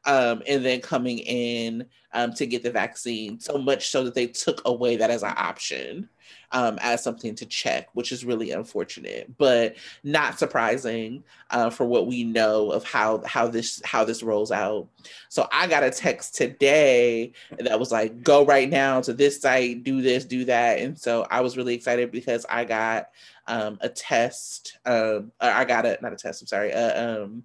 Um, 0.08 0.44
and 0.48 0.64
then 0.64 0.82
coming 0.82 1.18
in 1.18 1.88
um, 2.14 2.32
to 2.34 2.46
get 2.46 2.62
the 2.62 2.70
vaccine, 2.70 3.40
so 3.40 3.58
much 3.58 3.90
so 3.90 4.04
that 4.04 4.14
they 4.14 4.28
took 4.28 4.62
away 4.66 4.98
that 4.98 5.10
as 5.10 5.24
an 5.24 5.34
option, 5.36 6.08
um, 6.52 6.80
as 6.82 7.04
something 7.04 7.36
to 7.36 7.46
check, 7.46 7.90
which 7.94 8.12
is 8.12 8.24
really 8.24 8.52
unfortunate, 8.52 9.38
but 9.38 9.76
not 10.04 10.40
surprising 10.40 11.24
uh, 11.50 11.70
for 11.70 11.86
what 11.86 12.08
we 12.08 12.24
know 12.24 12.72
of 12.72 12.86
how 12.86 13.22
how 13.26 13.48
this 13.48 13.82
how 13.84 14.06
this 14.06 14.24
rolls 14.24 14.52
out. 14.52 14.88
So 15.30 15.48
I 15.52 15.68
got 15.68 15.84
a 15.84 15.92
text 15.92 16.36
today 16.36 17.34
that 17.60 17.80
was 17.80 17.92
like, 17.92 18.24
"Go 18.24 18.46
right 18.46 18.70
now 18.70 19.02
to 19.02 19.14
this 19.14 19.42
site, 19.42 19.84
do 19.84 20.02
this, 20.02 20.24
do 20.24 20.46
that," 20.46 20.80
and 20.80 20.98
so 20.98 21.28
I 21.30 21.42
was 21.42 21.58
really 21.58 21.76
excited 21.76 22.12
because 22.12 22.46
I 22.50 22.64
got 22.64 23.10
um, 23.48 23.78
a 23.82 23.90
test. 23.90 24.78
Um, 24.86 25.32
I 25.40 25.66
got 25.66 25.86
a 25.86 25.98
not 26.02 26.14
a 26.14 26.16
test. 26.16 26.42
I'm 26.42 26.48
sorry. 26.48 26.74
Uh, 26.74 27.24
um, 27.24 27.44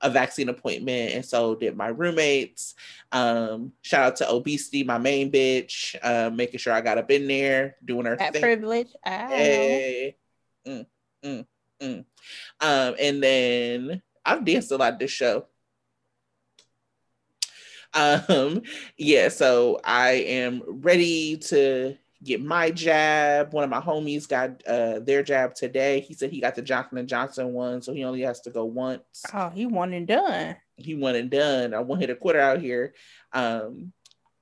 a 0.00 0.10
vaccine 0.10 0.48
appointment, 0.48 1.12
and 1.12 1.24
so 1.24 1.54
did 1.54 1.76
my 1.76 1.88
roommates. 1.88 2.74
Um, 3.12 3.72
shout 3.82 4.02
out 4.04 4.16
to 4.16 4.30
obesity, 4.30 4.82
my 4.82 4.98
main 4.98 5.30
bitch, 5.30 5.94
uh, 6.02 6.30
making 6.30 6.58
sure 6.58 6.72
I 6.72 6.80
got 6.80 6.98
up 6.98 7.10
in 7.10 7.28
there 7.28 7.76
doing 7.84 8.06
her 8.06 8.16
that 8.16 8.32
thing. 8.32 8.42
privilege. 8.42 8.88
Hey. 9.04 10.16
Mm, 10.66 10.86
mm, 11.24 11.46
mm. 11.80 12.04
Um, 12.60 12.94
and 12.98 13.22
then 13.22 14.02
I've 14.24 14.44
danced 14.44 14.72
a 14.72 14.76
lot 14.76 14.98
this 14.98 15.10
show. 15.10 15.46
Um, 17.94 18.62
yeah, 18.96 19.28
so 19.28 19.80
I 19.84 20.10
am 20.10 20.62
ready 20.66 21.36
to 21.36 21.96
get 22.22 22.42
my 22.42 22.70
jab. 22.70 23.52
One 23.52 23.64
of 23.64 23.70
my 23.70 23.80
homies 23.80 24.28
got 24.28 24.64
uh, 24.66 25.00
their 25.00 25.22
jab 25.22 25.54
today. 25.54 26.00
He 26.00 26.14
said 26.14 26.30
he 26.30 26.40
got 26.40 26.54
the 26.54 26.62
Johnson 26.62 26.98
and 26.98 27.08
Johnson 27.08 27.52
one, 27.52 27.82
so 27.82 27.92
he 27.92 28.04
only 28.04 28.22
has 28.22 28.40
to 28.42 28.50
go 28.50 28.64
once. 28.64 29.24
Oh, 29.32 29.50
he 29.50 29.66
one 29.66 29.92
and 29.92 30.06
done. 30.06 30.56
He 30.76 30.94
one 30.94 31.16
and 31.16 31.30
done. 31.30 31.74
I 31.74 31.80
want 31.80 32.00
hit 32.00 32.10
a 32.10 32.16
quitter 32.16 32.40
out 32.40 32.60
here. 32.60 32.94
Um, 33.32 33.92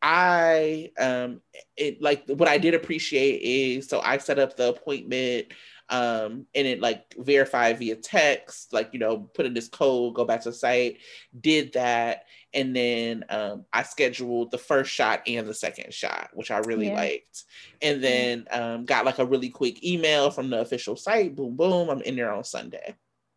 I 0.03 0.93
um, 0.99 1.43
it 1.77 2.01
like 2.01 2.25
what 2.27 2.49
I 2.49 2.59
did 2.59 2.75
appreciate 2.75 3.43
is 3.43 3.89
so 3.89 4.01
I 4.01 4.19
set 4.19 4.39
up 4.39 4.57
the 4.57 4.71
appointment 4.71 5.49
um, 5.91 6.47
and 6.55 6.67
it 6.67 6.81
like 6.81 7.15
verified 7.19 7.79
via 7.79 7.97
text, 7.97 8.73
like, 8.73 8.91
you 8.93 9.01
know, 9.01 9.19
put 9.19 9.45
in 9.45 9.55
this 9.55 9.69
code, 9.69 10.15
go 10.15 10.25
back 10.25 10.43
to 10.43 10.51
the 10.51 10.55
site, 10.55 10.99
did 11.39 11.73
that. 11.73 12.25
And 12.53 12.75
then 12.75 13.25
um, 13.29 13.65
I 13.73 13.85
scheduled 13.85 14.51
the 14.51 14.59
first 14.59 14.91
shot 14.91 15.23
and 15.27 15.47
the 15.47 15.55
second 15.55 15.95
shot, 15.95 16.31
which 16.35 16.51
I 16.51 16.59
really 16.59 16.89
yeah. 16.89 16.95
liked. 16.95 17.45
And 17.81 18.03
then 18.03 18.47
um, 18.51 18.85
got 18.85 19.05
like 19.05 19.19
a 19.19 19.27
really 19.27 19.51
quick 19.51 19.85
email 19.85 20.31
from 20.31 20.51
the 20.51 20.61
official 20.61 20.97
site. 20.97 21.37
Boom, 21.37 21.57
boom. 21.57 21.89
I'm 21.89 22.03
in 22.03 22.17
there 22.17 22.33
on 22.33 22.45
Sunday. 22.45 22.97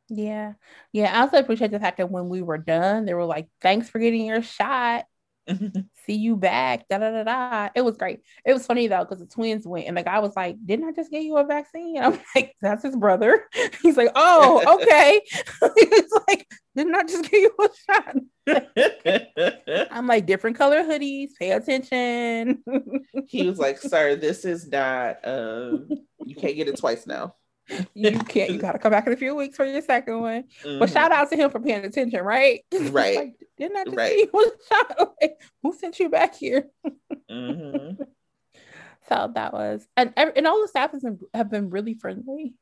Yeah. 0.10 0.54
Yeah. 0.92 1.16
I 1.16 1.22
also 1.22 1.38
appreciate 1.38 1.72
the 1.72 1.80
fact 1.80 1.98
that 1.98 2.12
when 2.12 2.30
we 2.30 2.42
were 2.42 2.58
done, 2.58 3.06
they 3.06 3.14
were 3.14 3.26
like, 3.26 3.48
thanks 3.62 3.90
for 3.90 4.00
getting 4.00 4.26
your 4.26 4.42
shot. 4.42 5.06
see 6.06 6.16
you 6.16 6.36
back. 6.36 6.88
Da 6.90 6.98
da 6.98 7.12
da 7.12 7.24
da. 7.24 7.70
It 7.76 7.82
was 7.82 7.98
great. 7.98 8.22
It 8.46 8.54
was 8.54 8.66
funny 8.66 8.88
though 8.88 9.04
because 9.04 9.20
the 9.20 9.26
twins 9.26 9.68
went 9.68 9.88
and 9.88 9.98
the 9.98 10.04
guy 10.04 10.20
was 10.20 10.36
like, 10.36 10.58
"Didn't 10.66 10.88
I 10.88 10.92
just 10.92 11.12
get 11.12 11.24
you 11.24 11.38
a 11.38 11.44
vaccine?" 11.44 11.98
And 11.98 12.06
I'm 12.06 12.20
like, 12.36 12.56
"That's 12.62 12.84
his 12.84 12.96
brother." 12.96 13.46
He's 13.82 13.98
like, 13.98 14.12
"Oh, 14.16 14.80
okay." 14.82 15.22
He's 15.76 16.12
like, 16.28 16.48
"Didn't 16.76 16.96
I 16.96 17.04
just 17.04 17.30
get 17.30 17.42
you 17.42 17.52
a 17.60 17.70
shot?" 17.92 18.16
I'm 19.92 20.08
like, 20.08 20.26
"Different 20.26 20.58
color 20.58 20.84
hoodies. 20.84 21.32
Pay 21.38 21.52
attention." 21.52 22.64
he 23.28 23.48
was 23.48 23.60
like, 23.60 23.80
"Sir, 23.80 24.16
this 24.16 24.46
is 24.46 24.68
not. 24.68 25.18
Um, 25.28 25.90
you 26.26 26.36
can't 26.36 26.56
get 26.56 26.68
it 26.68 26.78
twice 26.78 27.06
now." 27.06 27.36
You 27.94 28.12
can't 28.28 28.52
you 28.52 28.60
gotta 28.60 28.80
come 28.80 28.92
back 28.92 29.08
in 29.08 29.14
a 29.14 29.18
few 29.18 29.36
weeks 29.36 29.56
for 29.56 29.66
your 29.66 29.82
second 29.82 30.20
one 30.20 30.44
mm-hmm. 30.64 30.80
but 30.80 30.90
shout 30.90 31.12
out 31.12 31.30
to 31.30 31.36
him 31.36 31.50
for 31.50 31.60
paying 31.60 31.86
attention 31.86 32.22
right 32.22 32.66
right 32.90 33.16
like, 33.16 33.34
didn't 33.58 33.78
i 33.78 33.84
just 33.86 33.98
right. 33.98 34.12
see 34.12 34.30
you 34.34 34.52
shot 34.70 35.14
like, 35.22 35.40
who 35.62 35.74
sent 35.74 36.00
you 36.00 36.10
back 36.10 36.36
here 36.36 36.68
mm-hmm. 37.30 38.02
so 39.10 39.32
that 39.34 39.54
was 39.54 39.86
and 39.96 40.14
and 40.18 40.48
all 40.48 40.62
the 40.62 40.68
staff 40.68 40.92
has 40.92 41.02
been 41.02 41.20
have 41.34 41.50
been 41.50 41.70
really 41.70 41.94
friendly 41.94 42.54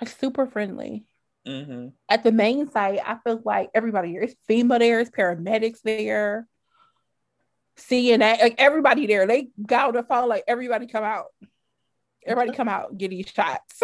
like 0.00 0.10
super 0.10 0.46
friendly 0.46 1.04
mm-hmm. 1.46 1.88
at 2.08 2.22
the 2.22 2.32
main 2.32 2.70
site 2.70 3.00
i 3.04 3.16
feel 3.24 3.40
like 3.44 3.70
everybody 3.74 4.10
here 4.10 4.22
is 4.22 4.36
FEMA 4.48 4.78
there 4.78 5.00
is 5.00 5.10
paramedics 5.10 5.80
there 5.82 6.46
CNA, 7.78 8.40
like 8.40 8.56
everybody 8.58 9.06
there, 9.06 9.24
they 9.24 9.50
got 9.64 9.86
on 9.86 9.94
the 9.94 10.02
phone, 10.02 10.28
like 10.28 10.42
everybody 10.48 10.88
come 10.88 11.04
out. 11.04 11.26
Everybody 12.26 12.56
come 12.56 12.68
out, 12.68 12.98
get 12.98 13.10
these 13.10 13.28
shots. 13.28 13.80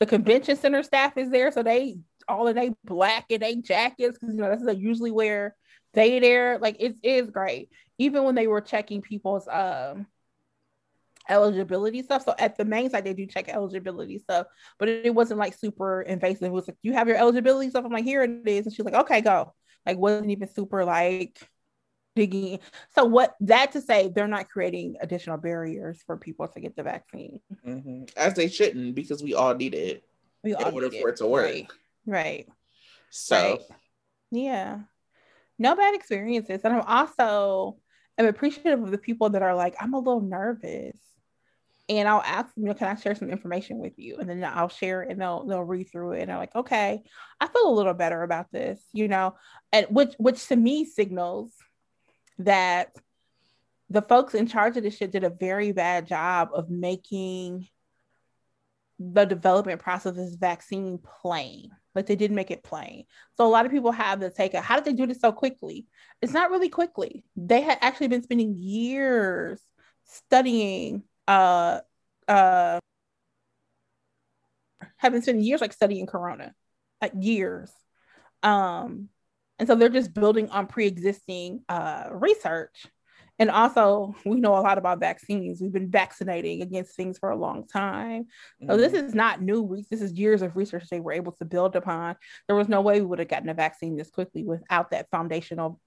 The 0.00 0.06
convention 0.06 0.56
center 0.56 0.82
staff 0.82 1.16
is 1.16 1.30
there, 1.30 1.50
so 1.52 1.62
they 1.62 1.98
all 2.28 2.48
of 2.48 2.54
they 2.54 2.72
black 2.84 3.26
and 3.30 3.42
they 3.42 3.56
jackets 3.56 4.18
because 4.18 4.34
you 4.34 4.40
know 4.40 4.54
that's 4.54 4.78
usually 4.78 5.10
where 5.10 5.56
they 5.94 6.18
there. 6.20 6.58
Like 6.58 6.76
it 6.80 6.96
is 7.02 7.30
great. 7.30 7.70
Even 7.98 8.24
when 8.24 8.34
they 8.34 8.46
were 8.46 8.60
checking 8.60 9.02
people's 9.02 9.48
um 9.48 10.06
eligibility 11.28 12.02
stuff. 12.02 12.24
So 12.24 12.34
at 12.38 12.56
the 12.56 12.64
main 12.64 12.90
site, 12.90 13.04
they 13.04 13.14
do 13.14 13.26
check 13.26 13.48
eligibility 13.48 14.18
stuff, 14.18 14.46
but 14.78 14.88
it, 14.88 15.06
it, 15.06 15.14
wasn't 15.14 15.40
like 15.40 15.54
super 15.54 16.02
invasive. 16.02 16.42
It 16.42 16.52
was 16.52 16.68
like, 16.68 16.76
you 16.82 16.92
have 16.94 17.08
your 17.08 17.16
eligibility 17.16 17.70
stuff. 17.70 17.84
I'm 17.84 17.92
like, 17.92 18.04
here 18.04 18.22
it 18.22 18.46
is. 18.46 18.66
And 18.66 18.74
she's 18.74 18.84
like, 18.84 18.94
okay, 18.94 19.20
go. 19.20 19.54
Like, 19.86 19.98
wasn't 19.98 20.30
even 20.30 20.48
super 20.48 20.84
like 20.84 21.38
digging. 22.14 22.58
So 22.94 23.04
what 23.04 23.34
that 23.40 23.72
to 23.72 23.80
say, 23.80 24.08
they're 24.08 24.28
not 24.28 24.50
creating 24.50 24.96
additional 25.00 25.38
barriers 25.38 26.02
for 26.06 26.16
people 26.16 26.48
to 26.48 26.60
get 26.60 26.76
the 26.76 26.82
vaccine, 26.82 27.40
mm-hmm. 27.66 28.04
as 28.16 28.34
they 28.34 28.48
shouldn't, 28.48 28.94
because 28.94 29.22
we 29.22 29.34
all 29.34 29.54
need 29.54 29.74
it 29.74 30.04
we 30.42 30.54
in 30.54 30.62
order 30.62 30.90
for 30.90 31.10
it. 31.10 31.16
to 31.16 31.26
work. 31.26 31.46
Right. 31.46 31.68
right. 32.06 32.48
So, 33.10 33.36
right. 33.36 33.60
yeah, 34.30 34.80
no 35.58 35.76
bad 35.76 35.94
experiences, 35.94 36.60
and 36.64 36.74
I'm 36.74 36.82
also 36.86 37.76
I'm 38.18 38.26
appreciative 38.26 38.82
of 38.82 38.90
the 38.90 38.98
people 38.98 39.30
that 39.30 39.42
are 39.42 39.54
like, 39.54 39.74
I'm 39.80 39.94
a 39.94 39.98
little 39.98 40.20
nervous. 40.20 40.96
And 41.88 42.08
I'll 42.08 42.22
ask 42.22 42.54
them, 42.54 42.64
you 42.64 42.68
know, 42.68 42.74
can 42.74 42.88
I 42.88 42.94
share 42.94 43.14
some 43.14 43.28
information 43.28 43.78
with 43.78 43.98
you? 43.98 44.16
And 44.18 44.30
then 44.30 44.44
I'll 44.44 44.68
share 44.68 45.02
it 45.02 45.10
and 45.10 45.20
they'll 45.20 45.44
they'll 45.44 45.64
read 45.64 45.90
through 45.90 46.12
it 46.12 46.20
and 46.20 46.30
they're 46.30 46.38
like, 46.38 46.54
okay, 46.54 47.02
I 47.40 47.48
feel 47.48 47.68
a 47.68 47.74
little 47.74 47.92
better 47.92 48.22
about 48.22 48.52
this, 48.52 48.80
you 48.92 49.08
know, 49.08 49.34
and 49.72 49.86
which 49.90 50.14
which 50.18 50.46
to 50.46 50.56
me 50.56 50.84
signals 50.84 51.52
that 52.38 52.94
the 53.90 54.02
folks 54.02 54.34
in 54.34 54.46
charge 54.46 54.76
of 54.76 54.82
this 54.82 54.96
shit 54.96 55.12
did 55.12 55.24
a 55.24 55.30
very 55.30 55.72
bad 55.72 56.06
job 56.06 56.50
of 56.54 56.70
making 56.70 57.68
the 58.98 59.24
development 59.24 59.80
process 59.80 60.10
of 60.10 60.16
this 60.16 60.34
vaccine 60.34 60.98
plain. 60.98 61.70
Like 61.94 62.06
they 62.06 62.16
didn't 62.16 62.36
make 62.36 62.50
it 62.50 62.62
plain. 62.62 63.04
So 63.36 63.46
a 63.46 63.50
lot 63.50 63.66
of 63.66 63.72
people 63.72 63.92
have 63.92 64.20
the 64.20 64.30
take 64.30 64.54
of 64.54 64.64
how 64.64 64.76
did 64.76 64.84
they 64.84 64.92
do 64.94 65.06
this 65.06 65.20
so 65.20 65.32
quickly? 65.32 65.86
It's 66.22 66.32
not 66.32 66.50
really 66.50 66.70
quickly. 66.70 67.24
They 67.36 67.60
had 67.60 67.78
actually 67.82 68.08
been 68.08 68.22
spending 68.22 68.54
years 68.56 69.60
studying 70.04 71.02
uh 71.28 71.80
uh 72.28 72.78
have 74.96 75.12
been 75.12 75.22
spending 75.22 75.44
years 75.44 75.60
like 75.60 75.72
studying 75.72 76.06
corona 76.06 76.54
like 77.00 77.12
years 77.18 77.70
um 78.42 79.08
and 79.62 79.68
so 79.68 79.76
they're 79.76 79.88
just 79.88 80.12
building 80.12 80.50
on 80.50 80.66
pre-existing 80.66 81.60
uh 81.68 82.08
research 82.10 82.88
and 83.38 83.48
also 83.48 84.12
we 84.26 84.40
know 84.40 84.56
a 84.56 84.58
lot 84.58 84.76
about 84.76 84.98
vaccines 84.98 85.62
we've 85.62 85.72
been 85.72 85.88
vaccinating 85.88 86.62
against 86.62 86.96
things 86.96 87.16
for 87.16 87.30
a 87.30 87.36
long 87.36 87.64
time 87.68 88.24
mm-hmm. 88.24 88.66
so 88.68 88.76
this 88.76 88.92
mm-hmm. 88.92 89.06
is 89.06 89.14
not 89.14 89.40
new 89.40 89.80
this 89.88 90.02
is 90.02 90.12
years 90.14 90.42
of 90.42 90.56
research 90.56 90.88
they 90.90 90.98
were 90.98 91.12
able 91.12 91.30
to 91.30 91.44
build 91.44 91.76
upon 91.76 92.16
there 92.48 92.56
was 92.56 92.68
no 92.68 92.80
way 92.80 93.00
we 93.00 93.06
would 93.06 93.20
have 93.20 93.28
gotten 93.28 93.48
a 93.48 93.54
vaccine 93.54 93.96
this 93.96 94.10
quickly 94.10 94.42
without 94.42 94.90
that 94.90 95.08
foundational 95.12 95.80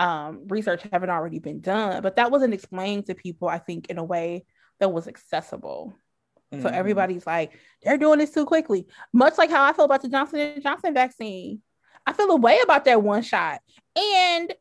um, 0.00 0.48
research 0.48 0.82
having 0.90 1.10
already 1.10 1.38
been 1.38 1.60
done 1.60 2.02
but 2.02 2.16
that 2.16 2.32
wasn't 2.32 2.52
explained 2.52 3.06
to 3.06 3.14
people 3.14 3.46
i 3.46 3.58
think 3.58 3.90
in 3.90 3.98
a 3.98 4.04
way 4.04 4.44
that 4.80 4.92
was 4.92 5.06
accessible 5.06 5.94
Mm-hmm. 6.52 6.62
So 6.62 6.68
everybody's 6.68 7.24
like, 7.24 7.52
they're 7.82 7.96
doing 7.96 8.18
this 8.18 8.32
too 8.32 8.44
quickly. 8.44 8.88
Much 9.12 9.38
like 9.38 9.50
how 9.50 9.62
I 9.62 9.72
feel 9.72 9.84
about 9.84 10.02
the 10.02 10.08
Johnson 10.08 10.40
and 10.40 10.60
Johnson 10.60 10.94
vaccine. 10.94 11.62
I 12.06 12.12
feel 12.12 12.30
a 12.30 12.36
way 12.36 12.58
about 12.62 12.84
that 12.86 13.02
one 13.02 13.22
shot. 13.22 13.60
And 13.96 14.54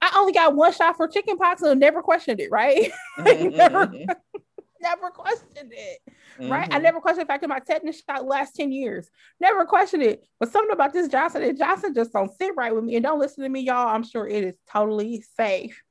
I 0.00 0.12
only 0.16 0.32
got 0.32 0.54
one 0.54 0.72
shot 0.72 0.96
for 0.96 1.08
chickenpox 1.08 1.62
and 1.62 1.80
never 1.80 2.02
questioned 2.02 2.40
it, 2.40 2.50
right? 2.50 2.90
Mm-hmm. 3.18 3.56
never, 3.56 3.90
never 4.80 5.10
questioned 5.10 5.72
it. 5.72 5.98
Mm-hmm. 6.38 6.52
Right. 6.52 6.68
I 6.70 6.74
mm-hmm. 6.74 6.82
never 6.82 7.00
questioned 7.00 7.26
the 7.26 7.32
fact 7.32 7.40
that 7.40 7.48
my 7.48 7.58
tetanus 7.58 8.00
shot 8.08 8.24
last 8.24 8.54
10 8.54 8.70
years. 8.70 9.10
Never 9.40 9.64
questioned 9.64 10.04
it. 10.04 10.24
But 10.38 10.52
something 10.52 10.72
about 10.72 10.92
this 10.92 11.08
Johnson 11.08 11.42
and 11.42 11.58
Johnson 11.58 11.94
just 11.94 12.12
don't 12.12 12.32
sit 12.38 12.54
right 12.56 12.72
with 12.72 12.84
me. 12.84 12.94
And 12.94 13.02
don't 13.02 13.18
listen 13.18 13.42
to 13.42 13.48
me, 13.48 13.60
y'all. 13.60 13.88
I'm 13.88 14.04
sure 14.04 14.28
it 14.28 14.44
is 14.44 14.54
totally 14.70 15.24
safe. 15.36 15.82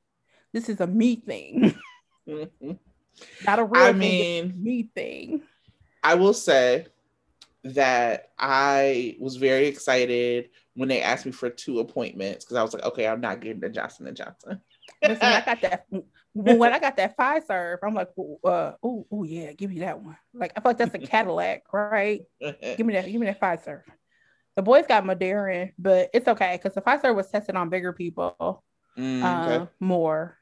This 0.53 0.69
is 0.69 0.79
a 0.79 0.87
me 0.87 1.17
thing. 1.17 1.75
Mm-hmm. 2.27 2.73
Not 3.45 3.59
a 3.59 3.63
real 3.63 3.81
I 3.81 3.93
mean, 3.93 4.61
me 4.61 4.89
thing. 4.93 5.43
I 6.03 6.15
will 6.15 6.33
say 6.33 6.87
that 7.75 8.29
I 8.37 9.15
was 9.19 9.37
very 9.37 9.67
excited 9.67 10.49
when 10.73 10.89
they 10.89 11.01
asked 11.01 11.25
me 11.25 11.31
for 11.31 11.49
two 11.49 11.79
appointments 11.79 12.45
because 12.45 12.57
I 12.57 12.63
was 12.63 12.73
like, 12.73 12.83
okay, 12.83 13.07
I'm 13.07 13.21
not 13.21 13.41
getting 13.41 13.59
the 13.59 13.69
Johnson 13.69 14.07
and 14.07 14.15
Johnson. 14.15 14.61
Listen, 15.03 15.23
I 15.25 15.41
got 15.41 15.61
that 15.61 15.85
when 16.33 16.73
I 16.73 16.79
got 16.79 16.97
that 16.97 17.17
Pfizer, 17.17 17.77
I'm 17.83 17.93
like, 17.93 18.09
uh, 18.43 18.73
oh, 18.83 19.07
oh 19.11 19.23
yeah, 19.23 19.53
give 19.53 19.69
me 19.69 19.79
that 19.79 20.01
one. 20.01 20.17
Like 20.33 20.53
I 20.55 20.61
feel 20.61 20.69
like 20.69 20.77
that's 20.77 20.95
a 20.95 20.99
Cadillac, 20.99 21.63
right? 21.73 22.21
give 22.39 22.85
me 22.85 22.93
that, 22.93 23.05
give 23.05 23.19
me 23.19 23.27
that 23.27 23.39
Pfizer. 23.39 23.81
The 24.55 24.61
boys 24.61 24.85
got 24.87 25.03
Moderna, 25.03 25.71
but 25.77 26.09
it's 26.13 26.27
okay 26.27 26.59
because 26.61 26.75
the 26.75 26.81
Pfizer 26.81 27.15
was 27.15 27.29
tested 27.29 27.55
on 27.55 27.69
bigger 27.69 27.93
people 27.93 28.63
mm, 28.97 29.19
okay. 29.19 29.55
uh, 29.55 29.65
more. 29.79 30.37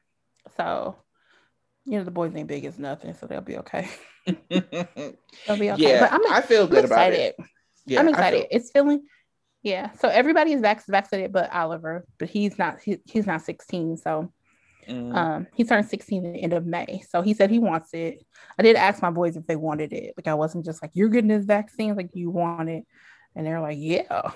So 0.56 0.96
you 1.86 1.98
know, 1.98 2.04
the 2.04 2.10
boys 2.10 2.34
ain't 2.34 2.48
big 2.48 2.64
as 2.64 2.78
nothing, 2.78 3.14
so 3.14 3.26
they'll 3.26 3.40
be 3.40 3.58
okay. 3.58 3.88
they'll 4.26 5.56
be 5.56 5.70
okay. 5.70 5.74
Yeah, 5.76 6.00
but 6.00 6.12
I'm, 6.12 6.32
I 6.32 6.40
feel 6.40 6.66
good 6.66 6.84
I'm 6.84 6.90
about 6.90 7.12
it. 7.12 7.36
Yeah, 7.86 8.00
I'm 8.00 8.08
excited. 8.08 8.40
Feel... 8.40 8.48
It's 8.50 8.70
feeling, 8.72 9.06
yeah. 9.62 9.92
So 9.92 10.08
everybody 10.08 10.52
is 10.52 10.60
vac- 10.60 10.84
vaccinated, 10.86 11.32
but 11.32 11.52
Oliver, 11.52 12.04
but 12.18 12.28
he's 12.28 12.58
not. 12.58 12.80
He, 12.80 12.98
he's 13.04 13.26
not 13.26 13.42
16, 13.42 13.98
so 13.98 14.32
mm. 14.88 15.14
um, 15.14 15.46
he 15.54 15.62
turned 15.62 15.86
16 15.86 16.26
at 16.26 16.32
the 16.32 16.42
end 16.42 16.52
of 16.52 16.66
May. 16.66 17.04
So 17.08 17.22
he 17.22 17.34
said 17.34 17.50
he 17.50 17.60
wants 17.60 17.94
it. 17.94 18.26
I 18.58 18.64
did 18.64 18.74
ask 18.74 19.00
my 19.00 19.10
boys 19.10 19.36
if 19.36 19.46
they 19.46 19.56
wanted 19.56 19.92
it. 19.92 20.14
Like 20.16 20.26
I 20.26 20.34
wasn't 20.34 20.64
just 20.64 20.82
like 20.82 20.90
you're 20.94 21.08
getting 21.08 21.28
this 21.28 21.44
vaccine, 21.44 21.94
like 21.94 22.10
you 22.14 22.30
want 22.30 22.68
it, 22.68 22.84
and 23.36 23.46
they're 23.46 23.60
like, 23.60 23.78
yeah. 23.78 24.32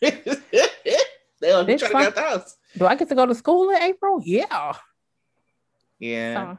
they're 0.00 1.78
trying 1.78 2.06
to 2.06 2.10
get 2.10 2.14
the 2.14 2.22
house. 2.22 2.56
Do 2.78 2.86
I 2.86 2.94
get 2.94 3.10
to 3.10 3.14
go 3.14 3.26
to 3.26 3.34
school 3.34 3.68
in 3.68 3.82
April? 3.82 4.22
Yeah. 4.24 4.72
Yeah. 6.02 6.56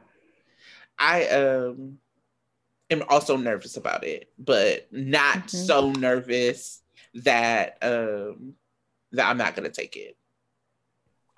I 0.98 1.26
um 1.26 1.98
am 2.88 3.02
also 3.10 3.36
nervous 3.36 3.76
about 3.76 4.04
it, 4.04 4.30
but 4.38 4.88
not 4.90 5.36
mm-hmm. 5.36 5.56
so 5.56 5.92
nervous 5.92 6.80
that 7.14 7.76
um 7.82 8.54
that 9.12 9.28
I'm 9.28 9.36
not 9.36 9.54
gonna 9.54 9.68
take 9.68 9.96
it. 9.96 10.16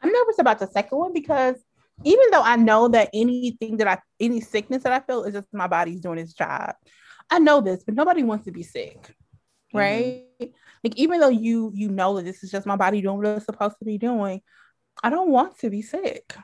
I'm 0.00 0.12
nervous 0.12 0.38
about 0.38 0.60
the 0.60 0.68
second 0.68 0.96
one 0.96 1.12
because 1.12 1.56
even 2.04 2.26
though 2.30 2.42
I 2.42 2.54
know 2.54 2.86
that 2.88 3.10
anything 3.12 3.78
that 3.78 3.88
I 3.88 3.98
any 4.20 4.40
sickness 4.40 4.84
that 4.84 4.92
I 4.92 5.00
feel 5.00 5.24
is 5.24 5.34
just 5.34 5.52
my 5.52 5.66
body's 5.66 6.00
doing 6.00 6.18
its 6.18 6.32
job. 6.32 6.74
I 7.28 7.40
know 7.40 7.60
this, 7.60 7.82
but 7.82 7.96
nobody 7.96 8.22
wants 8.22 8.44
to 8.44 8.52
be 8.52 8.62
sick. 8.62 8.98
Mm-hmm. 9.02 9.78
Right? 9.78 10.24
Mm-hmm. 10.40 10.52
Like 10.84 10.96
even 10.96 11.18
though 11.18 11.28
you 11.28 11.72
you 11.74 11.88
know 11.88 12.14
that 12.16 12.24
this 12.24 12.44
is 12.44 12.52
just 12.52 12.68
my 12.68 12.76
body 12.76 13.02
doing 13.02 13.16
what 13.16 13.26
it's 13.26 13.46
supposed 13.46 13.80
to 13.80 13.84
be 13.84 13.98
doing, 13.98 14.42
I 15.02 15.10
don't 15.10 15.30
want 15.30 15.58
to 15.58 15.70
be 15.70 15.82
sick. 15.82 16.36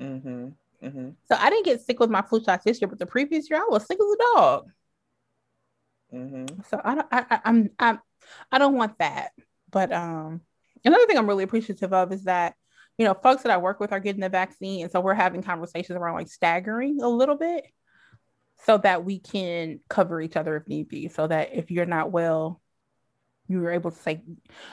Mm-hmm. 0.00 0.50
Mm-hmm. 0.82 1.10
So 1.24 1.36
I 1.38 1.50
didn't 1.50 1.64
get 1.64 1.80
sick 1.80 2.00
with 2.00 2.10
my 2.10 2.22
flu 2.22 2.42
shots 2.42 2.64
this 2.64 2.80
year, 2.80 2.88
but 2.88 2.98
the 2.98 3.06
previous 3.06 3.48
year 3.50 3.60
I 3.60 3.66
was 3.68 3.86
sick 3.86 3.98
as 3.98 4.06
a 4.06 4.36
dog. 4.36 4.70
Mm-hmm. 6.12 6.60
So 6.68 6.80
I 6.84 6.94
don't, 6.94 7.08
I, 7.10 7.24
I, 7.30 7.40
I'm, 7.44 7.70
I'm, 7.78 8.00
I 8.52 8.58
don't 8.58 8.74
want 8.74 8.98
that. 8.98 9.30
But 9.70 9.92
um, 9.92 10.40
another 10.84 11.06
thing 11.06 11.18
I'm 11.18 11.26
really 11.28 11.44
appreciative 11.44 11.92
of 11.92 12.12
is 12.12 12.24
that 12.24 12.54
you 12.98 13.04
know 13.04 13.14
folks 13.14 13.42
that 13.42 13.52
I 13.52 13.58
work 13.58 13.80
with 13.80 13.92
are 13.92 14.00
getting 14.00 14.20
the 14.22 14.28
vaccine, 14.28 14.82
and 14.82 14.90
so 14.90 15.00
we're 15.00 15.14
having 15.14 15.42
conversations 15.42 15.96
around 15.96 16.14
like 16.14 16.28
staggering 16.28 17.00
a 17.02 17.08
little 17.08 17.36
bit, 17.36 17.66
so 18.64 18.78
that 18.78 19.04
we 19.04 19.18
can 19.18 19.80
cover 19.88 20.20
each 20.20 20.36
other 20.36 20.56
if 20.56 20.68
need 20.68 20.88
be. 20.88 21.08
So 21.08 21.26
that 21.26 21.50
if 21.52 21.70
you're 21.70 21.86
not 21.86 22.10
well, 22.10 22.60
you 23.48 23.60
were 23.60 23.72
able 23.72 23.90
to 23.90 23.98
say, 23.98 24.22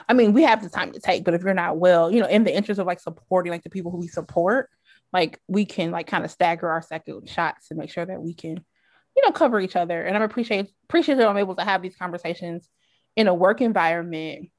I 0.08 0.14
mean, 0.14 0.32
we 0.32 0.42
have 0.42 0.62
the 0.62 0.70
time 0.70 0.92
to 0.92 1.00
take, 1.00 1.24
but 1.24 1.34
if 1.34 1.42
you're 1.42 1.54
not 1.54 1.76
well, 1.76 2.10
you 2.10 2.20
know, 2.20 2.28
in 2.28 2.44
the 2.44 2.54
interest 2.54 2.80
of 2.80 2.86
like 2.86 3.00
supporting 3.00 3.52
like 3.52 3.62
the 3.62 3.70
people 3.70 3.90
who 3.90 3.98
we 3.98 4.08
support, 4.08 4.70
like 5.14 5.40
we 5.46 5.64
can 5.64 5.92
like 5.92 6.08
kind 6.08 6.24
of 6.24 6.30
stagger 6.30 6.68
our 6.68 6.82
second 6.82 7.26
shots 7.30 7.68
to 7.68 7.76
make 7.76 7.90
sure 7.90 8.04
that 8.04 8.20
we 8.20 8.34
can 8.34 8.56
you 9.16 9.22
know 9.24 9.30
cover 9.30 9.60
each 9.60 9.76
other. 9.76 10.02
And 10.02 10.14
i'm 10.16 10.22
appreciate 10.22 10.68
appreciative 10.88 11.26
i'm 11.26 11.38
able 11.38 11.54
to 11.54 11.64
have 11.64 11.80
these 11.80 11.96
conversations 11.96 12.68
in 13.16 13.28
a 13.28 13.34
work 13.34 13.62
environment. 13.62 14.50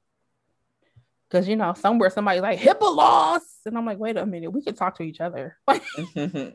Because 1.28 1.46
you 1.46 1.56
know 1.56 1.74
somewhere 1.74 2.10
somebody's 2.10 2.42
like 2.42 2.58
HIPAA 2.58 2.96
laws 2.96 3.42
and 3.66 3.76
i'm 3.76 3.84
like 3.84 3.98
wait 3.98 4.16
a 4.16 4.24
minute 4.24 4.50
we 4.50 4.62
can 4.62 4.74
talk 4.74 4.96
to 4.96 5.04
each 5.04 5.20
other. 5.20 5.58
I 5.68 6.52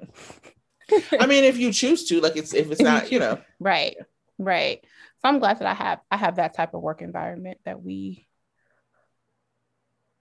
mean 1.27 1.43
if 1.43 1.57
you 1.57 1.71
choose 1.71 2.05
to 2.05 2.19
like 2.19 2.35
it's 2.35 2.53
if 2.53 2.71
it's 2.71 2.81
not 2.81 3.11
you 3.11 3.19
know. 3.19 3.39
Right 3.59 3.95
right. 4.39 4.79
So 5.21 5.29
i'm 5.29 5.37
glad 5.37 5.59
that 5.59 5.67
i 5.67 5.75
have 5.75 5.99
i 6.09 6.17
have 6.17 6.37
that 6.37 6.55
type 6.55 6.73
of 6.73 6.81
work 6.81 7.03
environment 7.03 7.59
that 7.65 7.83
we 7.83 8.25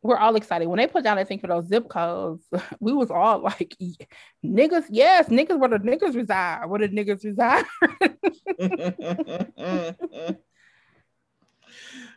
we're 0.03 0.17
all 0.17 0.37
excited 0.37 0.67
when 0.67 0.79
they 0.79 0.87
put 0.87 1.05
down 1.05 1.17
that 1.17 1.29
thing 1.29 1.39
for 1.39 1.47
those 1.47 1.67
zip 1.67 1.89
codes. 1.89 2.45
We 2.81 2.93
was 2.93 3.11
all 3.11 3.41
like, 3.41 3.77
"Niggas, 4.45 4.87
yes, 4.91 5.29
niggas 5.29 5.59
where 5.59 5.69
the 5.69 5.79
niggas 5.79 6.15
reside. 6.15 6.67
Where 6.67 6.81
the 6.81 6.89
niggas 6.89 7.25
reside." 7.25 7.65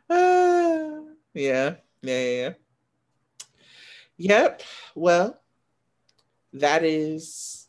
yeah, 1.34 1.76
yeah, 2.02 2.02
yeah. 2.02 2.54
Yep. 4.18 4.62
Well, 4.96 5.40
that 6.54 6.84
is 6.84 7.68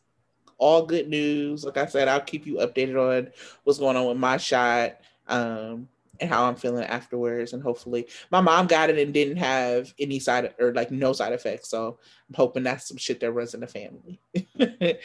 all 0.57 0.85
good 0.85 1.09
news. 1.09 1.65
Like 1.65 1.77
I 1.77 1.85
said, 1.87 2.07
I'll 2.07 2.21
keep 2.21 2.45
you 2.45 2.55
updated 2.55 2.97
on 2.97 3.31
what's 3.63 3.79
going 3.79 3.97
on 3.97 4.07
with 4.07 4.17
my 4.17 4.37
shot. 4.37 4.97
Um, 5.27 5.89
and 6.19 6.29
how 6.29 6.45
I'm 6.45 6.55
feeling 6.55 6.83
afterwards. 6.83 7.53
And 7.53 7.61
hopefully, 7.61 8.07
my 8.31 8.41
mom 8.41 8.67
got 8.67 8.89
it 8.89 8.97
and 8.97 9.13
didn't 9.13 9.37
have 9.37 9.93
any 9.99 10.19
side 10.19 10.53
or 10.59 10.73
like 10.73 10.91
no 10.91 11.13
side 11.13 11.33
effects. 11.33 11.69
So 11.69 11.99
I'm 12.29 12.35
hoping 12.35 12.63
that's 12.63 12.87
some 12.87 12.97
shit 12.97 13.19
that 13.19 13.31
runs 13.31 13.53
in 13.53 13.61
the 13.61 13.67
family, 13.67 14.19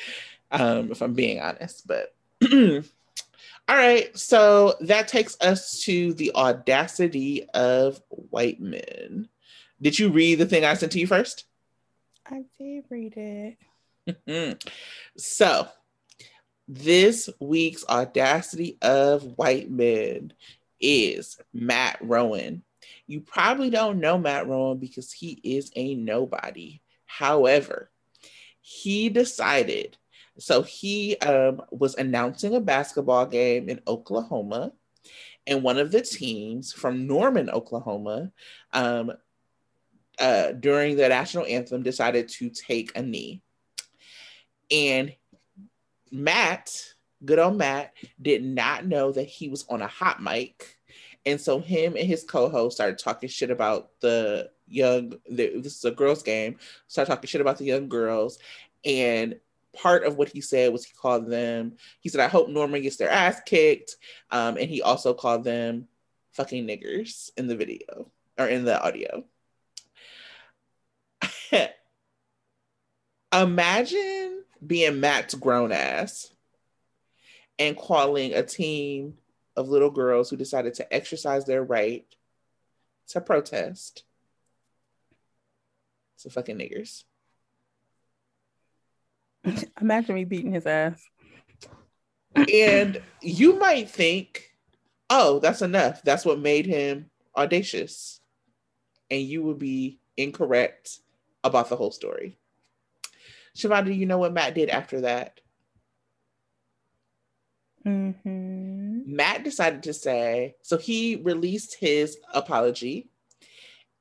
um, 0.50 0.90
if 0.90 1.02
I'm 1.02 1.14
being 1.14 1.40
honest. 1.40 1.86
But 1.86 2.14
all 3.70 3.76
right, 3.76 4.16
so 4.18 4.74
that 4.80 5.08
takes 5.08 5.36
us 5.40 5.82
to 5.84 6.14
the 6.14 6.32
audacity 6.34 7.48
of 7.54 8.00
white 8.08 8.60
men. 8.60 9.28
Did 9.80 9.98
you 9.98 10.10
read 10.10 10.38
the 10.38 10.46
thing 10.46 10.64
I 10.64 10.74
sent 10.74 10.92
to 10.92 11.00
you 11.00 11.06
first? 11.06 11.44
I 12.26 12.44
did 12.58 12.84
read 12.90 13.14
it. 13.16 14.64
so, 15.16 15.68
this 16.68 17.28
week's 17.40 17.84
audacity 17.88 18.78
of 18.82 19.36
white 19.36 19.70
men 19.70 20.32
is 20.80 21.38
Matt 21.52 21.98
Rowan. 22.00 22.62
You 23.06 23.20
probably 23.20 23.70
don't 23.70 24.00
know 24.00 24.18
Matt 24.18 24.46
Rowan 24.46 24.78
because 24.78 25.12
he 25.12 25.40
is 25.42 25.70
a 25.76 25.94
nobody. 25.94 26.80
However, 27.06 27.90
he 28.60 29.08
decided, 29.08 29.96
so 30.38 30.62
he 30.62 31.16
um, 31.18 31.62
was 31.70 31.96
announcing 31.96 32.54
a 32.54 32.60
basketball 32.60 33.26
game 33.26 33.68
in 33.68 33.80
Oklahoma, 33.86 34.72
and 35.46 35.62
one 35.62 35.78
of 35.78 35.90
the 35.90 36.02
teams 36.02 36.72
from 36.72 37.06
Norman, 37.06 37.50
Oklahoma, 37.50 38.30
um, 38.72 39.12
uh, 40.18 40.52
during 40.52 40.96
the 40.96 41.08
national 41.08 41.46
anthem 41.46 41.82
decided 41.82 42.28
to 42.28 42.50
take 42.50 42.96
a 42.96 43.02
knee. 43.02 43.42
And 44.70 45.14
Matt 46.12 46.94
good 47.24 47.38
old 47.38 47.56
Matt 47.56 47.92
did 48.20 48.44
not 48.44 48.86
know 48.86 49.12
that 49.12 49.24
he 49.24 49.48
was 49.48 49.64
on 49.68 49.82
a 49.82 49.86
hot 49.86 50.22
mic. 50.22 50.78
And 51.26 51.40
so 51.40 51.60
him 51.60 51.96
and 51.96 52.06
his 52.06 52.24
co-host 52.24 52.76
started 52.76 52.98
talking 52.98 53.28
shit 53.28 53.50
about 53.50 53.90
the 54.00 54.50
young, 54.66 55.14
the, 55.30 55.60
this 55.60 55.76
is 55.76 55.84
a 55.84 55.90
girls 55.90 56.22
game, 56.22 56.56
started 56.86 57.10
talking 57.10 57.28
shit 57.28 57.42
about 57.42 57.58
the 57.58 57.64
young 57.64 57.88
girls. 57.88 58.38
And 58.84 59.38
part 59.74 60.04
of 60.04 60.16
what 60.16 60.30
he 60.30 60.40
said 60.40 60.72
was 60.72 60.84
he 60.84 60.94
called 60.94 61.28
them, 61.28 61.74
he 62.00 62.08
said, 62.08 62.20
I 62.20 62.28
hope 62.28 62.48
Norman 62.48 62.82
gets 62.82 62.96
their 62.96 63.10
ass 63.10 63.40
kicked. 63.44 63.96
Um, 64.30 64.56
and 64.56 64.70
he 64.70 64.80
also 64.80 65.12
called 65.12 65.44
them 65.44 65.88
fucking 66.32 66.66
niggers 66.66 67.30
in 67.36 67.48
the 67.48 67.56
video 67.56 68.10
or 68.38 68.46
in 68.46 68.64
the 68.64 68.82
audio. 68.82 69.24
Imagine 73.32 74.44
being 74.66 75.00
Matt's 75.00 75.34
grown 75.34 75.72
ass 75.72 76.30
and 77.60 77.76
calling 77.76 78.32
a 78.32 78.42
team 78.42 79.18
of 79.54 79.68
little 79.68 79.90
girls 79.90 80.30
who 80.30 80.36
decided 80.36 80.74
to 80.74 80.92
exercise 80.92 81.44
their 81.44 81.62
right 81.62 82.06
to 83.08 83.20
protest. 83.20 84.02
So 86.16 86.30
fucking 86.30 86.56
niggers. 86.56 87.04
Imagine 89.80 90.14
me 90.14 90.24
beating 90.24 90.52
his 90.52 90.66
ass. 90.66 91.02
and 92.34 93.00
you 93.20 93.58
might 93.58 93.90
think, 93.90 94.56
oh, 95.10 95.38
that's 95.38 95.62
enough. 95.62 96.02
That's 96.02 96.24
what 96.24 96.38
made 96.38 96.64
him 96.64 97.10
audacious. 97.36 98.20
And 99.10 99.20
you 99.20 99.42
would 99.42 99.58
be 99.58 99.98
incorrect 100.16 101.00
about 101.44 101.68
the 101.68 101.76
whole 101.76 101.90
story. 101.90 102.38
Siobhan, 103.56 103.84
do 103.84 103.92
you 103.92 104.06
know 104.06 104.18
what 104.18 104.32
Matt 104.32 104.54
did 104.54 104.70
after 104.70 105.02
that? 105.02 105.40
Mm-hmm. 107.86 109.14
Matt 109.16 109.44
decided 109.44 109.82
to 109.84 109.94
say, 109.94 110.56
so 110.62 110.76
he 110.76 111.16
released 111.16 111.76
his 111.78 112.18
apology. 112.32 113.08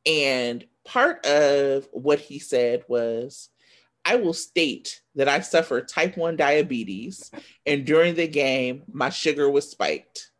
And 0.06 0.66
part 0.86 1.26
of 1.26 1.88
what 1.92 2.20
he 2.20 2.40
said 2.40 2.84
was, 2.88 3.50
I 4.06 4.16
will 4.16 4.34
state 4.34 5.02
that 5.16 5.28
I 5.28 5.42
suffer 5.42 5.82
type 5.82 6.18
1 6.18 6.36
diabetes, 6.36 7.32
and 7.66 7.86
during 7.86 8.16
the 8.16 8.28
game, 8.28 8.84
my 8.92 9.10
sugar 9.10 9.50
was 9.50 9.70
spiked. 9.70 10.32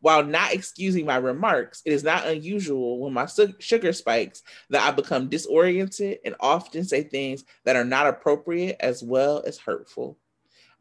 While 0.00 0.24
not 0.24 0.54
excusing 0.54 1.06
my 1.06 1.16
remarks, 1.16 1.82
it 1.84 1.92
is 1.92 2.04
not 2.04 2.26
unusual 2.26 3.00
when 3.00 3.12
my 3.12 3.26
su- 3.26 3.54
sugar 3.58 3.92
spikes 3.92 4.42
that 4.70 4.82
I 4.82 4.92
become 4.92 5.28
disoriented 5.28 6.20
and 6.24 6.36
often 6.40 6.84
say 6.84 7.02
things 7.02 7.44
that 7.64 7.76
are 7.76 7.84
not 7.84 8.06
appropriate 8.06 8.76
as 8.80 9.02
well 9.02 9.42
as 9.46 9.58
hurtful. 9.58 10.16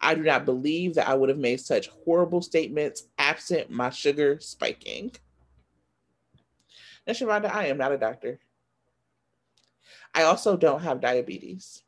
I 0.02 0.16
do 0.16 0.24
not 0.24 0.46
believe 0.46 0.96
that 0.96 1.10
I 1.10 1.14
would 1.14 1.30
have 1.30 1.38
made 1.38 1.60
such 1.60 1.90
horrible 1.90 2.42
statements 2.42 3.04
absent 3.18 3.70
my 3.70 3.90
sugar 3.90 4.40
spiking. 4.40 5.12
Now, 7.06 7.14
Shavonda, 7.14 7.54
I 7.54 7.68
am 7.68 7.78
not 7.78 7.92
a 7.92 7.98
doctor. 7.98 8.40
I 10.14 10.24
also 10.24 10.56
don't 10.56 10.82
have 10.82 11.02
diabetes. 11.02 11.84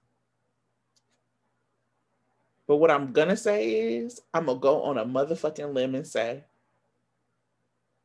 But 2.68 2.78
what 2.78 2.92
I'm 2.92 3.12
gonna 3.12 3.38
say 3.38 3.98
is, 3.98 4.22
I'm 4.34 4.46
gonna 4.46 4.60
go 4.60 4.84
on 4.84 4.98
a 4.98 5.06
motherfucking 5.06 5.74
limb 5.74 5.96
and 5.96 6.08
say, 6.08 6.44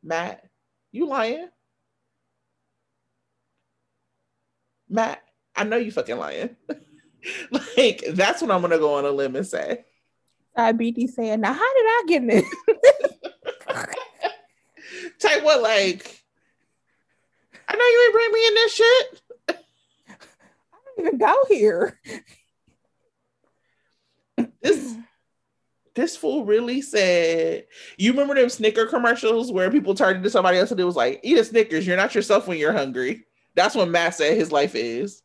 Matt, 0.02 0.44
you 0.92 1.06
lying? 1.06 1.48
Matt, 4.88 5.22
I 5.54 5.64
know 5.64 5.76
you 5.76 5.90
fucking 5.90 6.18
lying. 6.18 6.56
like 7.50 8.04
that's 8.10 8.42
what 8.42 8.50
I'm 8.50 8.60
gonna 8.60 8.78
go 8.78 8.94
on 8.94 9.04
a 9.04 9.10
limb 9.10 9.36
and 9.36 9.46
say. 9.46 9.84
Diabetes 10.56 11.14
saying, 11.14 11.40
now 11.40 11.52
how 11.52 11.74
did 11.74 11.86
I 11.86 12.04
get 12.06 12.26
this? 12.26 12.44
Type 15.18 15.42
what 15.42 15.62
like 15.62 16.24
I 17.68 17.76
know 17.76 17.84
you 17.84 18.02
ain't 18.04 18.12
bring 18.12 18.32
me 18.32 18.46
in 18.46 18.54
this 18.54 18.74
shit. 18.74 19.22
I 19.48 19.54
don't 20.96 21.06
even 21.06 21.18
go 21.18 21.34
here. 21.48 22.00
This 24.62 24.96
this 25.94 26.16
fool 26.16 26.44
really 26.44 26.82
said, 26.82 27.66
you 27.96 28.10
remember 28.10 28.34
them 28.34 28.50
Snicker 28.50 28.86
commercials 28.86 29.50
where 29.50 29.70
people 29.70 29.94
turned 29.94 30.22
to 30.22 30.30
somebody 30.30 30.58
else 30.58 30.70
and 30.70 30.78
it 30.78 30.84
was 30.84 30.96
like, 30.96 31.20
eat 31.22 31.38
a 31.38 31.44
Snickers, 31.44 31.86
you're 31.86 31.96
not 31.96 32.14
yourself 32.14 32.46
when 32.46 32.58
you're 32.58 32.72
hungry. 32.72 33.24
That's 33.54 33.74
what 33.74 33.88
Matt 33.88 34.14
said 34.14 34.36
his 34.36 34.52
life 34.52 34.74
is. 34.74 35.22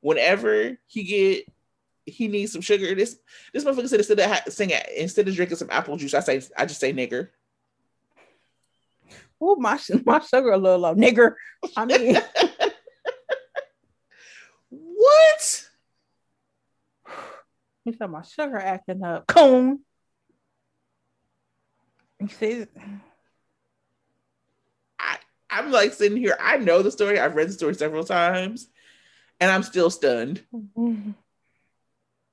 Whenever 0.00 0.78
he 0.86 1.02
get 1.02 1.44
he 2.10 2.28
needs 2.28 2.52
some 2.52 2.60
sugar. 2.60 2.94
This 2.94 3.18
this 3.52 3.64
motherfucker 3.64 3.88
said 3.88 4.00
instead 4.00 4.20
of 4.20 4.26
ha- 4.26 4.42
sing 4.48 4.72
instead 4.96 5.28
of 5.28 5.34
drinking 5.34 5.56
some 5.56 5.70
apple 5.70 5.96
juice, 5.96 6.14
I 6.14 6.20
say 6.20 6.42
I 6.56 6.66
just 6.66 6.80
say 6.80 6.92
nigger. 6.92 7.28
Oh 9.40 9.56
my 9.56 9.78
my 10.04 10.20
sugar 10.20 10.50
a 10.50 10.58
little 10.58 10.80
low, 10.80 10.94
nigger. 10.94 11.34
I 11.76 11.84
mean, 11.84 12.16
what? 14.68 15.64
You 17.84 17.92
said 17.92 18.10
my 18.10 18.22
sugar 18.22 18.58
acting 18.58 19.02
up. 19.02 19.26
Coon. 19.26 19.80
You 22.20 22.28
see, 22.28 22.66
I 24.98 25.18
I'm 25.48 25.70
like 25.70 25.94
sitting 25.94 26.18
here. 26.18 26.36
I 26.40 26.56
know 26.58 26.82
the 26.82 26.90
story. 26.90 27.18
I've 27.18 27.36
read 27.36 27.48
the 27.48 27.52
story 27.52 27.74
several 27.74 28.04
times, 28.04 28.68
and 29.40 29.50
I'm 29.50 29.62
still 29.62 29.90
stunned. 29.90 30.44
Mm-hmm. 30.52 31.12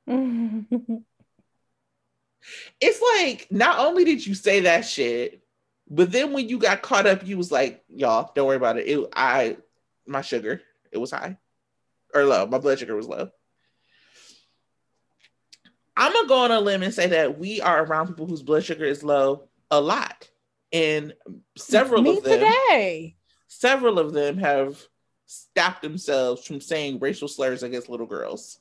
it's 2.80 3.02
like 3.16 3.48
not 3.50 3.80
only 3.80 4.06
did 4.06 4.26
you 4.26 4.36
say 4.36 4.62
that 4.62 4.86
shit, 4.86 5.42
but 5.90 6.12
then 6.12 6.34
when 6.34 6.50
you 6.50 6.60
got 6.60 6.82
caught 6.82 7.08
up, 7.08 7.26
you 7.26 7.38
was 7.38 7.52
like, 7.52 7.84
"Y'all, 7.90 8.32
don't 8.36 8.48
worry 8.48 8.58
about 8.58 8.78
it. 8.78 8.88
It 8.88 9.08
I 9.16 9.58
my 10.06 10.22
sugar 10.22 10.62
it 10.92 10.98
was 10.98 11.12
high 11.12 11.38
or 12.14 12.24
low. 12.26 12.46
My 12.46 12.60
blood 12.60 12.80
sugar 12.80 12.96
was 12.96 13.08
low." 13.08 13.30
I'm 15.98 16.12
gonna 16.12 16.28
go 16.28 16.40
on 16.40 16.52
a 16.52 16.60
limb 16.60 16.84
and 16.84 16.94
say 16.94 17.08
that 17.08 17.40
we 17.40 17.62
are 17.62 17.84
around 17.84 18.08
people 18.08 18.28
whose 18.28 18.44
blood 18.44 18.66
sugar 18.66 18.86
is 18.86 19.04
low 19.04 19.48
a 19.72 19.80
lot, 19.80 20.30
and 20.72 21.14
several 21.56 22.02
Me 22.02 22.18
of 22.18 22.24
them 22.24 22.40
today, 22.40 23.16
several 23.48 23.98
of 23.98 24.14
them 24.14 24.38
have 24.38 24.78
stopped 25.26 25.82
themselves 25.82 26.46
from 26.46 26.62
saying 26.62 27.00
racial 27.00 27.28
slurs 27.28 27.64
against 27.64 27.90
little 27.90 28.06
girls. 28.06 28.60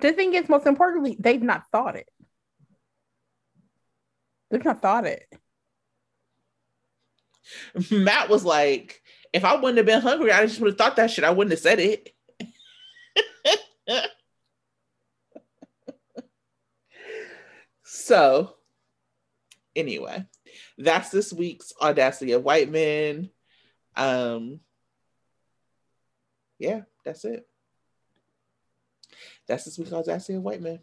The 0.00 0.12
thing 0.12 0.34
is, 0.34 0.48
most 0.48 0.66
importantly, 0.66 1.16
they've 1.18 1.42
not 1.42 1.64
thought 1.72 1.96
it. 1.96 2.08
They've 4.50 4.64
not 4.64 4.80
thought 4.80 5.06
it. 5.06 5.26
Matt 7.90 8.28
was 8.28 8.44
like, 8.44 9.02
if 9.32 9.44
I 9.44 9.56
wouldn't 9.56 9.78
have 9.78 9.86
been 9.86 10.00
hungry, 10.00 10.32
I 10.32 10.46
just 10.46 10.60
would 10.60 10.70
have 10.72 10.78
thought 10.78 10.96
that 10.96 11.10
shit. 11.10 11.24
I 11.24 11.30
wouldn't 11.30 11.52
have 11.52 11.60
said 11.60 11.80
it. 11.80 12.10
So, 18.08 18.54
anyway, 19.76 20.24
that's 20.78 21.10
this 21.10 21.30
week's 21.30 21.74
Audacity 21.78 22.32
of 22.32 22.42
White 22.42 22.70
Men. 22.70 23.28
Um, 23.96 24.60
yeah, 26.58 26.82
that's 27.04 27.26
it. 27.26 27.46
That's 29.48 29.64
this 29.64 29.78
week's 29.78 29.92
Audacity 29.92 30.34
of 30.34 30.42
White 30.42 30.60
man. 30.60 30.80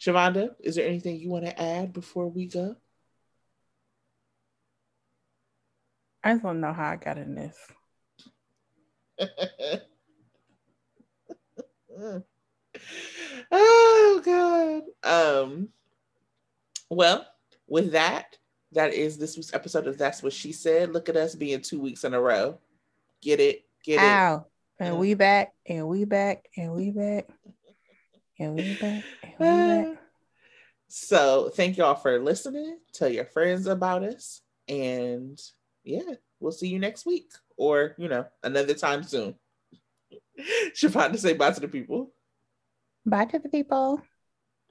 Shavonda, 0.00 0.54
is 0.60 0.76
there 0.76 0.88
anything 0.88 1.20
you 1.20 1.28
want 1.28 1.44
to 1.44 1.60
add 1.60 1.92
before 1.92 2.28
we 2.28 2.46
go? 2.46 2.76
I 6.24 6.32
just 6.32 6.42
want 6.42 6.56
to 6.56 6.60
know 6.60 6.72
how 6.72 6.90
I 6.90 6.96
got 6.96 7.18
in 7.18 7.34
this. 7.34 7.56
oh 13.52 14.22
god. 14.24 14.82
Um 15.02 15.68
well, 16.88 17.26
with 17.66 17.92
that, 17.92 18.38
that 18.72 18.94
is 18.94 19.18
this 19.18 19.36
week's 19.36 19.54
episode 19.54 19.86
of 19.86 19.98
That's 19.98 20.22
What 20.22 20.32
She 20.32 20.52
Said. 20.52 20.92
Look 20.92 21.08
at 21.08 21.16
us 21.16 21.34
being 21.34 21.60
two 21.60 21.80
weeks 21.80 22.04
in 22.04 22.14
a 22.14 22.20
row. 22.20 22.58
Get 23.22 23.40
it? 23.40 23.64
Get 23.84 24.00
Ow. 24.00 24.36
it? 24.36 24.42
And 24.78 24.98
we 24.98 25.14
back, 25.14 25.54
and 25.64 25.88
we 25.88 26.04
back, 26.04 26.48
and 26.56 26.72
we 26.72 26.90
back, 26.90 27.28
and 28.38 28.54
we 28.54 28.74
back, 28.76 29.04
and 29.22 29.34
we 29.38 29.46
back. 29.46 29.98
Ah. 29.98 30.02
So 30.88 31.50
thank 31.54 31.76
y'all 31.76 31.94
for 31.94 32.18
listening. 32.20 32.78
Tell 32.92 33.08
your 33.08 33.24
friends 33.24 33.66
about 33.66 34.04
us. 34.04 34.40
And 34.68 35.38
yeah, 35.84 36.14
we'll 36.40 36.52
see 36.52 36.68
you 36.68 36.78
next 36.78 37.06
week 37.06 37.30
or, 37.56 37.94
you 37.98 38.08
know, 38.08 38.26
another 38.42 38.74
time 38.74 39.02
soon. 39.02 39.34
She's 40.74 40.90
about 40.90 41.12
to 41.12 41.18
say 41.18 41.32
bye 41.32 41.50
to 41.50 41.60
the 41.60 41.68
people. 41.68 42.12
Bye 43.04 43.24
to 43.26 43.38
the 43.38 43.48
people. 43.48 44.00